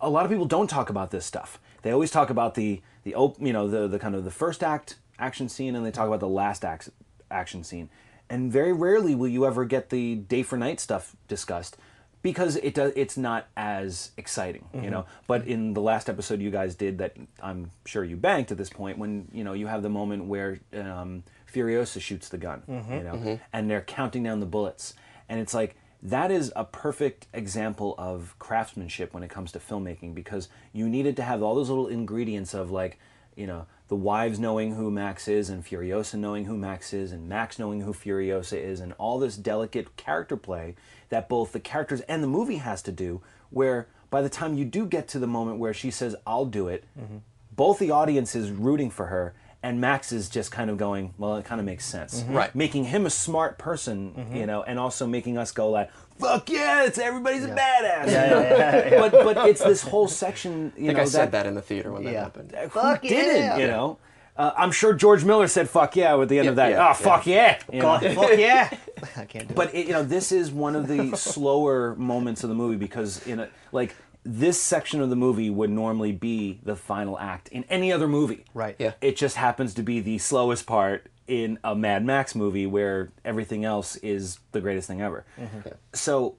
a 0.00 0.08
lot 0.08 0.24
of 0.24 0.30
people 0.30 0.46
don't 0.46 0.68
talk 0.68 0.90
about 0.90 1.10
this 1.10 1.26
stuff. 1.26 1.58
They 1.82 1.90
always 1.90 2.10
talk 2.10 2.30
about 2.30 2.54
the 2.54 2.80
the 3.04 3.14
op- 3.14 3.40
you 3.40 3.52
know 3.52 3.68
the 3.68 3.88
the 3.88 3.98
kind 3.98 4.14
of 4.14 4.24
the 4.24 4.30
first 4.30 4.62
act 4.62 4.96
action 5.18 5.48
scene, 5.48 5.74
and 5.74 5.84
they 5.84 5.90
talk 5.90 6.06
about 6.06 6.20
the 6.20 6.28
last 6.28 6.64
act 6.64 6.90
action 7.30 7.64
scene. 7.64 7.88
And 8.30 8.52
very 8.52 8.72
rarely 8.72 9.14
will 9.14 9.28
you 9.28 9.46
ever 9.46 9.64
get 9.64 9.90
the 9.90 10.16
day 10.16 10.42
for 10.42 10.56
night 10.58 10.80
stuff 10.80 11.16
discussed. 11.28 11.76
because 12.20 12.56
it 12.56 12.74
does 12.74 12.92
it's 12.96 13.16
not 13.16 13.46
as 13.56 14.10
exciting 14.16 14.64
you 14.74 14.90
know 14.90 15.06
but 15.28 15.46
in 15.46 15.72
the 15.72 15.80
last 15.80 16.08
episode 16.10 16.40
you 16.40 16.50
guys 16.50 16.74
did 16.74 16.98
that 16.98 17.12
i'm 17.40 17.70
sure 17.86 18.02
you 18.02 18.16
banked 18.16 18.50
at 18.50 18.58
this 18.58 18.68
point 18.70 18.98
when 18.98 19.28
you 19.32 19.44
know 19.44 19.52
you 19.54 19.68
have 19.68 19.82
the 19.82 19.88
moment 19.88 20.24
where 20.24 20.58
um, 20.74 21.22
furiosa 21.52 22.00
shoots 22.00 22.28
the 22.28 22.38
gun 22.38 22.62
mm-hmm, 22.68 22.92
you 22.92 23.02
know 23.02 23.14
mm-hmm. 23.14 23.34
and 23.52 23.70
they're 23.70 23.82
counting 23.82 24.22
down 24.22 24.40
the 24.40 24.46
bullets. 24.46 24.94
And 25.28 25.40
it's 25.40 25.54
like 25.54 25.76
that 26.02 26.30
is 26.30 26.52
a 26.54 26.64
perfect 26.64 27.26
example 27.32 27.94
of 27.98 28.34
craftsmanship 28.38 29.12
when 29.12 29.22
it 29.22 29.30
comes 29.30 29.52
to 29.52 29.58
filmmaking 29.58 30.14
because 30.14 30.48
you 30.72 30.88
needed 30.88 31.16
to 31.16 31.22
have 31.22 31.42
all 31.42 31.54
those 31.54 31.68
little 31.68 31.88
ingredients 31.88 32.54
of 32.54 32.70
like 32.70 32.98
you 33.36 33.46
know 33.46 33.66
the 33.88 33.96
wives 33.96 34.38
knowing 34.38 34.74
who 34.74 34.90
Max 34.90 35.28
is 35.28 35.48
and 35.48 35.64
Furiosa 35.64 36.14
knowing 36.14 36.44
who 36.44 36.56
Max 36.56 36.92
is 36.92 37.10
and 37.12 37.28
Max 37.28 37.58
knowing 37.58 37.80
who 37.80 37.92
Furiosa 37.92 38.58
is 38.58 38.80
and 38.80 38.92
all 38.98 39.18
this 39.18 39.36
delicate 39.36 39.96
character 39.96 40.36
play 40.36 40.76
that 41.08 41.28
both 41.28 41.52
the 41.52 41.60
characters 41.60 42.00
and 42.02 42.22
the 42.22 42.28
movie 42.28 42.56
has 42.56 42.82
to 42.82 42.92
do 42.92 43.20
where 43.50 43.88
by 44.10 44.22
the 44.22 44.28
time 44.28 44.54
you 44.54 44.64
do 44.64 44.86
get 44.86 45.08
to 45.08 45.18
the 45.18 45.26
moment 45.26 45.58
where 45.58 45.74
she 45.74 45.90
says 45.90 46.14
I'll 46.26 46.46
do 46.46 46.68
it 46.68 46.84
mm-hmm. 46.98 47.18
both 47.54 47.78
the 47.78 47.90
audience 47.90 48.34
is 48.36 48.50
rooting 48.50 48.90
for 48.90 49.06
her 49.06 49.34
and 49.62 49.80
Max 49.80 50.12
is 50.12 50.28
just 50.28 50.50
kind 50.52 50.70
of 50.70 50.76
going 50.76 51.14
well 51.18 51.36
it 51.36 51.44
kind 51.44 51.60
of 51.60 51.64
makes 51.66 51.84
sense 51.84 52.20
mm-hmm. 52.22 52.34
Right. 52.34 52.54
making 52.54 52.84
him 52.84 53.06
a 53.06 53.10
smart 53.10 53.58
person 53.58 54.12
mm-hmm. 54.16 54.36
you 54.36 54.46
know 54.46 54.62
and 54.62 54.78
also 54.78 55.06
making 55.06 55.36
us 55.38 55.50
go 55.52 55.70
like 55.70 55.90
fuck 56.20 56.48
yeah 56.48 56.84
it's 56.84 56.98
everybody's 56.98 57.44
a 57.44 57.48
badass 57.48 58.06
Yeah, 58.10 59.00
but 59.00 59.12
but 59.12 59.48
it's 59.48 59.62
this 59.62 59.82
whole 59.82 60.08
section 60.08 60.72
you 60.76 60.84
I 60.84 60.86
think 60.86 60.96
know 60.96 61.02
I 61.02 61.06
said 61.06 61.32
that 61.32 61.46
in 61.46 61.54
the 61.54 61.62
theater 61.62 61.92
when 61.92 62.04
that 62.04 62.12
Yeah. 62.12 62.22
happened. 62.24 62.52
who 62.52 62.68
Fuck 62.68 63.02
didn't, 63.02 63.36
yeah. 63.42 63.58
you 63.58 63.66
know? 63.66 63.98
Uh, 64.36 64.52
I'm 64.56 64.70
sure 64.70 64.94
George 64.94 65.24
Miller 65.24 65.48
said 65.48 65.68
"fuck 65.68 65.96
yeah" 65.96 66.16
at 66.16 66.28
the 66.28 66.38
end 66.38 66.48
of 66.48 66.54
that. 66.56 66.70
yeah, 66.70 66.90
oh, 66.90 66.94
fuck 66.94 67.26
yeah! 67.26 67.58
you 67.72 67.80
know? 67.80 67.98
God, 67.98 68.14
fuck 68.14 68.38
yeah! 68.38 68.70
I 69.16 69.24
can't 69.24 69.48
do 69.48 69.54
But 69.54 69.74
it. 69.74 69.78
it, 69.80 69.86
you 69.88 69.92
know, 69.94 70.04
this 70.04 70.30
is 70.30 70.52
one 70.52 70.76
of 70.76 70.86
the 70.86 71.16
slower 71.16 71.96
moments 71.96 72.44
of 72.44 72.48
the 72.48 72.54
movie 72.54 72.76
because 72.76 73.26
in 73.26 73.40
a 73.40 73.48
like 73.72 73.96
this 74.28 74.60
section 74.60 75.00
of 75.00 75.08
the 75.08 75.16
movie 75.16 75.48
would 75.48 75.70
normally 75.70 76.12
be 76.12 76.60
the 76.62 76.76
final 76.76 77.18
act 77.18 77.48
in 77.48 77.64
any 77.64 77.90
other 77.90 78.06
movie. 78.06 78.44
Right. 78.52 78.76
Yeah. 78.78 78.92
It 79.00 79.16
just 79.16 79.36
happens 79.36 79.72
to 79.74 79.82
be 79.82 80.00
the 80.00 80.18
slowest 80.18 80.66
part 80.66 81.06
in 81.26 81.58
a 81.64 81.74
Mad 81.74 82.04
Max 82.04 82.34
movie 82.34 82.66
where 82.66 83.08
everything 83.24 83.64
else 83.64 83.96
is 83.96 84.38
the 84.52 84.60
greatest 84.60 84.86
thing 84.86 85.00
ever. 85.00 85.24
Mm-hmm. 85.40 85.70
So 85.94 86.36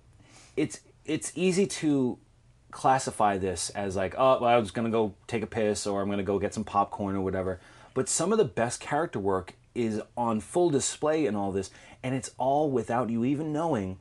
it's 0.55 0.81
it's 1.03 1.31
easy 1.33 1.65
to 1.65 2.19
classify 2.69 3.39
this 3.39 3.71
as 3.71 3.95
like, 3.95 4.13
oh, 4.19 4.37
well, 4.39 4.51
I 4.51 4.57
was 4.57 4.69
gonna 4.69 4.91
go 4.91 5.15
take 5.25 5.41
a 5.41 5.47
piss 5.47 5.87
or 5.87 5.99
I'm 5.99 6.11
gonna 6.11 6.21
go 6.21 6.37
get 6.37 6.53
some 6.53 6.63
popcorn 6.63 7.15
or 7.15 7.21
whatever. 7.21 7.59
But 7.95 8.07
some 8.07 8.31
of 8.31 8.37
the 8.37 8.45
best 8.45 8.79
character 8.79 9.19
work 9.19 9.55
is 9.73 9.99
on 10.15 10.41
full 10.41 10.69
display 10.69 11.25
in 11.25 11.35
all 11.35 11.51
this, 11.51 11.71
and 12.03 12.13
it's 12.13 12.29
all 12.37 12.69
without 12.69 13.09
you 13.09 13.25
even 13.25 13.51
knowing 13.51 13.97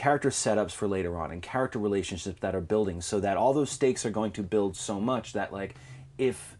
character 0.00 0.30
setups 0.30 0.70
for 0.70 0.88
later 0.88 1.18
on 1.18 1.30
and 1.30 1.42
character 1.42 1.78
relationships 1.78 2.40
that 2.40 2.54
are 2.54 2.60
building 2.62 3.02
so 3.02 3.20
that 3.20 3.36
all 3.36 3.52
those 3.52 3.68
stakes 3.70 4.06
are 4.06 4.10
going 4.10 4.32
to 4.32 4.42
build 4.42 4.74
so 4.74 4.98
much 4.98 5.34
that 5.34 5.52
like 5.52 5.74
if 6.16 6.56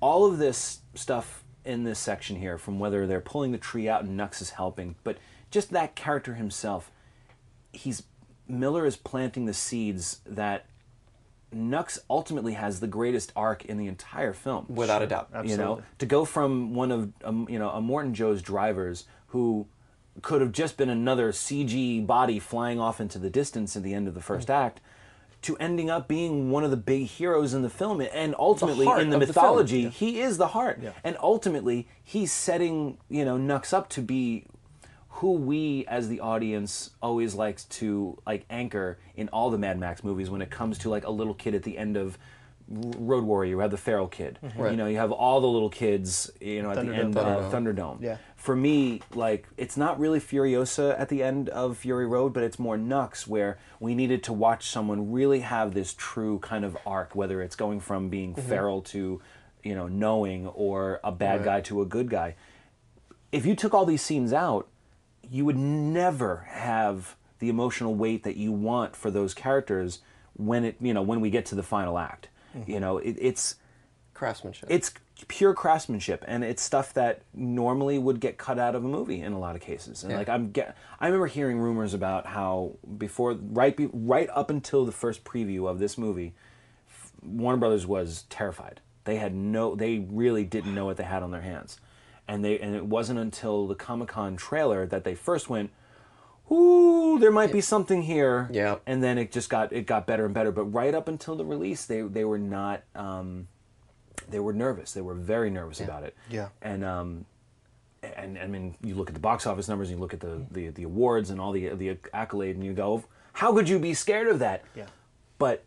all 0.00 0.26
of 0.26 0.36
this 0.36 0.80
stuff 0.94 1.42
in 1.64 1.84
this 1.84 1.98
section 1.98 2.36
here 2.36 2.58
from 2.58 2.78
whether 2.78 3.06
they're 3.06 3.18
pulling 3.18 3.50
the 3.50 3.56
tree 3.56 3.88
out 3.88 4.04
and 4.04 4.14
Nux 4.14 4.42
is 4.42 4.50
helping 4.50 4.94
but 5.04 5.16
just 5.50 5.70
that 5.70 5.94
character 5.94 6.34
himself 6.34 6.90
he's 7.72 8.02
Miller 8.46 8.84
is 8.84 8.96
planting 8.96 9.46
the 9.46 9.54
seeds 9.54 10.20
that 10.26 10.66
Nux 11.50 11.98
ultimately 12.10 12.52
has 12.52 12.80
the 12.80 12.86
greatest 12.86 13.32
arc 13.34 13.64
in 13.64 13.78
the 13.78 13.86
entire 13.86 14.34
film 14.34 14.66
Without 14.68 15.00
a 15.00 15.06
doubt. 15.06 15.30
Absolutely. 15.32 15.50
you 15.50 15.56
know 15.56 15.82
to 15.98 16.04
go 16.04 16.26
from 16.26 16.74
one 16.74 16.92
of 16.92 17.10
um, 17.24 17.46
you 17.48 17.58
know 17.58 17.70
Immortan 17.70 18.12
Joe's 18.12 18.42
drivers 18.42 19.06
who 19.28 19.66
could 20.20 20.40
have 20.42 20.52
just 20.52 20.76
been 20.76 20.90
another 20.90 21.32
CG 21.32 22.06
body 22.06 22.38
flying 22.38 22.78
off 22.78 23.00
into 23.00 23.18
the 23.18 23.30
distance 23.30 23.76
at 23.76 23.82
the 23.82 23.94
end 23.94 24.06
of 24.06 24.14
the 24.14 24.20
first 24.20 24.48
Mm. 24.48 24.54
act 24.54 24.80
to 25.42 25.56
ending 25.56 25.90
up 25.90 26.06
being 26.06 26.50
one 26.50 26.62
of 26.62 26.70
the 26.70 26.76
big 26.76 27.06
heroes 27.06 27.52
in 27.54 27.62
the 27.62 27.70
film 27.70 28.00
and 28.00 28.34
ultimately 28.38 28.84
heart 28.86 29.00
in 29.02 29.10
the 29.10 29.16
of 29.16 29.20
the 29.22 29.26
mythology 29.26 29.88
he 29.88 30.20
is 30.20 30.36
the 30.38 30.48
heart. 30.48 30.80
And 31.02 31.16
ultimately 31.20 31.88
he's 32.04 32.30
setting 32.30 32.98
you 33.08 33.24
know 33.24 33.36
Nux 33.38 33.72
up 33.72 33.88
to 33.90 34.02
be 34.02 34.44
who 35.16 35.32
we 35.32 35.84
as 35.86 36.08
the 36.08 36.20
audience 36.20 36.90
always 37.02 37.34
likes 37.34 37.64
to 37.64 38.18
like 38.26 38.44
anchor 38.50 38.98
in 39.16 39.28
all 39.28 39.50
the 39.50 39.58
Mad 39.58 39.78
Max 39.78 40.04
movies 40.04 40.30
when 40.30 40.42
it 40.42 40.50
comes 40.50 40.78
to 40.78 40.90
like 40.90 41.06
a 41.06 41.10
little 41.10 41.34
kid 41.34 41.54
at 41.54 41.62
the 41.64 41.76
end 41.78 41.96
of 41.96 42.18
Road 42.68 43.24
Warrior, 43.24 43.50
you 43.50 43.58
have 43.60 43.70
the 43.70 43.76
feral 43.76 44.08
kid. 44.08 44.38
Mm-hmm. 44.42 44.64
You 44.64 44.76
know, 44.76 44.86
you 44.86 44.96
have 44.96 45.12
all 45.12 45.40
the 45.40 45.48
little 45.48 45.68
kids. 45.70 46.30
You 46.40 46.62
know, 46.62 46.70
at 46.70 46.84
the 46.84 46.94
end 46.94 47.16
of 47.16 47.52
Thunderdome. 47.52 48.02
Yeah. 48.02 48.16
For 48.36 48.56
me, 48.56 49.02
like 49.14 49.46
it's 49.56 49.76
not 49.76 49.98
really 50.00 50.18
Furiosa 50.18 50.98
at 50.98 51.08
the 51.08 51.22
end 51.22 51.48
of 51.50 51.78
Fury 51.78 52.06
Road, 52.06 52.32
but 52.32 52.42
it's 52.42 52.58
more 52.58 52.76
Nux, 52.76 53.26
where 53.26 53.58
we 53.78 53.94
needed 53.94 54.22
to 54.24 54.32
watch 54.32 54.68
someone 54.68 55.12
really 55.12 55.40
have 55.40 55.74
this 55.74 55.94
true 55.96 56.38
kind 56.40 56.64
of 56.64 56.76
arc, 56.86 57.14
whether 57.14 57.40
it's 57.40 57.56
going 57.56 57.80
from 57.80 58.08
being 58.08 58.34
mm-hmm. 58.34 58.48
feral 58.48 58.82
to, 58.82 59.20
you 59.62 59.74
know, 59.74 59.86
knowing, 59.86 60.46
or 60.48 61.00
a 61.04 61.12
bad 61.12 61.44
guy 61.44 61.60
to 61.62 61.82
a 61.82 61.86
good 61.86 62.10
guy 62.10 62.34
if 63.32 63.46
you 63.46 63.56
took 63.56 63.72
all 63.74 63.86
these 63.86 64.02
scenes 64.02 64.32
out, 64.32 64.68
you 65.28 65.44
would 65.44 65.56
never 65.56 66.46
have 66.50 67.16
the 67.38 67.48
emotional 67.48 67.94
weight 67.94 68.22
that 68.22 68.36
you 68.36 68.52
want 68.52 68.94
for 68.94 69.10
those 69.10 69.34
characters 69.34 70.00
when 70.34 70.64
it 70.64 70.76
you 70.80 70.94
know 70.94 71.02
when 71.02 71.20
we 71.20 71.30
get 71.30 71.46
to 71.46 71.54
the 71.54 71.62
final 71.62 71.98
act. 71.98 72.28
You 72.66 72.80
know, 72.80 72.98
it, 72.98 73.16
it's 73.18 73.56
Craftsmanship. 74.14 74.68
it's 74.70 74.92
pure 75.28 75.54
craftsmanship 75.54 76.24
and 76.26 76.42
it's 76.44 76.60
stuff 76.62 76.92
that 76.94 77.22
normally 77.32 77.96
would 77.98 78.18
get 78.20 78.38
cut 78.38 78.58
out 78.58 78.74
of 78.74 78.84
a 78.84 78.88
movie 78.88 79.20
in 79.20 79.32
a 79.32 79.38
lot 79.38 79.54
of 79.54 79.62
cases. 79.62 80.02
And 80.02 80.12
Yeah. 80.12 80.18
like 80.18 80.28
I'm 80.28 80.50
get 80.50 80.76
I 81.00 81.06
remember 81.06 81.26
hearing 81.28 81.58
rumors 81.58 81.94
about 81.94 82.26
how 82.26 82.72
before 82.98 83.32
right 83.34 83.76
be, 83.76 83.88
right 83.92 84.28
up 84.32 84.50
until 84.50 84.84
the 84.84 84.92
first 84.92 85.24
preview 85.24 85.68
of 85.68 85.78
this 85.78 85.96
movie 85.96 86.34
Warner 87.22 87.58
Brothers 87.58 87.86
was 87.86 88.24
terrified. 88.30 88.80
They 89.04 89.16
had 89.16 89.34
no 89.34 89.74
they 89.74 90.00
really 90.10 90.44
didn't 90.44 90.74
know 90.74 90.84
what 90.84 90.96
they 90.96 91.04
had 91.04 91.22
on 91.22 91.30
their 91.30 91.42
hands. 91.42 91.78
And 92.28 92.44
they 92.44 92.58
and 92.58 92.74
it 92.74 92.86
wasn't 92.86 93.18
until 93.18 93.66
the 93.66 93.74
Comic-Con 93.74 94.36
trailer 94.36 94.86
that 94.86 95.04
they 95.04 95.14
first 95.14 95.48
went 95.48 95.70
Ooh, 96.50 97.18
there 97.18 97.30
might 97.30 97.52
be 97.52 97.60
something 97.60 98.02
here. 98.02 98.48
Yeah. 98.52 98.76
And 98.86 99.02
then 99.02 99.18
it 99.18 99.32
just 99.32 99.48
got 99.48 99.72
it 99.72 99.86
got 99.86 100.06
better 100.06 100.24
and 100.24 100.34
better. 100.34 100.52
But 100.52 100.64
right 100.64 100.94
up 100.94 101.08
until 101.08 101.36
the 101.36 101.44
release, 101.44 101.86
they 101.86 102.02
they 102.02 102.24
were 102.24 102.38
not 102.38 102.82
um, 102.94 103.48
they 104.28 104.40
were 104.40 104.52
nervous. 104.52 104.92
They 104.92 105.00
were 105.00 105.14
very 105.14 105.50
nervous 105.50 105.80
about 105.80 106.02
it. 106.02 106.16
Yeah. 106.28 106.48
And 106.60 106.84
um, 106.84 107.24
and 108.02 108.38
I 108.38 108.46
mean, 108.46 108.74
you 108.82 108.94
look 108.94 109.08
at 109.08 109.14
the 109.14 109.20
box 109.20 109.46
office 109.46 109.68
numbers, 109.68 109.88
and 109.88 109.98
you 109.98 110.02
look 110.02 110.14
at 110.14 110.20
the 110.20 110.44
the, 110.50 110.68
the 110.68 110.82
awards 110.82 111.30
and 111.30 111.40
all 111.40 111.52
the 111.52 111.70
the 111.70 111.96
accolade, 112.12 112.56
and 112.56 112.64
you 112.64 112.72
go, 112.72 113.04
how 113.34 113.52
could 113.52 113.68
you 113.68 113.78
be 113.78 113.94
scared 113.94 114.28
of 114.28 114.40
that? 114.40 114.64
Yeah. 114.74 114.86
But 115.38 115.64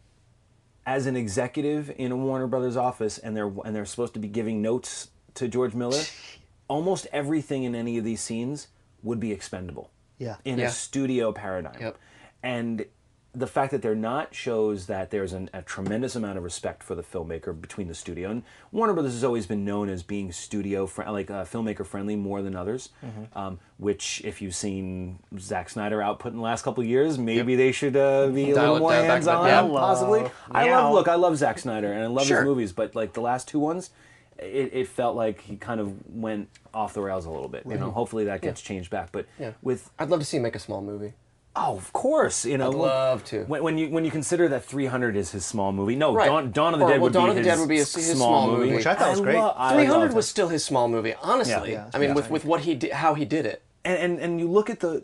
as 0.85 1.07
an 1.07 1.15
executive 1.15 1.91
in 1.97 2.11
a 2.11 2.17
Warner 2.17 2.47
Brothers 2.47 2.77
office, 2.77 3.17
and 3.17 3.35
they're 3.35 3.51
and 3.63 3.75
they're 3.75 3.85
supposed 3.85 4.13
to 4.15 4.19
be 4.19 4.27
giving 4.27 4.61
notes 4.61 5.09
to 5.35 5.47
George 5.47 5.73
Miller, 5.73 6.03
almost 6.67 7.07
everything 7.11 7.63
in 7.63 7.73
any 7.75 7.97
of 7.97 8.03
these 8.03 8.21
scenes 8.21 8.67
would 9.01 9.19
be 9.19 9.31
expendable 9.31 9.89
Yeah. 10.17 10.35
in 10.45 10.59
Yeah. 10.59 10.67
a 10.67 10.71
studio 10.71 11.31
paradigm. 11.31 11.77
Yep. 11.81 11.97
And 12.43 12.85
the 13.33 13.47
fact 13.47 13.71
that 13.71 13.81
they're 13.81 13.95
not 13.95 14.33
shows 14.33 14.85
that 14.85 15.11
there's 15.11 15.33
an, 15.33 15.49
a 15.53 15.61
tremendous 15.61 16.15
amount 16.15 16.37
of 16.37 16.43
respect 16.45 16.81
for 16.81 16.95
the 16.95 17.01
filmmaker 17.03 17.59
between 17.59 17.89
the 17.89 17.93
studio. 17.93 18.29
And 18.29 18.43
Warner 18.71 18.93
Brothers 18.93 19.11
has 19.11 19.25
always 19.25 19.45
been 19.45 19.65
known 19.65 19.89
as 19.89 20.03
being 20.03 20.31
studio 20.31 20.85
fr- 20.87 21.03
like 21.03 21.29
uh, 21.29 21.43
filmmaker 21.43 21.85
friendly 21.85 22.15
more 22.15 22.41
than 22.41 22.55
others. 22.55 22.89
Mm-hmm. 23.05 23.37
Um, 23.37 23.59
which, 23.77 24.21
if 24.23 24.41
you've 24.41 24.55
seen 24.55 25.19
Zack 25.37 25.69
Snyder 25.69 26.01
output 26.01 26.31
in 26.31 26.37
the 26.37 26.43
last 26.43 26.61
couple 26.63 26.81
of 26.81 26.87
years, 26.89 27.17
maybe 27.17 27.57
they 27.57 27.73
should 27.73 27.97
uh, 27.97 28.27
be 28.27 28.51
a 28.51 28.55
little 28.55 28.77
it- 28.77 28.79
more 28.79 28.91
dial 28.91 29.03
it 29.03 29.07
back 29.07 29.09
a 29.09 29.11
hands 29.11 29.27
on, 29.27 29.47
Yeah. 29.47 29.79
possibly. 29.79 30.31
I 30.49 30.69
love 30.71 30.93
look, 30.93 31.07
I 31.09 31.15
love 31.15 31.35
Zack 31.35 31.59
Snyder 31.59 31.91
and 31.91 32.03
I 32.03 32.07
love 32.07 32.25
Sure. 32.27 32.37
his 32.37 32.45
movies, 32.45 32.71
but 32.71 32.95
like 32.95 33.11
the 33.11 33.21
last 33.21 33.49
two 33.49 33.59
ones. 33.59 33.89
It, 34.37 34.71
it 34.73 34.87
felt 34.89 35.15
like 35.15 35.41
he 35.41 35.55
kind 35.55 35.79
of 35.79 35.93
went 36.13 36.49
off 36.73 36.93
the 36.93 37.01
rails 37.01 37.25
a 37.25 37.29
little 37.31 37.47
bit. 37.47 37.63
You 37.65 37.75
know, 37.77 37.91
hopefully 37.91 38.25
that 38.25 38.41
gets 38.41 38.61
changed 38.61 38.89
back. 38.89 39.11
But 39.11 39.25
Yeah. 39.39 39.51
with 39.61 39.89
I'd 39.97 40.09
love 40.09 40.19
to 40.19 40.25
see 40.25 40.37
him 40.37 40.43
make 40.43 40.55
a 40.55 40.59
small 40.59 40.81
movie. 40.81 41.13
Oh, 41.57 41.77
of 41.77 41.93
course. 41.93 42.43
You 42.43 42.57
know, 42.57 42.67
I'd 42.69 42.75
love 42.75 43.23
to. 43.25 43.45
When, 43.45 43.63
when 43.63 43.77
you 43.77 43.89
when 43.89 44.03
you 44.03 44.11
consider 44.11 44.49
that 44.49 44.65
300 44.65 45.15
is 45.15 45.31
his 45.31 45.45
small 45.45 45.71
movie, 45.71 45.95
no, 45.95 46.13
Right. 46.13 46.25
Dawn, 46.27 46.51
Dawn 46.51 46.73
of 46.73 46.79
the 46.81 46.85
Or, 46.85 46.89
Dead 46.89 46.95
well, 46.95 47.03
would 47.03 47.13
Dawn 47.13 47.25
be 47.27 47.29
of 47.29 47.35
the 47.35 47.39
his, 47.43 47.47
Dead 47.47 47.59
would 47.59 47.69
be 47.69 47.77
his- 47.77 47.95
his 47.95 48.11
small 48.17 48.51
movie. 48.51 48.75
Which 48.75 48.85
I 48.85 48.93
thought 48.95 49.11
was 49.11 49.21
great. 49.21 49.37
lo- 49.37 49.55
300 49.71 50.13
was 50.13 50.27
still 50.27 50.49
his 50.49 50.65
small 50.65 50.89
movie, 50.89 51.13
honestly. 51.21 51.71
Yeah. 51.71 51.89
I 51.93 51.97
mean, 51.99 52.13
with, 52.13 52.29
with 52.29 52.43
what 52.43 52.61
he 52.61 52.75
did, 52.75 52.91
how 52.91 53.13
he 53.13 53.23
did 53.23 53.45
it. 53.45 53.61
and, 53.85 53.97
and 53.97 54.19
and 54.19 54.39
you 54.41 54.49
look 54.49 54.69
at 54.69 54.81
the 54.81 55.03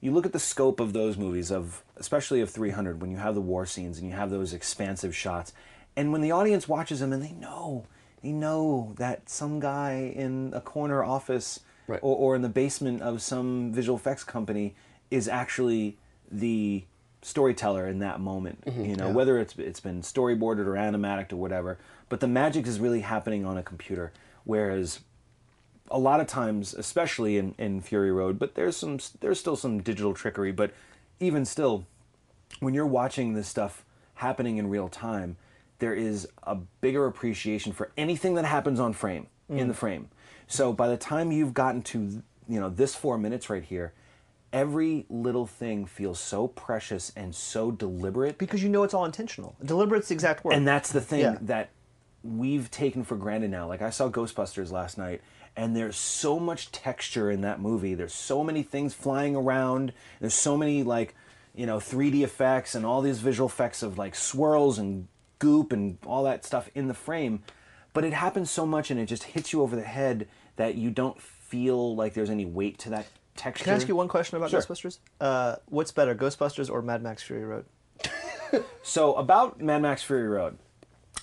you 0.00 0.10
look 0.10 0.26
at 0.26 0.32
the 0.32 0.40
scope 0.40 0.80
of 0.80 0.92
those 0.92 1.16
movies 1.16 1.52
of 1.52 1.84
especially 1.98 2.40
of 2.40 2.50
300 2.50 3.00
when 3.00 3.10
you 3.12 3.18
have 3.18 3.34
the 3.36 3.40
war 3.40 3.64
scenes 3.64 3.98
and 3.98 4.08
you 4.08 4.14
have 4.16 4.30
those 4.30 4.52
expansive 4.52 5.14
shots 5.14 5.52
and 5.96 6.10
when 6.12 6.20
the 6.20 6.32
audience 6.32 6.66
watches 6.68 6.98
them 7.00 7.12
and 7.12 7.22
they 7.22 7.30
know 7.32 7.84
they 8.24 8.32
know 8.32 8.94
that 8.96 9.28
some 9.28 9.60
guy 9.60 10.12
in 10.16 10.52
a 10.54 10.60
corner 10.60 11.04
office 11.04 11.60
Right. 11.86 12.00
or, 12.02 12.16
or 12.16 12.34
in 12.34 12.40
the 12.40 12.48
basement 12.48 13.02
of 13.02 13.20
some 13.20 13.70
visual 13.70 13.98
effects 13.98 14.24
company 14.24 14.74
is 15.10 15.28
actually 15.28 15.98
the 16.30 16.84
storyteller 17.20 17.86
in 17.86 17.98
that 17.98 18.20
moment 18.20 18.64
mm-hmm. 18.64 18.84
you 18.86 18.96
know 18.96 19.10
whether 19.10 19.38
it's 19.38 19.54
it's 19.58 19.80
been 19.80 20.00
storyboarded 20.00 20.66
or 20.66 20.72
animatic 20.72 21.32
or 21.32 21.36
whatever. 21.36 21.78
But 22.08 22.20
the 22.20 22.28
magic 22.28 22.66
is 22.66 22.80
really 22.80 23.00
happening 23.00 23.44
on 23.44 23.58
a 23.58 23.62
computer 23.62 24.12
whereas 24.44 25.00
a 25.90 25.98
lot 25.98 26.20
of 26.20 26.26
times, 26.26 26.74
especially 26.74 27.36
in, 27.36 27.54
in 27.58 27.80
Fury 27.80 28.10
Road, 28.12 28.38
but 28.38 28.54
there's 28.54 28.76
some 28.76 28.98
there's 29.20 29.38
still 29.38 29.56
some 29.56 29.82
digital 29.82 30.14
trickery, 30.14 30.52
but 30.52 30.72
even 31.20 31.44
still, 31.44 31.86
when 32.60 32.74
you're 32.74 32.86
watching 32.86 33.34
this 33.34 33.48
stuff 33.48 33.84
happening 34.14 34.56
in 34.56 34.68
real 34.68 34.88
time, 34.88 35.36
there 35.78 35.94
is 35.94 36.28
a 36.42 36.56
bigger 36.80 37.06
appreciation 37.06 37.72
for 37.72 37.90
anything 37.96 38.34
that 38.34 38.44
happens 38.44 38.80
on 38.80 38.92
frame 38.92 39.26
in 39.48 39.58
mm. 39.58 39.68
the 39.68 39.74
frame. 39.74 40.08
So 40.46 40.72
by 40.72 40.88
the 40.88 40.96
time 40.96 41.32
you've 41.32 41.54
gotten 41.54 41.82
to 41.82 42.22
you 42.48 42.60
know 42.60 42.68
this 42.68 42.94
four 42.94 43.18
minutes 43.18 43.48
right 43.48 43.62
here, 43.62 43.92
every 44.52 45.04
little 45.08 45.46
thing 45.46 45.84
feels 45.84 46.20
so 46.20 46.46
precious 46.48 47.12
and 47.16 47.34
so 47.34 47.70
deliberate. 47.70 48.38
because 48.38 48.62
you 48.62 48.68
know 48.68 48.84
it's 48.84 48.94
all 48.94 49.04
intentional. 49.04 49.56
Deliberate's 49.64 50.08
the 50.08 50.14
exact 50.14 50.44
word. 50.44 50.54
And 50.54 50.66
that's 50.66 50.92
the 50.92 51.00
thing 51.00 51.20
Yeah. 51.20 51.38
that 51.42 51.70
we've 52.22 52.70
taken 52.70 53.04
for 53.04 53.16
granted 53.16 53.50
now. 53.50 53.66
Like 53.66 53.82
I 53.82 53.90
saw 53.90 54.08
Ghostbusters 54.08 54.70
last 54.70 54.96
night, 54.96 55.20
and 55.56 55.76
there's 55.76 55.96
so 55.96 56.38
much 56.38 56.72
texture 56.72 57.30
in 57.30 57.40
that 57.42 57.60
movie. 57.60 57.94
There's 57.94 58.14
so 58.14 58.42
many 58.42 58.62
things 58.62 58.94
flying 58.94 59.36
around. 59.36 59.92
There's 60.20 60.34
so 60.34 60.56
many 60.56 60.82
like, 60.82 61.14
you 61.54 61.66
know, 61.66 61.78
3D 61.78 62.22
effects 62.22 62.74
and 62.74 62.86
all 62.86 63.02
these 63.02 63.18
visual 63.18 63.48
effects 63.48 63.82
of 63.82 63.98
like 63.98 64.14
swirls 64.14 64.78
and 64.78 65.08
goop 65.38 65.72
and 65.72 65.98
all 66.06 66.24
that 66.24 66.44
stuff 66.44 66.68
in 66.74 66.88
the 66.88 66.94
frame. 66.94 67.42
But 67.92 68.04
it 68.04 68.12
happens 68.12 68.50
so 68.50 68.66
much 68.66 68.90
and 68.90 68.98
it 68.98 69.06
just 69.06 69.22
hits 69.24 69.52
you 69.52 69.62
over 69.62 69.76
the 69.76 69.82
head 69.82 70.28
that 70.56 70.74
you 70.74 70.90
don't 70.90 71.20
feel 71.20 71.94
like 71.94 72.14
there's 72.14 72.30
any 72.30 72.44
weight 72.44 72.78
to 72.80 72.90
that 72.90 73.06
texture. 73.36 73.64
Can 73.64 73.72
I 73.72 73.76
ask 73.76 73.86
you 73.88 73.94
one 73.96 74.08
question 74.08 74.36
about 74.36 74.50
Sure. 74.50 74.60
Ghostbusters? 74.60 74.98
Uh, 75.20 75.56
what's 75.66 75.92
better, 75.92 76.14
Ghostbusters 76.14 76.70
or 76.70 76.82
Mad 76.82 77.02
Max 77.02 77.22
Fury 77.22 77.44
Road? 77.44 77.64
So 78.82 79.14
about 79.14 79.60
Mad 79.60 79.82
Max 79.82 80.02
Fury 80.04 80.28
Road. 80.28 80.58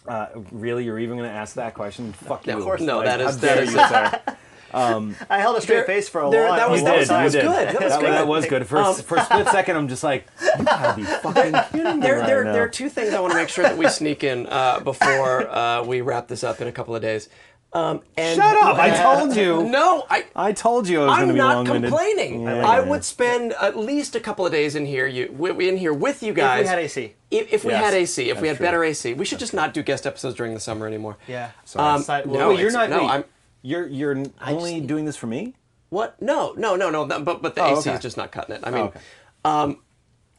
Uh, 0.06 0.28
really, 0.52 0.84
you're 0.84 1.00
even 1.00 1.18
going 1.18 1.30
to 1.30 1.36
ask 1.36 1.56
that 1.56 1.74
question? 1.76 2.12
Fuck 2.14 2.46
you. 2.48 2.58
of 2.58 2.64
course 2.64 2.82
no, 2.82 2.98
Like, 2.98 3.06
that 3.06 3.22
how 3.22 3.28
is- 3.28 3.40
that 3.40 3.56
dare 3.56 3.64
is- 3.64 3.72
you, 3.74 3.78
sir. 3.88 4.22
I 4.73 5.39
held 5.39 5.57
a 5.57 5.61
straight 5.61 5.76
There- 5.77 5.84
face 5.85 6.07
for 6.10 6.22
a 6.23 6.30
there- 6.30 6.48
while. 6.48 6.56
that 6.57 6.69
was- 6.69 6.80
You 6.81 6.85
that 6.85 6.91
did, 6.93 6.99
was- 6.99 7.07
that 7.10 7.18
you 7.19 7.23
was 7.26 7.34
did. 7.34 7.41
good. 7.43 7.68
That 7.69 7.81
was 7.84 7.98
good. 7.98 8.03
That 8.14 8.27
was 8.27 8.45
good. 8.45 8.68
For, 8.68 8.77
a- 8.77 8.93
for 8.93 9.18
a 9.18 9.23
split 9.26 9.48
second, 9.49 9.76
I'm 9.77 9.88
just 9.88 10.03
like, 10.03 10.26
you 10.57 10.64
gotta 10.65 10.95
be 10.95 11.03
fucking 11.23 11.53
kidding 11.72 11.95
me 11.99 12.02
There, 12.02 12.18
right 12.19 12.27
there, 12.27 12.43
now. 12.43 12.53
there 12.53 12.64
are 12.64 12.68
two 12.69 12.89
things 12.89 13.14
I 13.14 13.19
want 13.19 13.34
to 13.34 13.38
make 13.39 13.49
sure 13.49 13.64
that 13.64 13.77
we 13.77 13.88
sneak 13.89 14.23
in 14.23 14.48
uh, 14.48 14.80
before 14.80 15.49
uh, 15.49 15.84
we 15.84 16.02
wrap 16.02 16.27
this 16.27 16.43
up 16.43 16.61
in 16.61 16.68
a 16.68 16.72
couple 16.72 16.95
of 16.95 17.02
days. 17.02 17.30
Um, 17.73 18.02
and 18.18 18.35
Shut 18.35 18.57
up! 18.57 18.76
I 18.77 18.89
told 19.02 19.34
you. 19.34 19.64
No, 19.64 20.06
I. 20.10 20.26
I 20.35 20.52
told 20.52 20.89
you 20.89 21.03
I 21.03 21.06
was 21.06 21.11
going 21.15 21.22
I'm 21.22 21.27
to 21.30 21.34
be 21.35 21.38
not 21.39 21.56
long-winded. 21.56 21.89
complaining. 21.89 22.43
Yeah, 22.43 22.68
I 22.68 22.80
yeah. 22.80 22.85
would 22.89 23.06
spend 23.06 23.53
at 23.61 23.77
least 23.77 24.14
a 24.14 24.19
couple 24.19 24.45
of 24.45 24.52
days 24.52 24.76
in 24.76 24.85
here. 24.85 25.07
You 25.07 25.27
wi- 25.27 25.69
in 25.69 25.77
here 25.77 25.93
with 25.93 26.22
you 26.22 26.31
If 26.31 26.35
guys. 26.35 26.64
we 26.64 26.68
had 26.68 26.80
AC. 26.80 27.14
If, 27.31 27.53
if 27.53 27.64
we 27.64 27.72
Yes, 27.72 27.85
had 27.85 27.93
AC, 27.93 28.30
if 28.30 28.41
we 28.41 28.49
had 28.49 28.57
true. 28.57 28.65
better 28.65 28.84
AC, 28.84 29.14
we 29.14 29.23
should 29.23 29.39
just 29.39 29.53
not 29.53 29.73
do 29.73 29.84
guest 29.84 30.06
episodes 30.06 30.35
during 30.35 30.53
the 30.53 30.60
summer 30.60 30.85
anymore. 30.85 31.15
Yeah. 31.30 31.52
Um, 31.77 32.02
Side- 32.02 32.26
no, 32.26 32.49
Wait, 32.49 32.60
you're 32.60 32.72
not. 32.72 32.89
no, 32.89 33.03
wait, 33.03 33.10
I'm- 33.10 33.23
You're 33.62 33.88
you're 33.88 34.24
only 34.46 34.82
doing 34.82 35.06
this 35.06 35.16
for 35.16 35.28
me. 35.28 35.54
What? 35.90 36.22
No, 36.22 36.54
no, 36.58 36.76
no, 36.76 36.90
no. 36.90 37.06
But 37.06 37.42
but 37.42 37.56
the 37.56 37.64
Oh, 37.64 37.74
AC 37.80 37.90
okay. 37.90 37.96
is 37.96 38.02
just 38.02 38.18
not 38.18 38.32
cutting 38.32 38.56
it. 38.56 38.62
I 38.64 38.72
mean, 38.72 38.84
okay. 38.84 39.00
um, 39.46 39.80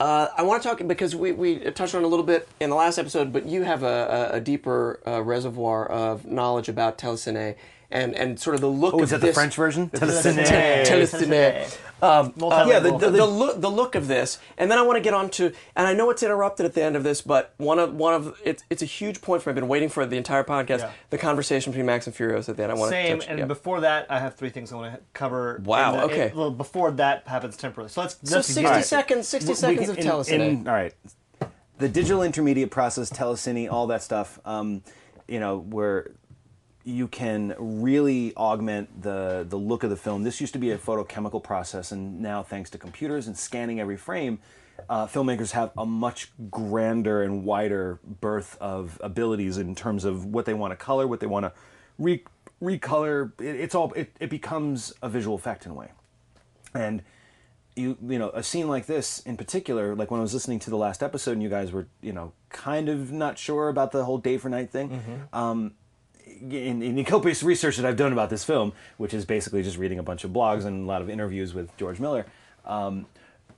uh, 0.01 0.28
I 0.36 0.43
want 0.43 0.62
to 0.62 0.69
talk 0.69 0.86
because 0.89 1.15
we, 1.15 1.31
we 1.31 1.59
touched 1.70 1.94
on 1.94 2.03
it 2.03 2.05
a 2.05 2.09
little 2.09 2.24
bit 2.24 2.49
in 2.59 2.70
the 2.70 2.77
last 2.77 2.99
episode, 2.99 3.32
but 3.32 3.47
you 3.47 3.62
have 3.62 3.85
a, 3.85 4.31
a, 4.32 4.36
a 4.36 4.40
deeper 4.40 5.01
uh, 5.07 5.23
reservoir 5.23 5.86
of 5.86 6.27
knowledge 6.27 6.69
about 6.69 6.99
Telecine 6.99 7.55
and 7.93 8.14
and 8.14 8.39
sort 8.40 8.55
of 8.55 8.60
the 8.60 8.69
look. 8.69 8.94
Oh, 8.94 8.98
of 8.98 9.05
is 9.05 9.10
that 9.10 9.20
the 9.20 9.27
this- 9.28 9.35
French 9.35 9.55
version? 9.55 9.90
Telecine. 9.94 10.85
Telecine. 10.85 11.78
Um, 12.02 12.35
uh, 12.43 12.66
yeah, 12.69 12.81
the, 12.81 12.98
the, 12.98 13.10
the 13.10 13.24
look 13.24 13.60
the 13.60 13.70
look 13.70 13.94
of 13.94 14.09
this, 14.09 14.40
and 14.59 14.69
then 14.69 14.77
I 14.77 14.82
want 14.82 14.97
to 14.97 15.01
get 15.01 15.14
on 15.14 15.31
to, 15.31 15.52
and 15.77 15.86
I 15.86 15.94
know 15.94 16.10
it's 16.10 16.24
interrupted 16.24 16.66
at 16.66 16.74
the 16.74 16.82
end 16.82 16.97
of 16.97 17.05
this, 17.05 17.20
but 17.20 17.55
one 17.59 17.78
of 17.78 17.94
one 17.94 18.12
of 18.12 18.40
it's 18.44 18.64
it's 18.70 18.82
a 18.82 18.86
huge 18.86 19.20
point 19.20 19.40
for 19.40 19.51
me. 19.51 19.52
I've 19.52 19.55
been 19.55 19.69
waiting 19.69 19.89
for 19.89 20.05
the 20.05 20.16
entire 20.16 20.43
podcast. 20.43 20.81
Yeah. 20.81 20.90
The 21.10 21.19
conversation 21.19 21.70
between 21.70 21.86
Max 21.86 22.09
and 22.09 22.16
Furiosa 22.16 22.48
at 22.48 22.56
the 22.56 22.64
end. 22.64 22.73
I 22.73 22.74
want 22.74 22.90
Same, 22.90 23.19
to 23.20 23.20
touch. 23.20 23.31
and 23.31 23.39
yeah. 23.39 23.44
before 23.44 23.82
that, 23.82 24.06
I 24.10 24.19
have 24.19 24.35
three 24.35 24.51
things 24.51 24.73
I 24.73 24.77
want 24.77 24.94
to 24.97 25.01
cover. 25.12 25.60
Wow, 25.64 25.93
the- 25.93 26.02
okay. 26.12 26.31
in- 26.31 26.36
well, 26.36 26.51
before 26.51 26.90
that 26.90 27.28
happens 27.28 27.56
temporarily. 27.56 27.90
So 27.93 28.01
let's. 28.01 28.16
so 28.24 28.35
let's 28.36 28.48
sixty 28.48 28.62
begin. 28.64 28.82
seconds, 28.82 29.28
sixty 29.28 29.51
We 29.52 29.55
seconds 29.55 29.81
can- 29.82 29.90
of 29.90 29.98
in- 29.98 30.05
Telecine. 30.06 30.40
in- 30.40 30.66
all 30.69 30.74
right. 30.74 30.94
The 31.78 31.89
digital 31.89 32.24
intermediate 32.24 32.73
process, 32.73 33.10
telecine, 33.12 33.70
all 33.70 33.86
that 33.89 34.02
stuff. 34.02 34.40
Um, 34.44 34.82
you 35.28 35.39
know, 35.39 35.59
where 35.59 36.10
you 36.84 37.09
can 37.09 37.54
really 37.59 38.34
augment 38.36 39.02
the 39.02 39.46
the 39.48 39.56
look 39.56 39.84
of 39.84 39.90
the 39.90 39.96
film. 39.96 40.22
This 40.22 40.40
used 40.40 40.52
to 40.54 40.59
be 40.59 40.70
a 40.70 40.78
photochemical 40.78 41.42
process, 41.42 41.92
and 41.92 42.20
now 42.20 42.42
thanks 42.42 42.70
to 42.70 42.78
computers 42.78 43.26
and 43.26 43.36
scanning 43.36 43.80
every 43.80 43.96
frame, 43.96 44.40
uh, 44.88 45.06
filmmakers 45.06 45.52
have 45.52 45.70
a 45.76 45.86
much 45.86 46.32
grander 46.50 47.22
and 47.22 47.44
wider 47.44 48.00
berth 48.04 48.56
of 48.60 48.98
abilities 49.02 49.59
in 49.59 49.74
terms 49.74 50.04
of 50.04 50.24
what 50.24 50.44
they 50.44 50.54
want 50.54 50.72
to 50.72 50.76
color, 50.76 51.06
what 51.06 51.20
they 51.20 51.26
want 51.26 51.44
to 51.44 51.52
re- 51.98 52.24
recolor. 52.60 53.32
It, 53.40 53.56
it's 53.56 53.74
all 53.74 53.92
it, 53.92 54.16
it 54.18 54.30
becomes 54.30 54.92
a 55.02 55.09
visual 55.09 55.36
effect 55.36 55.64
in 55.66 55.72
a 55.72 55.74
way, 55.74 55.90
and 56.74 57.02
you 57.76 57.96
you 58.06 58.18
know 58.18 58.30
a 58.30 58.42
scene 58.42 58.68
like 58.68 58.86
this 58.86 59.20
in 59.20 59.36
particular 59.36 59.94
like 59.94 60.10
when 60.10 60.20
i 60.20 60.22
was 60.22 60.34
listening 60.34 60.59
to 60.59 60.68
the 60.68 60.76
last 60.76 61.02
episode 61.02 61.32
and 61.32 61.42
you 61.42 61.48
guys 61.48 61.72
were 61.72 61.86
you 62.02 62.12
know 62.12 62.32
kind 62.50 62.90
of 62.90 63.10
not 63.10 63.38
sure 63.38 63.70
about 63.70 63.92
the 63.92 64.04
whole 64.04 64.18
day 64.18 64.36
for 64.36 64.50
night 64.50 64.70
thing 64.70 64.90
um, 65.32 65.72
in, 66.27 66.82
in 66.82 66.94
the 66.94 67.05
copious 67.05 67.43
research 67.43 67.77
that 67.77 67.86
i've 67.86 67.97
done 67.97 68.12
about 68.12 68.31
this 68.31 68.44
film 68.44 68.73
which 68.97 69.15
is 69.15 69.24
basically 69.24 69.62
just 69.62 69.78
reading 69.78 69.99
a 69.99 70.03
bunch 70.03 70.24
of 70.24 70.31
blogs 70.31 70.65
and 70.65 70.85
a 70.85 70.86
lot 70.86 71.03
of 71.03 71.11
interviews 71.11 71.55
with 71.55 71.74
george 71.77 72.01
miller 72.01 72.27
um, 72.65 73.07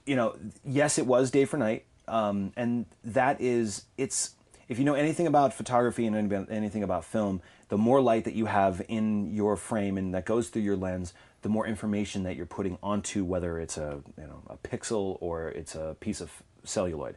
you 0.06 0.16
know 0.16 0.36
yes 0.64 0.98
it 0.98 1.06
was 1.06 1.30
day 1.30 1.44
for 1.44 1.56
night 1.56 1.84
um, 2.06 2.52
and 2.56 2.86
that 3.04 3.40
is 3.40 3.84
it's 3.96 4.34
if 4.68 4.78
you 4.78 4.84
know 4.84 4.94
anything 4.94 5.26
about 5.26 5.52
photography 5.52 6.06
and 6.06 6.50
anything 6.50 6.82
about 6.82 7.04
film 7.04 7.40
the 7.68 7.78
more 7.78 8.00
light 8.00 8.24
that 8.24 8.34
you 8.34 8.46
have 8.46 8.82
in 8.88 9.32
your 9.32 9.56
frame 9.56 9.96
and 9.96 10.14
that 10.14 10.24
goes 10.24 10.48
through 10.48 10.62
your 10.62 10.76
lens 10.76 11.12
the 11.42 11.48
more 11.48 11.66
information 11.66 12.22
that 12.22 12.36
you're 12.36 12.46
putting 12.46 12.78
onto 12.82 13.24
whether 13.24 13.58
it's 13.58 13.76
a 13.76 14.00
you 14.18 14.26
know 14.26 14.42
a 14.48 14.56
pixel 14.56 15.18
or 15.20 15.48
it's 15.50 15.74
a 15.74 15.96
piece 16.00 16.20
of 16.20 16.42
celluloid 16.64 17.16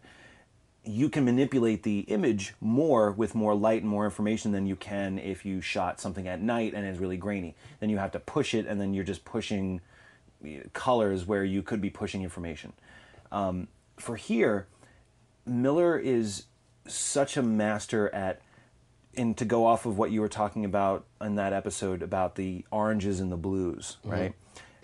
you 0.88 1.10
can 1.10 1.26
manipulate 1.26 1.84
the 1.84 2.00
image 2.02 2.54
more 2.62 3.12
with 3.12 3.36
more 3.36 3.54
light 3.54 3.82
and 3.82 3.90
more 3.90 4.06
information 4.06 4.52
than 4.52 4.66
you 4.66 4.76
can 4.76 5.20
if 5.20 5.46
you 5.46 5.62
shot 5.62 6.00
something 6.00 6.28
at 6.28 6.42
night 6.42 6.74
and 6.74 6.86
it's 6.86 7.00
really 7.00 7.18
grainy. 7.18 7.56
Then 7.80 7.90
you 7.90 7.98
have 7.98 8.12
to 8.12 8.20
push 8.20 8.54
it 8.54 8.66
and 8.66 8.80
then 8.80 8.94
you're 8.94 9.04
just 9.04 9.26
pushing 9.26 9.82
eh, 10.46 10.62
colors 10.74 11.26
where 11.26 11.44
you 11.44 11.62
could 11.62 11.82
be 11.82 11.90
pushing 11.90 12.24
information. 12.24 12.74
Um, 13.32 13.68
for 13.98 14.16
here 14.16 14.68
miller 15.48 15.98
is 15.98 16.46
such 16.88 17.38
a 17.38 17.42
master 17.42 18.14
at 18.14 18.42
and 19.16 19.36
to 19.38 19.46
go 19.46 19.66
off 19.66 19.86
of 19.86 19.98
what 19.98 20.12
you 20.12 20.22
were 20.22 20.30
talking 20.30 20.64
about 20.64 21.06
in 21.20 21.36
that 21.36 21.52
episode 21.52 22.04
about 22.04 22.36
the 22.36 22.64
oranges 22.70 23.20
and 23.20 23.32
the 23.32 23.38
blues, 23.38 23.98
right? 24.04 24.34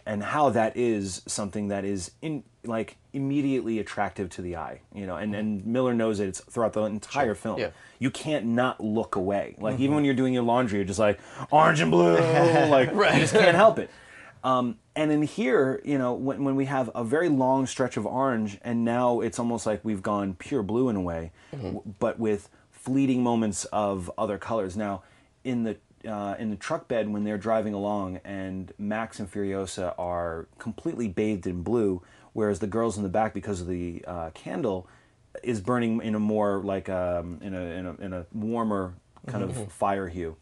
And 0.05 0.23
how 0.23 0.49
that 0.49 0.75
is 0.75 1.21
something 1.27 1.67
that 1.67 1.85
is 1.85 2.11
in 2.21 2.43
like 2.65 2.98
immediately 3.14 3.80
attractive 3.80 4.30
to 4.31 4.41
the 4.41 4.56
eye, 4.56 4.81
you 4.94 5.06
know. 5.06 5.15
And 5.15 5.35
and 5.35 5.65
Miller 5.65 5.94
knows 5.94 6.19
it. 6.19 6.27
It's 6.27 6.40
throughout 6.41 6.73
the 6.73 6.84
entire 6.84 7.35
film. 7.35 7.60
Yeah. 7.60 7.69
You 7.99 8.10
can't 8.10 8.45
not 8.45 8.81
look 8.84 9.15
away. 9.15 9.56
Like 9.60 9.80
even 9.80 9.95
when 9.95 10.06
you're 10.06 10.14
doing 10.14 10.34
your 10.34 10.44
laundry, 10.44 10.80
you're 10.80 10.85
just 10.88 10.99
like 10.99 11.19
orange 11.52 11.80
and 11.80 11.91
blue, 11.91 12.18
like 12.69 12.94
right. 12.94 13.14
you 13.14 13.22
just 13.22 13.34
can't 13.34 13.56
help 13.56 13.80
it. 13.80 13.90
Um, 14.44 14.77
and 14.95 15.10
in 15.10 15.22
here, 15.22 15.81
you 15.85 15.98
know, 15.98 16.14
when, 16.14 16.44
when 16.44 16.56
we 16.56 16.65
have 16.65 16.91
a 16.94 17.03
very 17.03 17.30
long 17.30 17.65
stretch 17.65 17.95
of 17.95 18.06
orange, 18.06 18.57
and 18.61 18.84
now 18.84 19.22
it's 19.22 19.40
almost 19.40 19.65
like 19.65 19.80
we've 19.85 20.02
gone 20.02 20.34
pure 20.34 20.61
blue 20.61 20.90
in 20.90 20.98
a 20.98 21.02
way, 21.02 21.31
w- 21.53 21.81
but 21.99 22.19
with 22.19 22.49
fleeting 22.69 23.23
moments 23.23 23.64
of 23.65 24.11
other 24.18 24.38
colors. 24.38 24.76
Now, 24.76 25.03
in 25.45 25.64
the 25.64 25.77
uh, 26.06 26.35
in 26.38 26.49
the 26.49 26.57
truck 26.57 26.90
bed 26.90 27.07
when 27.07 27.23
they're 27.23 27.38
driving 27.38 27.73
along, 27.73 28.19
and 28.26 28.73
Max 28.77 29.22
and 29.22 29.31
Furiosa 29.31 29.95
are 29.98 30.48
completely 30.60 31.07
bathed 31.07 31.48
in 31.48 31.64
blue, 31.64 32.02
whereas 32.34 32.60
the 32.60 32.68
girls 32.68 32.97
in 32.97 33.03
the 33.03 33.10
back, 33.10 33.34
because 33.34 33.61
of 33.61 33.68
the 33.68 34.03
uh, 34.05 34.30
candle, 34.34 34.88
is 35.41 35.61
burning 35.61 36.01
in 36.01 36.14
a 36.15 36.19
more 36.19 36.61
like 36.64 36.89
um, 36.89 37.39
in 37.41 37.53
a 37.53 37.61
in 37.61 37.85
a 37.85 37.93
in 37.95 38.14
a 38.14 38.26
warmer 38.34 38.93
kind 39.27 39.43
of 39.43 39.72
fire 39.72 40.07
hue. 40.07 40.35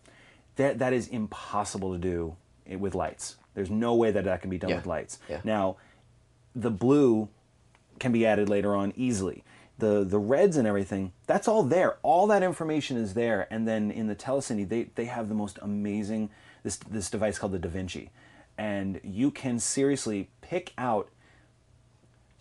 That 0.56 0.80
that 0.80 0.94
is 0.94 1.08
impossible 1.08 1.94
to 1.94 1.98
do 2.00 2.36
with 2.78 2.96
lights. 2.96 3.38
There's 3.54 3.70
no 3.70 3.96
way 3.96 4.12
that 4.12 4.26
that 4.26 4.42
can 4.42 4.50
be 4.50 4.58
done 4.58 4.70
Yeah. 4.70 4.76
with 4.78 4.86
lights. 4.86 5.20
Yeah. 5.30 5.42
Now, 5.44 5.78
the 6.56 6.72
blue 6.72 7.30
can 8.00 8.12
be 8.12 8.26
added 8.26 8.50
later 8.50 8.76
on 8.76 8.94
easily. 8.96 9.44
The 9.78 10.04
the 10.04 10.20
reds 10.20 10.58
and 10.58 10.68
everything, 10.68 11.12
that's 11.26 11.48
all 11.48 11.64
there. 11.64 11.98
All 12.04 12.28
that 12.28 12.44
information 12.44 12.98
is 12.98 13.14
there. 13.14 13.48
And 13.52 13.68
then 13.68 13.92
in 13.92 14.08
the 14.08 14.16
telecine, 14.16 14.68
they, 14.68 14.84
they 14.96 15.06
have 15.06 15.28
the 15.30 15.36
most 15.36 15.58
amazing 15.62 16.30
this 16.64 16.78
this 16.78 17.10
device 17.10 17.40
called 17.40 17.54
the 17.54 17.60
Da 17.60 17.70
Vinci. 17.70 18.10
And 18.58 19.00
you 19.04 19.32
can 19.32 19.58
seriously 19.60 20.30
pick 20.42 20.74
out 20.78 21.10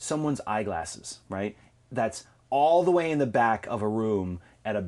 someone's 0.01 0.41
eyeglasses, 0.47 1.21
right? 1.29 1.57
That's 1.93 2.25
all 2.49 2.83
the 2.83 2.91
way 2.91 3.11
in 3.11 3.19
the 3.19 3.27
back 3.27 3.67
of 3.69 3.83
a 3.83 3.89
room 3.89 4.41
at 4.65 4.75
a 4.75 4.87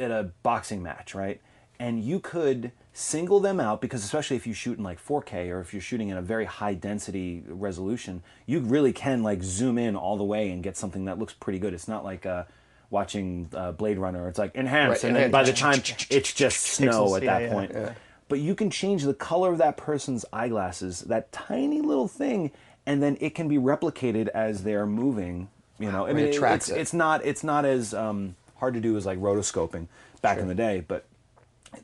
at 0.00 0.10
a 0.10 0.32
boxing 0.42 0.82
match, 0.82 1.14
right? 1.14 1.40
And 1.78 2.02
you 2.02 2.20
could 2.20 2.72
single 2.92 3.38
them 3.38 3.60
out 3.60 3.80
because 3.80 4.02
especially 4.02 4.36
if 4.36 4.46
you 4.46 4.52
shoot 4.52 4.76
in 4.78 4.84
like 4.84 5.02
4K 5.02 5.50
or 5.50 5.60
if 5.60 5.72
you're 5.72 5.80
shooting 5.80 6.08
in 6.08 6.16
a 6.16 6.22
very 6.22 6.46
high 6.46 6.74
density 6.74 7.44
resolution, 7.46 8.22
you 8.46 8.60
really 8.60 8.92
can 8.92 9.22
like 9.22 9.42
zoom 9.42 9.78
in 9.78 9.94
all 9.94 10.16
the 10.16 10.24
way 10.24 10.50
and 10.50 10.62
get 10.62 10.76
something 10.76 11.04
that 11.04 11.18
looks 11.18 11.34
pretty 11.34 11.58
good. 11.58 11.72
It's 11.72 11.88
not 11.88 12.04
like 12.04 12.26
uh, 12.26 12.44
watching 12.88 13.48
uh, 13.54 13.72
Blade 13.72 13.98
Runner. 13.98 14.28
It's 14.28 14.38
like 14.38 14.54
enhanced, 14.54 15.04
Right, 15.04 15.08
and 15.08 15.16
then 15.16 15.30
by 15.30 15.44
the 15.44 15.52
time 15.52 15.82
it's 16.10 16.32
just 16.32 16.60
snow 16.76 17.14
at 17.14 17.22
yeah, 17.22 17.38
that 17.38 17.42
yeah, 17.42 17.52
point. 17.52 17.96
But 18.28 18.38
you 18.38 18.54
can 18.54 18.70
change 18.70 19.02
the 19.02 19.14
color 19.14 19.50
of 19.50 19.58
that 19.58 19.76
person's 19.76 20.24
eyeglasses, 20.32 21.00
that 21.02 21.32
tiny 21.32 21.80
little 21.80 22.08
thing, 22.08 22.52
and 22.86 23.02
then 23.02 23.16
it 23.20 23.34
can 23.34 23.48
be 23.48 23.56
replicated 23.56 24.28
as 24.28 24.64
they're 24.64 24.86
moving 24.86 25.48
You 25.78 25.90
know, 25.90 26.06
I 26.06 26.12
mean, 26.12 26.26
it 26.26 26.42
it's 26.42 26.68
it. 26.68 26.78
it's 26.78 26.92
not 26.92 27.24
it's 27.24 27.42
not 27.42 27.64
as 27.64 27.94
um, 27.94 28.36
hard 28.56 28.74
to 28.74 28.80
do 28.80 28.96
as 28.96 29.06
like 29.06 29.18
rotoscoping 29.18 29.86
back 30.20 30.38
in 30.38 30.48
the 30.48 30.54
day, 30.54 30.84
but 30.86 31.06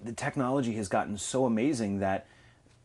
the 0.04 0.12
technology 0.12 0.74
has 0.74 0.88
gotten 0.88 1.16
so 1.16 1.46
amazing 1.46 2.00
that 2.00 2.26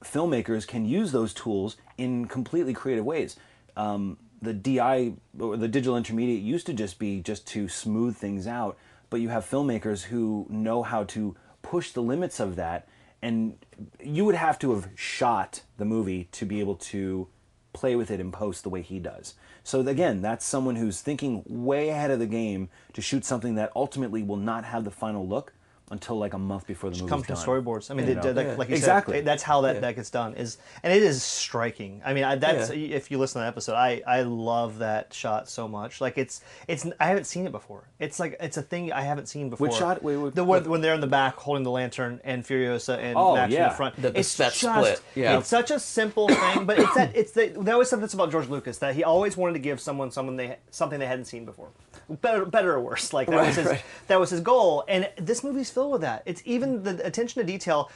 filmmakers 0.03 0.65
can 0.65 0.85
use 0.85 1.11
those 1.11 1.33
tools 1.33 1.77
in 1.97 2.25
completely 2.25 2.73
creative 2.73 3.05
ways. 3.05 3.35
Um, 3.75 4.17
the 4.41 4.53
DI 4.53 5.13
or 5.39 5.57
the 5.57 5.67
digital 5.67 5.97
intermediate 5.97 6.41
used 6.41 6.65
to 6.67 6.73
just 6.73 6.97
be 6.97 7.21
just 7.21 7.45
to 7.47 7.67
smooth 7.67 8.15
things 8.15 8.47
out, 8.47 8.77
but 9.09 9.19
you 9.21 9.29
have 9.29 9.45
filmmakers 9.45 10.03
who 10.03 10.47
know 10.49 10.81
how 10.83 11.03
to 11.05 11.35
push 11.61 11.91
the 11.91 12.01
limits 12.01 12.39
of 12.39 12.55
that, 12.55 12.88
and 13.21 13.57
you 14.03 14.25
would 14.25 14.35
have 14.35 14.57
to 14.59 14.73
have 14.73 14.89
shot 14.95 15.61
the 15.77 15.85
movie 15.85 16.27
to 16.31 16.45
be 16.45 16.59
able 16.59 16.75
to 16.75 17.27
play 17.73 17.95
with 17.95 18.11
it 18.11 18.19
in 18.19 18.31
post 18.31 18.64
the 18.64 18.69
way 18.69 18.81
he 18.81 18.99
does. 18.99 19.35
So 19.64 19.81
again, 19.81 20.22
that's 20.22 20.45
someone 20.45 20.76
who's 20.76 21.02
thinking 21.02 21.43
way 21.48 21.89
ahead 21.89 22.11
of 22.11 22.19
the 22.19 22.27
game 22.27 22.69
to 22.93 23.02
shoot 23.02 23.26
something 23.26 23.56
that 23.56 23.72
ultimately 23.76 24.23
will 24.23 24.38
not 24.38 24.65
have 24.65 24.84
the 24.84 24.91
final 24.91 25.27
look 25.27 25.53
until 25.91 26.18
like 26.18 26.34
a 26.34 26.38
month 26.39 26.65
before 26.65 26.89
the 26.89 26.97
movie 26.97 27.09
comes 27.09 27.26
from 27.26 27.35
done. 27.35 27.45
storyboards. 27.45 27.91
I 27.91 27.93
mean, 27.93 28.07
You 28.07 28.15
they- 28.15 28.22
know? 28.22 28.34
they- 28.34 28.55
like 28.55 28.69
you 28.69 28.76
exactly. 28.76 29.18
said, 29.18 29.26
that's 29.26 29.43
how 29.43 29.61
that, 29.61 29.81
that 29.81 29.95
gets 29.95 30.09
done. 30.09 30.34
Is 30.35 30.57
and 30.84 30.91
it 30.91 31.03
is 31.03 31.22
striking. 31.22 32.01
I 32.05 32.13
mean, 32.13 32.23
I, 32.23 32.35
that's 32.35 32.69
if 32.72 33.11
you 33.11 33.18
listen 33.18 33.39
to 33.41 33.43
the 33.43 33.47
episode, 33.47 33.76
I 33.76 34.01
I 34.07 34.22
love 34.23 34.80
that 34.80 35.13
shot 35.13 35.49
so 35.49 35.68
much. 35.68 36.01
Like 36.01 36.18
it's 36.18 36.41
it's 36.68 36.85
I 36.99 37.07
haven't 37.07 37.26
seen 37.26 37.45
it 37.45 37.51
before. 37.51 37.84
It's 37.99 38.19
like 38.19 38.38
it's 38.39 38.57
a 38.57 38.61
thing 38.61 38.91
I 38.91 39.01
haven't 39.01 39.27
seen 39.27 39.49
before. 39.49 39.68
Which 39.68 39.77
shot? 39.77 40.01
Wait, 40.01 40.18
wait, 40.18 40.34
the 40.34 40.43
one 40.43 40.61
what- 40.63 40.69
when 40.69 40.81
they're 40.81 40.93
in 40.95 41.01
the 41.01 41.07
back 41.07 41.35
holding 41.35 41.63
the 41.63 41.72
lantern 41.72 42.22
and 42.23 42.43
Furiosa 42.43 42.97
and 42.97 43.18
Oh, 43.18 43.35
Max 43.35 43.53
in 43.53 43.61
the 43.63 43.69
front. 43.72 43.95
The- 43.97 44.11
the- 44.11 44.19
it's 44.19 44.35
that 44.38 44.53
just, 44.53 44.59
split, 44.77 45.01
yeah. 45.15 45.38
It's 45.38 45.47
such 45.49 45.72
a 45.72 45.80
simple 45.80 46.27
thing, 46.30 46.65
but 46.65 46.80
it's 46.80 46.93
that 46.95 47.15
it's 47.15 47.31
the, 47.34 47.47
they 47.59 47.72
always 47.72 47.89
said 47.89 47.99
this 48.01 48.13
about 48.13 48.31
George 48.31 48.47
Lucas 48.47 48.77
that 48.77 48.95
he 48.95 49.03
always 49.03 49.35
wanted 49.35 49.53
to 49.53 49.59
give 49.59 49.80
someone 49.81 50.11
someone 50.11 50.38
they 50.38 50.57
something 50.69 50.99
they 50.99 51.05
hadn't 51.07 51.26
seen 51.26 51.43
before. 51.45 51.69
Better, 52.09 52.45
better 52.45 52.73
or 52.73 52.80
worse. 52.81 53.13
Like 53.13 53.27
that 53.27 53.35
Right, 53.35 53.47
was 53.47 53.55
his 53.55 53.65
right. 53.65 53.84
that 54.07 54.19
was 54.19 54.30
his 54.30 54.41
goal, 54.41 54.84
and 54.88 55.09
this 55.18 55.43
movie's 55.43 55.69
filled 55.69 55.80
with 55.89 56.01
that. 56.01 56.23
It's 56.25 56.41
even 56.45 56.83
the 56.83 57.03
attention 57.05 57.41
to 57.41 57.45
detail 57.47 57.89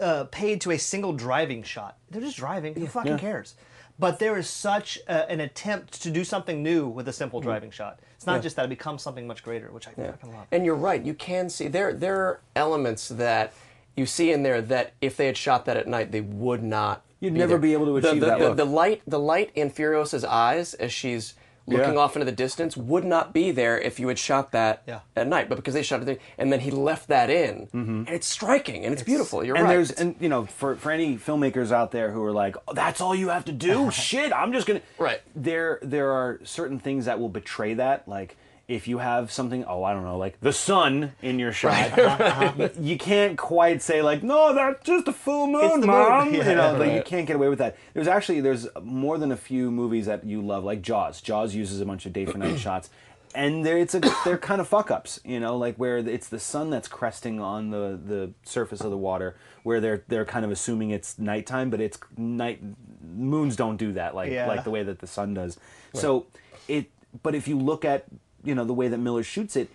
uh, 0.00 0.24
paid 0.24 0.60
to 0.62 0.70
a 0.72 0.78
single 0.78 1.12
driving 1.12 1.62
shot. 1.62 1.98
They're 2.10 2.22
just 2.22 2.36
driving. 2.36 2.74
Who 2.74 2.86
fucking 2.86 3.12
Yeah. 3.12 3.18
cares? 3.18 3.54
But 3.98 4.18
there 4.18 4.36
is 4.36 4.50
such 4.50 4.98
uh, 5.06 5.24
an 5.28 5.38
attempt 5.40 6.02
to 6.02 6.10
do 6.10 6.24
something 6.24 6.62
new 6.64 6.88
with 6.88 7.06
a 7.06 7.12
simple 7.12 7.40
driving 7.40 7.70
shot. 7.70 8.00
It's 8.16 8.26
not 8.26 8.32
Mm. 8.32 8.36
Yeah. 8.36 8.42
just 8.42 8.56
that; 8.56 8.64
it 8.64 8.68
becomes 8.68 9.02
something 9.02 9.26
much 9.26 9.44
greater, 9.44 9.70
which 9.70 9.86
I 9.86 9.92
fucking 9.92 10.32
love. 10.32 10.46
And 10.50 10.64
you're 10.64 10.74
right. 10.74 11.00
You 11.04 11.14
can 11.14 11.48
see 11.48 11.68
there 11.68 11.92
there 11.92 12.16
are 12.22 12.40
elements 12.56 13.08
that 13.08 13.52
you 13.96 14.06
see 14.06 14.32
in 14.32 14.42
there 14.42 14.60
that 14.62 14.94
if 15.00 15.16
they 15.16 15.26
had 15.26 15.36
shot 15.36 15.64
that 15.66 15.76
at 15.76 15.86
night, 15.86 16.10
they 16.10 16.20
would 16.22 16.64
not. 16.64 17.02
You'd 17.20 17.34
be 17.34 17.38
never 17.38 17.50
there. 17.50 17.58
be 17.58 17.72
able 17.72 17.86
to 17.86 18.00
The- 18.00 18.08
achieve 18.10 18.20
the, 18.20 18.26
that 18.26 18.38
the, 18.40 18.48
look. 18.48 18.56
the 18.56 18.64
light, 18.64 19.02
the 19.06 19.20
light 19.20 19.50
in 19.54 19.70
Furiosa's 19.70 20.24
eyes 20.24 20.74
as 20.74 20.92
she's 20.92 21.34
looking 21.66 21.94
Yeah. 21.94 22.00
off 22.00 22.14
into 22.16 22.24
the 22.26 22.32
distance 22.32 22.76
would 22.76 23.04
not 23.04 23.32
be 23.32 23.50
there 23.50 23.78
if 23.80 23.98
you 23.98 24.08
had 24.08 24.18
shot 24.18 24.52
that 24.52 24.82
Yeah. 24.86 25.00
at 25.16 25.26
night. 25.26 25.48
But 25.48 25.56
because 25.56 25.74
they 25.74 25.82
shot 25.82 26.06
it, 26.06 26.20
and 26.38 26.52
then 26.52 26.60
he 26.60 26.70
left 26.70 27.08
that 27.08 27.30
in, 27.30 27.66
mm-hmm. 27.68 27.78
and 28.06 28.08
it's 28.10 28.26
striking 28.26 28.84
and 28.84 28.92
it's, 28.92 29.02
beautiful. 29.02 29.44
You're 29.44 29.54
right. 29.54 29.60
and 29.60 29.68
right. 29.68 29.74
there's 29.76 29.90
and 29.92 30.14
you 30.20 30.28
know 30.28 30.44
for 30.46 30.76
for 30.76 30.90
any 30.90 31.16
filmmakers 31.16 31.72
out 31.72 31.90
there 31.90 32.10
who 32.10 32.22
are 32.24 32.32
like 32.32 32.56
oh, 32.68 32.74
that's 32.74 33.00
all 33.00 33.14
you 33.14 33.28
have 33.28 33.44
to 33.46 33.52
do 33.52 33.90
shit 34.08 34.32
i'm 34.32 34.52
just 34.52 34.66
gonna 34.66 34.80
Right. 34.98 35.20
there 35.34 35.78
there 35.82 36.10
are 36.12 36.40
certain 36.44 36.78
things 36.78 37.04
that 37.06 37.18
will 37.20 37.28
betray 37.28 37.74
that 37.74 38.06
like 38.08 38.36
if 38.66 38.88
you 38.88 38.98
have 38.98 39.30
something 39.30 39.64
oh 39.66 39.84
i 39.84 39.92
don't 39.92 40.04
know 40.04 40.16
like 40.16 40.40
the 40.40 40.52
sun 40.52 41.12
in 41.20 41.38
your 41.38 41.52
shot 41.52 41.92
y- 41.96 42.70
you 42.80 42.96
can't 42.96 43.36
quite 43.36 43.82
say 43.82 44.00
like 44.02 44.22
no 44.22 44.54
that's 44.54 44.84
just 44.86 45.06
a 45.08 45.12
full 45.12 45.46
moon 45.46 45.80
the 45.80 45.86
moon. 45.86 45.86
mom 45.86 46.34
Yeah. 46.34 46.48
you 46.48 46.54
know 46.56 46.76
like 46.78 46.92
you 46.92 47.02
can't 47.02 47.26
get 47.26 47.36
away 47.36 47.48
with 47.48 47.58
that 47.58 47.76
there's 47.92 48.08
actually 48.08 48.40
there's 48.40 48.66
more 48.82 49.18
than 49.18 49.32
a 49.32 49.36
few 49.36 49.70
movies 49.70 50.06
that 50.06 50.24
you 50.24 50.40
love 50.40 50.64
like 50.64 50.80
jaws 50.82 51.20
jaws 51.20 51.54
uses 51.54 51.80
a 51.80 51.84
bunch 51.84 52.06
of 52.06 52.12
day 52.12 52.24
for 52.24 52.38
night 52.38 52.58
shots 52.68 52.88
and 53.34 53.66
they're 53.66 53.76
it's 53.78 53.94
a 53.94 54.00
they're 54.24 54.38
kind 54.38 54.60
of 54.60 54.68
fuck 54.68 54.92
ups, 54.92 55.18
you 55.24 55.40
know, 55.40 55.56
like 55.56 55.74
where 55.74 55.98
it's 55.98 56.28
the 56.28 56.38
sun 56.38 56.70
that's 56.70 56.86
cresting 56.86 57.40
on 57.40 57.70
the 57.70 57.98
the 58.06 58.30
surface 58.44 58.80
of 58.80 58.92
the 58.92 58.96
water, 58.96 59.34
where 59.64 59.80
they're 59.80 60.04
they're 60.06 60.24
kind 60.24 60.44
of 60.44 60.52
assuming 60.52 60.90
it's 60.90 61.18
nighttime, 61.18 61.68
but 61.68 61.80
it's 61.80 61.98
night. 62.16 62.60
Moons 63.02 63.56
don't 63.56 63.76
do 63.76 63.92
that 63.94 64.14
like 64.14 64.30
Yeah. 64.30 64.46
like 64.46 64.62
the 64.62 64.70
way 64.70 64.84
that 64.84 65.00
the 65.00 65.08
sun 65.08 65.34
does. 65.34 65.58
So 65.94 66.26
it, 66.68 66.92
but 67.24 67.34
if 67.34 67.48
you 67.48 67.58
look 67.58 67.84
at 67.84 68.04
you 68.44 68.54
know 68.54 68.64
the 68.64 68.74
way 68.74 68.88
that 68.88 68.98
Miller 68.98 69.22
shoots 69.22 69.56
it, 69.56 69.70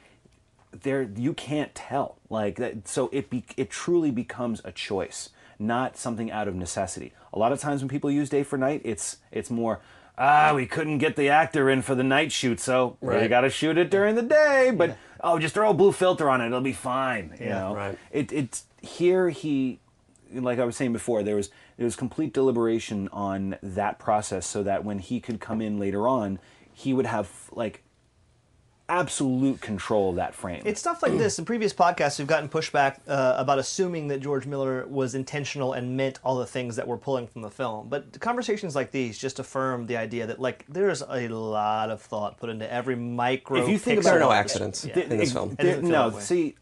there 0.71 1.03
you 1.15 1.33
can't 1.33 1.73
tell 1.75 2.17
like 2.29 2.55
that. 2.57 2.87
So 2.87 3.09
it 3.11 3.29
be, 3.29 3.43
it 3.57 3.69
truly 3.69 4.11
becomes 4.11 4.61
a 4.63 4.71
choice, 4.71 5.29
not 5.57 5.97
something 5.97 6.31
out 6.31 6.47
of 6.47 6.55
necessity. 6.55 7.13
A 7.33 7.39
lot 7.39 7.51
of 7.51 7.59
times 7.59 7.81
when 7.81 7.89
people 7.89 8.09
use 8.11 8.29
day 8.29 8.43
for 8.43 8.57
night, 8.57 8.81
it's 8.83 9.17
it's 9.31 9.49
more. 9.49 9.79
Ah, 10.21 10.51
we 10.53 10.65
couldn't 10.65 10.97
get 10.97 11.15
the 11.15 11.29
actor 11.29 11.69
in 11.69 11.81
for 11.81 11.95
the 11.95 12.03
night 12.03 12.29
shoot, 12.33 12.59
so 12.59 12.97
we 12.99 13.07
Right. 13.07 13.29
got 13.29 13.41
to 13.41 13.49
shoot 13.49 13.77
it 13.77 13.89
during 13.89 14.15
the 14.15 14.21
day. 14.21 14.69
But 14.75 14.97
oh, 15.23 15.39
just 15.39 15.53
throw 15.53 15.69
a 15.69 15.73
blue 15.73 15.93
filter 15.93 16.29
on 16.29 16.41
it; 16.41 16.47
it'll 16.47 16.59
be 16.59 16.73
fine. 16.73 17.35
You 17.39 17.45
Yeah, 17.45 17.59
know, 17.59 17.75
right. 17.75 17.97
It 18.11 18.33
it's 18.33 18.65
here 18.81 19.29
he, 19.29 19.79
like 20.33 20.59
I 20.59 20.65
was 20.65 20.75
saying 20.75 20.91
before, 20.91 21.23
there 21.23 21.37
was 21.37 21.49
there 21.77 21.85
was 21.85 21.95
complete 21.95 22.33
deliberation 22.33 23.07
on 23.13 23.55
that 23.63 23.97
process, 23.97 24.45
so 24.45 24.61
that 24.63 24.83
when 24.83 24.99
he 24.99 25.21
could 25.21 25.39
come 25.39 25.61
in 25.61 25.79
later 25.79 26.05
on, 26.05 26.39
he 26.73 26.93
would 26.93 27.05
have 27.05 27.29
like 27.53 27.81
absolute 28.89 29.61
control 29.61 30.09
of 30.09 30.15
that 30.17 30.33
frame. 30.33 30.61
It's 30.65 30.79
stuff 30.79 31.01
like 31.03 31.17
this. 31.17 31.39
In 31.39 31.45
previous 31.45 31.73
podcasts, 31.73 32.17
we've 32.19 32.27
gotten 32.27 32.49
pushback 32.49 32.97
uh, 33.07 33.35
about 33.37 33.59
assuming 33.59 34.07
that 34.09 34.19
George 34.19 34.45
Miller 34.45 34.85
was 34.87 35.15
intentional 35.15 35.73
and 35.73 35.95
meant 35.95 36.19
all 36.23 36.37
the 36.37 36.45
things 36.45 36.75
that 36.75 36.87
we're 36.87 36.97
pulling 36.97 37.27
from 37.27 37.41
the 37.43 37.49
film. 37.51 37.87
But 37.87 38.19
conversations 38.19 38.75
like 38.75 38.91
these 38.91 39.17
just 39.17 39.39
affirm 39.39 39.85
the 39.85 39.95
idea 39.97 40.25
that 40.27 40.39
like 40.39 40.65
there's 40.67 41.01
a 41.07 41.27
lot 41.29 41.89
of 41.91 42.01
thought 42.01 42.37
put 42.37 42.49
into 42.49 42.71
every 42.71 42.95
micro. 42.95 43.61
If 43.61 43.69
you 43.69 43.77
think 43.77 43.99
pixel 44.01 44.03
there 44.05 44.15
are 44.17 44.19
no 44.19 44.31
accidents 44.31 44.83
Yeah. 44.85 44.99
in 44.99 45.17
this 45.17 45.31
film. 45.33 45.55
There- 45.59 45.81
no, 45.81 46.19
see, 46.19 46.55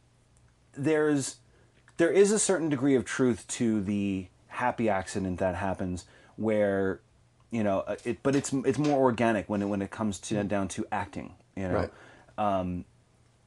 there's 0.73 1.37
there 1.97 2.11
is 2.11 2.31
a 2.31 2.39
certain 2.39 2.69
degree 2.69 2.95
of 2.95 3.05
truth 3.05 3.47
to 3.47 3.81
the 3.81 4.27
happy 4.47 4.89
accident 4.89 5.39
that 5.39 5.55
happens 5.55 6.05
where 6.35 6.99
you 7.51 7.63
know 7.63 7.79
uh, 7.81 7.95
it, 8.03 8.19
but 8.23 8.35
it's 8.35 8.51
it's 8.53 8.77
more 8.77 8.99
organic 8.99 9.49
when 9.49 9.61
it 9.61 9.65
when 9.65 9.81
it 9.81 9.89
comes 9.91 10.19
to 10.19 10.43
down 10.43 10.67
to 10.69 10.85
acting. 10.91 11.33
You 11.55 11.69
know, 11.69 11.73
Right. 11.73 11.89
Um, 12.37 12.85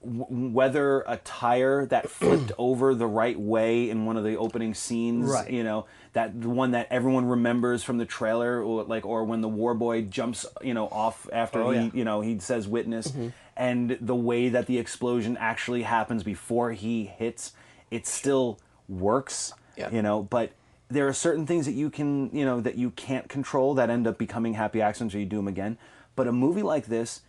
w- 0.03 0.49
whether 0.51 1.03
a 1.07 1.19
tire 1.19 1.87
that 1.87 2.09
flipped 2.11 2.53
over 2.59 2.95
the 2.95 3.07
right 3.07 3.39
way 3.39 3.91
in 3.91 4.07
one 4.07 4.17
of 4.17 4.25
the 4.25 4.37
opening 4.37 4.75
scenes, 4.75 5.29
Right. 5.31 5.51
you 5.51 5.63
know, 5.63 5.87
that 6.15 6.41
the 6.41 6.49
one 6.49 6.71
that 6.73 6.89
everyone 6.91 7.27
remembers 7.27 7.83
from 7.83 7.99
the 7.99 8.07
trailer, 8.07 8.63
or 8.63 8.85
like, 8.85 9.05
or 9.07 9.25
when 9.25 9.41
the 9.43 9.49
war 9.49 9.75
boy 9.75 10.03
jumps, 10.03 10.47
you 10.63 10.75
know, 10.75 10.87
off 10.89 11.29
after 11.33 11.63
Oh, 11.63 11.71
he, 11.71 11.85
yeah. 11.85 11.91
you 11.95 12.05
know, 12.05 12.21
he 12.21 12.39
says 12.39 12.67
witness, 12.67 13.09
mm-hmm. 13.09 13.29
and 13.57 13.97
the 14.01 14.17
way 14.17 14.49
that 14.49 14.67
the 14.67 14.79
explosion 14.79 15.37
actually 15.37 15.83
happens 15.83 16.23
before 16.23 16.73
he 16.73 17.05
hits, 17.05 17.53
it 17.91 18.07
still 18.07 18.59
works, 18.89 19.53
Yeah. 19.77 19.91
you 19.91 20.03
know, 20.03 20.23
but. 20.23 20.53
There 20.93 21.07
are 21.07 21.13
certain 21.13 21.47
things 21.47 21.67
that 21.67 21.73
you 21.75 21.89
can, 21.89 22.37
you 22.37 22.45
know, 22.45 22.61
that 22.61 22.75
you 22.75 22.91
can't 22.91 23.29
control 23.29 23.75
that 23.75 23.91
end 23.91 24.09
up 24.09 24.19
becoming 24.19 24.55
happy 24.55 24.83
accidents 24.83 25.15
or 25.15 25.21
you 25.21 25.25
do 25.25 25.37
them 25.37 25.47
again. 25.47 25.79
But 26.17 26.27
a 26.27 26.33
movie 26.33 26.65
like 26.65 26.87
this, 26.87 27.21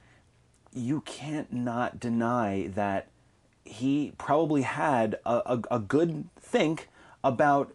you 0.74 1.02
can't 1.02 1.52
not 1.52 2.00
deny 2.00 2.68
that 2.76 3.08
he 3.66 4.14
probably 4.18 4.62
had 4.64 5.20
a, 5.26 5.42
a, 5.46 5.62
a 5.76 5.80
good 5.80 6.26
think 6.40 6.88
about 7.24 7.74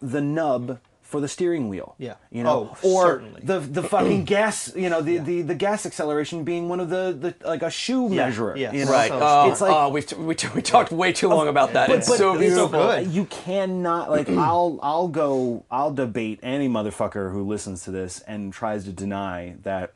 the 0.00 0.20
nub 0.20 0.78
for 1.02 1.20
the 1.20 1.28
steering 1.28 1.68
wheel. 1.68 1.94
Yeah. 1.98 2.14
You 2.30 2.42
know, 2.42 2.74
Oh, 2.82 2.88
or 2.88 3.02
certainly. 3.06 3.40
the 3.44 3.58
the 3.60 3.82
fucking 3.82 4.24
gas, 4.36 4.74
you 4.74 4.88
know, 4.88 5.02
the, 5.02 5.18
the, 5.18 5.42
the 5.42 5.54
gas 5.54 5.84
acceleration 5.84 6.42
being 6.42 6.68
one 6.70 6.80
of 6.80 6.88
the, 6.88 7.16
the 7.40 7.46
like 7.46 7.62
a 7.62 7.70
shoe 7.70 8.08
Yeah, 8.08 8.26
measure. 8.26 8.54
yeah. 8.56 8.72
You 8.72 8.86
know? 8.86 8.90
Right. 8.92 9.10
So- 9.10 9.18
Oh, 9.20 9.50
it's 9.50 9.60
like 9.60 9.72
oh, 9.74 9.88
we've 9.90 10.06
t- 10.06 10.16
we, 10.16 10.34
t- 10.34 10.48
we 10.54 10.62
talked 10.62 10.90
way 10.90 11.12
too 11.12 11.28
long 11.28 11.48
about 11.48 11.74
that. 11.74 11.90
it's 11.90 12.06
so 12.06 12.12
it's 12.12 12.20
so 12.54 12.66
beautiful. 12.66 12.70
good. 12.80 13.08
You 13.08 13.26
cannot 13.26 14.10
like 14.10 14.28
I'll 14.30 14.78
I'll 14.82 15.08
go 15.08 15.64
I'll 15.70 15.92
debate 15.92 16.40
any 16.42 16.68
motherfucker 16.68 17.30
who 17.30 17.42
listens 17.46 17.84
to 17.84 17.90
this 17.90 18.20
and 18.20 18.52
tries 18.52 18.84
to 18.84 18.90
deny 18.92 19.56
that 19.64 19.92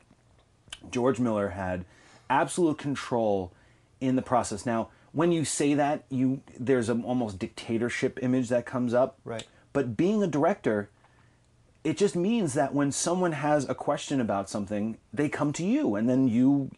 George 0.91 1.19
Miller 1.19 1.49
had 1.49 1.83
absolute 2.29 2.77
control 2.77 3.53
in 3.99 4.15
the 4.15 4.21
process. 4.21 4.65
Now, 4.65 4.89
when 5.11 5.31
you 5.31 5.45
say 5.45 5.73
that, 5.73 6.03
you 6.09 6.41
there's 6.59 6.89
an 6.89 7.03
almost 7.03 7.39
dictatorship 7.39 8.19
image 8.21 8.49
that 8.49 8.65
comes 8.65 8.93
up. 8.93 9.17
Right. 9.23 9.45
But 9.73 9.97
being 9.97 10.21
a 10.23 10.27
director, 10.27 10.89
it 11.83 11.97
just 11.97 12.15
means 12.15 12.53
that 12.53 12.73
when 12.73 12.91
someone 12.91 13.31
has 13.31 13.67
a 13.69 13.73
question 13.75 14.19
about 14.19 14.49
something, 14.49 14.97
they 15.13 15.29
come 15.29 15.53
to 15.53 15.65
you, 15.65 15.95
and 15.95 16.09
then 16.09 16.27
you 16.27 16.69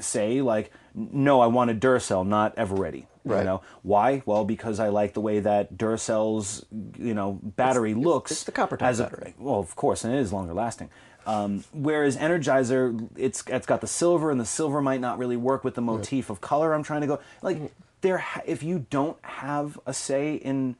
say 0.00 0.40
like, 0.40 0.72
"No, 0.94 1.40
I 1.40 1.46
want 1.46 1.70
a 1.70 1.74
Duracell, 1.74 2.26
not 2.26 2.56
Eveready." 2.56 3.06
You 3.26 3.42
know 3.42 3.62
why? 3.82 4.22
Well, 4.26 4.44
because 4.44 4.78
I 4.78 4.88
like 4.90 5.14
the 5.14 5.20
way 5.20 5.40
that 5.40 5.78
Duracell's 5.78 6.66
you 6.98 7.14
know 7.14 7.40
battery 7.42 7.94
looks. 7.94 8.30
it's 8.32 8.44
the 8.44 8.52
copper 8.52 8.76
type 8.76 8.88
as 8.88 9.00
a- 9.00 9.04
battery. 9.04 9.34
well, 9.38 9.58
of 9.58 9.74
course, 9.76 10.04
and 10.04 10.14
it 10.14 10.18
is 10.18 10.32
longer 10.32 10.52
lasting. 10.52 10.90
Um, 11.26 11.64
whereas 11.72 12.16
Energizer, 12.16 13.08
it's 13.16 13.42
it's 13.46 13.66
got 13.66 13.80
the 13.80 13.86
silver, 13.86 14.30
and 14.30 14.40
the 14.40 14.44
silver 14.44 14.80
might 14.82 15.00
not 15.00 15.18
really 15.18 15.36
work 15.36 15.64
with 15.64 15.74
the 15.74 15.80
motif 15.80 16.30
of 16.30 16.40
color 16.40 16.74
I'm 16.74 16.82
trying 16.82 17.00
to 17.02 17.06
go. 17.06 17.20
Like 17.42 17.72
there, 18.02 18.24
if 18.46 18.62
you 18.62 18.86
don't 18.90 19.16
have 19.24 19.78
a 19.86 19.94
say 19.94 20.34
in 20.34 20.76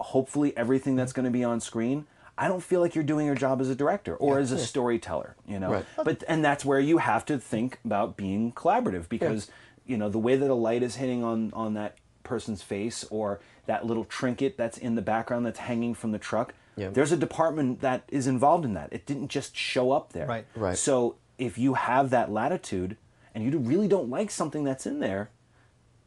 hopefully 0.00 0.56
everything 0.56 0.96
that's 0.96 1.12
going 1.12 1.24
to 1.24 1.30
be 1.30 1.44
on 1.44 1.60
screen, 1.60 2.06
I 2.38 2.48
don't 2.48 2.62
feel 2.62 2.80
like 2.80 2.94
you're 2.94 3.04
doing 3.04 3.26
your 3.26 3.34
job 3.34 3.60
as 3.60 3.70
a 3.70 3.74
director 3.74 4.14
or 4.14 4.38
as 4.38 4.52
a 4.52 4.58
storyteller, 4.58 5.36
you 5.46 5.58
know. 5.58 5.70
Right. 5.72 5.86
But 5.96 6.24
and 6.28 6.44
that's 6.44 6.64
where 6.64 6.80
you 6.80 6.98
have 6.98 7.24
to 7.26 7.38
think 7.38 7.78
about 7.84 8.16
being 8.16 8.52
collaborative 8.52 9.08
because 9.08 9.50
you 9.86 9.96
know 9.96 10.08
the 10.08 10.18
way 10.18 10.36
that 10.36 10.50
a 10.50 10.54
light 10.54 10.82
is 10.82 10.96
hitting 10.96 11.24
on 11.24 11.52
on 11.54 11.74
that 11.74 11.96
person's 12.24 12.62
face 12.62 13.04
or 13.10 13.40
that 13.66 13.86
little 13.86 14.04
trinket 14.04 14.56
that's 14.56 14.76
in 14.78 14.96
the 14.96 15.02
background 15.02 15.46
that's 15.46 15.60
hanging 15.60 15.94
from 15.94 16.12
the 16.12 16.18
truck. 16.18 16.54
Yeah. 16.76 16.90
There's 16.90 17.12
a 17.12 17.16
department 17.16 17.80
that 17.80 18.04
is 18.08 18.26
involved 18.26 18.64
in 18.64 18.74
that. 18.74 18.92
It 18.92 19.06
didn't 19.06 19.28
just 19.28 19.56
show 19.56 19.92
up 19.92 20.12
there. 20.12 20.26
Right. 20.26 20.46
Right. 20.54 20.76
So 20.76 21.16
if 21.38 21.58
you 21.58 21.74
have 21.74 22.10
that 22.10 22.30
latitude 22.30 22.96
and 23.34 23.44
you 23.44 23.58
really 23.58 23.88
don't 23.88 24.10
like 24.10 24.30
something 24.30 24.64
that's 24.64 24.86
in 24.86 25.00
there, 25.00 25.30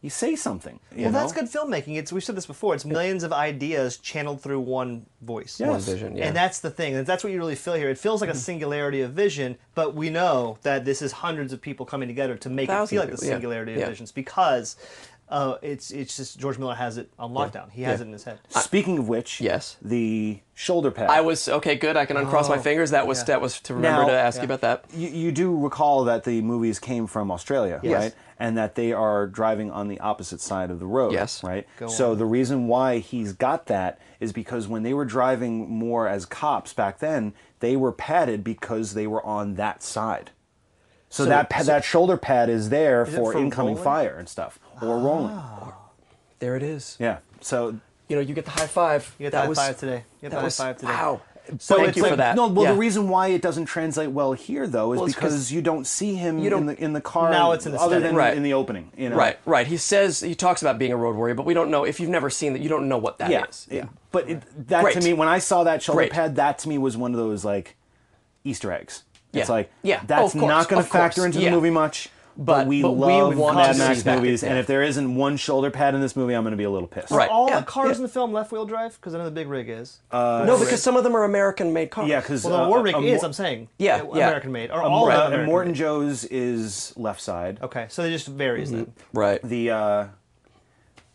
you 0.01 0.09
say 0.09 0.35
something. 0.37 0.79
you 0.95 1.03
Well, 1.03 1.11
that's 1.11 1.33
good 1.33 1.45
filmmaking. 1.45 1.97
It's 1.97 2.13
we've 2.13 2.23
said 2.23 2.37
this 2.37 2.45
before. 2.45 2.73
It's 2.73 2.85
millions 2.85 3.23
of 3.23 3.33
ideas 3.33 3.97
channeled 3.97 4.41
through 4.41 4.61
one 4.61 5.05
voice. 5.21 5.59
One 5.59 5.81
vision. 5.81 6.15
Yeah. 6.15 6.27
And 6.27 6.35
that's 6.35 6.61
the 6.61 6.69
thing. 6.69 7.03
That's 7.03 7.21
what 7.21 7.33
you 7.33 7.39
really 7.39 7.55
feel 7.55 7.73
here. 7.73 7.89
It 7.89 7.97
feels 7.97 8.21
like 8.21 8.29
a 8.29 8.33
mm-hmm. 8.33 8.39
singularity 8.39 9.01
of 9.01 9.11
vision, 9.11 9.57
but 9.75 9.95
we 9.95 10.09
know 10.09 10.57
that 10.61 10.85
this 10.85 11.01
is 11.01 11.11
hundreds 11.11 11.51
of 11.51 11.61
people 11.61 11.85
coming 11.85 12.07
together 12.07 12.37
to 12.37 12.49
make 12.49 12.69
it 12.69 12.87
feel 12.87 13.01
like 13.01 13.09
the 13.09 13.15
people, 13.15 13.25
yeah. 13.25 13.33
singularity 13.33 13.73
Yeah. 13.73 13.79
of 13.79 13.89
visions 13.89 14.13
because 14.13 14.77
uh, 15.29 15.57
it's 15.61 15.91
it's 15.91 16.17
just 16.17 16.39
George 16.39 16.57
Miller 16.57 16.73
has 16.75 16.97
it 16.97 17.11
on 17.19 17.31
lockdown. 17.33 17.69
He 17.71 17.83
has 17.83 17.99
Yeah. 17.99 18.03
it 18.03 18.07
in 18.07 18.13
his 18.13 18.23
head. 18.23 18.39
Speaking 18.49 18.97
of 18.97 19.07
which, 19.07 19.39
Yes. 19.39 19.77
the 19.81 20.39
shoulder 20.55 20.89
pad. 20.91 21.09
I 21.09 21.21
was 21.21 21.47
okay. 21.47 21.75
Good. 21.75 21.95
I 21.97 22.05
can 22.05 22.17
uncross 22.17 22.49
my 22.49 22.57
Oh, 22.57 22.61
fingers. 22.61 22.91
That 22.91 23.05
was 23.07 23.19
yeah. 23.19 23.25
that 23.25 23.41
was 23.41 23.59
to 23.61 23.73
remember 23.75 24.01
Now- 24.03 24.07
to 24.09 24.13
ask 24.13 24.37
Yeah. 24.37 24.41
you 24.41 24.45
about 24.45 24.61
that. 24.61 24.85
You, 24.93 25.07
you 25.09 25.31
do 25.31 25.55
recall 25.55 26.03
that 26.05 26.23
the 26.23 26.41
movies 26.41 26.79
came 26.79 27.05
from 27.07 27.29
Australia, 27.31 27.79
Yes. 27.83 28.01
right? 28.03 28.15
And 28.41 28.57
that 28.57 28.75
they 28.75 28.91
are 28.93 29.27
driving 29.27 29.69
on 29.69 29.87
the 29.89 29.99
opposite 29.99 30.39
side 30.41 30.71
of 30.71 30.79
the 30.79 30.85
road, 30.87 31.11
Yes. 31.11 31.43
right? 31.43 31.67
Go 31.77 31.87
so 31.87 32.11
on. 32.13 32.17
the 32.17 32.25
reason 32.25 32.67
why 32.67 32.97
he's 32.99 33.33
got 33.33 33.65
that 33.67 33.99
is 34.19 34.31
because 34.31 34.67
when 34.67 34.81
they 34.83 34.93
were 34.93 35.05
driving 35.05 35.69
more 35.69 36.07
as 36.07 36.25
cops 36.25 36.73
back 36.73 36.99
then, 36.99 37.33
they 37.59 37.75
were 37.75 37.91
padded 37.91 38.43
because 38.43 38.93
they 38.93 39.05
were 39.07 39.23
on 39.25 39.55
that 39.55 39.83
side. 39.83 40.31
So, 41.11 41.23
So- 41.23 41.29
that 41.29 41.49
pa- 41.49 41.63
that 41.63 41.83
shoulder 41.83 42.17
pad 42.17 42.49
is 42.49 42.69
there 42.69 43.01
Is 43.03 43.13
it 43.13 43.17
for 43.17 43.33
for 43.33 43.39
incoming 43.39 43.73
rolling? 43.73 43.83
fire 43.83 44.15
and 44.19 44.29
stuff, 44.29 44.59
or 44.81 44.97
rolling. 44.99 45.33
Ah, 45.35 45.73
there 46.39 46.55
it 46.55 46.63
is. 46.63 46.95
Yeah. 46.99 47.17
So 47.41 47.75
You 48.07 48.15
know, 48.15 48.21
you 48.21 48.33
get 48.33 48.45
the 48.45 48.51
high 48.51 48.67
five. 48.67 49.13
You 49.19 49.25
get 49.25 49.31
that 49.33 49.37
the 49.37 49.41
high 49.43 49.49
was, 49.49 49.57
five 49.59 49.77
today. 49.77 50.03
You 50.21 50.29
get 50.29 50.29
that 50.29 50.29
the 50.31 50.35
high 50.37 50.43
was 50.45 50.57
five 50.57 50.77
today. 50.77 50.91
wow. 50.91 51.21
So 51.57 51.77
Thank 51.77 51.87
it's 51.89 51.97
you 51.97 52.03
like- 52.03 52.11
for 52.11 52.15
that. 52.17 52.35
No, 52.35 52.47
well, 52.47 52.65
Yeah. 52.65 52.71
the 52.73 52.77
reason 52.77 53.09
why 53.09 53.29
it 53.29 53.41
doesn't 53.41 53.65
translate 53.65 54.11
well 54.11 54.33
here, 54.33 54.67
though, 54.67 54.93
is 54.93 54.97
Well, 54.99 55.07
'cause 55.07 55.15
because 55.15 55.51
you 55.51 55.61
don't 55.63 55.85
see 55.87 56.13
him 56.15 56.37
you 56.37 56.49
don't- 56.51 56.61
in 56.61 56.65
the 56.67 56.83
in 56.83 56.93
the 56.93 57.01
car. 57.01 57.31
Now 57.31 57.53
it's 57.53 57.65
an 57.65 57.75
other 57.75 57.99
than 57.99 58.15
Right. 58.15 58.35
in 58.37 58.43
the 58.43 58.53
opening. 58.53 58.91
You 58.95 59.09
know? 59.09 59.15
Right, 59.15 59.37
right. 59.45 59.65
He 59.65 59.77
says 59.77 60.19
he 60.21 60.35
talks 60.35 60.61
about 60.61 60.77
being 60.77 60.91
a 60.91 60.95
road 60.97 61.15
warrior, 61.15 61.33
but 61.35 61.45
we 61.47 61.53
don't 61.55 61.71
know 61.71 61.85
if 61.85 61.99
you've 61.99 62.09
never 62.11 62.29
seen 62.29 62.53
that. 62.53 62.61
You 62.61 62.69
don't 62.69 62.87
know 62.87 62.97
what 62.99 63.17
that 63.19 63.31
is. 63.49 63.65
Yeah. 63.69 63.79
It- 63.83 63.89
but 64.11 64.29
it, 64.29 64.67
that 64.67 64.83
Great. 64.83 64.93
to 64.95 65.01
me, 65.01 65.13
when 65.13 65.27
I 65.27 65.39
saw 65.39 65.63
that 65.63 65.81
shoulder 65.81 66.01
Great. 66.01 66.11
pad, 66.11 66.35
that 66.35 66.59
to 66.59 66.69
me 66.69 66.77
was 66.77 66.95
one 66.97 67.11
of 67.13 67.17
those 67.17 67.43
like 67.45 67.75
Easter 68.43 68.71
eggs. 68.71 69.03
It's 69.33 69.49
Yeah. 69.49 69.53
like 69.55 69.71
Yeah. 69.83 70.01
that's 70.05 70.35
Oh, 70.35 70.39
not 70.47 70.67
going 70.69 70.83
to 70.83 70.89
factor 70.89 71.25
into 71.25 71.39
Yeah. 71.39 71.49
the 71.49 71.55
movie 71.55 71.69
much. 71.71 72.09
But- 72.41 72.67
we 72.67 72.81
but 72.81 72.91
we 72.93 73.05
love 73.05 73.37
want 73.37 73.57
Mad 73.57 73.73
to 73.73 73.77
Max 73.79 74.05
movies, 74.05 74.43
and 74.43 74.57
if 74.57 74.65
there 74.65 74.81
isn't 74.81 75.13
one 75.15 75.35
shoulder 75.35 75.69
pad 75.69 75.93
in 75.93 75.99
this 75.99 76.15
movie, 76.15 76.33
I'm 76.33 76.43
going 76.43 76.51
to 76.51 76.57
be 76.57 76.63
a 76.63 76.69
little 76.69 76.87
pissed. 76.87 77.11
Right. 77.11 77.27
Are 77.27 77.31
all 77.33 77.49
Yeah, 77.49 77.59
the 77.59 77.65
cars 77.65 77.89
yeah. 77.89 77.95
in 77.97 78.01
the 78.03 78.07
film 78.07 78.31
left 78.31 78.53
wheel 78.53 78.65
drive? 78.65 78.95
Because 78.95 79.13
I 79.13 79.17
know 79.17 79.25
the 79.25 79.31
big 79.31 79.49
rig 79.49 79.67
is. 79.69 79.99
no, 80.13 80.57
because 80.57 80.81
some 80.81 80.95
of 80.95 81.03
them 81.03 81.15
are 81.17 81.25
American-made 81.25 81.91
cars. 81.91 82.07
Yeah, 82.07 82.21
because 82.21 82.45
well, 82.45 82.63
the 82.63 82.69
war 82.69 82.81
rig 82.81 82.95
is. 83.03 83.23
I'm 83.23 83.33
saying. 83.33 83.67
Yeah, 83.77 83.97
Uh, 84.03 84.15
yeah. 84.15 84.27
American 84.27 84.53
made. 84.53 84.71
Or 84.71 84.81
uh, 84.81 84.87
all 84.87 85.11
uh, 85.11 85.27
American 85.27 85.45
Morton 85.47 85.71
made. 85.73 85.77
Joe's 85.79 86.23
is 86.25 86.93
left 86.95 87.19
side. 87.19 87.59
Okay, 87.61 87.87
so 87.89 88.03
it 88.03 88.11
just 88.11 88.27
varies 88.27 88.71
then. 88.71 88.93
right. 89.13 89.41
The 89.43 89.71
uh, 89.71 90.05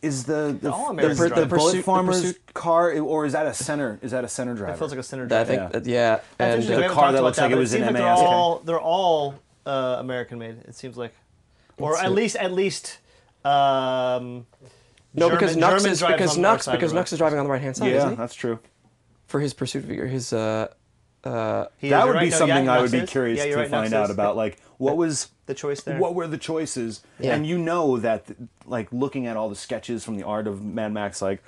is 0.03 0.25
the 0.25 0.57
the, 0.61 0.71
all 0.71 0.85
the, 0.87 0.91
American 0.91 1.17
the, 1.17 1.29
drive. 1.29 1.49
bullet 1.49 1.61
Pursuit- 1.63 1.77
the 1.79 1.83
farmer's 1.85 2.21
Pursuit- 2.21 2.55
car, 2.55 2.93
or 2.99 3.25
is 3.25 3.33
that 3.33 3.47
a 3.47 3.55
center? 3.55 3.99
Is 4.03 4.11
that 4.11 4.25
a 4.25 4.29
center 4.29 4.55
driver? 4.55 4.75
It 4.75 4.79
feels 4.79 4.91
like 4.91 5.01
a 5.01 5.03
center 5.03 5.27
That- 5.27 5.41
I 5.41 5.45
think 5.45 5.87
Yeah. 5.87 5.95
yeah, 5.95 6.21
and 6.39 6.61
interesting. 6.63 6.85
uh, 6.91 6.93
car 6.93 7.13
that 7.13 7.23
looks 7.23 7.39
like 7.39 7.51
it 7.51 7.55
but 7.55 7.61
was 7.61 7.71
seems 7.71 7.87
an 7.87 7.95
like 7.95 8.03
MAS. 8.03 8.19
They're 8.19 8.29
all 8.29 8.59
they're 8.67 8.81
all 8.81 9.35
uh, 9.67 9.97
American 9.99 10.39
made. 10.39 10.59
It 10.69 10.75
seems 10.75 10.97
like, 10.97 11.15
or 11.79 11.91
Let's 11.93 12.03
at 12.03 12.09
see. 12.09 12.15
least 12.15 12.37
at 12.37 12.53
least. 12.53 12.99
Um, 13.45 14.47
no, 15.13 15.31
because 15.31 15.57
Nux 15.57 15.79
German 15.79 15.93
is 15.93 16.03
because 16.03 16.37
on 16.37 16.43
the 16.43 16.49
right 16.49 16.53
Nux 16.55 16.59
side 16.65 16.73
because. 16.73 16.93
Nux 16.93 17.05
is 17.13 17.19
driving 17.19 17.39
on 17.39 17.45
the 17.45 17.51
right 17.51 17.63
hand 17.63 17.77
side. 17.77 17.91
yeah, 17.91 17.99
isn't 17.99 18.11
he? 18.11 18.17
that's 18.17 18.35
true. 18.35 18.59
for 19.27 19.41
his 19.41 19.55
pursuit 19.55 19.85
vehicle, 19.85 20.07
his 20.07 20.33
uh, 20.33 20.69
uh, 21.25 21.67
He 21.79 21.89
that 21.91 22.07
would 22.07 22.15
right, 22.15 22.25
be 22.25 22.31
no, 22.31 22.37
something 22.37 22.65
yeah, 22.65 22.73
I 22.73 22.77
Nux 22.77 22.83
would 22.83 23.01
be 23.01 23.07
curious 23.07 23.39
Yeah, 23.39 23.45
to 23.53 23.57
right, 23.57 23.71
Nux 23.71 23.83
find 23.83 23.95
out 23.95 24.05
is. 24.05 24.11
about. 24.11 24.37
Like, 24.37 24.59
what 24.79 24.97
was 24.97 25.29
the 25.47 25.55
choice 25.55 25.83
there. 25.83 25.99
what 25.99 26.15
were 26.15 26.27
the 26.27 26.39
choices? 26.39 27.03
Yeah. 27.21 27.35
And 27.35 27.47
you 27.47 27.59
know 27.59 27.99
that, 27.99 28.27
like, 28.67 28.89
looking 28.93 29.27
at 29.27 29.37
all 29.37 29.49
the 29.49 29.55
sketches 29.57 30.05
from 30.05 30.17
the 30.17 30.25
art 30.25 30.47
of 30.47 30.65
Mad 30.65 30.93
Max, 30.93 31.21
like 31.23 31.43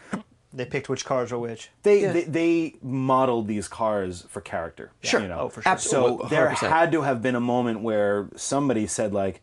They 0.57 0.65
picked 0.65 0.89
which 0.89 1.05
cars 1.05 1.31
are 1.33 1.39
which. 1.39 1.71
they 1.83 2.03
Yeah. 2.03 2.13
they, 2.13 2.23
they 2.25 2.75
modeled 2.83 3.47
these 3.47 3.69
cars 3.69 4.25
for 4.29 4.41
character. 4.41 4.91
Sure. 5.03 5.21
you 5.21 5.29
know? 5.29 5.39
Oh, 5.41 5.49
for 5.51 5.63
sure. 5.63 5.71
Absolutely. 5.73 6.25
So 6.25 6.29
there 6.29 6.49
100%. 6.49 6.69
had 6.69 6.91
to 6.93 7.03
have 7.03 7.21
been 7.23 7.35
a 7.37 7.41
moment 7.41 7.81
where 7.83 8.29
somebody 8.37 8.87
said 8.87 9.13
like. 9.15 9.43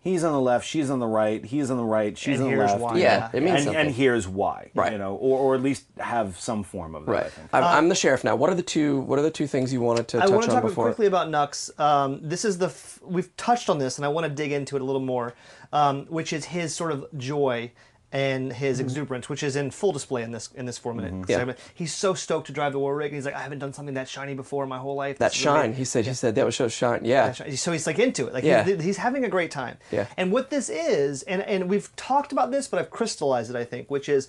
He's 0.00 0.22
on 0.22 0.32
the 0.32 0.40
left. 0.40 0.64
She's 0.64 0.90
on 0.90 1.00
the 1.00 1.08
right. 1.08 1.44
He's 1.44 1.72
on 1.72 1.76
the 1.76 1.84
right. 1.84 2.16
She's 2.16 2.38
And 2.38 2.44
on 2.44 2.50
the 2.52 2.56
here's 2.56 2.70
left. 2.70 2.80
why. 2.82 2.96
Yeah, 2.98 3.30
it 3.32 3.42
means 3.42 3.56
and, 3.56 3.64
something. 3.64 3.80
and 3.86 3.90
here's 3.94 4.28
why. 4.28 4.70
Right. 4.72 4.92
You 4.92 4.96
know, 4.96 5.16
or, 5.16 5.38
or 5.40 5.54
at 5.56 5.60
least 5.60 5.84
have 5.98 6.38
some 6.38 6.62
form 6.62 6.94
of 6.94 7.04
that. 7.04 7.10
I 7.10 7.14
right. 7.14 7.30
think. 7.32 7.48
I'm, 7.52 7.64
I'm 7.64 7.88
the 7.88 7.94
sheriff 7.96 8.22
now. 8.22 8.36
What 8.36 8.48
are 8.48 8.54
the 8.54 8.62
two? 8.62 9.00
What 9.00 9.18
are 9.18 9.22
the 9.22 9.30
two 9.30 9.48
things 9.48 9.72
you 9.72 9.80
wanted 9.80 10.06
to 10.08 10.18
I 10.18 10.20
touch 10.22 10.30
want 10.30 10.42
to 10.44 10.50
on 10.50 10.54
talk 10.62 10.70
before? 10.70 10.84
quickly 10.86 11.06
about 11.08 11.28
Nux. 11.30 11.52
Um, 11.78 12.20
this 12.22 12.44
is 12.44 12.58
the 12.58 12.66
f- 12.66 13.00
we've 13.04 13.36
touched 13.36 13.68
on 13.68 13.78
this, 13.80 13.98
and 13.98 14.04
I 14.04 14.08
want 14.08 14.24
to 14.24 14.32
dig 14.32 14.52
into 14.52 14.76
it 14.76 14.82
a 14.82 14.84
little 14.84 15.02
more, 15.02 15.34
um, 15.72 16.06
which 16.06 16.32
is 16.32 16.44
his 16.46 16.72
sort 16.74 16.92
of 16.92 17.04
joy 17.18 17.72
and 18.10 18.52
his 18.52 18.78
mm-hmm. 18.78 18.86
exuberance, 18.86 19.28
which 19.28 19.42
is 19.42 19.54
in 19.54 19.70
full 19.70 19.92
display 19.92 20.22
in 20.22 20.32
this 20.32 20.48
in 20.54 20.64
this 20.64 20.78
four 20.78 20.94
minute 20.94 21.12
mm-hmm. 21.12 21.30
Yeah. 21.30 21.38
segment. 21.38 21.58
He's 21.74 21.92
so 21.92 22.14
stoked 22.14 22.46
to 22.46 22.52
drive 22.52 22.72
the 22.72 22.78
war 22.78 22.96
rig. 22.96 23.12
He's 23.12 23.26
like, 23.26 23.34
I 23.34 23.40
haven't 23.40 23.58
done 23.58 23.72
something 23.72 23.94
that 23.94 24.08
shiny 24.08 24.34
before 24.34 24.62
in 24.62 24.68
my 24.68 24.78
whole 24.78 24.94
life. 24.94 25.18
That 25.18 25.32
This 25.32 25.40
shine. 25.40 25.74
He 25.74 25.84
said. 25.84 26.06
He 26.06 26.14
said 26.14 26.34
that 26.36 26.46
was 26.46 26.56
so 26.56 26.68
shine. 26.68 27.04
Yeah. 27.04 27.32
So 27.32 27.72
he's 27.72 27.86
like 27.86 27.98
into 27.98 28.26
it. 28.26 28.32
Like 28.32 28.44
Yeah. 28.44 28.64
he's, 28.64 28.82
he's 28.82 28.96
having 28.96 29.24
a 29.24 29.28
great 29.28 29.50
time. 29.50 29.76
Yeah. 29.90 30.06
And 30.16 30.32
what 30.32 30.50
this 30.50 30.68
is, 30.68 31.22
and 31.24 31.42
and 31.42 31.68
we've 31.68 31.94
talked 31.96 32.32
about 32.32 32.50
this, 32.50 32.66
but 32.66 32.80
I've 32.80 32.90
crystallized 32.90 33.50
it. 33.50 33.56
I 33.56 33.64
think, 33.64 33.90
which 33.90 34.08
is. 34.08 34.28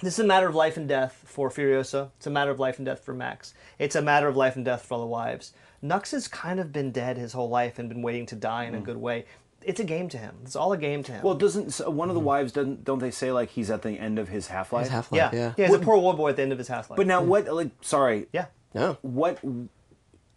This 0.00 0.14
is 0.14 0.24
a 0.24 0.26
matter 0.26 0.48
of 0.48 0.56
life 0.56 0.76
and 0.76 0.88
death 0.88 1.22
for 1.26 1.48
Furiosa. 1.48 2.10
It's 2.16 2.26
a 2.26 2.30
matter 2.30 2.50
of 2.50 2.58
life 2.58 2.78
and 2.78 2.86
death 2.86 3.04
for 3.04 3.14
Max. 3.14 3.54
It's 3.78 3.94
a 3.94 4.02
matter 4.02 4.26
of 4.26 4.36
life 4.36 4.56
and 4.56 4.64
death 4.64 4.84
for 4.84 4.94
all 4.94 5.00
the 5.00 5.06
wives. 5.06 5.52
Nux 5.80 6.10
has 6.10 6.26
kind 6.26 6.58
of 6.58 6.72
been 6.72 6.90
dead 6.90 7.16
his 7.16 7.32
whole 7.32 7.48
life 7.48 7.78
and 7.78 7.88
been 7.88 8.02
waiting 8.02 8.26
to 8.26 8.34
die 8.36 8.64
in 8.64 8.74
a 8.74 8.80
mm. 8.80 8.84
good 8.84 8.96
way. 8.96 9.26
It's 9.64 9.80
a 9.80 9.84
game 9.84 10.08
to 10.10 10.18
him. 10.18 10.36
It's 10.44 10.56
all 10.56 10.72
a 10.72 10.78
game 10.78 11.02
to 11.04 11.12
him. 11.12 11.22
Well, 11.22 11.34
doesn't 11.34 11.72
so 11.72 11.90
one 11.90 12.08
of 12.08 12.14
the 12.14 12.20
wives 12.20 12.52
doesn't 12.52 12.84
don't 12.84 12.98
they 12.98 13.10
say 13.10 13.32
like 13.32 13.50
he's 13.50 13.70
at 13.70 13.82
the 13.82 13.92
end 13.92 14.18
of 14.18 14.28
his 14.28 14.48
half 14.48 14.72
life? 14.72 14.84
His 14.84 14.92
half 14.92 15.08
yeah. 15.12 15.24
life. 15.24 15.34
Yeah. 15.34 15.54
yeah, 15.56 15.66
he's 15.66 15.76
a 15.76 15.78
poor 15.78 15.96
war 15.96 16.14
boy 16.14 16.30
at 16.30 16.36
the 16.36 16.42
end 16.42 16.52
of 16.52 16.58
his 16.58 16.68
half 16.68 16.90
life. 16.90 16.96
But 16.96 17.06
now 17.06 17.22
hmm. 17.22 17.28
what? 17.28 17.52
Like, 17.52 17.70
sorry. 17.80 18.26
yeah. 18.32 18.46
No. 18.74 18.98
What? 19.02 19.38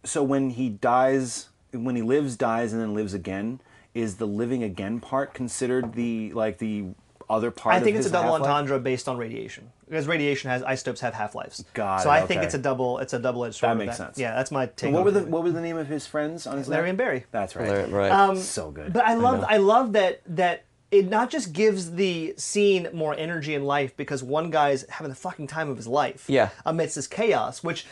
So 0.04 0.22
when 0.22 0.50
he 0.50 0.68
dies, 0.68 1.48
when 1.72 1.96
he 1.96 2.02
lives, 2.02 2.36
dies, 2.36 2.72
and 2.72 2.80
then 2.80 2.94
lives 2.94 3.14
again, 3.14 3.60
is 3.94 4.16
the 4.16 4.26
living 4.26 4.62
again 4.62 5.00
part 5.00 5.34
considered 5.34 5.94
the 5.94 6.32
like 6.32 6.58
the 6.58 6.86
other 7.28 7.50
part? 7.50 7.74
I 7.74 7.80
think 7.80 7.96
of 7.96 8.00
it's 8.00 8.08
a 8.08 8.12
double 8.12 8.32
half-life? 8.32 8.50
entendre 8.50 8.78
based 8.78 9.08
on 9.08 9.16
radiation 9.16 9.70
because 9.88 10.06
radiation 10.06 10.50
has 10.50 10.62
isotopes 10.62 11.00
have 11.00 11.14
half 11.14 11.34
lives. 11.34 11.64
Got 11.74 12.02
so 12.02 12.10
it, 12.10 12.14
I 12.14 12.26
think 12.26 12.42
it's 12.42 12.54
a 12.54 12.58
double. 12.58 12.98
It's 12.98 13.12
a 13.12 13.18
double 13.18 13.44
edged 13.44 13.56
sword. 13.56 13.70
That 13.70 13.82
of 13.82 13.86
makes 13.86 13.96
sense. 13.96 14.18
Yeah, 14.18 14.34
that's 14.34 14.50
my 14.50 14.66
take. 14.66 14.92
What 14.92 15.00
on 15.00 15.04
were 15.04 15.10
it. 15.10 15.24
the 15.24 15.30
What 15.30 15.42
was 15.42 15.54
the 15.54 15.60
name 15.60 15.76
of 15.76 15.88
his 15.88 16.06
friends 16.06 16.46
on 16.46 16.58
his 16.58 16.68
Larry 16.68 16.84
neck? 16.84 16.88
and 16.90 16.98
Barry. 16.98 17.24
That's 17.30 17.56
right. 17.56 17.70
Right. 17.70 17.90
right. 17.90 18.10
Um, 18.12 18.36
so 18.36 18.70
good. 18.70 18.92
But 18.92 19.04
I 19.04 19.14
love 19.14 19.44
I, 19.48 19.56
love 19.58 19.92
that 19.92 20.22
that 20.26 20.64
it 20.90 21.08
not 21.08 21.30
just 21.30 21.52
gives 21.52 21.92
the 21.92 22.34
scene 22.36 22.88
more 22.92 23.14
energy 23.18 23.54
and 23.54 23.66
life 23.66 23.96
because 23.96 24.22
one 24.22 24.50
guy's 24.50 24.88
having 24.88 25.10
the 25.10 25.16
fucking 25.16 25.48
time 25.48 25.68
of 25.68 25.76
his 25.76 25.88
life. 25.88 26.24
Yeah. 26.28 26.50
Amidst 26.64 26.94
this 26.96 27.06
chaos, 27.06 27.62
which 27.64 27.86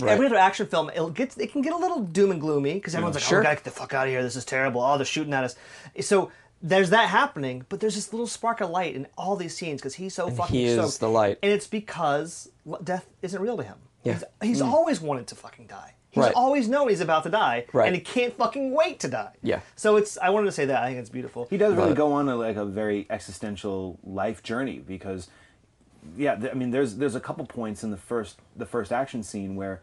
Right. 0.00 0.12
every 0.12 0.26
other 0.26 0.36
action 0.38 0.66
film 0.66 0.90
it 0.90 1.14
gets 1.14 1.36
it 1.36 1.52
can 1.52 1.62
get 1.62 1.72
a 1.72 1.76
little 1.76 2.00
doom 2.00 2.32
and 2.32 2.40
gloomy 2.40 2.74
because 2.74 2.94
everyone's 2.94 3.14
like, 3.14 3.22
Sure. 3.22 3.38
"Oh, 3.38 3.40
we 3.42 3.44
gotta 3.44 3.56
get 3.56 3.64
the 3.64 3.70
fuck 3.70 3.94
out 3.94 4.06
of 4.08 4.10
here! 4.10 4.22
This 4.22 4.34
is 4.34 4.44
terrible! 4.44 4.80
Oh, 4.80 4.96
they're 4.96 5.04
shooting 5.04 5.32
at 5.32 5.44
us." 5.44 5.54
So. 6.00 6.32
There's 6.62 6.90
that 6.90 7.08
happening, 7.08 7.66
but 7.68 7.80
there's 7.80 7.94
this 7.96 8.12
little 8.12 8.26
spark 8.28 8.60
of 8.60 8.70
light 8.70 8.94
in 8.94 9.06
all 9.18 9.34
these 9.36 9.56
scenes 9.56 9.80
because 9.80 9.94
he's 9.94 10.14
so 10.14 10.30
fucking 10.30 10.54
he 10.56 10.64
is 10.66 10.76
stoked. 10.76 11.00
the 11.00 11.08
light. 11.08 11.38
and 11.42 11.50
it's 11.50 11.66
because 11.66 12.48
death 12.84 13.06
isn't 13.20 13.40
real 13.42 13.56
to 13.56 13.64
him. 13.64 13.76
Yeah. 14.04 14.14
He's, 14.14 14.24
he's 14.42 14.60
always 14.60 15.00
wanted 15.00 15.26
to 15.28 15.34
fucking 15.34 15.66
die. 15.66 15.94
He's 16.10 16.22
Right. 16.24 16.34
always 16.34 16.68
known 16.68 16.88
he's 16.90 17.00
about 17.00 17.22
to 17.24 17.30
die, 17.30 17.64
Right. 17.72 17.86
and 17.86 17.96
he 17.96 18.00
can't 18.02 18.34
fucking 18.36 18.72
wait 18.72 19.00
to 19.00 19.08
die. 19.08 19.32
Yeah. 19.42 19.60
So 19.76 19.96
it's. 19.96 20.18
I 20.18 20.28
wanted 20.30 20.46
to 20.46 20.52
say 20.52 20.66
that. 20.66 20.82
I 20.82 20.88
think 20.88 20.98
it's 21.00 21.08
beautiful. 21.08 21.46
He 21.50 21.56
does 21.56 21.74
really 21.74 21.90
But- 21.90 21.96
go 21.96 22.12
on 22.12 22.28
a, 22.28 22.36
like 22.36 22.56
a 22.56 22.64
very 22.66 23.06
existential 23.08 23.98
life 24.04 24.42
journey 24.42 24.78
because, 24.86 25.28
yeah, 26.16 26.34
th- 26.36 26.52
I 26.52 26.54
mean, 26.54 26.70
there's 26.70 26.96
there's 26.96 27.14
a 27.14 27.20
couple 27.20 27.46
points 27.46 27.82
in 27.82 27.90
the 27.90 27.96
first 27.96 28.38
the 28.54 28.66
first 28.66 28.92
action 28.92 29.22
scene 29.22 29.56
where 29.56 29.80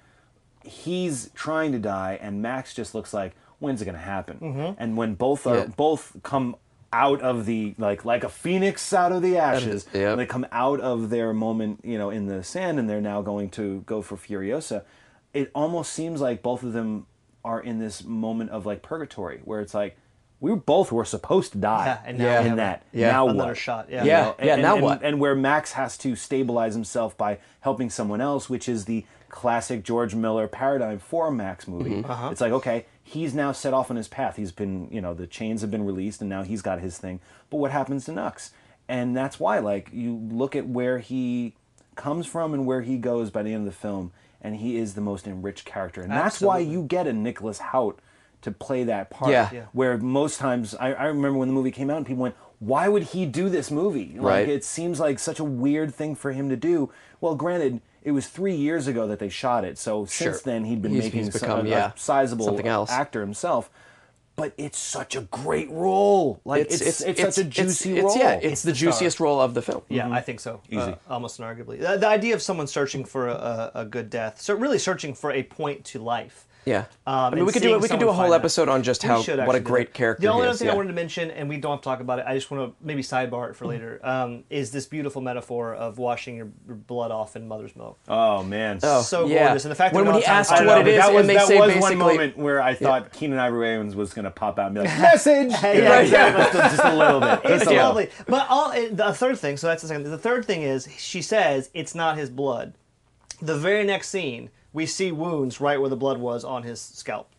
he's 0.64 1.30
trying 1.35 1.72
to 1.72 1.80
die 1.80 2.18
and 2.22 2.41
Max 2.41 2.73
just 2.73 2.93
looks 2.93 3.14
like 3.14 3.34
when's 3.60 3.81
it 3.81 3.85
gonna 3.85 3.97
happen? 3.97 4.38
Mm-hmm. 4.39 4.73
And 4.77 4.95
when 4.97 5.15
both 5.15 5.47
are 5.47 5.57
Yeah. 5.57 5.65
both 5.76 6.15
come 6.23 6.56
out 6.91 7.21
of 7.21 7.45
the 7.45 7.75
like 7.77 8.03
like 8.05 8.23
a 8.23 8.29
phoenix 8.29 8.91
out 8.93 9.11
of 9.11 9.21
the 9.21 9.37
ashes, 9.37 9.85
Yep. 9.93 10.11
and 10.11 10.19
they 10.19 10.25
come 10.25 10.45
out 10.51 10.79
of 10.79 11.09
their 11.09 11.33
moment, 11.33 11.81
you 11.83 11.97
know, 11.97 12.09
in 12.09 12.25
the 12.25 12.43
sand, 12.43 12.79
and 12.79 12.89
they're 12.89 13.01
now 13.01 13.21
going 13.21 13.49
to 13.51 13.81
go 13.85 14.01
for 14.01 14.17
Furiosa. 14.17 14.83
It 15.33 15.51
almost 15.53 15.93
seems 15.93 16.19
like 16.21 16.41
both 16.41 16.63
of 16.63 16.73
them 16.73 17.05
are 17.45 17.61
in 17.61 17.79
this 17.79 18.03
moment 18.03 18.49
of 18.49 18.65
like 18.65 18.81
purgatory, 18.81 19.39
where 19.45 19.61
it's 19.61 19.73
like 19.73 19.97
we 20.41 20.55
both 20.55 20.91
were 20.91 21.03
supposed 21.05 21.51
to 21.51 21.57
die 21.57 21.85
Yeah, 21.85 21.99
and 22.05 22.17
now 22.17 22.25
Yeah. 22.25 22.41
in 22.43 22.55
that. 22.55 22.83
Yeah. 22.93 23.11
Now 23.11 23.27
another 23.27 23.49
what? 23.49 23.57
shot. 23.57 23.87
Yeah. 23.89 24.03
Yeah. 24.05 24.33
You 24.39 24.45
know, 24.45 24.53
and, 24.53 24.61
now 24.61 24.73
and- 24.75 24.83
what? 24.83 25.03
And 25.03 25.19
where 25.19 25.35
Max 25.35 25.73
has 25.73 25.97
to 25.99 26.15
stabilize 26.15 26.73
himself 26.73 27.15
by 27.17 27.39
helping 27.59 27.89
someone 27.89 28.21
else, 28.21 28.49
which 28.49 28.67
is 28.69 28.85
the 28.85 29.05
classic 29.27 29.83
George 29.83 30.15
Miller 30.15 30.47
paradigm 30.47 30.97
for 30.97 31.27
a 31.27 31.31
Max 31.31 31.67
movie. 31.67 31.89
Mm-hmm. 32.01 32.09
Uh-huh. 32.11 32.29
It's 32.31 32.41
like, 32.41 32.53
okay, 32.53 32.85
he's 33.10 33.34
now 33.34 33.52
set 33.52 33.73
off 33.73 33.90
on 33.90 33.98
his 33.98 34.07
path. 34.07 34.36
He's 34.36 34.52
been, 34.52 34.88
you 34.91 35.02
know, 35.02 35.14
the 35.14 35.27
chains 35.27 35.61
have 35.61 35.72
been 35.72 35.86
released 35.86 36.22
and 36.22 36.30
now 36.30 36.44
he's 36.44 36.61
got 36.61 36.80
his 36.80 36.98
thing. 36.98 37.19
But 37.49 37.57
what 37.57 37.72
happens 37.72 38.06
to 38.06 38.11
Nux? 38.11 38.52
And 38.88 39.15
that's 39.15 39.40
why, 39.40 39.60
like, 39.60 39.90
you 39.91 40.15
look 40.31 40.56
at 40.56 40.68
where 40.68 40.99
he 40.99 41.53
comes 41.95 42.26
from 42.27 42.53
and 42.53 42.65
where 42.65 42.81
he 42.81 42.98
goes 42.98 43.30
by 43.30 43.44
the 43.44 43.53
end 43.53 43.68
of 43.68 43.73
the 43.73 43.80
film, 43.80 44.11
and 44.41 44.56
he 44.56 44.77
is 44.77 44.94
the 44.94 45.02
most 45.02 45.27
enriched 45.27 45.65
character. 45.65 46.02
And 46.02 46.11
that's 46.11 46.40
why 46.41 46.60
you 46.60 46.84
get 46.84 47.06
a 47.07 47.14
Nicholas 47.14 47.60
Hoult 47.60 47.98
to 48.41 48.52
play 48.52 48.84
that 48.86 49.10
part. 49.10 49.31
Yeah. 49.31 49.49
Yeah. 49.52 49.65
Where 49.73 49.98
most 49.98 50.40
times, 50.40 50.73
I, 50.76 50.94
I 50.94 51.06
remember 51.06 51.38
when 51.38 51.49
the 51.49 51.53
movie 51.53 51.72
came 51.72 51.90
out 51.90 51.98
and 51.98 52.06
people 52.06 52.23
went, 52.23 52.36
why 52.60 52.88
would 52.88 53.03
he 53.03 53.26
do 53.26 53.49
this 53.49 53.69
movie? 53.69 54.14
Like, 54.15 54.23
Right. 54.23 54.49
it 54.49 54.64
seems 54.64 54.99
like 54.99 55.19
such 55.19 55.40
a 55.40 55.44
weird 55.44 55.94
thing 55.94 56.15
for 56.15 56.31
him 56.31 56.49
to 56.49 56.56
do. 56.56 56.91
Well, 57.22 57.36
granted, 57.36 57.81
it 58.03 58.11
was 58.11 58.27
three 58.27 58.55
years 58.55 58.88
ago 58.88 59.07
that 59.07 59.19
they 59.19 59.30
shot 59.30 59.63
it, 59.65 59.77
so 59.77 60.05
Sure. 60.05 60.31
since 60.34 60.41
then 60.43 60.65
he'd 60.65 60.81
been 60.81 60.91
He's- 60.91 61.05
making 61.05 61.23
he's 61.26 61.34
some- 61.34 61.41
become, 61.41 61.65
a, 61.65 61.69
yeah, 61.69 61.91
sizable 61.95 62.59
else. 62.67 62.89
actor 62.91 63.21
himself. 63.21 63.69
But 64.35 64.53
it's 64.57 64.80
such 64.80 65.17
a 65.17 65.21
great 65.21 65.69
role. 65.69 66.39
Like 66.45 66.61
it's 66.61 66.80
it's, 66.80 66.99
such 66.99 67.38
a 67.38 67.43
juicy 67.43 67.97
it's, 67.97 68.03
role. 68.05 68.17
Yeah, 68.17 68.35
it's, 68.41 68.61
the, 68.61 68.71
the 68.71 68.76
star. 68.77 68.91
juiciest 68.91 69.19
role 69.19 69.41
of 69.41 69.53
the 69.53 69.61
film. 69.61 69.81
Yeah, 69.89 70.09
I 70.09 70.21
think 70.21 70.39
so. 70.39 70.61
Easy. 70.69 70.80
Uh, 70.80 70.95
almost 71.09 71.41
unarguably. 71.41 71.77
The, 71.81 71.97
the 71.97 72.07
idea 72.07 72.35
of 72.35 72.41
someone 72.41 72.65
searching 72.67 73.03
for 73.03 73.27
a, 73.27 73.34
a, 73.34 73.71
a 73.81 73.85
good 73.85 74.09
death, 74.09 74.39
so 74.39 74.53
really 74.53 74.80
searching 74.80 75.13
for 75.13 75.30
a 75.34 75.43
point 75.43 75.84
to 75.85 75.99
life. 75.99 76.45
Yeah. 76.69 76.85
Um, 77.07 77.15
I 77.33 77.35
mean, 77.35 77.45
we 77.45 77.51
could 77.51 77.61
do 77.63 77.79
we 77.79 77.87
could 77.87 77.99
do 77.99 78.09
a 78.09 78.13
whole 78.13 78.23
find 78.23 78.33
that. 78.33 78.39
episode 78.41 78.69
on 78.69 78.83
just 78.83 79.01
how 79.01 79.17
what 79.17 79.27
a 79.29 79.41
actually 79.41 79.59
do 79.59 79.65
great 79.65 79.87
that. 79.87 79.93
character 79.95 80.21
The 80.21 80.27
only 80.27 80.43
he 80.43 80.47
other 80.47 80.53
is. 80.53 80.59
thing 80.59 80.67
yeah. 80.67 80.73
I 80.73 80.75
wanted 80.75 80.89
to 80.89 80.93
mention, 80.93 81.31
and 81.31 81.49
we 81.49 81.57
don't 81.57 81.71
have 81.71 81.79
to 81.81 81.83
talk 81.83 81.99
about 81.99 82.19
it, 82.19 82.25
I 82.27 82.35
just 82.35 82.51
want 82.51 82.69
to 82.71 82.85
maybe 82.85 83.01
sidebar 83.01 83.49
it 83.49 83.55
for 83.55 83.65
later, 83.65 83.99
um, 84.03 84.43
is 84.49 84.71
this 84.71 84.85
beautiful 84.85 85.21
metaphor 85.21 85.73
of 85.73 85.97
washing 85.97 86.35
your 86.35 86.45
blood 86.45 87.09
off 87.11 87.35
in 87.35 87.47
mother's 87.47 87.75
milk. 87.75 87.97
Oh 88.07 88.43
man. 88.43 88.79
Oh, 88.83 89.01
so 89.01 89.25
yeah. 89.25 89.45
gorgeous. 89.47 89.65
And 89.65 89.71
the 89.71 89.75
fact 89.75 89.93
that 89.93 89.97
when, 89.97 90.05
we 90.05 90.11
when 90.13 90.21
he 90.21 90.25
asked 90.27 90.51
time 90.51 90.61
to 90.61 90.67
what 90.67 90.75
talk 90.75 90.87
it 90.87 90.97
that 90.97 91.11
was, 91.13 91.21
and 91.21 91.29
they 91.29 91.33
that 91.35 91.47
say 91.47 91.59
was 91.59 91.73
basically, 91.73 91.95
one 91.97 92.07
moment 92.15 92.37
where 92.37 92.61
I 92.61 92.75
thought 92.75 93.11
Keenen 93.13 93.39
Ivory 93.39 93.67
Wayans 93.67 93.95
was 93.95 94.13
going 94.13 94.25
to 94.25 94.31
pop 94.31 94.59
out 94.59 94.67
and 94.67 94.75
be 94.75 94.81
like, 94.81 94.99
message! 94.99 95.51
Yeah, 95.51 95.73
You 95.73 96.01
exactly. 96.03 96.59
just, 96.59 96.75
just 96.75 96.85
a 96.85 96.95
little 96.95 97.19
bit. 97.19 97.39
It's 97.45 97.63
Just 97.65 97.75
lovely. 97.75 98.09
But 98.27 98.45
all, 98.49 98.71
the 98.71 99.13
third 99.13 99.39
thing, 99.39 99.57
so 99.57 99.67
that's 99.67 99.81
the 99.81 99.87
second. 99.87 100.03
The 100.03 100.17
third 100.17 100.45
thing 100.45 100.61
is 100.61 100.87
she 100.97 101.21
says 101.21 101.69
it's 101.73 101.95
not 101.95 102.17
his 102.17 102.29
blood. 102.29 102.73
The 103.41 103.57
very 103.57 103.83
next 103.85 104.09
scene, 104.09 104.49
we 104.73 104.85
see 104.85 105.11
wounds 105.11 105.59
right 105.59 105.79
where 105.79 105.89
the 105.89 105.95
blood 105.97 106.17
was 106.19 106.43
on 106.43 106.63
his 106.63 106.79
scalp, 106.81 107.29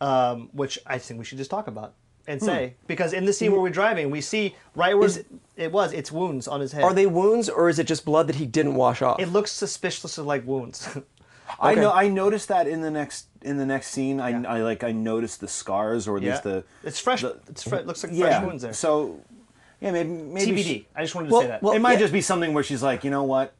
um, 0.00 0.48
which 0.52 0.78
I 0.86 0.98
think 0.98 1.18
we 1.18 1.24
should 1.24 1.38
just 1.38 1.50
talk 1.50 1.66
about 1.66 1.94
Hmm. 2.26 2.32
and 2.32 2.42
say 2.42 2.74
because 2.86 3.12
in 3.12 3.24
the 3.24 3.32
scene 3.32 3.50
where 3.52 3.60
we're 3.60 3.70
driving, 3.70 4.10
we 4.10 4.20
see 4.20 4.54
right 4.74 4.96
where 4.96 5.08
it 5.56 5.72
was. 5.72 5.92
It's 5.92 6.12
wounds 6.12 6.46
on 6.48 6.60
his 6.60 6.72
head. 6.72 6.84
are 6.84 6.94
they 6.94 7.06
wounds 7.06 7.48
or 7.48 7.68
is 7.68 7.78
it 7.78 7.86
just 7.86 8.04
blood 8.04 8.26
that 8.28 8.36
he 8.36 8.46
didn't 8.46 8.74
wash 8.74 9.02
off? 9.02 9.18
It 9.20 9.26
looks 9.28 9.50
suspiciously 9.52 10.24
like 10.24 10.46
wounds. 10.46 10.88
I 11.60 11.74
know. 11.74 11.90
I 11.92 12.06
noticed 12.08 12.46
that 12.48 12.68
in 12.68 12.80
the 12.80 12.90
next 12.92 13.26
in 13.42 13.56
the 13.56 13.66
next 13.66 13.88
scene. 13.88 14.20
I, 14.20 14.30
I 14.44 14.62
like. 14.62 14.84
I 14.84 14.92
noticed 14.92 15.40
the 15.40 15.48
scars 15.48 16.06
or 16.06 16.16
at 16.18 16.22
yeah, 16.22 16.30
least 16.32 16.42
the. 16.44 16.64
it's 16.84 17.00
fresh. 17.00 17.22
the- 17.22 17.40
it's 17.48 17.64
fre- 17.64 17.76
it 17.76 17.86
looks 17.86 18.04
like 18.04 18.12
yeah. 18.14 18.38
fresh 18.38 18.46
wounds 18.46 18.62
there. 18.62 18.72
So, 18.72 19.18
yeah, 19.80 19.90
maybe 19.90 20.10
maybe 20.10 20.52
TBD. 20.52 20.62
she- 20.64 20.86
I 20.94 21.02
just 21.02 21.14
wanted 21.16 21.28
to 21.28 21.32
Well- 21.32 21.42
say 21.42 21.48
that. 21.48 21.62
well, 21.62 21.72
it 21.72 21.80
might 21.80 21.94
yeah. 21.94 21.98
just 22.00 22.12
be 22.12 22.20
something 22.20 22.54
where 22.54 22.62
she's 22.62 22.82
like, 22.84 23.02
you 23.02 23.10
know 23.10 23.24
what, 23.24 23.52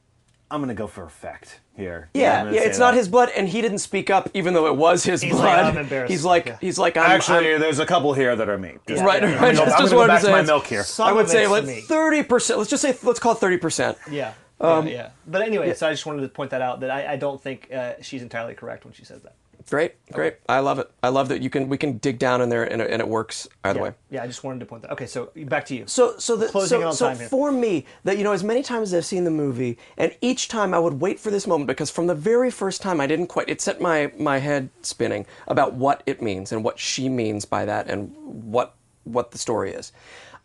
I'm 0.52 0.60
gonna 0.60 0.74
go 0.74 0.86
for 0.86 1.02
effect 1.02 1.58
here. 1.80 2.08
I'm 2.14 2.20
yeah, 2.20 2.44
yeah, 2.50 2.60
say 2.60 2.66
it's 2.66 2.78
not 2.78 2.94
his 2.94 3.08
blood, 3.08 3.30
and 3.36 3.48
he 3.48 3.60
didn't 3.60 3.78
speak 3.78 4.10
up, 4.10 4.30
even 4.34 4.54
though 4.54 4.66
it 4.66 4.76
was 4.76 5.02
his 5.04 5.20
He's 5.22 5.32
like, 5.32 5.42
blood. 5.42 5.58
"I'm 5.66 5.76
embarrassed." 5.78 6.10
He's 6.12 6.24
like, 6.24 6.46
Yeah. 6.46 6.58
he's 6.60 6.78
like, 6.78 6.96
I'm, 6.96 7.10
Actually, 7.10 7.54
I'm, 7.54 7.60
there's 7.60 7.78
a 7.78 7.86
couple 7.86 8.12
here 8.14 8.36
that 8.36 8.48
are 8.48 8.58
me. 8.58 8.76
Just- 8.86 9.02
right. 9.02 9.22
yeah, 9.22 9.30
yeah. 9.30 9.34
I 9.34 9.48
I'm 9.48 9.54
gonna 9.54 9.66
just, 9.66 9.66
go- 9.66 9.72
I'm 9.74 9.80
just 9.80 9.92
gonna 9.92 10.06
back 10.08 10.20
to 10.20 10.26
to 10.26 10.26
say 10.26 10.32
my 10.32 10.42
milk 10.42 10.66
here. 10.66 10.84
Some 10.84 11.08
I 11.08 11.12
would 11.12 11.28
say 11.28 11.46
like 11.46 11.64
thirty 11.84 12.22
percent. 12.22 12.58
Let's 12.58 12.70
just 12.70 12.82
say 12.82 12.96
let's 13.02 13.18
call 13.18 13.32
it 13.32 13.38
thirty 13.38 13.56
percent. 13.56 13.98
Yeah. 14.10 14.34
Um, 14.60 14.86
yeah, 14.86 14.92
yeah. 14.92 15.10
But 15.26 15.42
anyway, 15.42 15.72
so 15.74 15.88
I 15.88 15.90
just 15.92 16.04
wanted 16.04 16.20
to 16.20 16.28
point 16.28 16.50
that 16.50 16.60
out 16.60 16.80
that 16.80 16.90
I, 16.90 17.12
I 17.14 17.16
don't 17.16 17.40
think 17.42 17.72
uh, 17.72 17.94
she's 18.02 18.20
entirely 18.20 18.52
correct 18.54 18.84
when 18.84 18.92
she 18.92 19.04
says 19.06 19.22
that. 19.22 19.34
Great, 19.68 19.94
great. 20.12 20.36
I 20.48 20.60
love 20.60 20.78
it. 20.78 20.90
I 21.02 21.08
love 21.10 21.28
that 21.28 21.42
you 21.42 21.50
can 21.50 21.68
we 21.68 21.76
can 21.76 21.98
dig 21.98 22.18
down 22.18 22.40
in 22.40 22.48
there 22.48 22.64
and 22.64 22.80
it, 22.80 22.90
and 22.90 23.00
it 23.00 23.06
works 23.08 23.48
either 23.64 23.78
Yeah. 23.78 23.84
way. 23.84 23.92
yeah, 24.10 24.22
I 24.22 24.26
just 24.26 24.42
wanted 24.42 24.60
to 24.60 24.66
point 24.66 24.82
that. 24.82 24.92
Okay, 24.92 25.06
so 25.06 25.30
back 25.46 25.66
to 25.66 25.74
you. 25.76 25.84
So, 25.86 26.18
so 26.18 26.36
the, 26.36 26.46
Closing 26.48 26.80
so, 26.80 26.88
on 26.88 26.92
so 26.94 27.08
time 27.08 27.18
here. 27.18 27.28
for 27.28 27.52
me, 27.52 27.84
that 28.04 28.16
you 28.18 28.24
know, 28.24 28.32
as 28.32 28.42
many 28.42 28.62
times 28.62 28.92
as 28.92 28.98
I've 28.98 29.06
seen 29.06 29.24
the 29.24 29.30
movie, 29.30 29.76
and 29.98 30.14
each 30.20 30.48
time 30.48 30.72
I 30.72 30.78
would 30.78 31.00
wait 31.00 31.20
for 31.20 31.30
this 31.30 31.46
moment 31.46 31.68
because 31.68 31.90
from 31.90 32.06
the 32.06 32.14
very 32.14 32.50
first 32.50 32.80
time 32.80 33.00
I 33.00 33.06
didn't 33.06 33.26
quite. 33.26 33.48
It 33.48 33.60
set 33.60 33.80
my 33.80 34.12
my 34.18 34.38
head 34.38 34.70
spinning 34.82 35.26
about 35.46 35.74
what 35.74 36.02
it 36.06 36.22
means 36.22 36.52
and 36.52 36.64
what 36.64 36.78
she 36.78 37.08
means 37.08 37.44
by 37.44 37.64
that 37.64 37.88
and 37.88 38.12
what 38.52 38.74
what 39.04 39.30
the 39.30 39.38
story 39.38 39.72
is. 39.72 39.92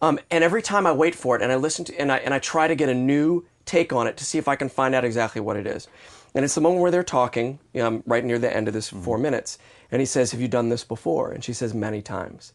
Um, 0.02 0.20
and 0.30 0.44
every 0.44 0.62
time 0.62 0.86
I 0.86 0.92
wait 0.92 1.16
for 1.16 1.36
it 1.36 1.42
and 1.42 1.52
I 1.52 1.56
listen 1.56 1.86
to 1.86 2.00
and 2.00 2.12
I 2.12 2.18
and 2.18 2.34
I 2.34 2.40
try 2.40 2.68
to 2.68 2.76
get 2.76 2.90
a 2.90 2.94
new 2.94 3.46
take 3.66 3.92
on 3.92 4.06
it 4.08 4.16
to 4.18 4.26
see 4.26 4.38
if 4.38 4.48
I 4.48 4.56
can 4.56 4.70
find 4.70 4.94
out 4.94 5.04
exactly 5.04 5.42
what 5.42 5.56
it 5.58 5.66
is. 5.66 5.88
And 6.36 6.44
it's 6.44 6.54
the 6.54 6.62
moment 6.62 6.82
where 6.82 6.92
they're 6.92 7.04
talking, 7.04 7.60
um, 7.82 8.04
right 8.06 8.24
near 8.24 8.38
the 8.38 8.54
end 8.54 8.68
of 8.68 8.74
this 8.74 8.90
four 8.90 9.18
minutes, 9.18 9.58
and 9.90 10.02
he 10.02 10.06
says, 10.06 10.32
"Have 10.32 10.42
you 10.42 10.50
done 10.50 10.70
this 10.70 10.84
before?" 10.84 11.32
And 11.32 11.44
she 11.44 11.54
says, 11.54 11.74
"Many 11.74 12.02
times." 12.02 12.54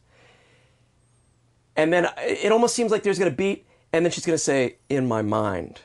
And 1.74 1.92
then 1.92 2.08
it 2.18 2.52
almost 2.52 2.74
seems 2.74 2.92
like 2.92 3.02
there's 3.02 3.18
going 3.18 3.30
to 3.30 3.36
beat, 3.36 3.66
and 3.92 4.04
then 4.04 4.12
she's 4.12 4.26
going 4.26 4.34
to 4.34 4.38
say, 4.38 4.76
"In 4.90 5.08
my 5.08 5.22
mind." 5.22 5.80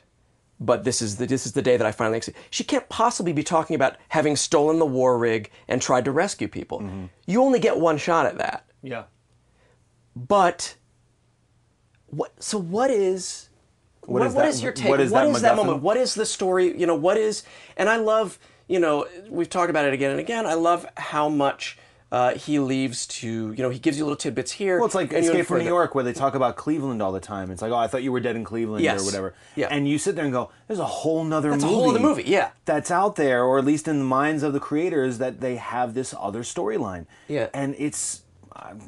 But 0.60 0.84
this 0.84 1.02
is 1.02 1.16
the 1.18 1.26
this 1.26 1.46
is 1.46 1.54
the 1.54 1.62
day 1.62 1.78
that 1.78 1.88
I 1.88 1.92
finally. 1.94 2.18
Accept. 2.18 2.38
She 2.50 2.64
can't 2.64 2.88
possibly 2.90 3.34
be 3.34 3.44
talking 3.44 3.76
about 3.76 3.96
having 4.10 4.36
stolen 4.36 4.80
the 4.80 4.86
war 4.86 5.18
rig 5.18 5.50
and 5.68 5.82
tried 5.82 6.06
to 6.06 6.12
rescue 6.12 6.48
people. 6.48 7.10
You 7.26 7.42
only 7.42 7.60
get 7.60 7.80
one 7.80 7.98
shot 7.98 8.26
at 8.26 8.38
that. 8.38 8.66
Yeah. 8.82 9.04
But 10.16 10.76
what? 12.08 12.32
So 12.44 12.58
what 12.58 12.90
is? 12.90 13.50
What 14.06 14.20
What, 14.20 14.28
is 14.28 14.34
what 14.34 14.42
that- 14.44 14.50
is 14.50 14.64
your 14.64 14.72
take? 14.72 14.90
what 14.90 15.00
is 15.02 15.12
that 15.12 15.42
that 15.42 15.56
moment? 15.56 15.82
What 15.82 15.98
is 15.98 16.14
the 16.16 16.26
story? 16.26 16.78
You 16.78 16.86
know, 16.88 16.96
what 16.96 17.18
is? 17.18 17.44
And 17.78 17.90
I 17.90 17.98
love. 17.98 18.40
You 18.68 18.80
know, 18.80 19.06
we've 19.30 19.50
talked 19.50 19.70
about 19.70 19.86
it 19.86 19.94
again 19.94 20.10
and 20.10 20.20
again. 20.20 20.48
I 20.48 20.56
love 20.56 20.88
how 20.98 21.30
much 21.30 21.78
uh, 22.12 22.34
he 22.34 22.58
leaves 22.58 23.06
to. 23.06 23.28
You 23.54 23.62
know, 23.62 23.70
he 23.70 23.78
gives 23.78 23.96
you 24.00 24.06
little 24.06 24.16
tidbits 24.18 24.52
here. 24.54 24.78
Well, 24.78 24.88
it's 24.88 24.96
like 24.96 25.14
Escape 25.14 25.46
from 25.46 25.60
New 25.60 25.66
York, 25.66 25.94
where 25.94 26.04
they 26.04 26.14
talk 26.14 26.34
about 26.34 26.56
Cleveland 26.56 27.00
all 27.00 27.12
the 27.12 27.20
time. 27.20 27.52
It's 27.52 27.62
like, 27.62 27.72
oh, 27.72 27.76
I 27.76 27.86
thought 27.86 28.02
you 28.02 28.12
were 28.12 28.20
dead 28.20 28.36
in 28.36 28.44
Cleveland 28.44 28.84
Yes. 28.84 29.04
or 29.04 29.06
whatever. 29.06 29.36
Yeah. 29.56 29.68
And 29.70 29.88
you 29.88 30.00
sit 30.00 30.16
there 30.16 30.24
and 30.26 30.34
go, 30.34 30.50
there's 30.66 30.80
a 30.80 30.86
whole 30.86 31.24
nother 31.24 31.52
That's 31.52 31.64
a 31.64 31.68
whole 31.68 31.92
other 31.92 32.00
movie, 32.00 32.24
yeah. 32.26 32.50
That's 32.66 32.90
out 32.90 33.18
there, 33.18 33.44
or 33.44 33.60
at 33.60 33.66
least 33.66 33.88
in 33.88 34.00
the 34.00 34.04
minds 34.06 34.42
of 34.42 34.52
the 34.54 34.60
creators, 34.60 35.20
that 35.20 35.42
they 35.42 35.58
have 35.58 35.94
this 35.94 36.16
other 36.20 36.42
storyline. 36.42 37.06
Yeah. 37.28 37.50
And 37.54 37.76
it's, 37.78 38.22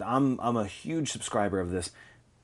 I'm, 0.04 0.40
I'm 0.42 0.58
a 0.58 0.66
huge 0.66 1.12
subscriber 1.12 1.60
of 1.60 1.70
this. 1.70 1.92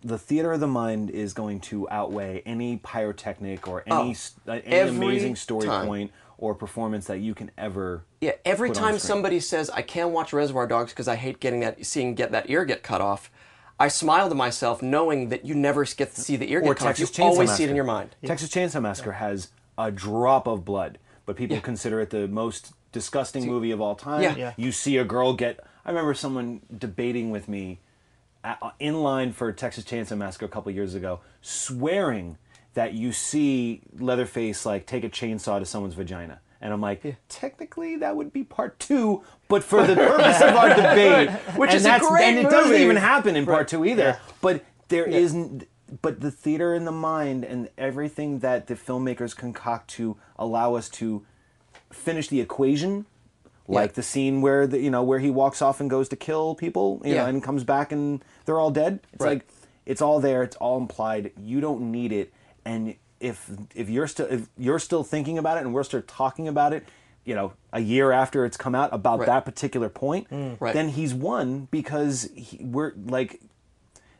The 0.04 0.18
theater 0.18 0.52
of 0.54 0.60
the 0.60 0.68
mind 0.68 1.10
is 1.10 1.34
going 1.34 1.60
to 1.62 1.88
outweigh 1.90 2.42
any 2.46 2.78
pyrotechnic 2.78 3.68
or 3.68 3.84
any, 3.88 4.16
Oh, 4.48 4.52
uh, 4.52 4.60
any 4.66 4.90
amazing 4.90 5.36
story 5.36 5.68
time. 5.68 5.88
point 5.88 6.12
or 6.38 6.54
performance 6.54 7.06
that 7.08 7.20
you 7.20 7.34
can 7.34 7.52
ever. 7.58 8.04
Yeah, 8.20 8.32
every 8.44 8.70
put 8.70 8.78
time 8.78 8.88
screen. 8.98 9.00
somebody 9.00 9.40
says 9.40 9.70
I 9.70 9.82
can't 9.82 10.10
watch 10.10 10.34
Reservoir 10.34 10.68
Dogs 10.68 10.92
because 10.92 11.08
I 11.08 11.16
hate 11.16 11.40
getting 11.40 11.62
that 11.62 11.86
seeing 11.86 12.16
get 12.16 12.32
that 12.32 12.50
ear 12.50 12.66
get 12.66 12.84
cut 12.84 13.00
off, 13.00 13.32
I 13.80 13.88
smile 13.88 14.28
to 14.30 14.36
myself 14.36 14.82
knowing 14.82 15.30
that 15.30 15.46
you 15.46 15.56
never 15.56 15.86
get 15.86 16.14
to 16.16 16.22
see 16.22 16.36
the 16.36 16.52
ear 16.52 16.60
or 16.60 16.74
get 16.74 16.78
cut 16.78 16.88
off. 16.90 17.00
You 17.00 17.06
Texas 17.06 17.18
Chainsaw 17.18 17.24
always 17.24 17.48
Massacre. 17.50 17.58
see 17.58 17.64
it 17.64 17.70
in 17.70 17.76
your 17.76 17.86
mind. 17.86 18.16
Texas 18.26 18.50
Chainsaw 18.50 18.82
Massacre 18.82 19.14
has 19.14 19.50
a 19.78 19.90
drop 19.92 20.48
of 20.48 20.66
blood, 20.66 21.00
but 21.26 21.36
people 21.38 21.60
consider 21.62 22.02
it 22.02 22.10
the 22.10 22.28
most 22.28 22.74
disgusting 22.92 23.48
movie 23.48 23.72
of 23.72 23.80
all 23.82 23.96
time. 23.96 24.22
Yeah. 24.22 24.36
Yeah. 24.36 24.54
You 24.58 24.72
see 24.74 24.98
a 24.98 25.06
girl 25.06 25.34
get. 25.34 25.60
I 25.86 25.90
remember 25.90 26.14
someone 26.14 26.62
debating 26.78 27.32
with 27.32 27.48
me 27.48 27.72
at, 27.74 27.80
in 28.80 29.02
line 29.02 29.32
for 29.32 29.52
Texas 29.52 29.84
Chainsaw 29.84 30.18
Massacre 30.18 30.46
a 30.46 30.50
couple 30.50 30.72
years 30.72 30.96
ago, 30.96 31.20
swearing 31.42 32.38
that 32.74 32.94
you 32.94 33.12
see 33.12 33.82
Leatherface 34.00 34.66
like 34.66 34.86
take 34.86 35.04
a 35.04 35.10
chainsaw 35.10 35.60
to 35.60 35.66
someone's 35.66 35.94
vagina. 35.94 36.40
And 36.60 36.72
I'm 36.74 36.82
like, 36.82 37.18
technically 37.28 37.98
that 37.98 38.16
would 38.16 38.32
be 38.32 38.44
part 38.44 38.80
two, 38.80 39.22
but 39.50 39.64
for 39.64 39.86
the 39.86 39.96
purpose 39.96 40.42
of 40.42 40.56
our 40.56 40.70
debate, 40.76 41.30
Which 41.58 41.70
and 41.72 41.78
is 41.78 41.84
that's- 41.84 42.08
great 42.10 42.24
and 42.24 42.38
it 42.40 42.50
doesn't 42.50 42.76
even 42.82 42.96
happen 42.96 43.36
in 43.36 43.46
part 43.46 43.68
two 43.68 43.86
either. 43.86 44.18
But 44.42 44.64
there 44.88 45.06
isn't. 45.06 45.68
But 46.02 46.22
the 46.22 46.32
theater 46.32 46.74
in 46.74 46.86
the 46.86 46.92
mind 46.92 47.44
and 47.44 47.70
everything 47.78 48.40
that 48.40 48.66
the 48.68 48.74
filmmakers 48.76 49.36
concoct 49.36 49.90
to 49.92 50.18
allow 50.40 50.74
us 50.74 50.90
to 50.90 51.24
finish 51.92 52.30
the 52.30 52.42
equation, 52.42 53.06
like 53.68 53.92
Yeah. 53.92 53.96
the 53.96 54.04
scene 54.04 54.42
where 54.42 54.68
the 54.68 54.80
you 54.80 54.90
know 54.92 55.04
where 55.04 55.20
he 55.20 55.30
walks 55.30 55.62
off 55.62 55.80
and 55.80 55.90
goes 55.90 56.10
to 56.10 56.16
kill 56.16 56.56
people, 56.56 57.02
you 57.06 57.16
know, 57.16 57.26
and 57.26 57.42
comes 57.44 57.64
back 57.64 57.92
and 57.92 58.24
they're 58.46 58.60
all 58.60 58.72
dead. 58.72 59.00
It's 59.14 59.24
Right. 59.24 59.30
like 59.40 59.48
it's 59.86 60.02
all 60.02 60.20
there. 60.20 60.44
It's 60.44 60.56
all 60.58 60.78
implied. 60.78 61.32
You 61.38 61.60
don't 61.62 61.92
need 61.92 62.12
it. 62.12 62.34
And 62.66 62.96
if 63.20 63.50
if 63.76 63.90
you're 63.90 64.08
still 64.08 64.28
if 64.30 64.50
you're 64.58 64.80
still 64.80 65.04
thinking 65.04 65.38
about 65.38 65.58
it 65.58 65.62
and 65.62 65.74
we're 65.74 65.84
still 65.84 66.02
talking 66.02 66.48
about 66.48 66.74
it, 66.74 66.86
you 67.26 67.34
know, 67.36 67.54
a 67.72 67.80
year 67.80 68.12
after 68.12 68.44
it's 68.46 68.58
come 68.58 68.76
out 68.76 68.90
about 68.94 69.20
Right. 69.20 69.28
that 69.28 69.46
particular 69.46 69.88
point, 69.88 70.30
mm. 70.30 70.58
Right. 70.60 70.74
then 70.74 70.90
he's 70.90 71.14
won 71.14 71.68
because 71.72 72.30
he, 72.36 72.62
we're 72.64 72.92
like 73.06 73.40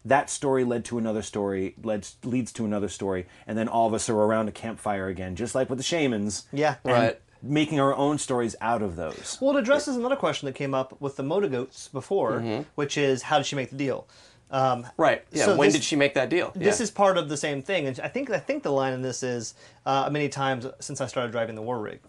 that 0.06 0.30
story 0.30 0.64
led 0.66 0.84
to 0.86 0.98
another 0.98 1.22
story, 1.22 1.76
led, 1.82 2.06
leads 2.26 2.52
to 2.54 2.66
another 2.66 2.90
story, 2.90 3.26
and 3.48 3.58
then 3.58 3.68
all 3.70 3.88
of 3.88 3.94
us 3.94 4.10
are 4.10 4.18
around 4.18 4.50
a 4.50 4.52
campfire 4.52 5.08
again, 5.08 5.36
just 5.36 5.56
like 5.56 5.70
with 5.70 5.80
the 5.80 5.84
shamans. 5.84 6.46
Yeah. 6.52 6.76
And 6.84 6.94
Right. 6.94 7.22
Making 7.46 7.80
our 7.80 7.94
own 7.94 8.18
stories 8.18 8.56
out 8.62 8.82
of 8.82 8.96
those. 8.96 9.38
Well, 9.42 9.56
it 9.58 9.60
addresses 9.60 9.98
another 9.98 10.16
question 10.16 10.46
that 10.46 10.56
came 10.56 10.74
up 10.74 11.00
with 11.02 11.18
the 11.18 11.24
Moda 11.24 11.52
Goats 11.52 11.90
before, 11.90 12.64
which 12.76 12.98
is 12.98 13.24
how 13.24 13.38
did 13.38 13.46
she 13.46 13.56
make 13.58 13.70
the 13.70 13.76
deal? 13.76 14.08
Um, 14.50 14.86
Right. 14.98 15.24
Yeah. 15.32 15.46
So 15.46 15.56
when 15.58 15.68
this- 15.68 15.76
did 15.76 15.84
she 15.84 15.96
make 15.96 16.14
that 16.14 16.30
deal? 16.30 16.52
This 16.56 16.80
Yeah. 16.80 16.84
is 16.84 16.92
part 16.92 17.18
of 17.18 17.28
the 17.28 17.38
same 17.38 17.62
thing, 17.62 17.86
and 17.88 18.00
I 18.02 18.08
think 18.08 18.30
I 18.30 18.40
think 18.40 18.64
the 18.64 18.72
line 18.72 18.94
in 18.94 19.02
this 19.02 19.24
is 19.24 19.56
uh, 19.86 20.10
many 20.12 20.30
times 20.30 20.68
since 20.80 21.02
I 21.02 21.08
started 21.08 21.32
driving 21.32 21.56
the 21.56 21.62
war 21.62 21.80
rig. 21.80 22.00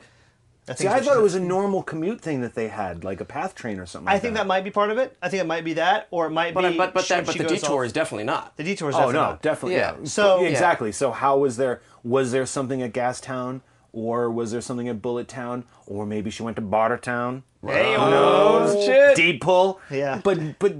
I 0.68 0.74
See, 0.74 0.88
I 0.88 1.00
thought 1.00 1.16
it 1.18 1.22
was 1.22 1.34
a 1.34 1.40
normal 1.40 1.82
commute 1.82 2.22
thing 2.22 2.40
that 2.40 2.54
they 2.54 2.68
had, 2.68 3.04
like 3.04 3.20
a 3.20 3.24
path 3.26 3.54
train 3.54 3.78
or 3.78 3.84
something. 3.84 4.08
I 4.08 4.12
like 4.14 4.22
think 4.22 4.34
that 4.36 4.46
might 4.46 4.64
be 4.64 4.70
part 4.70 4.90
of 4.90 4.96
it. 4.96 5.14
I 5.20 5.28
think 5.28 5.42
it 5.42 5.46
might 5.46 5.62
be 5.64 5.74
that, 5.74 6.06
or 6.10 6.26
it 6.26 6.30
might 6.30 6.54
But 6.54 6.70
be. 6.70 6.76
but 6.78 6.94
but 6.94 7.06
that 7.08 7.26
but 7.26 7.36
the 7.36 7.44
detour 7.44 7.80
off- 7.82 7.86
is 7.86 7.92
definitely 7.92 8.24
not. 8.24 8.56
the 8.56 8.64
detour 8.64 8.88
is 8.88 8.94
Oh 8.96 9.06
no, 9.10 9.12
not. 9.12 9.42
definitely. 9.42 9.74
Yeah. 9.76 9.96
Yeah. 9.98 10.04
So- 10.04 10.42
exactly. 10.44 10.90
So 10.92 11.10
how 11.12 11.36
was 11.38 11.56
there? 11.58 11.80
Was 12.02 12.32
there 12.32 12.46
something 12.46 12.80
at 12.82 12.92
Gastown, 12.92 13.60
or 13.94 14.28
was 14.30 14.50
there 14.50 14.60
something 14.60 14.88
at 14.88 15.00
Bullet 15.00 15.28
Town, 15.28 15.64
or 15.86 16.04
maybe 16.04 16.28
she 16.28 16.42
went 16.42 16.56
to 16.56 16.62
Bartertown? 16.62 17.42
Hey, 17.64 17.94
Who 17.94 18.00
oh, 18.02 18.10
knows? 18.10 18.84
shit. 18.84 19.16
Deep 19.16 19.40
pull. 19.40 19.80
Yeah. 19.90 20.20
But 20.22 20.58
but 20.58 20.74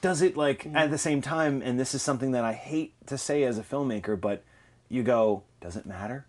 does 0.00 0.22
it 0.22 0.36
like 0.36 0.66
at 0.74 0.90
the 0.90 0.98
same 0.98 1.20
time? 1.20 1.62
And 1.62 1.78
this 1.78 1.94
is 1.94 2.02
something 2.02 2.32
that 2.32 2.44
I 2.44 2.54
hate 2.54 2.94
to 3.06 3.18
say 3.18 3.44
as 3.44 3.58
a 3.58 3.62
filmmaker, 3.62 4.20
but 4.20 4.42
you 4.88 5.02
go, 5.02 5.42
does 5.60 5.76
it 5.76 5.86
matter? 5.86 6.26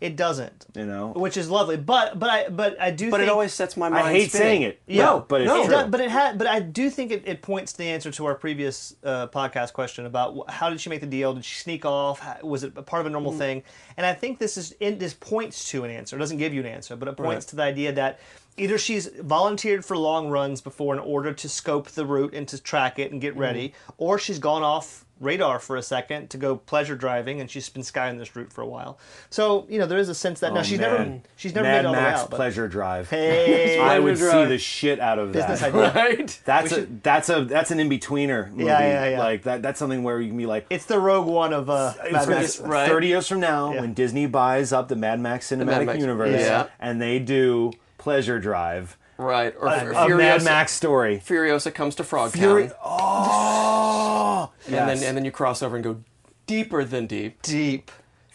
It 0.00 0.16
doesn't, 0.16 0.66
You 0.74 0.86
know. 0.86 1.08
which 1.12 1.36
is 1.36 1.48
lovely. 1.50 1.76
But 1.76 2.18
but 2.18 2.30
I 2.30 2.48
but 2.48 2.80
I 2.80 2.90
do. 2.90 3.10
But 3.10 3.18
think, 3.18 3.28
it 3.28 3.32
always 3.32 3.52
sets 3.52 3.76
my 3.76 3.88
mind. 3.88 4.06
I 4.06 4.12
hate 4.12 4.28
spinning. 4.30 4.46
saying 4.46 4.62
it. 4.62 4.82
Yeah. 4.86 5.04
No, 5.04 5.24
but 5.28 5.40
it's 5.42 5.48
No. 5.48 5.62
It 5.62 5.64
true. 5.66 5.74
does, 5.74 5.90
but 5.90 6.00
it 6.00 6.10
had. 6.10 6.38
But 6.38 6.46
I 6.46 6.60
do 6.60 6.90
think 6.90 7.10
it, 7.10 7.22
it 7.26 7.42
points 7.42 7.72
to 7.72 7.78
the 7.78 7.88
answer 7.88 8.10
to 8.10 8.26
our 8.26 8.34
previous 8.34 8.94
uh, 9.04 9.26
podcast 9.28 9.72
question 9.72 10.06
about 10.06 10.36
wh- 10.36 10.50
how 10.52 10.70
did 10.70 10.80
she 10.80 10.90
make 10.90 11.00
the 11.00 11.06
deal? 11.06 11.34
Did 11.34 11.44
she 11.44 11.56
sneak 11.60 11.84
off? 11.84 12.20
How, 12.20 12.36
was 12.42 12.64
it 12.64 12.72
a 12.76 12.82
part 12.82 13.00
of 13.00 13.06
a 13.06 13.10
normal 13.10 13.32
thing? 13.32 13.62
And 13.96 14.06
I 14.06 14.14
think 14.14 14.38
this 14.38 14.56
is 14.56 14.72
in, 14.80 14.98
this 14.98 15.14
points 15.14 15.68
to 15.70 15.84
an 15.84 15.90
answer. 15.90 16.16
It 16.16 16.20
doesn't 16.20 16.38
give 16.38 16.54
you 16.54 16.60
an 16.60 16.66
answer, 16.66 16.96
but 16.96 17.08
it 17.08 17.16
points 17.16 17.44
Right. 17.46 17.48
to 17.50 17.56
the 17.56 17.62
idea 17.62 17.92
that 17.92 18.20
either 18.56 18.76
she's 18.78 19.06
volunteered 19.06 19.84
for 19.84 19.96
long 19.96 20.30
runs 20.30 20.60
before 20.60 20.92
in 20.94 20.98
order 21.00 21.32
to 21.32 21.48
scope 21.48 21.88
the 21.90 22.04
route 22.04 22.34
and 22.34 22.46
to 22.48 22.60
track 22.60 22.98
it 22.98 23.12
and 23.12 23.20
get 23.20 23.36
ready, 23.36 23.72
or 23.98 24.18
she's 24.18 24.38
gone 24.38 24.62
off 24.62 25.04
radar 25.20 25.58
for 25.58 25.76
a 25.76 25.82
second 25.82 26.30
to 26.30 26.36
go 26.36 26.56
pleasure 26.56 26.94
driving 26.94 27.40
and 27.40 27.50
she's 27.50 27.68
been 27.68 27.82
skying 27.82 28.18
this 28.18 28.34
route 28.36 28.52
for 28.52 28.60
a 28.62 28.66
while. 28.66 28.98
So 29.30 29.66
you 29.68 29.78
know 29.78 29.86
there 29.86 29.98
is 29.98 30.08
a 30.08 30.14
sense 30.14 30.40
that 30.40 30.52
now 30.52 30.60
Oh, 30.60 30.62
she's 30.62 30.78
never 30.78 31.20
she's 31.36 31.54
never 31.54 31.66
Mad 31.66 31.72
made 31.72 31.80
it 31.80 31.86
all 31.86 31.92
the 31.94 31.98
way 31.98 32.04
Max 32.04 32.20
out. 32.22 32.30
Pleasure 32.30 32.68
Drive. 32.68 33.08
Hey, 33.10 33.78
I 33.82 33.98
would 33.98 34.16
Pleasure 34.18 34.30
see 34.44 34.48
the 34.48 34.58
shit 34.58 35.00
out 35.00 35.18
of 35.18 35.32
business 35.32 35.60
that. 35.60 35.74
idea. 35.74 35.92
Right. 35.94 36.40
That's 36.44 36.72
a 36.72 36.86
that's 37.02 37.28
a 37.30 37.44
that's 37.44 37.70
an 37.70 37.80
in 37.80 37.88
betweener 37.88 38.50
movie. 38.50 38.64
Yeah, 38.64 38.80
yeah, 38.80 39.08
yeah. 39.10 39.18
Like 39.20 39.42
that 39.44 39.62
that's 39.62 39.78
something 39.78 40.02
where 40.02 40.20
you 40.20 40.28
can 40.28 40.36
be 40.36 40.46
like 40.46 40.66
It's 40.68 40.84
the 40.86 40.98
Rogue 41.00 41.26
One 41.26 41.52
of 41.52 41.70
uh, 41.70 41.94
Mad 42.12 42.28
Max. 42.28 42.60
Right. 42.60 42.88
30 42.88 43.06
years 43.06 43.28
from 43.28 43.40
now 43.40 43.72
Yeah. 43.72 43.80
when 43.80 43.94
Disney 43.94 44.26
buys 44.26 44.72
up 44.72 44.88
the 44.88 44.96
Mad 44.96 45.20
Max 45.20 45.48
cinematic 45.50 45.66
Mad 45.66 45.86
Max- 45.86 45.98
universe 46.00 46.40
Yeah. 46.40 46.66
and 46.78 47.00
they 47.00 47.18
do 47.18 47.72
Pleasure 47.96 48.38
Drive. 48.38 48.97
Right. 49.18 49.52
Or 49.58 49.66
A, 49.66 49.76
F- 49.76 50.10
a 50.10 50.14
Mad 50.14 50.44
Max 50.44 50.72
story. 50.72 51.18
Furiosa 51.26 51.74
comes 51.74 51.94
to 51.96 52.04
Frog 52.04 52.30
Fury. 52.32 52.68
Town, 52.68 52.76
Oh, 52.84 54.52
and 54.66 54.74
yes. 54.74 55.00
then 55.00 55.08
and 55.08 55.16
then 55.16 55.24
you 55.24 55.30
cross 55.32 55.62
over 55.62 55.74
and 55.76 55.84
go 55.84 56.00
deeper 56.46 56.84
than 56.84 57.06
deep. 57.06 57.42
Deep. 57.42 57.90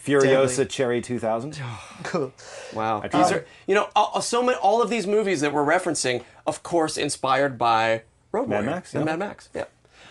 Furiosa 0.05 0.57
Deadly. 0.57 0.65
Cherry 0.65 1.01
2000. 1.01 1.59
Wow. 2.73 2.99
I 3.01 3.07
These 3.07 3.11
tried. 3.29 3.33
are 3.33 3.45
you 3.67 3.75
know 3.75 3.89
all, 3.95 4.19
so 4.21 4.43
many 4.43 4.57
all 4.57 4.81
of 4.81 4.89
these 4.89 5.07
movies 5.07 5.41
that 5.41 5.53
we're 5.53 5.63
referencing, 5.65 6.23
of 6.45 6.63
course, 6.63 6.97
inspired 6.97 7.57
by 7.57 8.01
Road 8.31 8.49
Mad 8.49 8.57
Warrior 8.57 8.71
Max, 8.71 8.93
and 8.93 9.01
yeah. 9.01 9.11
Mad 9.11 9.19
Max. 9.19 9.49
Yeah. 9.53 9.65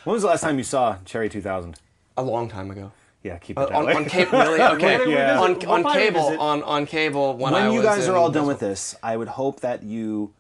When 0.05 0.15
was 0.15 0.23
the 0.23 0.29
last 0.29 0.41
time 0.41 0.57
you 0.59 0.65
saw 0.65 0.97
Cherry 1.05 1.29
2000? 1.29 1.77
A 2.17 2.23
long 2.23 2.49
time 2.49 2.71
ago. 2.71 2.93
Yeah, 3.23 3.39
keep 3.39 3.57
it 3.59 3.61
Uh, 3.61 3.67
that 3.67 3.75
on, 3.75 3.87
way. 3.87 3.95
on 3.95 4.05
cable, 4.07 4.39
really? 4.39 4.61
Okay. 4.75 5.11
Yeah. 5.13 5.39
On, 5.41 5.51
on 5.67 5.93
cable, 5.93 6.41
on 6.41 6.63
on 6.63 6.87
cable. 6.87 7.37
When, 7.37 7.53
when 7.53 7.63
I 7.63 7.67
you 7.69 7.75
was 7.79 7.85
guys 7.85 8.09
are 8.09 8.17
all 8.17 8.31
done 8.31 8.47
with 8.47 8.59
this, 8.61 8.97
I 9.03 9.17
would 9.17 9.29
hope 9.29 9.61
that 9.61 9.83
you 9.83 10.33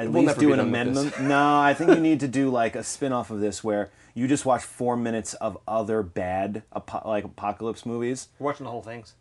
at 0.00 0.10
We'll 0.10 0.22
least 0.22 0.36
never 0.38 0.40
do 0.40 0.52
an 0.52 0.60
amendment. 0.60 1.18
No, 1.20 1.58
I 1.60 1.74
think 1.74 1.90
you 1.90 2.00
need 2.00 2.20
to 2.20 2.28
do 2.28 2.50
like 2.50 2.74
a 2.76 2.82
spin-off 2.84 3.30
of 3.30 3.40
this 3.40 3.62
where 3.64 3.90
you 4.14 4.26
just 4.26 4.44
watch 4.44 4.62
four 4.62 4.96
minutes 4.96 5.34
of 5.34 5.58
other 5.68 6.02
bad 6.02 6.62
apo- 6.72 7.08
like 7.08 7.24
apocalypse 7.24 7.86
movies. 7.86 8.28
We're 8.38 8.46
watching 8.46 8.64
the 8.64 8.70
whole 8.70 8.82
things. 8.82 9.14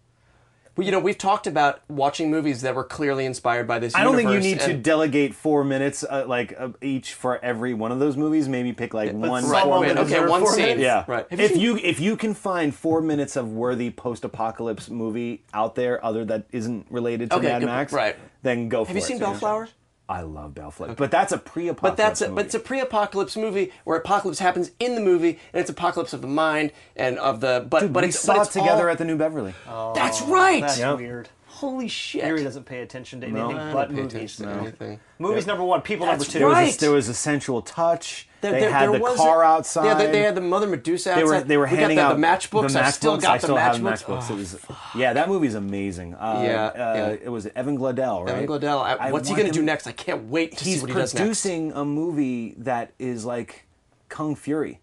Well, 0.77 0.85
you 0.85 0.91
know, 0.93 0.99
we've 0.99 1.18
talked 1.18 1.45
about 1.45 1.81
watching 1.89 2.31
movies 2.31 2.61
that 2.61 2.73
were 2.73 2.85
clearly 2.85 3.26
inspired 3.26 3.68
by 3.68 3.80
this. 3.80 3.93
I 3.95 4.03
don't 4.03 4.15
think 4.15 4.30
you 4.30 4.35
universe, 4.39 4.65
need 4.68 4.73
to 4.76 4.80
delegate 4.80 5.35
four 5.35 5.65
minutes 5.65 6.06
uh, 6.10 6.23
like 6.26 6.53
uh, 6.57 6.69
each 6.81 7.15
for 7.15 7.43
every 7.43 7.73
one 7.73 7.91
of 7.91 7.99
those 7.99 8.15
movies. 8.15 8.47
Maybe 8.47 8.72
pick 8.72 8.93
like 8.93 9.11
one. 9.11 9.43
Right, 9.45 9.61
Someone 9.61 9.81
wait, 9.81 9.97
okay, 9.97 10.26
one 10.26 10.39
four 10.39 10.53
scene. 10.53 10.61
minutes. 10.77 10.81
Yeah, 10.84 11.03
Right. 11.06 11.26
Have 11.31 11.39
If 11.41 11.51
seen- 11.51 11.60
you 11.60 11.76
if 11.77 11.99
you 11.99 12.15
can 12.15 12.34
find 12.34 12.73
four 12.73 13.01
minutes 13.01 13.35
of 13.35 13.51
worthy 13.51 13.89
post-apocalypse 13.89 14.89
movie 14.89 15.43
out 15.53 15.76
there, 15.76 16.03
other 16.06 16.23
that 16.26 16.45
isn't 16.53 16.88
related 16.89 17.31
to 17.31 17.38
Okay, 17.38 17.47
Mad 17.49 17.64
Max, 17.64 17.91
right. 17.91 18.15
Then 18.43 18.69
go 18.69 18.85
for 18.85 18.91
it. 18.91 18.93
Have 18.93 18.95
you 18.95 19.03
it. 19.03 19.06
seen 19.06 19.18
So 19.19 19.26
Bellflower? 19.26 19.68
I 20.10 20.22
love 20.22 20.56
Bellflower, 20.56 20.95
but 20.95 21.11
that's 21.11 21.31
a 21.31 21.38
pre-apocalypse. 21.38 21.81
But 21.81 21.98
that's 21.98 22.22
a, 22.22 22.26
movie. 22.30 22.36
but 22.36 22.45
it's 22.48 22.56
a 22.56 22.60
pre-apocalypse 22.60 23.38
movie 23.38 23.72
where 23.84 23.95
apocalypse 23.95 24.40
happens 24.40 24.72
in 24.80 24.95
the 24.95 25.02
movie, 25.02 25.38
and 25.53 25.61
it's 25.61 25.69
apocalypse 25.69 26.14
of 26.14 26.22
the 26.22 26.27
mind 26.27 26.72
and 26.95 27.19
of 27.19 27.41
the. 27.41 27.65
But 27.69 27.81
Dude, 27.81 27.94
but 27.94 28.02
we 28.03 28.10
it's 28.10 28.19
saw 28.19 28.34
but 28.34 28.40
it 28.40 28.41
it's 28.45 28.53
together 28.53 28.88
all- 28.88 28.91
at 28.91 28.98
the 28.98 29.06
New 29.06 29.18
Beverly. 29.18 29.53
Oh, 29.69 29.94
that's 29.94 30.22
right. 30.23 30.61
That's 30.61 30.80
Yep. 30.80 30.98
weird. 30.98 31.30
Holy 31.60 31.88
shit. 31.90 32.23
Yuri 32.26 32.44
doesn't 32.44 32.64
pay 32.64 32.81
attention 32.81 33.19
to 33.22 33.27
anything 33.27 33.45
I 33.57 33.64
don't 33.65 33.73
but 33.73 33.90
pay 33.90 33.95
movies. 33.95 34.14
attention 34.40 34.45
to 34.45 34.52
anything. 34.61 34.99
Movies 35.19 35.45
number 35.45 35.64
one, 35.65 35.81
people 35.81 36.06
That's 36.06 36.19
number 36.22 36.31
two. 36.31 36.40
There 36.40 36.48
was, 36.48 36.56
right. 36.56 36.76
a, 36.76 36.80
there 36.80 36.91
was 36.91 37.10
a 37.10 37.14
sensual 37.14 37.61
touch. 37.61 38.30
There- 38.40 38.53
they 38.53 38.61
there- 38.61 38.72
had 38.72 38.84
there 38.90 38.98
the 38.98 39.03
was 39.03 39.18
car 39.18 39.44
a- 39.44 39.48
outside. 39.48 39.86
Yeah, 39.86 39.94
they, 39.95 40.10
they 40.11 40.22
had 40.22 40.36
the 40.36 40.41
Mother 40.41 40.68
Medusa 40.68 41.10
outside. 41.11 41.19
They 41.19 41.23
were 41.26 41.41
they 41.41 41.57
were 41.57 41.65
we 41.65 41.76
handing 41.76 41.98
got 41.98 42.11
out 42.11 42.15
the, 42.15 42.22
the 42.22 42.27
matchbooks. 42.27 42.72
The 42.73 42.81
I 42.86 42.90
still 42.91 43.18
matchbooks. 43.18 43.22
got 43.22 43.31
I 43.31 43.38
still 43.40 43.56
the 43.56 43.61
have 43.61 43.76
matchbooks. 43.76 44.03
matchbooks. 44.06 44.27
Oh, 44.30 44.34
it 44.34 44.38
was, 44.38 44.65
yeah, 44.95 45.14
that 45.14 45.27
movie's 45.27 45.56
amazing. 45.56 46.14
Uh, 46.15 46.41
Yeah, 46.45 46.65
uh, 46.65 46.73
yeah. 46.95 47.07
it 47.23 47.30
was 47.30 47.48
Evan 47.48 47.77
Glodell, 47.77 48.26
right? 48.26 48.36
Evan 48.36 48.48
Glodell. 48.48 48.81
I, 48.81 48.94
I 48.94 49.11
what's 49.11 49.27
he 49.27 49.34
want 49.34 49.41
going 49.41 49.52
to 49.52 49.53
do 49.53 49.60
him- 49.60 49.65
next? 49.65 49.86
I 49.88 49.91
can't 49.91 50.30
wait 50.30 50.57
to 50.57 50.64
He's 50.64 50.76
see 50.76 50.81
what 50.81 50.90
he 50.91 50.95
does 50.95 51.14
next. 51.14 51.19
producing 51.22 51.73
a 51.73 51.84
movie 51.84 52.56
that 52.60 52.94
is 52.98 53.26
like 53.26 53.65
Kung 54.07 54.36
Fury. 54.38 54.80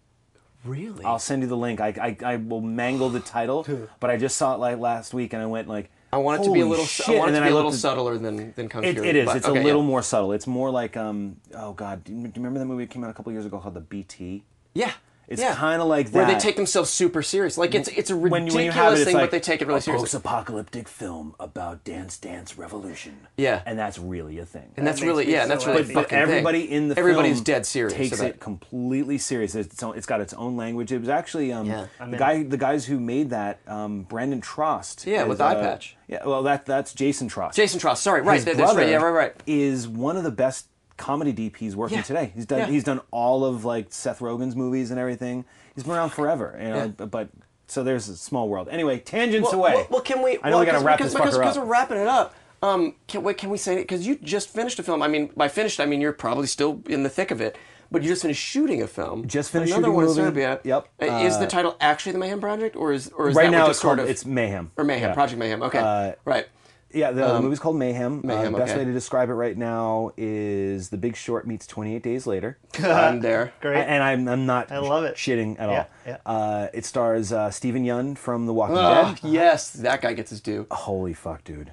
Really? 0.63 1.03
I'll 1.05 1.17
send 1.19 1.41
you 1.41 1.47
the 1.47 1.57
link. 1.57 1.79
I, 1.79 2.17
I, 2.23 2.33
I 2.33 2.35
will 2.35 2.61
mangle 2.61 3.09
the 3.09 3.21
title, 3.21 3.65
but 3.99 4.09
I 4.09 4.17
just 4.17 4.35
saw 4.37 4.53
it 4.53 4.59
like 4.59 4.77
last 4.79 5.13
week 5.13 5.33
and 5.33 5.41
I 5.41 5.45
went 5.45 5.67
like, 5.69 5.89
I 6.11 6.17
want 6.17 6.41
it 6.41 6.45
to 6.45 6.53
be 6.53 6.61
a 6.61 6.65
little. 6.65 6.85
shit," 6.85 7.09
I 7.09 7.17
want 7.17 7.27
and 7.29 7.37
it 7.37 7.39
to 7.39 7.43
be 7.45 7.49
a 7.49 7.51
I 7.51 7.53
little 7.53 7.71
looked 7.71 7.75
at- 7.75 7.81
subtler 7.81 8.17
than 8.17 8.53
than 8.55 8.69
Kung 8.69 8.83
It, 8.83 8.93
Fury. 8.93 9.09
it 9.09 9.15
is. 9.17 9.25
but- 9.25 9.37
It's 9.37 9.47
okay, 9.47 9.59
a 9.59 9.63
little 9.63 9.81
yeah. 9.81 9.87
more 9.87 10.01
subtle. 10.01 10.31
It's 10.31 10.47
more 10.47 10.69
like 10.69 10.95
um. 10.95 11.37
Oh 11.53 11.73
God, 11.73 12.03
do 12.05 12.13
you, 12.13 12.17
do 12.19 12.27
you 12.27 12.31
remember 12.37 12.59
that 12.59 12.65
movie 12.65 12.85
that 12.85 12.91
came 12.93 13.03
out 13.03 13.09
a 13.09 13.13
couple 13.13 13.31
years 13.31 13.45
ago 13.45 13.59
called 13.59 13.73
The 13.73 13.81
FP? 13.81 14.43
Yeah. 14.73 14.91
It's 15.27 15.41
yeah. 15.41 15.55
kind 15.55 15.81
of 15.81 15.89
like 15.89 16.11
that. 16.11 16.13
where 16.13 16.25
they 16.25 16.39
take 16.39 16.55
themselves 16.55 16.89
super 16.89 17.21
serious. 17.21 17.57
Like 17.57 17.75
it's 17.75 17.89
it's 17.89 18.09
a 18.09 18.15
when 18.15 18.45
ridiculous 18.45 18.53
you, 18.53 18.57
when 18.57 18.65
you 18.65 18.71
have 18.71 18.93
it, 18.93 18.95
it's 18.95 19.05
thing, 19.05 19.13
like 19.15 19.23
but 19.23 19.31
they 19.31 19.39
take 19.41 19.61
it 19.61 19.67
really 19.67 19.79
a 19.79 19.81
seriously. 19.81 20.05
post-apocalyptic 20.05 20.87
film 20.87 21.35
about 21.37 21.83
Dance 21.83 22.17
Dance 22.17 22.57
Revolution. 22.57 23.27
Yeah. 23.35 23.61
and 23.65 23.77
that's 23.77 23.99
really 23.99 24.39
a 24.39 24.45
thing. 24.45 24.71
And 24.77 24.87
that's 24.87 25.01
makes 25.01 25.07
really 25.07 25.29
yeah, 25.29 25.39
so 25.39 25.41
and 25.43 25.51
that's 25.51 25.65
really 25.65 25.77
but, 25.79 25.87
fucking 25.87 25.93
but 25.95 26.09
thing. 26.09 26.19
everybody 26.19 26.71
in 26.71 26.87
the 26.87 26.97
everybody's 26.97 27.37
film 27.37 27.43
dead 27.43 27.65
serious 27.65 27.93
takes 27.93 28.17
about 28.17 28.29
it 28.29 28.39
completely 28.39 29.17
serious. 29.17 29.53
It's, 29.53 29.83
own, 29.83 29.97
it's 29.97 30.05
got 30.05 30.21
its 30.21 30.33
own 30.33 30.55
language. 30.55 30.93
It 30.93 30.99
was 30.99 31.09
actually 31.09 31.51
um, 31.51 31.67
Yeah. 31.67 31.87
I'm 31.99 32.11
the 32.11 32.17
guy, 32.17 32.43
the 32.43 32.57
guys 32.57 32.85
who 32.85 32.97
made 32.99 33.31
that, 33.31 33.59
um, 33.67 34.03
Brandon 34.03 34.39
Trost. 34.41 35.05
Yeah, 35.05 35.23
is, 35.23 35.29
with 35.29 35.41
uh, 35.41 35.45
Eye 35.47 35.55
Patch. 35.55 35.97
Yeah, 36.07 36.25
well, 36.25 36.43
that 36.43 36.65
that's 36.65 36.93
Jason 36.93 37.27
Trost. 37.29 37.55
Jason 37.55 37.81
Trost. 37.81 37.97
Sorry, 37.97 38.21
right? 38.21 38.35
His 38.35 38.45
that- 38.45 38.55
that's 38.55 38.71
brother 38.71 38.79
right. 38.79 38.89
Yeah, 38.91 39.03
right, 39.03 39.11
right. 39.11 39.43
Is 39.45 39.89
one 39.89 40.15
of 40.15 40.23
the 40.23 40.31
best 40.31 40.67
comedy 40.97 41.33
DPs 41.33 41.75
working 41.75 41.97
Yeah. 41.97 42.03
today. 42.03 42.31
He's 42.35 42.45
done 42.45 42.59
Yeah. 42.59 42.65
he's 42.67 42.83
done 42.83 43.01
all 43.11 43.45
of 43.45 43.63
like 43.65 43.87
Seth 43.89 44.19
Rogen's 44.19 44.55
movies 44.55 44.91
and 44.91 44.99
everything. 44.99 45.45
He's 45.75 45.83
been 45.83 45.93
around 45.93 46.09
forever. 46.09 46.57
You 46.59 46.69
know, 46.69 46.93
Yeah. 46.99 47.05
but, 47.05 47.29
so 47.67 47.83
there's 47.83 48.07
a 48.09 48.15
small 48.17 48.47
world. 48.49 48.67
Anyway, 48.71 48.97
tangents 48.99 49.49
Well, 49.51 49.59
away. 49.59 49.73
well, 49.75 49.87
well, 49.89 50.01
can 50.01 50.21
we? 50.23 50.39
I 50.43 50.49
know 50.49 50.57
well, 50.57 50.59
we 50.61 50.65
gotta 50.65 50.77
because- 50.79 50.83
wrap 50.83 50.97
because, 50.97 51.13
this 51.13 51.21
because, 51.21 51.37
because 51.37 51.57
we're 51.59 51.65
wrapping 51.65 51.97
it 51.97 52.07
up. 52.07 52.33
Um, 52.63 52.95
can 53.07 53.21
wait? 53.23 53.37
Can 53.37 53.49
we 53.51 53.57
say 53.57 53.73
it? 53.75 53.81
Because 53.83 54.07
you 54.07 54.15
just 54.15 54.49
finished 54.49 54.79
a 54.79 54.83
film. 54.83 55.03
I 55.03 55.07
mean, 55.07 55.29
by 55.37 55.47
finished, 55.47 55.79
I 55.79 55.85
mean 55.85 56.01
you're 56.01 56.11
probably 56.13 56.47
still 56.47 56.81
in 56.87 57.03
the 57.03 57.09
thick 57.09 57.29
of 57.31 57.39
it. 57.41 57.55
But 57.91 58.03
you 58.03 58.09
just 58.09 58.23
finished 58.23 58.43
shooting 58.43 58.81
a 58.81 58.87
film. 58.87 59.27
Just 59.27 59.49
finished 59.51 59.71
another 59.71 59.83
shooting 59.93 59.95
one 59.95 60.03
in 60.05 60.09
movie. 60.09 60.41
Serbia. 60.41 60.59
Yep. 60.63 60.87
Uh, 61.01 61.05
is 61.25 61.35
Uh, 61.35 61.39
the 61.39 61.47
title 61.47 61.77
actually 61.79 62.11
the 62.13 62.17
Mayhem 62.17 62.41
Project, 62.41 62.75
or 62.75 62.91
is 62.91 63.09
or 63.09 63.29
is 63.29 63.35
right 63.35 63.49
now 63.51 63.69
it's 63.69 63.79
sort 63.79 63.97
called 63.97 64.05
of 64.07 64.09
it's 64.11 64.25
Mayhem 64.25 64.71
or 64.75 64.83
Mayhem 64.83 65.09
Yeah. 65.09 65.13
Project 65.13 65.39
Mayhem? 65.39 65.61
Okay, 65.63 65.79
Uh, 65.79 66.11
right. 66.25 66.47
Yeah, 66.93 67.11
the, 67.11 67.33
the 67.33 67.41
movie's 67.41 67.59
called 67.59 67.75
Mayhem. 67.75 68.21
Mayhem, 68.23 68.55
Uh, 68.55 68.57
best 68.59 68.71
okay. 68.71 68.79
way 68.79 68.85
to 68.85 68.93
describe 68.93 69.29
it 69.29 69.33
right 69.33 69.57
now 69.57 70.11
is 70.15 70.89
The 70.89 70.97
Big 70.97 71.15
Short 71.17 71.45
meets 71.45 71.67
28 71.67 72.01
Days 72.01 72.25
Later. 72.25 72.57
I'm 72.79 73.19
there. 73.19 73.51
Great. 73.61 73.83
And 73.83 74.01
I'm, 74.01 74.27
I'm 74.27 74.45
not 74.45 74.71
I 74.71 74.77
love 74.79 75.03
it. 75.03 75.15
shitting 75.15 75.59
at 75.59 75.69
Yeah, 75.69 75.77
all. 75.77 75.87
yeah. 76.05 76.17
Uh, 76.25 76.67
it 76.73 76.85
stars 76.85 77.33
uh, 77.33 77.51
Steven 77.51 77.83
Yeun 77.83 78.17
from 78.17 78.45
The 78.45 78.53
Walking 78.53 78.77
Oh, 78.77 79.15
Dead. 79.15 79.19
yes, 79.23 79.69
that 79.71 80.01
guy 80.01 80.13
gets 80.13 80.29
his 80.29 80.39
due. 80.41 80.65
Holy 80.71 81.13
fuck, 81.13 81.43
dude. 81.43 81.71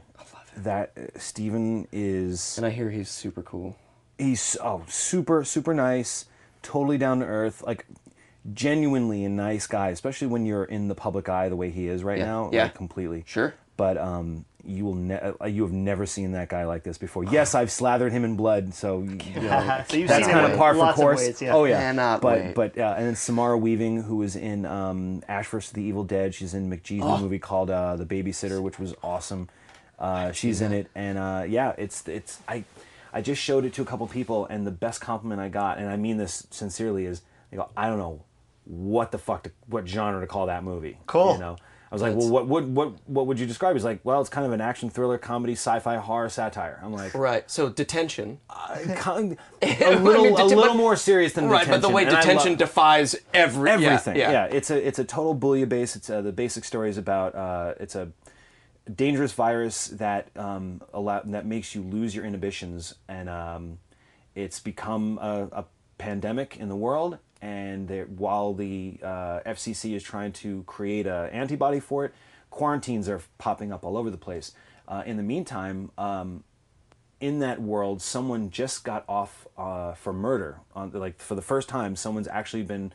That 0.56 0.92
uh, 0.96 1.18
Steven 1.18 1.86
is 1.92 2.56
And 2.56 2.66
I 2.66 2.70
hear 2.70 2.90
he's 2.90 3.08
super 3.08 3.42
cool. 3.42 3.76
he's 4.18 4.56
oh 4.62 4.82
super 4.88 5.42
super 5.44 5.74
nice, 5.74 6.26
totally 6.62 6.96
down 6.98 7.18
to 7.20 7.26
earth, 7.26 7.62
like 7.62 7.86
genuinely 8.52 9.24
a 9.24 9.28
nice 9.28 9.66
guy, 9.66 9.88
especially 9.88 10.26
when 10.28 10.44
you're 10.46 10.64
in 10.64 10.88
the 10.88 10.94
public 10.94 11.28
eye 11.28 11.48
the 11.48 11.56
way 11.56 11.70
he 11.70 11.88
is 11.88 12.04
right 12.04 12.18
Yeah, 12.18 12.26
now. 12.26 12.50
yeah. 12.52 12.62
like, 12.64 12.74
completely. 12.74 13.24
Sure. 13.26 13.54
But 13.76 13.96
um, 13.98 14.44
you 14.66 14.84
will 14.84 14.94
ne- 14.94 15.32
uh, 15.40 15.46
you 15.46 15.62
have 15.62 15.72
never 15.72 16.06
seen 16.06 16.32
that 16.32 16.48
guy 16.48 16.64
like 16.64 16.82
this 16.82 16.96
before. 16.98 17.24
Yes, 17.24 17.54
I've 17.54 17.70
slathered 17.70 18.12
him 18.12 18.24
in 18.24 18.36
blood, 18.36 18.72
so 18.74 19.02
you 19.02 19.40
know, 19.40 19.84
So 19.88 19.96
you've 19.96 20.08
that's 20.08 20.24
seen 20.24 20.34
kind 20.34 20.50
of 20.52 20.58
par 20.58 20.72
for 20.72 20.78
lots 20.78 20.96
course. 20.96 21.18
ways, 21.20 21.42
yeah. 21.42 21.52
Oh 21.54 21.64
yeah, 21.64 21.78
Cannot 21.80 22.20
but 22.20 22.38
wait. 22.38 22.54
but 22.54 22.78
uh, 22.78 22.94
and 22.96 23.06
then 23.06 23.16
Samara 23.16 23.58
Weaving, 23.58 24.02
who 24.02 24.16
was 24.16 24.36
in 24.36 24.64
um, 24.66 25.22
Ash 25.28 25.48
vs. 25.48 25.72
the 25.72 25.82
Evil 25.82 26.04
Dead, 26.04 26.34
she's 26.34 26.54
in 26.54 26.70
McG's 26.70 27.02
Oh. 27.02 27.16
new 27.16 27.22
movie 27.22 27.38
called 27.38 27.70
uh, 27.70 27.96
The 27.96 28.06
Babysitter, 28.06 28.62
which 28.62 28.78
was 28.78 28.94
awesome. 29.02 29.48
Uh, 29.98 30.32
she's 30.32 30.60
in 30.60 30.72
it, 30.72 30.88
and 30.94 31.18
uh, 31.18 31.44
yeah, 31.48 31.74
it's 31.78 32.06
it's 32.08 32.38
I 32.48 32.64
I 33.12 33.20
just 33.20 33.40
showed 33.40 33.64
it 33.64 33.74
to 33.74 33.82
a 33.82 33.84
couple 33.84 34.06
people, 34.08 34.46
and 34.46 34.66
the 34.66 34.70
best 34.72 35.00
compliment 35.00 35.40
I 35.40 35.48
got, 35.48 35.78
and 35.78 35.88
I 35.88 35.96
mean 35.96 36.16
this 36.16 36.46
sincerely, 36.50 37.04
is 37.06 37.22
they 37.50 37.56
go, 37.56 37.68
I 37.76 37.88
don't 37.88 37.98
know 37.98 38.24
what 38.64 39.12
the 39.12 39.18
fuck 39.18 39.42
to, 39.44 39.52
what 39.66 39.86
genre 39.86 40.20
to 40.20 40.26
call 40.26 40.46
that 40.46 40.64
movie. 40.64 40.96
Cool. 41.06 41.34
You 41.34 41.38
know. 41.38 41.56
I 41.94 41.96
was 41.96 42.02
like, 42.02 42.16
well, 42.16 42.28
what, 42.28 42.46
what, 42.48 42.64
what, 42.64 42.92
what 43.08 43.26
would 43.28 43.38
you 43.38 43.46
describe? 43.46 43.76
He's 43.76 43.84
like, 43.84 44.00
well, 44.02 44.20
it's 44.20 44.28
kind 44.28 44.44
of 44.44 44.52
an 44.52 44.60
action 44.60 44.90
thriller, 44.90 45.16
comedy, 45.16 45.52
sci-fi, 45.52 45.96
horror, 45.96 46.28
satire. 46.28 46.80
I'm 46.82 46.92
like, 46.92 47.14
Right. 47.14 47.48
So 47.48 47.68
detention. 47.68 48.40
kind 48.96 49.36
I 49.62 49.66
a 49.84 49.96
little, 50.00 50.26
a 50.26 50.42
little 50.44 50.62
but- 50.64 50.76
more 50.76 50.96
serious 50.96 51.34
than 51.34 51.46
Right, 51.48 51.60
detention. 51.60 51.80
but 51.82 51.86
the 51.88 51.94
way 51.94 52.02
and 52.04 52.16
detention 52.16 52.50
love- 52.52 52.58
defies 52.58 53.14
every 53.32 53.70
everything. 53.70 54.16
Yeah, 54.16 54.32
Yeah, 54.32 54.44
it's 54.46 54.70
a 54.70 54.84
it's 54.86 54.98
a 54.98 55.04
total 55.04 55.36
Boolean 55.36 55.68
base. 55.68 55.94
It's 55.94 56.10
uh, 56.10 56.20
the 56.20 56.32
basic 56.32 56.64
story 56.64 56.90
is 56.90 56.98
about 56.98 57.34
uh, 57.36 57.74
it's 57.78 57.94
a 57.94 58.08
dangerous 58.92 59.32
virus 59.32 59.86
that 59.88 60.28
um, 60.36 60.80
allow 60.92 61.22
that 61.24 61.46
makes 61.46 61.74
you 61.74 61.82
lose 61.82 62.14
your 62.14 62.24
inhibitions, 62.24 62.94
and 63.08 63.28
um, 63.28 63.78
it's 64.34 64.58
become 64.60 65.18
a, 65.22 65.48
a 65.52 65.64
pandemic 65.98 66.56
in 66.58 66.68
the 66.68 66.76
world. 66.76 67.18
And 67.44 67.88
there- 67.88 68.06
while 68.06 68.54
the 68.54 68.98
uh, 69.02 69.40
FCC 69.44 69.94
is 69.94 70.02
trying 70.02 70.32
to 70.32 70.62
create 70.62 71.06
an 71.06 71.28
antibody 71.30 71.78
for 71.78 72.06
it, 72.06 72.14
quarantines 72.50 73.06
are 73.08 73.20
popping 73.36 73.70
up 73.70 73.84
all 73.84 73.96
over 73.98 74.10
the 74.10 74.16
place. 74.16 74.52
Uh, 74.88 75.02
in 75.04 75.16
the 75.18 75.22
meantime, 75.22 75.90
um, 75.98 76.42
in 77.20 77.40
that 77.40 77.60
world, 77.60 78.00
someone 78.00 78.48
just 78.50 78.82
got 78.84 79.04
off 79.08 79.46
uh, 79.58 79.92
for 79.92 80.12
murder. 80.12 80.60
On 80.74 80.90
like 80.92 81.18
for 81.18 81.34
the 81.34 81.42
first 81.42 81.68
time, 81.68 81.96
someone's 81.96 82.28
actually 82.28 82.62
been 82.62 82.92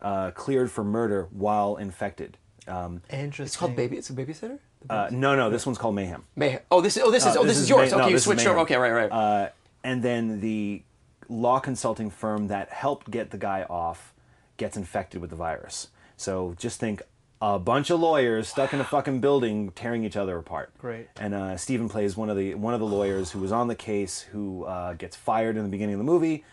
uh, 0.00 0.30
cleared 0.30 0.70
for 0.70 0.82
murder 0.82 1.28
while 1.30 1.76
infected. 1.76 2.38
Um, 2.66 3.02
Interesting. 3.10 3.44
It's 3.46 3.56
called 3.56 3.76
baby. 3.76 3.96
It's 3.98 4.10
a 4.10 4.12
babysitter. 4.14 4.58
uh, 4.88 5.08
no, 5.10 5.36
no, 5.36 5.50
this 5.50 5.66
one's 5.66 5.78
called 5.78 5.94
Mayhem. 5.94 6.24
Mayhem. 6.36 6.60
Oh, 6.70 6.80
this. 6.80 6.98
Oh, 6.98 7.10
this 7.10 7.26
is. 7.26 7.36
Oh, 7.36 7.44
this, 7.44 7.58
is 7.58 7.68
yours. 7.68 7.90
May- 7.90 7.96
no, 7.96 8.02
okay, 8.04 8.10
you 8.10 8.16
this 8.16 8.24
switched 8.24 8.46
over. 8.46 8.60
Okay, 8.60 8.76
right, 8.76 8.92
right. 8.92 9.12
Uh, 9.12 9.48
and 9.84 10.02
then 10.02 10.40
the 10.40 10.82
law 11.30 11.60
consulting 11.60 12.10
firm 12.10 12.48
that 12.48 12.70
helped 12.70 13.10
get 13.10 13.30
the 13.30 13.38
guy 13.38 13.62
off 13.70 14.12
gets 14.56 14.76
infected 14.76 15.20
with 15.20 15.30
the 15.30 15.36
virus. 15.36 15.88
So 16.16 16.54
just 16.58 16.78
think 16.80 17.00
a 17.40 17.58
bunch 17.58 17.88
of 17.88 17.98
lawyers 18.00 18.48
stuck 18.48 18.74
in 18.74 18.80
a 18.80 18.84
fucking 18.84 19.20
building 19.20 19.70
tearing 19.70 20.04
each 20.04 20.16
other 20.16 20.36
apart. 20.36 20.72
Great. 20.78 21.06
And 21.18 21.32
uh, 21.32 21.56
Steven 21.56 21.88
plays 21.88 22.16
one 22.16 22.28
of 22.28 22.36
the 22.36 22.54
one 22.56 22.74
of 22.74 22.80
the 22.80 22.86
lawyers 22.86 23.30
who 23.30 23.38
was 23.38 23.52
on 23.52 23.68
the 23.68 23.74
case 23.74 24.20
who 24.32 24.64
uh, 24.64 24.92
gets 24.94 25.16
fired 25.16 25.56
in 25.56 25.62
the 25.62 25.70
beginning 25.70 25.94
of 25.94 25.98
the 26.00 26.04
movie, 26.04 26.44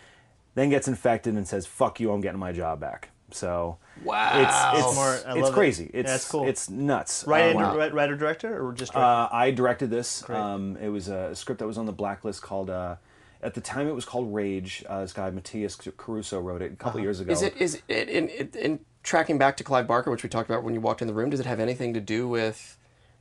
then 0.55 0.69
gets 0.69 0.87
infected 0.87 1.33
and 1.35 1.45
says 1.47 1.65
"fuck 1.65 1.99
you, 1.99 2.11
I'm 2.13 2.21
getting 2.21 2.39
my 2.39 2.53
job 2.53 2.79
back." 2.79 3.09
So 3.31 3.77
Wow. 4.05 4.31
it's 4.41 4.79
it's, 4.79 5.25
it's 5.25 5.35
love 5.41 5.49
it. 5.49 5.53
crazy. 5.53 5.91
Yeah, 5.93 5.99
It's 5.99 6.11
that's 6.11 6.31
cool. 6.31 6.47
It's 6.47 6.69
nuts. 6.69 7.25
Writer, 7.27 7.49
Um, 7.49 7.55
wow. 7.55 7.89
writer, 7.91 8.15
director, 8.15 8.65
or 8.65 8.71
just 8.71 8.93
director? 8.93 9.05
uh, 9.05 9.27
I 9.35 9.51
directed 9.51 9.89
this. 9.89 10.29
Um, 10.29 10.77
it 10.81 10.87
was 10.87 11.09
a 11.09 11.35
script 11.35 11.59
that 11.59 11.67
was 11.67 11.77
on 11.77 11.85
the 11.87 11.91
blacklist 11.91 12.41
called. 12.41 12.69
Uh, 12.69 12.95
at 13.41 13.53
the 13.53 13.61
time, 13.61 13.87
it 13.87 13.95
was 13.95 14.05
called 14.05 14.33
Rage. 14.33 14.83
Uh, 14.87 15.01
this 15.01 15.13
guy 15.13 15.29
Matias 15.29 15.75
Caruso 15.97 16.39
wrote 16.39 16.61
it 16.61 16.73
a 16.73 16.75
couple 16.75 16.99
years 17.01 17.19
ago. 17.19 17.33
Uh-huh. 17.33 17.45
Is 17.45 17.53
it 17.53 17.61
is 17.61 17.81
it 17.87 18.09
in, 18.09 18.29
in 18.29 18.49
in 18.59 18.79
tracking 19.03 19.37
back 19.37 19.57
to 19.57 19.63
Clive 19.63 19.87
Barker, 19.87 20.11
which 20.11 20.23
we 20.23 20.29
talked 20.29 20.49
about 20.49 20.63
when 20.63 20.73
you 20.73 20.81
walked 20.81 21.01
in 21.01 21.07
the 21.07 21.13
room? 21.13 21.29
Does 21.29 21.39
it 21.39 21.45
have 21.45 21.59
anything 21.59 21.93
to 21.93 21.99
do 22.01 22.27
with? 22.27 22.77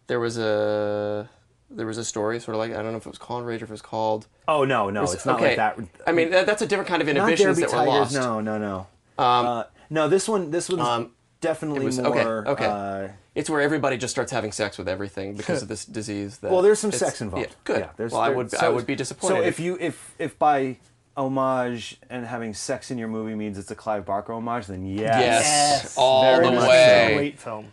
There 0.07 0.21
was 0.21 0.39
a 0.39 1.29
there 1.71 1.87
was 1.87 1.99
a 1.99 2.05
story, 2.05 2.41
sort 2.41 2.55
of 2.55 2.59
like 2.61 2.71
I 2.73 2.83
don't 2.83 2.93
know 2.93 2.99
if 2.99 3.07
it 3.07 3.11
was 3.11 3.19
called 3.19 3.45
Rage 3.45 3.61
or 3.61 3.65
if 3.65 3.71
it 3.71 3.75
was 3.75 3.83
called. 3.83 4.27
Oh 4.49 4.65
no, 4.65 4.91
no, 4.91 5.03
it's 5.03 5.27
not 5.27 5.37
okay. 5.37 5.49
like 5.49 5.57
that. 5.57 5.79
I 6.07 6.13
mean, 6.13 6.31
that, 6.31 6.47
that's 6.47 6.63
a 6.63 6.67
different 6.67 6.89
kind 6.89 7.03
of 7.03 7.09
inhibitions 7.09 7.59
that 7.59 7.71
were 7.71 7.77
Tigers. 7.77 8.15
lost. 8.15 8.15
No, 8.15 8.41
no, 8.41 8.59
no. 8.59 8.87
uh, 9.19 9.65
no, 9.91 10.09
this 10.09 10.29
one, 10.29 10.51
this 10.51 10.69
one's 10.69 10.83
Um, 10.83 11.13
definitely 11.41 11.83
It 11.83 11.87
was 11.87 11.99
okay. 12.01 12.25
Okay. 12.25 12.67
Uh, 12.67 13.09
it's 13.37 13.49
where 13.49 13.61
everybody 13.61 13.97
just 13.99 14.11
starts 14.13 14.33
having 14.33 14.51
sex 14.51 14.77
with 14.79 14.89
everything 14.89 15.35
because 15.37 15.63
of 15.63 15.69
this 15.69 15.85
disease. 16.01 16.39
That 16.39 16.51
well, 16.51 16.63
there's 16.63 16.81
some 16.81 16.91
sex 16.91 17.21
involved. 17.21 17.47
Yeah, 17.47 17.55
good. 17.65 17.79
Yeah, 17.81 17.91
there's, 17.97 18.11
well, 18.13 18.23
I 18.23 18.29
there- 18.29 18.37
would 18.37 18.55
I 18.57 18.69
would 18.71 18.87
be 18.87 18.97
disappointed. 18.97 19.35
So 19.37 19.43
if 19.43 19.61
you 19.61 19.77
if 19.81 20.15
if 20.19 20.37
by 20.39 20.79
homage 21.17 21.99
and 22.11 22.27
having 22.27 22.53
sex 22.55 22.91
in 22.91 22.99
your 22.99 23.09
movie 23.09 23.35
means 23.35 23.57
it's 23.59 23.71
a 23.71 23.75
Clive 23.75 24.05
Barker 24.05 24.33
homage, 24.33 24.67
then 24.67 24.85
yes. 24.87 25.05
Yes. 25.09 25.95
all 25.97 26.23
Very 26.37 26.47
the 26.49 26.53
much 26.53 26.69
way. 26.69 27.07
so. 27.11 27.15
Great 27.17 27.39
film. 27.39 27.67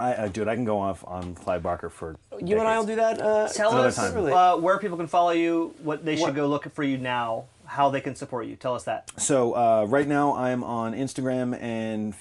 I, 0.00 0.12
uh, 0.14 0.28
dude, 0.28 0.46
I 0.46 0.54
can 0.54 0.64
go 0.64 0.78
off 0.80 1.04
on 1.08 1.34
Clive 1.34 1.62
Barker 1.62 1.90
for. 1.90 2.14
you 2.40 2.56
and 2.58 2.68
I 2.68 2.78
will 2.78 2.86
do 2.86 2.94
that. 2.96 3.20
Uh, 3.20 3.48
Tell 3.48 3.76
us 3.76 3.96
time. 3.96 4.16
uh, 4.32 4.56
where 4.56 4.78
people 4.78 4.96
can 4.96 5.08
follow 5.08 5.30
you, 5.32 5.74
what 5.82 6.04
they 6.04 6.14
should 6.14 6.22
What- 6.22 6.34
go 6.36 6.46
look 6.46 6.72
for 6.72 6.84
you 6.84 6.98
now, 6.98 7.46
how 7.66 7.90
they 7.90 8.00
can 8.00 8.14
support 8.14 8.46
you. 8.46 8.54
Tell 8.54 8.74
us 8.76 8.84
that. 8.84 9.10
So 9.20 9.54
uh, 9.54 9.86
right 9.88 10.06
now 10.06 10.36
I'm 10.36 10.62
on 10.62 10.92
Instagram 10.94 11.60
and 11.60 12.14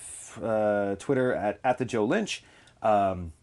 uh, 0.44 0.96
Twitter 0.96 1.34
at 1.34 1.60
at 1.64 1.78
the 1.78 1.86
Joe 1.86 2.06
Lynch. 2.06 2.44
Um, 2.82 3.34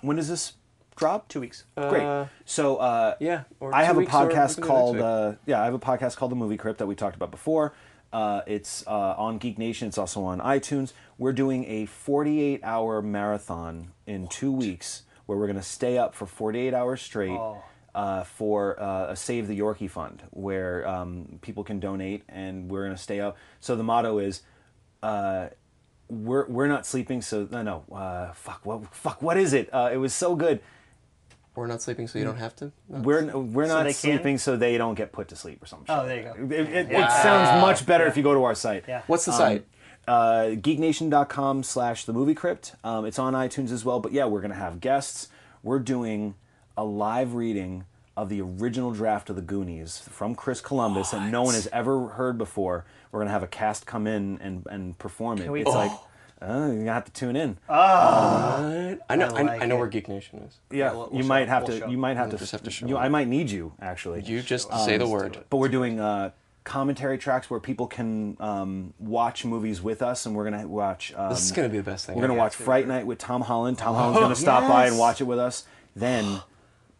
when 0.00 0.16
does 0.16 0.28
this 0.28 0.54
drop? 0.96 1.28
Two 1.28 1.40
weeks. 1.40 1.64
Great. 1.76 2.28
So 2.44 2.76
uh, 2.76 3.14
yeah, 3.20 3.44
I 3.72 3.84
have 3.84 3.96
a 3.96 4.00
weeks, 4.00 4.12
or 4.12 4.26
we 4.26 4.32
podcast 4.34 4.62
called 4.62 4.98
uh, 4.98 5.34
yeah 5.46 5.60
I 5.60 5.64
have 5.64 5.74
a 5.74 5.78
podcast 5.78 6.16
called 6.16 6.30
The 6.32 6.36
Movie 6.36 6.56
Crypt 6.56 6.78
that 6.78 6.86
we 6.86 6.94
talked 6.94 7.16
about 7.16 7.30
before. 7.30 7.72
Uh, 8.12 8.42
it's 8.46 8.86
uh, 8.86 9.14
on 9.16 9.38
Geek 9.38 9.58
Nation. 9.58 9.88
It's 9.88 9.96
also 9.96 10.22
on 10.24 10.38
iTunes. 10.40 10.92
We're 11.16 11.32
doing 11.32 11.64
a 11.64 11.86
48 11.86 12.60
hour 12.62 13.00
marathon 13.00 13.92
in 14.06 14.28
two 14.28 14.52
weeks 14.52 15.04
where 15.26 15.38
we're 15.38 15.46
going 15.46 15.56
to 15.56 15.62
stay 15.62 15.96
up 15.96 16.14
for 16.14 16.26
48 16.26 16.74
hours 16.74 17.00
straight. 17.00 17.30
Oh. 17.30 17.62
Uh, 17.94 18.24
for 18.24 18.80
uh, 18.80 19.08
a 19.10 19.16
Save 19.16 19.48
the 19.48 19.60
Yorkie 19.60 19.90
Fund, 19.90 20.22
where 20.30 20.88
um, 20.88 21.38
people 21.42 21.62
can 21.62 21.78
donate, 21.78 22.22
and 22.26 22.70
we're 22.70 22.84
going 22.84 22.96
to 22.96 23.02
stay 23.02 23.20
up. 23.20 23.36
So 23.60 23.76
the 23.76 23.82
motto 23.82 24.18
is, 24.18 24.40
uh, 25.02 25.48
we're 26.12 26.46
we're 26.46 26.68
not 26.68 26.84
sleeping. 26.86 27.22
So 27.22 27.48
no, 27.50 27.62
no, 27.62 27.84
uh, 27.94 28.32
fuck, 28.32 28.60
what, 28.64 28.94
fuck, 28.94 29.22
what 29.22 29.36
is 29.36 29.52
it? 29.52 29.68
Uh, 29.72 29.90
it 29.92 29.96
was 29.96 30.12
so 30.14 30.34
good. 30.36 30.60
We're 31.54 31.66
not 31.66 31.82
sleeping, 31.82 32.08
so 32.08 32.18
you 32.18 32.24
don't 32.24 32.38
have 32.38 32.56
to. 32.56 32.72
No. 32.88 33.00
We're 33.00 33.36
we're 33.36 33.66
So 33.66 33.74
not 33.74 33.82
they 33.84 33.90
can? 33.90 33.94
sleeping, 34.00 34.38
so 34.38 34.56
they 34.56 34.78
don't 34.78 34.94
get 34.94 35.12
put 35.12 35.28
to 35.28 35.36
sleep 35.36 35.62
or 35.62 35.66
something. 35.66 35.86
Oh, 35.94 36.06
there 36.06 36.16
you 36.16 36.22
go. 36.48 36.54
It, 36.54 36.68
it, 36.68 36.92
it 36.92 37.10
sounds 37.10 37.60
much 37.60 37.84
better 37.84 38.06
if 38.06 38.16
you 38.16 38.22
go 38.22 38.32
to 38.34 38.44
our 38.44 38.54
site. 38.54 38.84
Yeah. 38.88 39.02
What's 39.06 39.26
the 39.26 39.32
site? 39.32 39.66
Uh, 40.08 40.56
geeknation.com 40.56 41.62
slash 41.62 42.04
the 42.06 42.12
movie 42.12 42.34
crypt. 42.34 42.74
Um, 42.82 43.04
it's 43.04 43.18
on 43.18 43.34
iTunes 43.34 43.70
as 43.70 43.84
well. 43.84 44.00
But 44.00 44.12
yeah, 44.12 44.24
we're 44.24 44.40
going 44.40 44.50
to 44.52 44.56
have 44.56 44.80
guests. 44.80 45.28
We're 45.62 45.78
doing 45.78 46.34
a 46.76 46.84
live 46.84 47.34
reading 47.34 47.84
of 48.16 48.28
the 48.28 48.40
original 48.40 48.90
draft 48.92 49.30
of 49.30 49.36
the 49.36 49.42
Goonies 49.42 49.98
from 49.98 50.34
Chris 50.34 50.60
Columbus 50.60 51.10
that 51.10 51.30
no 51.30 51.42
one 51.42 51.54
has 51.54 51.68
ever 51.72 52.08
heard 52.08 52.36
before. 52.36 52.84
We're 53.12 53.18
going 53.20 53.28
to 53.28 53.32
have 53.32 53.42
a 53.42 53.46
cast 53.48 53.86
come 53.86 54.06
in 54.06 54.38
and, 54.40 54.66
and 54.70 54.98
perform 54.98 55.38
it. 55.40 55.50
we- 55.52 55.60
it's 55.60 55.70
like, 55.70 55.90
uh, 56.40 56.46
you're 56.46 56.66
going 56.68 56.86
to 56.86 56.92
have 56.92 57.04
to 57.04 57.12
tune 57.12 57.36
in. 57.36 57.58
I 57.68 58.96
know. 59.16 59.26
I, 59.26 59.42
like 59.42 59.62
I 59.62 59.66
know 59.66 59.76
it. 59.76 59.78
where 59.78 59.86
Geek 59.86 60.08
Nation 60.08 60.40
is. 60.40 60.58
yeah, 60.70 60.92
we'll- 60.92 61.08
you 61.12 61.18
we'll 61.18 61.26
might 61.26 61.48
have 61.48 61.68
we'll 61.68 61.80
to. 61.80 61.90
You 61.90 61.98
might 61.98 62.16
have 62.16 62.30
to. 62.30 62.38
just 62.38 62.52
have 62.52 62.62
to 62.64 62.70
show 62.70 62.86
you. 62.86 62.96
I 62.96 63.08
might 63.08 63.28
need 63.28 63.50
you 63.50 63.72
actually. 63.80 64.22
You 64.22 64.42
just 64.42 64.72
say 64.84 64.96
the 64.96 65.06
word. 65.08 65.38
But 65.50 65.58
we're 65.58 65.68
doing 65.68 66.00
uh, 66.00 66.30
commentary 66.64 67.18
tracks 67.18 67.50
where 67.50 67.60
people 67.60 67.86
can 67.86 68.36
um, 68.40 68.94
watch 68.98 69.44
movies 69.44 69.82
with 69.82 70.02
us, 70.02 70.26
and 70.26 70.34
we're 70.34 70.44
gonna 70.50 70.66
watch. 70.66 71.12
Um, 71.16 71.28
This 71.30 71.44
is 71.44 71.52
gonna 71.52 71.68
be 71.68 71.76
the 71.78 71.82
best 71.84 72.06
thing. 72.06 72.16
We're 72.16 72.22
gonna 72.26 72.38
watch 72.38 72.56
Fright 72.56 72.88
Night 72.88 73.06
with 73.06 73.18
Tom 73.18 73.42
Holland. 73.42 73.78
Tom 73.78 73.94
Holland's 73.94 74.20
gonna 74.20 74.34
stop 74.36 74.68
by 74.68 74.86
and 74.86 74.98
watch 74.98 75.20
it 75.20 75.24
with 75.24 75.38
us. 75.38 75.64
Then, 75.94 76.40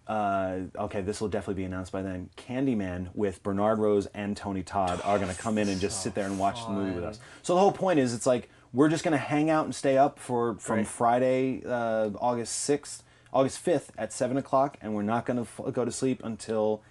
uh, 0.09 0.59
okay, 0.79 1.01
this 1.01 1.21
will 1.21 1.29
definitely 1.29 1.63
be 1.63 1.65
announced 1.65 1.93
by 1.93 2.03
then. 2.03 2.29
Candyman 2.37 3.09
with 3.15 3.43
Bernard 3.43 3.79
Rose 3.79 4.07
and 4.15 4.37
Tony 4.37 4.63
Todd 4.63 5.01
are 5.05 5.19
gonna 5.19 5.35
come 5.35 5.59
in 5.59 5.69
and 5.69 5.81
just 5.81 6.03
sit 6.03 6.15
there 6.15 6.27
and 6.27 6.39
watch 6.39 6.65
the 6.67 6.73
movie 6.73 6.95
with 6.95 7.05
us. 7.05 7.21
So 7.43 7.55
the 7.55 7.61
whole 7.61 7.73
point 7.73 7.99
is, 7.99 8.13
it's 8.15 8.27
like 8.27 8.49
we're 8.73 8.89
just 8.89 9.05
gonna 9.05 9.17
hang 9.17 9.49
out 9.51 9.65
and 9.65 9.75
stay 9.75 9.97
up 9.99 10.19
for 10.19 10.57
from 10.57 10.79
Right. 10.79 10.87
Friday, 10.87 11.63
uh, 11.65 12.11
August 12.21 12.55
sixth, 12.57 13.03
August 13.33 13.59
fifth 13.59 13.93
at 13.97 14.13
seven 14.13 14.37
o'clock, 14.37 14.77
and 14.83 14.95
we're 14.95 15.03
not 15.03 15.25
gonna 15.25 15.43
f- 15.43 15.61
go 15.73 15.85
to 15.85 15.93
sleep 15.93 16.21
until 16.25 16.83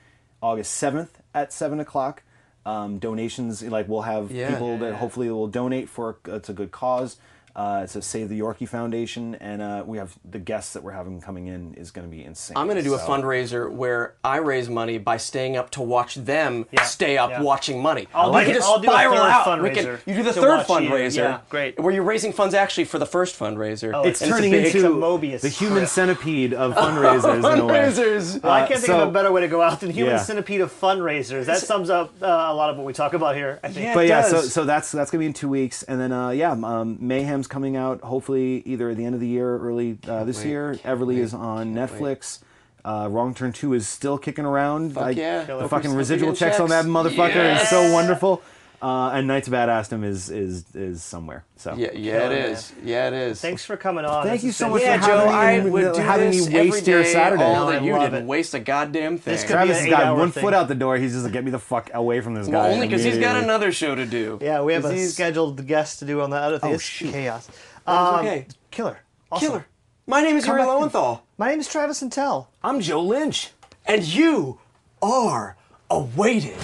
August 0.41 0.71
seventh 0.73 1.21
at 1.33 1.51
seven 1.51 1.79
o'clock. 1.79 2.23
Um, 2.65 2.99
donations, 2.99 3.63
like 3.63 3.87
we'll 3.89 4.03
have 4.03 4.31
Yeah. 4.31 4.51
people 4.51 4.77
that 4.77 4.93
hopefully 4.95 5.29
will 5.31 5.47
donate 5.47 5.89
for 5.89 6.17
it's 6.25 6.47
a 6.47 6.53
good 6.53 6.71
cause. 6.71 7.17
Uh, 7.55 7.81
it's 7.83 7.95
a 7.95 8.01
Save 8.01 8.29
the 8.29 8.39
Yorkie 8.39 8.67
Foundation, 8.67 9.35
and 9.35 9.61
uh, 9.61 9.83
we 9.85 9.97
have 9.97 10.17
the 10.29 10.39
guests 10.39 10.73
that 10.73 10.83
we're 10.83 10.91
having 10.91 11.19
coming 11.21 11.47
in 11.47 11.73
is 11.75 11.91
going 11.91 12.09
to 12.09 12.15
be 12.15 12.23
insane. 12.23 12.55
I'm 12.57 12.65
going 12.67 12.77
to 12.77 12.83
do 12.83 12.93
a 12.93 12.99
fundraiser 12.99 13.71
where 13.71 14.15
I 14.23 14.37
raise 14.37 14.69
money 14.69 14.97
by 14.97 15.17
staying 15.17 15.57
up 15.57 15.69
to 15.71 15.81
watch 15.81 16.15
them 16.15 16.65
Yeah, 16.71 16.83
stay 16.83 17.17
up 17.17 17.29
yeah. 17.31 17.41
watching 17.41 17.81
money. 17.81 18.07
I'll 18.13 18.33
we 18.33 18.39
do 18.41 18.45
can 18.45 18.53
the- 18.53 18.59
just 18.59 18.69
I'll 18.69 18.79
do 18.79 18.87
a 18.89 18.91
spiral 18.93 19.15
third 19.17 19.21
out. 19.29 19.61
We 19.63 19.69
can- 19.71 19.85
fundraiser 19.85 19.99
you 20.07 20.13
do 20.15 20.23
the 20.23 20.33
third 20.33 20.67
watch 20.67 20.69
you. 20.83 20.89
fundraiser. 20.89 21.15
Yeah, 21.17 21.39
great. 21.49 21.79
Where 21.79 21.93
you're 21.93 22.03
raising 22.03 22.33
funds 22.33 22.53
actually 22.55 22.85
for 22.85 22.99
the 22.99 23.05
first 23.05 23.37
fundraiser. 23.37 23.91
Oh, 23.93 24.03
It's 24.03 24.21
And 24.21 24.29
it's 24.31 24.37
turning 24.37 24.53
a 24.53 24.61
big- 24.63 24.75
into 24.75 24.89
Mobius. 24.95 25.41
the 25.41 25.49
human 25.49 25.87
centipede 25.87 26.53
of 26.53 26.73
fundraisers 26.75 27.37
in 27.53 27.59
a 27.59 27.65
way. 27.65 27.73
fundraisers. 27.73 28.41
Well, 28.41 28.51
I 28.53 28.59
can't 28.67 28.79
think 28.79 28.85
so- 28.85 29.01
of 29.01 29.09
a 29.09 29.11
better 29.11 29.31
way 29.31 29.41
to 29.41 29.47
go 29.47 29.61
out 29.61 29.79
than 29.81 29.89
human 29.91 30.13
Yeah. 30.13 30.19
centipede 30.19 30.61
of 30.61 30.71
fundraisers. 30.71 31.45
That 31.45 31.59
sums 31.59 31.89
up 31.89 32.13
uh, 32.21 32.25
a 32.25 32.53
lot 32.53 32.69
of 32.69 32.77
what 32.77 32.85
we 32.85 32.93
talk 32.93 33.13
about 33.13 33.35
here. 33.35 33.59
I 33.63 33.67
think. 33.69 33.85
Yeah. 33.85 33.93
But 33.93 34.05
It 34.05 34.09
yeah, 34.09 34.21
so 34.23 34.41
so 34.41 34.63
that's 34.63 34.91
that's 34.91 35.11
gonna 35.11 35.19
be 35.19 35.25
in 35.25 35.33
two 35.33 35.49
weeks, 35.49 35.83
and 35.83 35.99
then 35.99 36.11
uh, 36.11 36.29
yeah, 36.29 36.51
um, 36.51 36.97
Mayhem's 37.41 37.47
coming 37.47 37.75
out 37.75 38.01
hopefully 38.01 38.61
either 38.67 38.91
at 38.91 38.97
the 38.97 39.05
end 39.05 39.15
of 39.15 39.21
the 39.21 39.27
year, 39.27 39.55
or 39.55 39.69
early 39.69 39.97
uh, 40.07 40.23
this 40.25 40.43
wait, 40.43 40.49
year. 40.49 40.75
Everly 40.83 41.07
wait, 41.07 41.17
is 41.19 41.33
on 41.33 41.73
Netflix. 41.73 42.39
Uh, 42.85 43.07
Wrong 43.09 43.33
Turn 43.33 43.51
Two 43.51 43.73
is 43.73 43.87
still 43.87 44.19
kicking 44.19 44.45
around. 44.45 44.93
Fuck 44.93 45.03
I- 45.03 45.09
yeah. 45.11 45.43
the 45.45 45.57
Hope 45.61 45.69
fucking 45.71 45.93
residual 45.95 46.33
getting 46.33 46.47
checks 46.47 46.59
on 46.59 46.69
that 46.69 46.83
checks. 46.83 46.87
motherfucker 46.87 47.59
is 47.59 47.67
so 47.67 47.91
wonderful. 47.93 48.43
Uh, 48.81 49.11
and 49.13 49.27
Knights 49.27 49.47
of 49.47 49.53
Badassdom 49.53 50.03
is 50.03 50.29
is 50.29 50.65
is 50.75 51.03
somewhere. 51.03 51.43
So 51.57 51.75
Yeah, 51.75 51.91
yeah, 51.93 52.29
it 52.29 52.53
man. 52.53 52.61
Yeah, 52.83 53.07
it 53.07 53.13
is. 53.13 53.39
Thanks 53.41 53.63
for 53.63 53.77
coming 53.77 54.05
on. 54.05 54.23
Thank 54.23 54.37
This 54.41 54.43
you 54.45 54.51
so 54.51 54.69
much 54.69 54.81
Yeah, 54.81 54.99
for 54.99 55.07
Joe, 55.07 55.17
having 55.29 55.33
I 55.35 55.59
me- 55.63 55.69
would 55.69 55.93
do 55.93 56.01
having 56.01 56.31
this 56.31 56.47
me 56.47 56.55
waste 56.55 56.77
every 56.87 56.93
your 56.93 57.05
Saturday. 57.05 57.43
All 57.43 57.53
No, 57.67 57.71
that 57.71 57.81
I 57.81 57.85
you 57.85 57.93
didn't 57.93 58.15
it. 58.15 58.25
waste 58.25 58.53
a 58.55 58.59
goddamn 58.59 59.17
thing. 59.19 59.33
This 59.33 59.41
could 59.43 59.49
be 59.49 59.53
Travis 59.53 59.77
an 59.81 59.85
has 59.85 59.91
got 59.91 60.17
one 60.17 60.31
thing. 60.31 60.41
foot 60.43 60.53
out 60.53 60.67
the 60.67 60.75
door. 60.75 60.97
He's 60.97 61.11
just 61.13 61.23
like, 61.25 61.33
get 61.33 61.43
me 61.43 61.51
the 61.51 61.59
fuck 61.59 61.91
away 61.93 62.21
from 62.21 62.33
this 62.33 62.47
guy. 62.47 62.53
well, 62.53 62.71
only 62.73 62.87
because 62.87 63.03
he's 63.03 63.19
got 63.19 63.35
another 63.43 63.71
show 63.71 63.93
to 63.93 64.05
do. 64.05 64.39
Yeah, 64.41 64.61
we 64.63 64.73
have 64.73 64.85
a 64.85 64.93
he's- 64.93 65.13
scheduled 65.13 65.65
guest 65.67 65.99
to 65.99 66.05
do 66.05 66.21
on 66.21 66.29
the 66.31 66.37
other 66.37 66.57
thing. 66.57 66.71
Oh, 66.71 66.73
it's 66.73 66.83
shoot. 66.83 67.11
chaos. 67.11 67.47
Um, 67.85 68.15
okay. 68.21 68.47
Killer. 68.71 68.99
Awesome. 69.31 69.47
Killer. 69.47 69.65
My 70.07 70.21
name 70.23 70.35
is 70.37 70.45
Come 70.45 70.57
Yuri. 70.57 70.67
Lowenthal, 70.67 71.23
My 71.37 71.49
name 71.49 71.59
is 71.59 71.67
Travis 71.67 72.01
Intel. 72.01 72.47
I'm 72.63 72.81
Joe 72.81 73.01
Lynch. 73.01 73.51
and 73.85 74.03
you 74.03 74.59
are 75.01 75.55
awaited. 75.89 76.57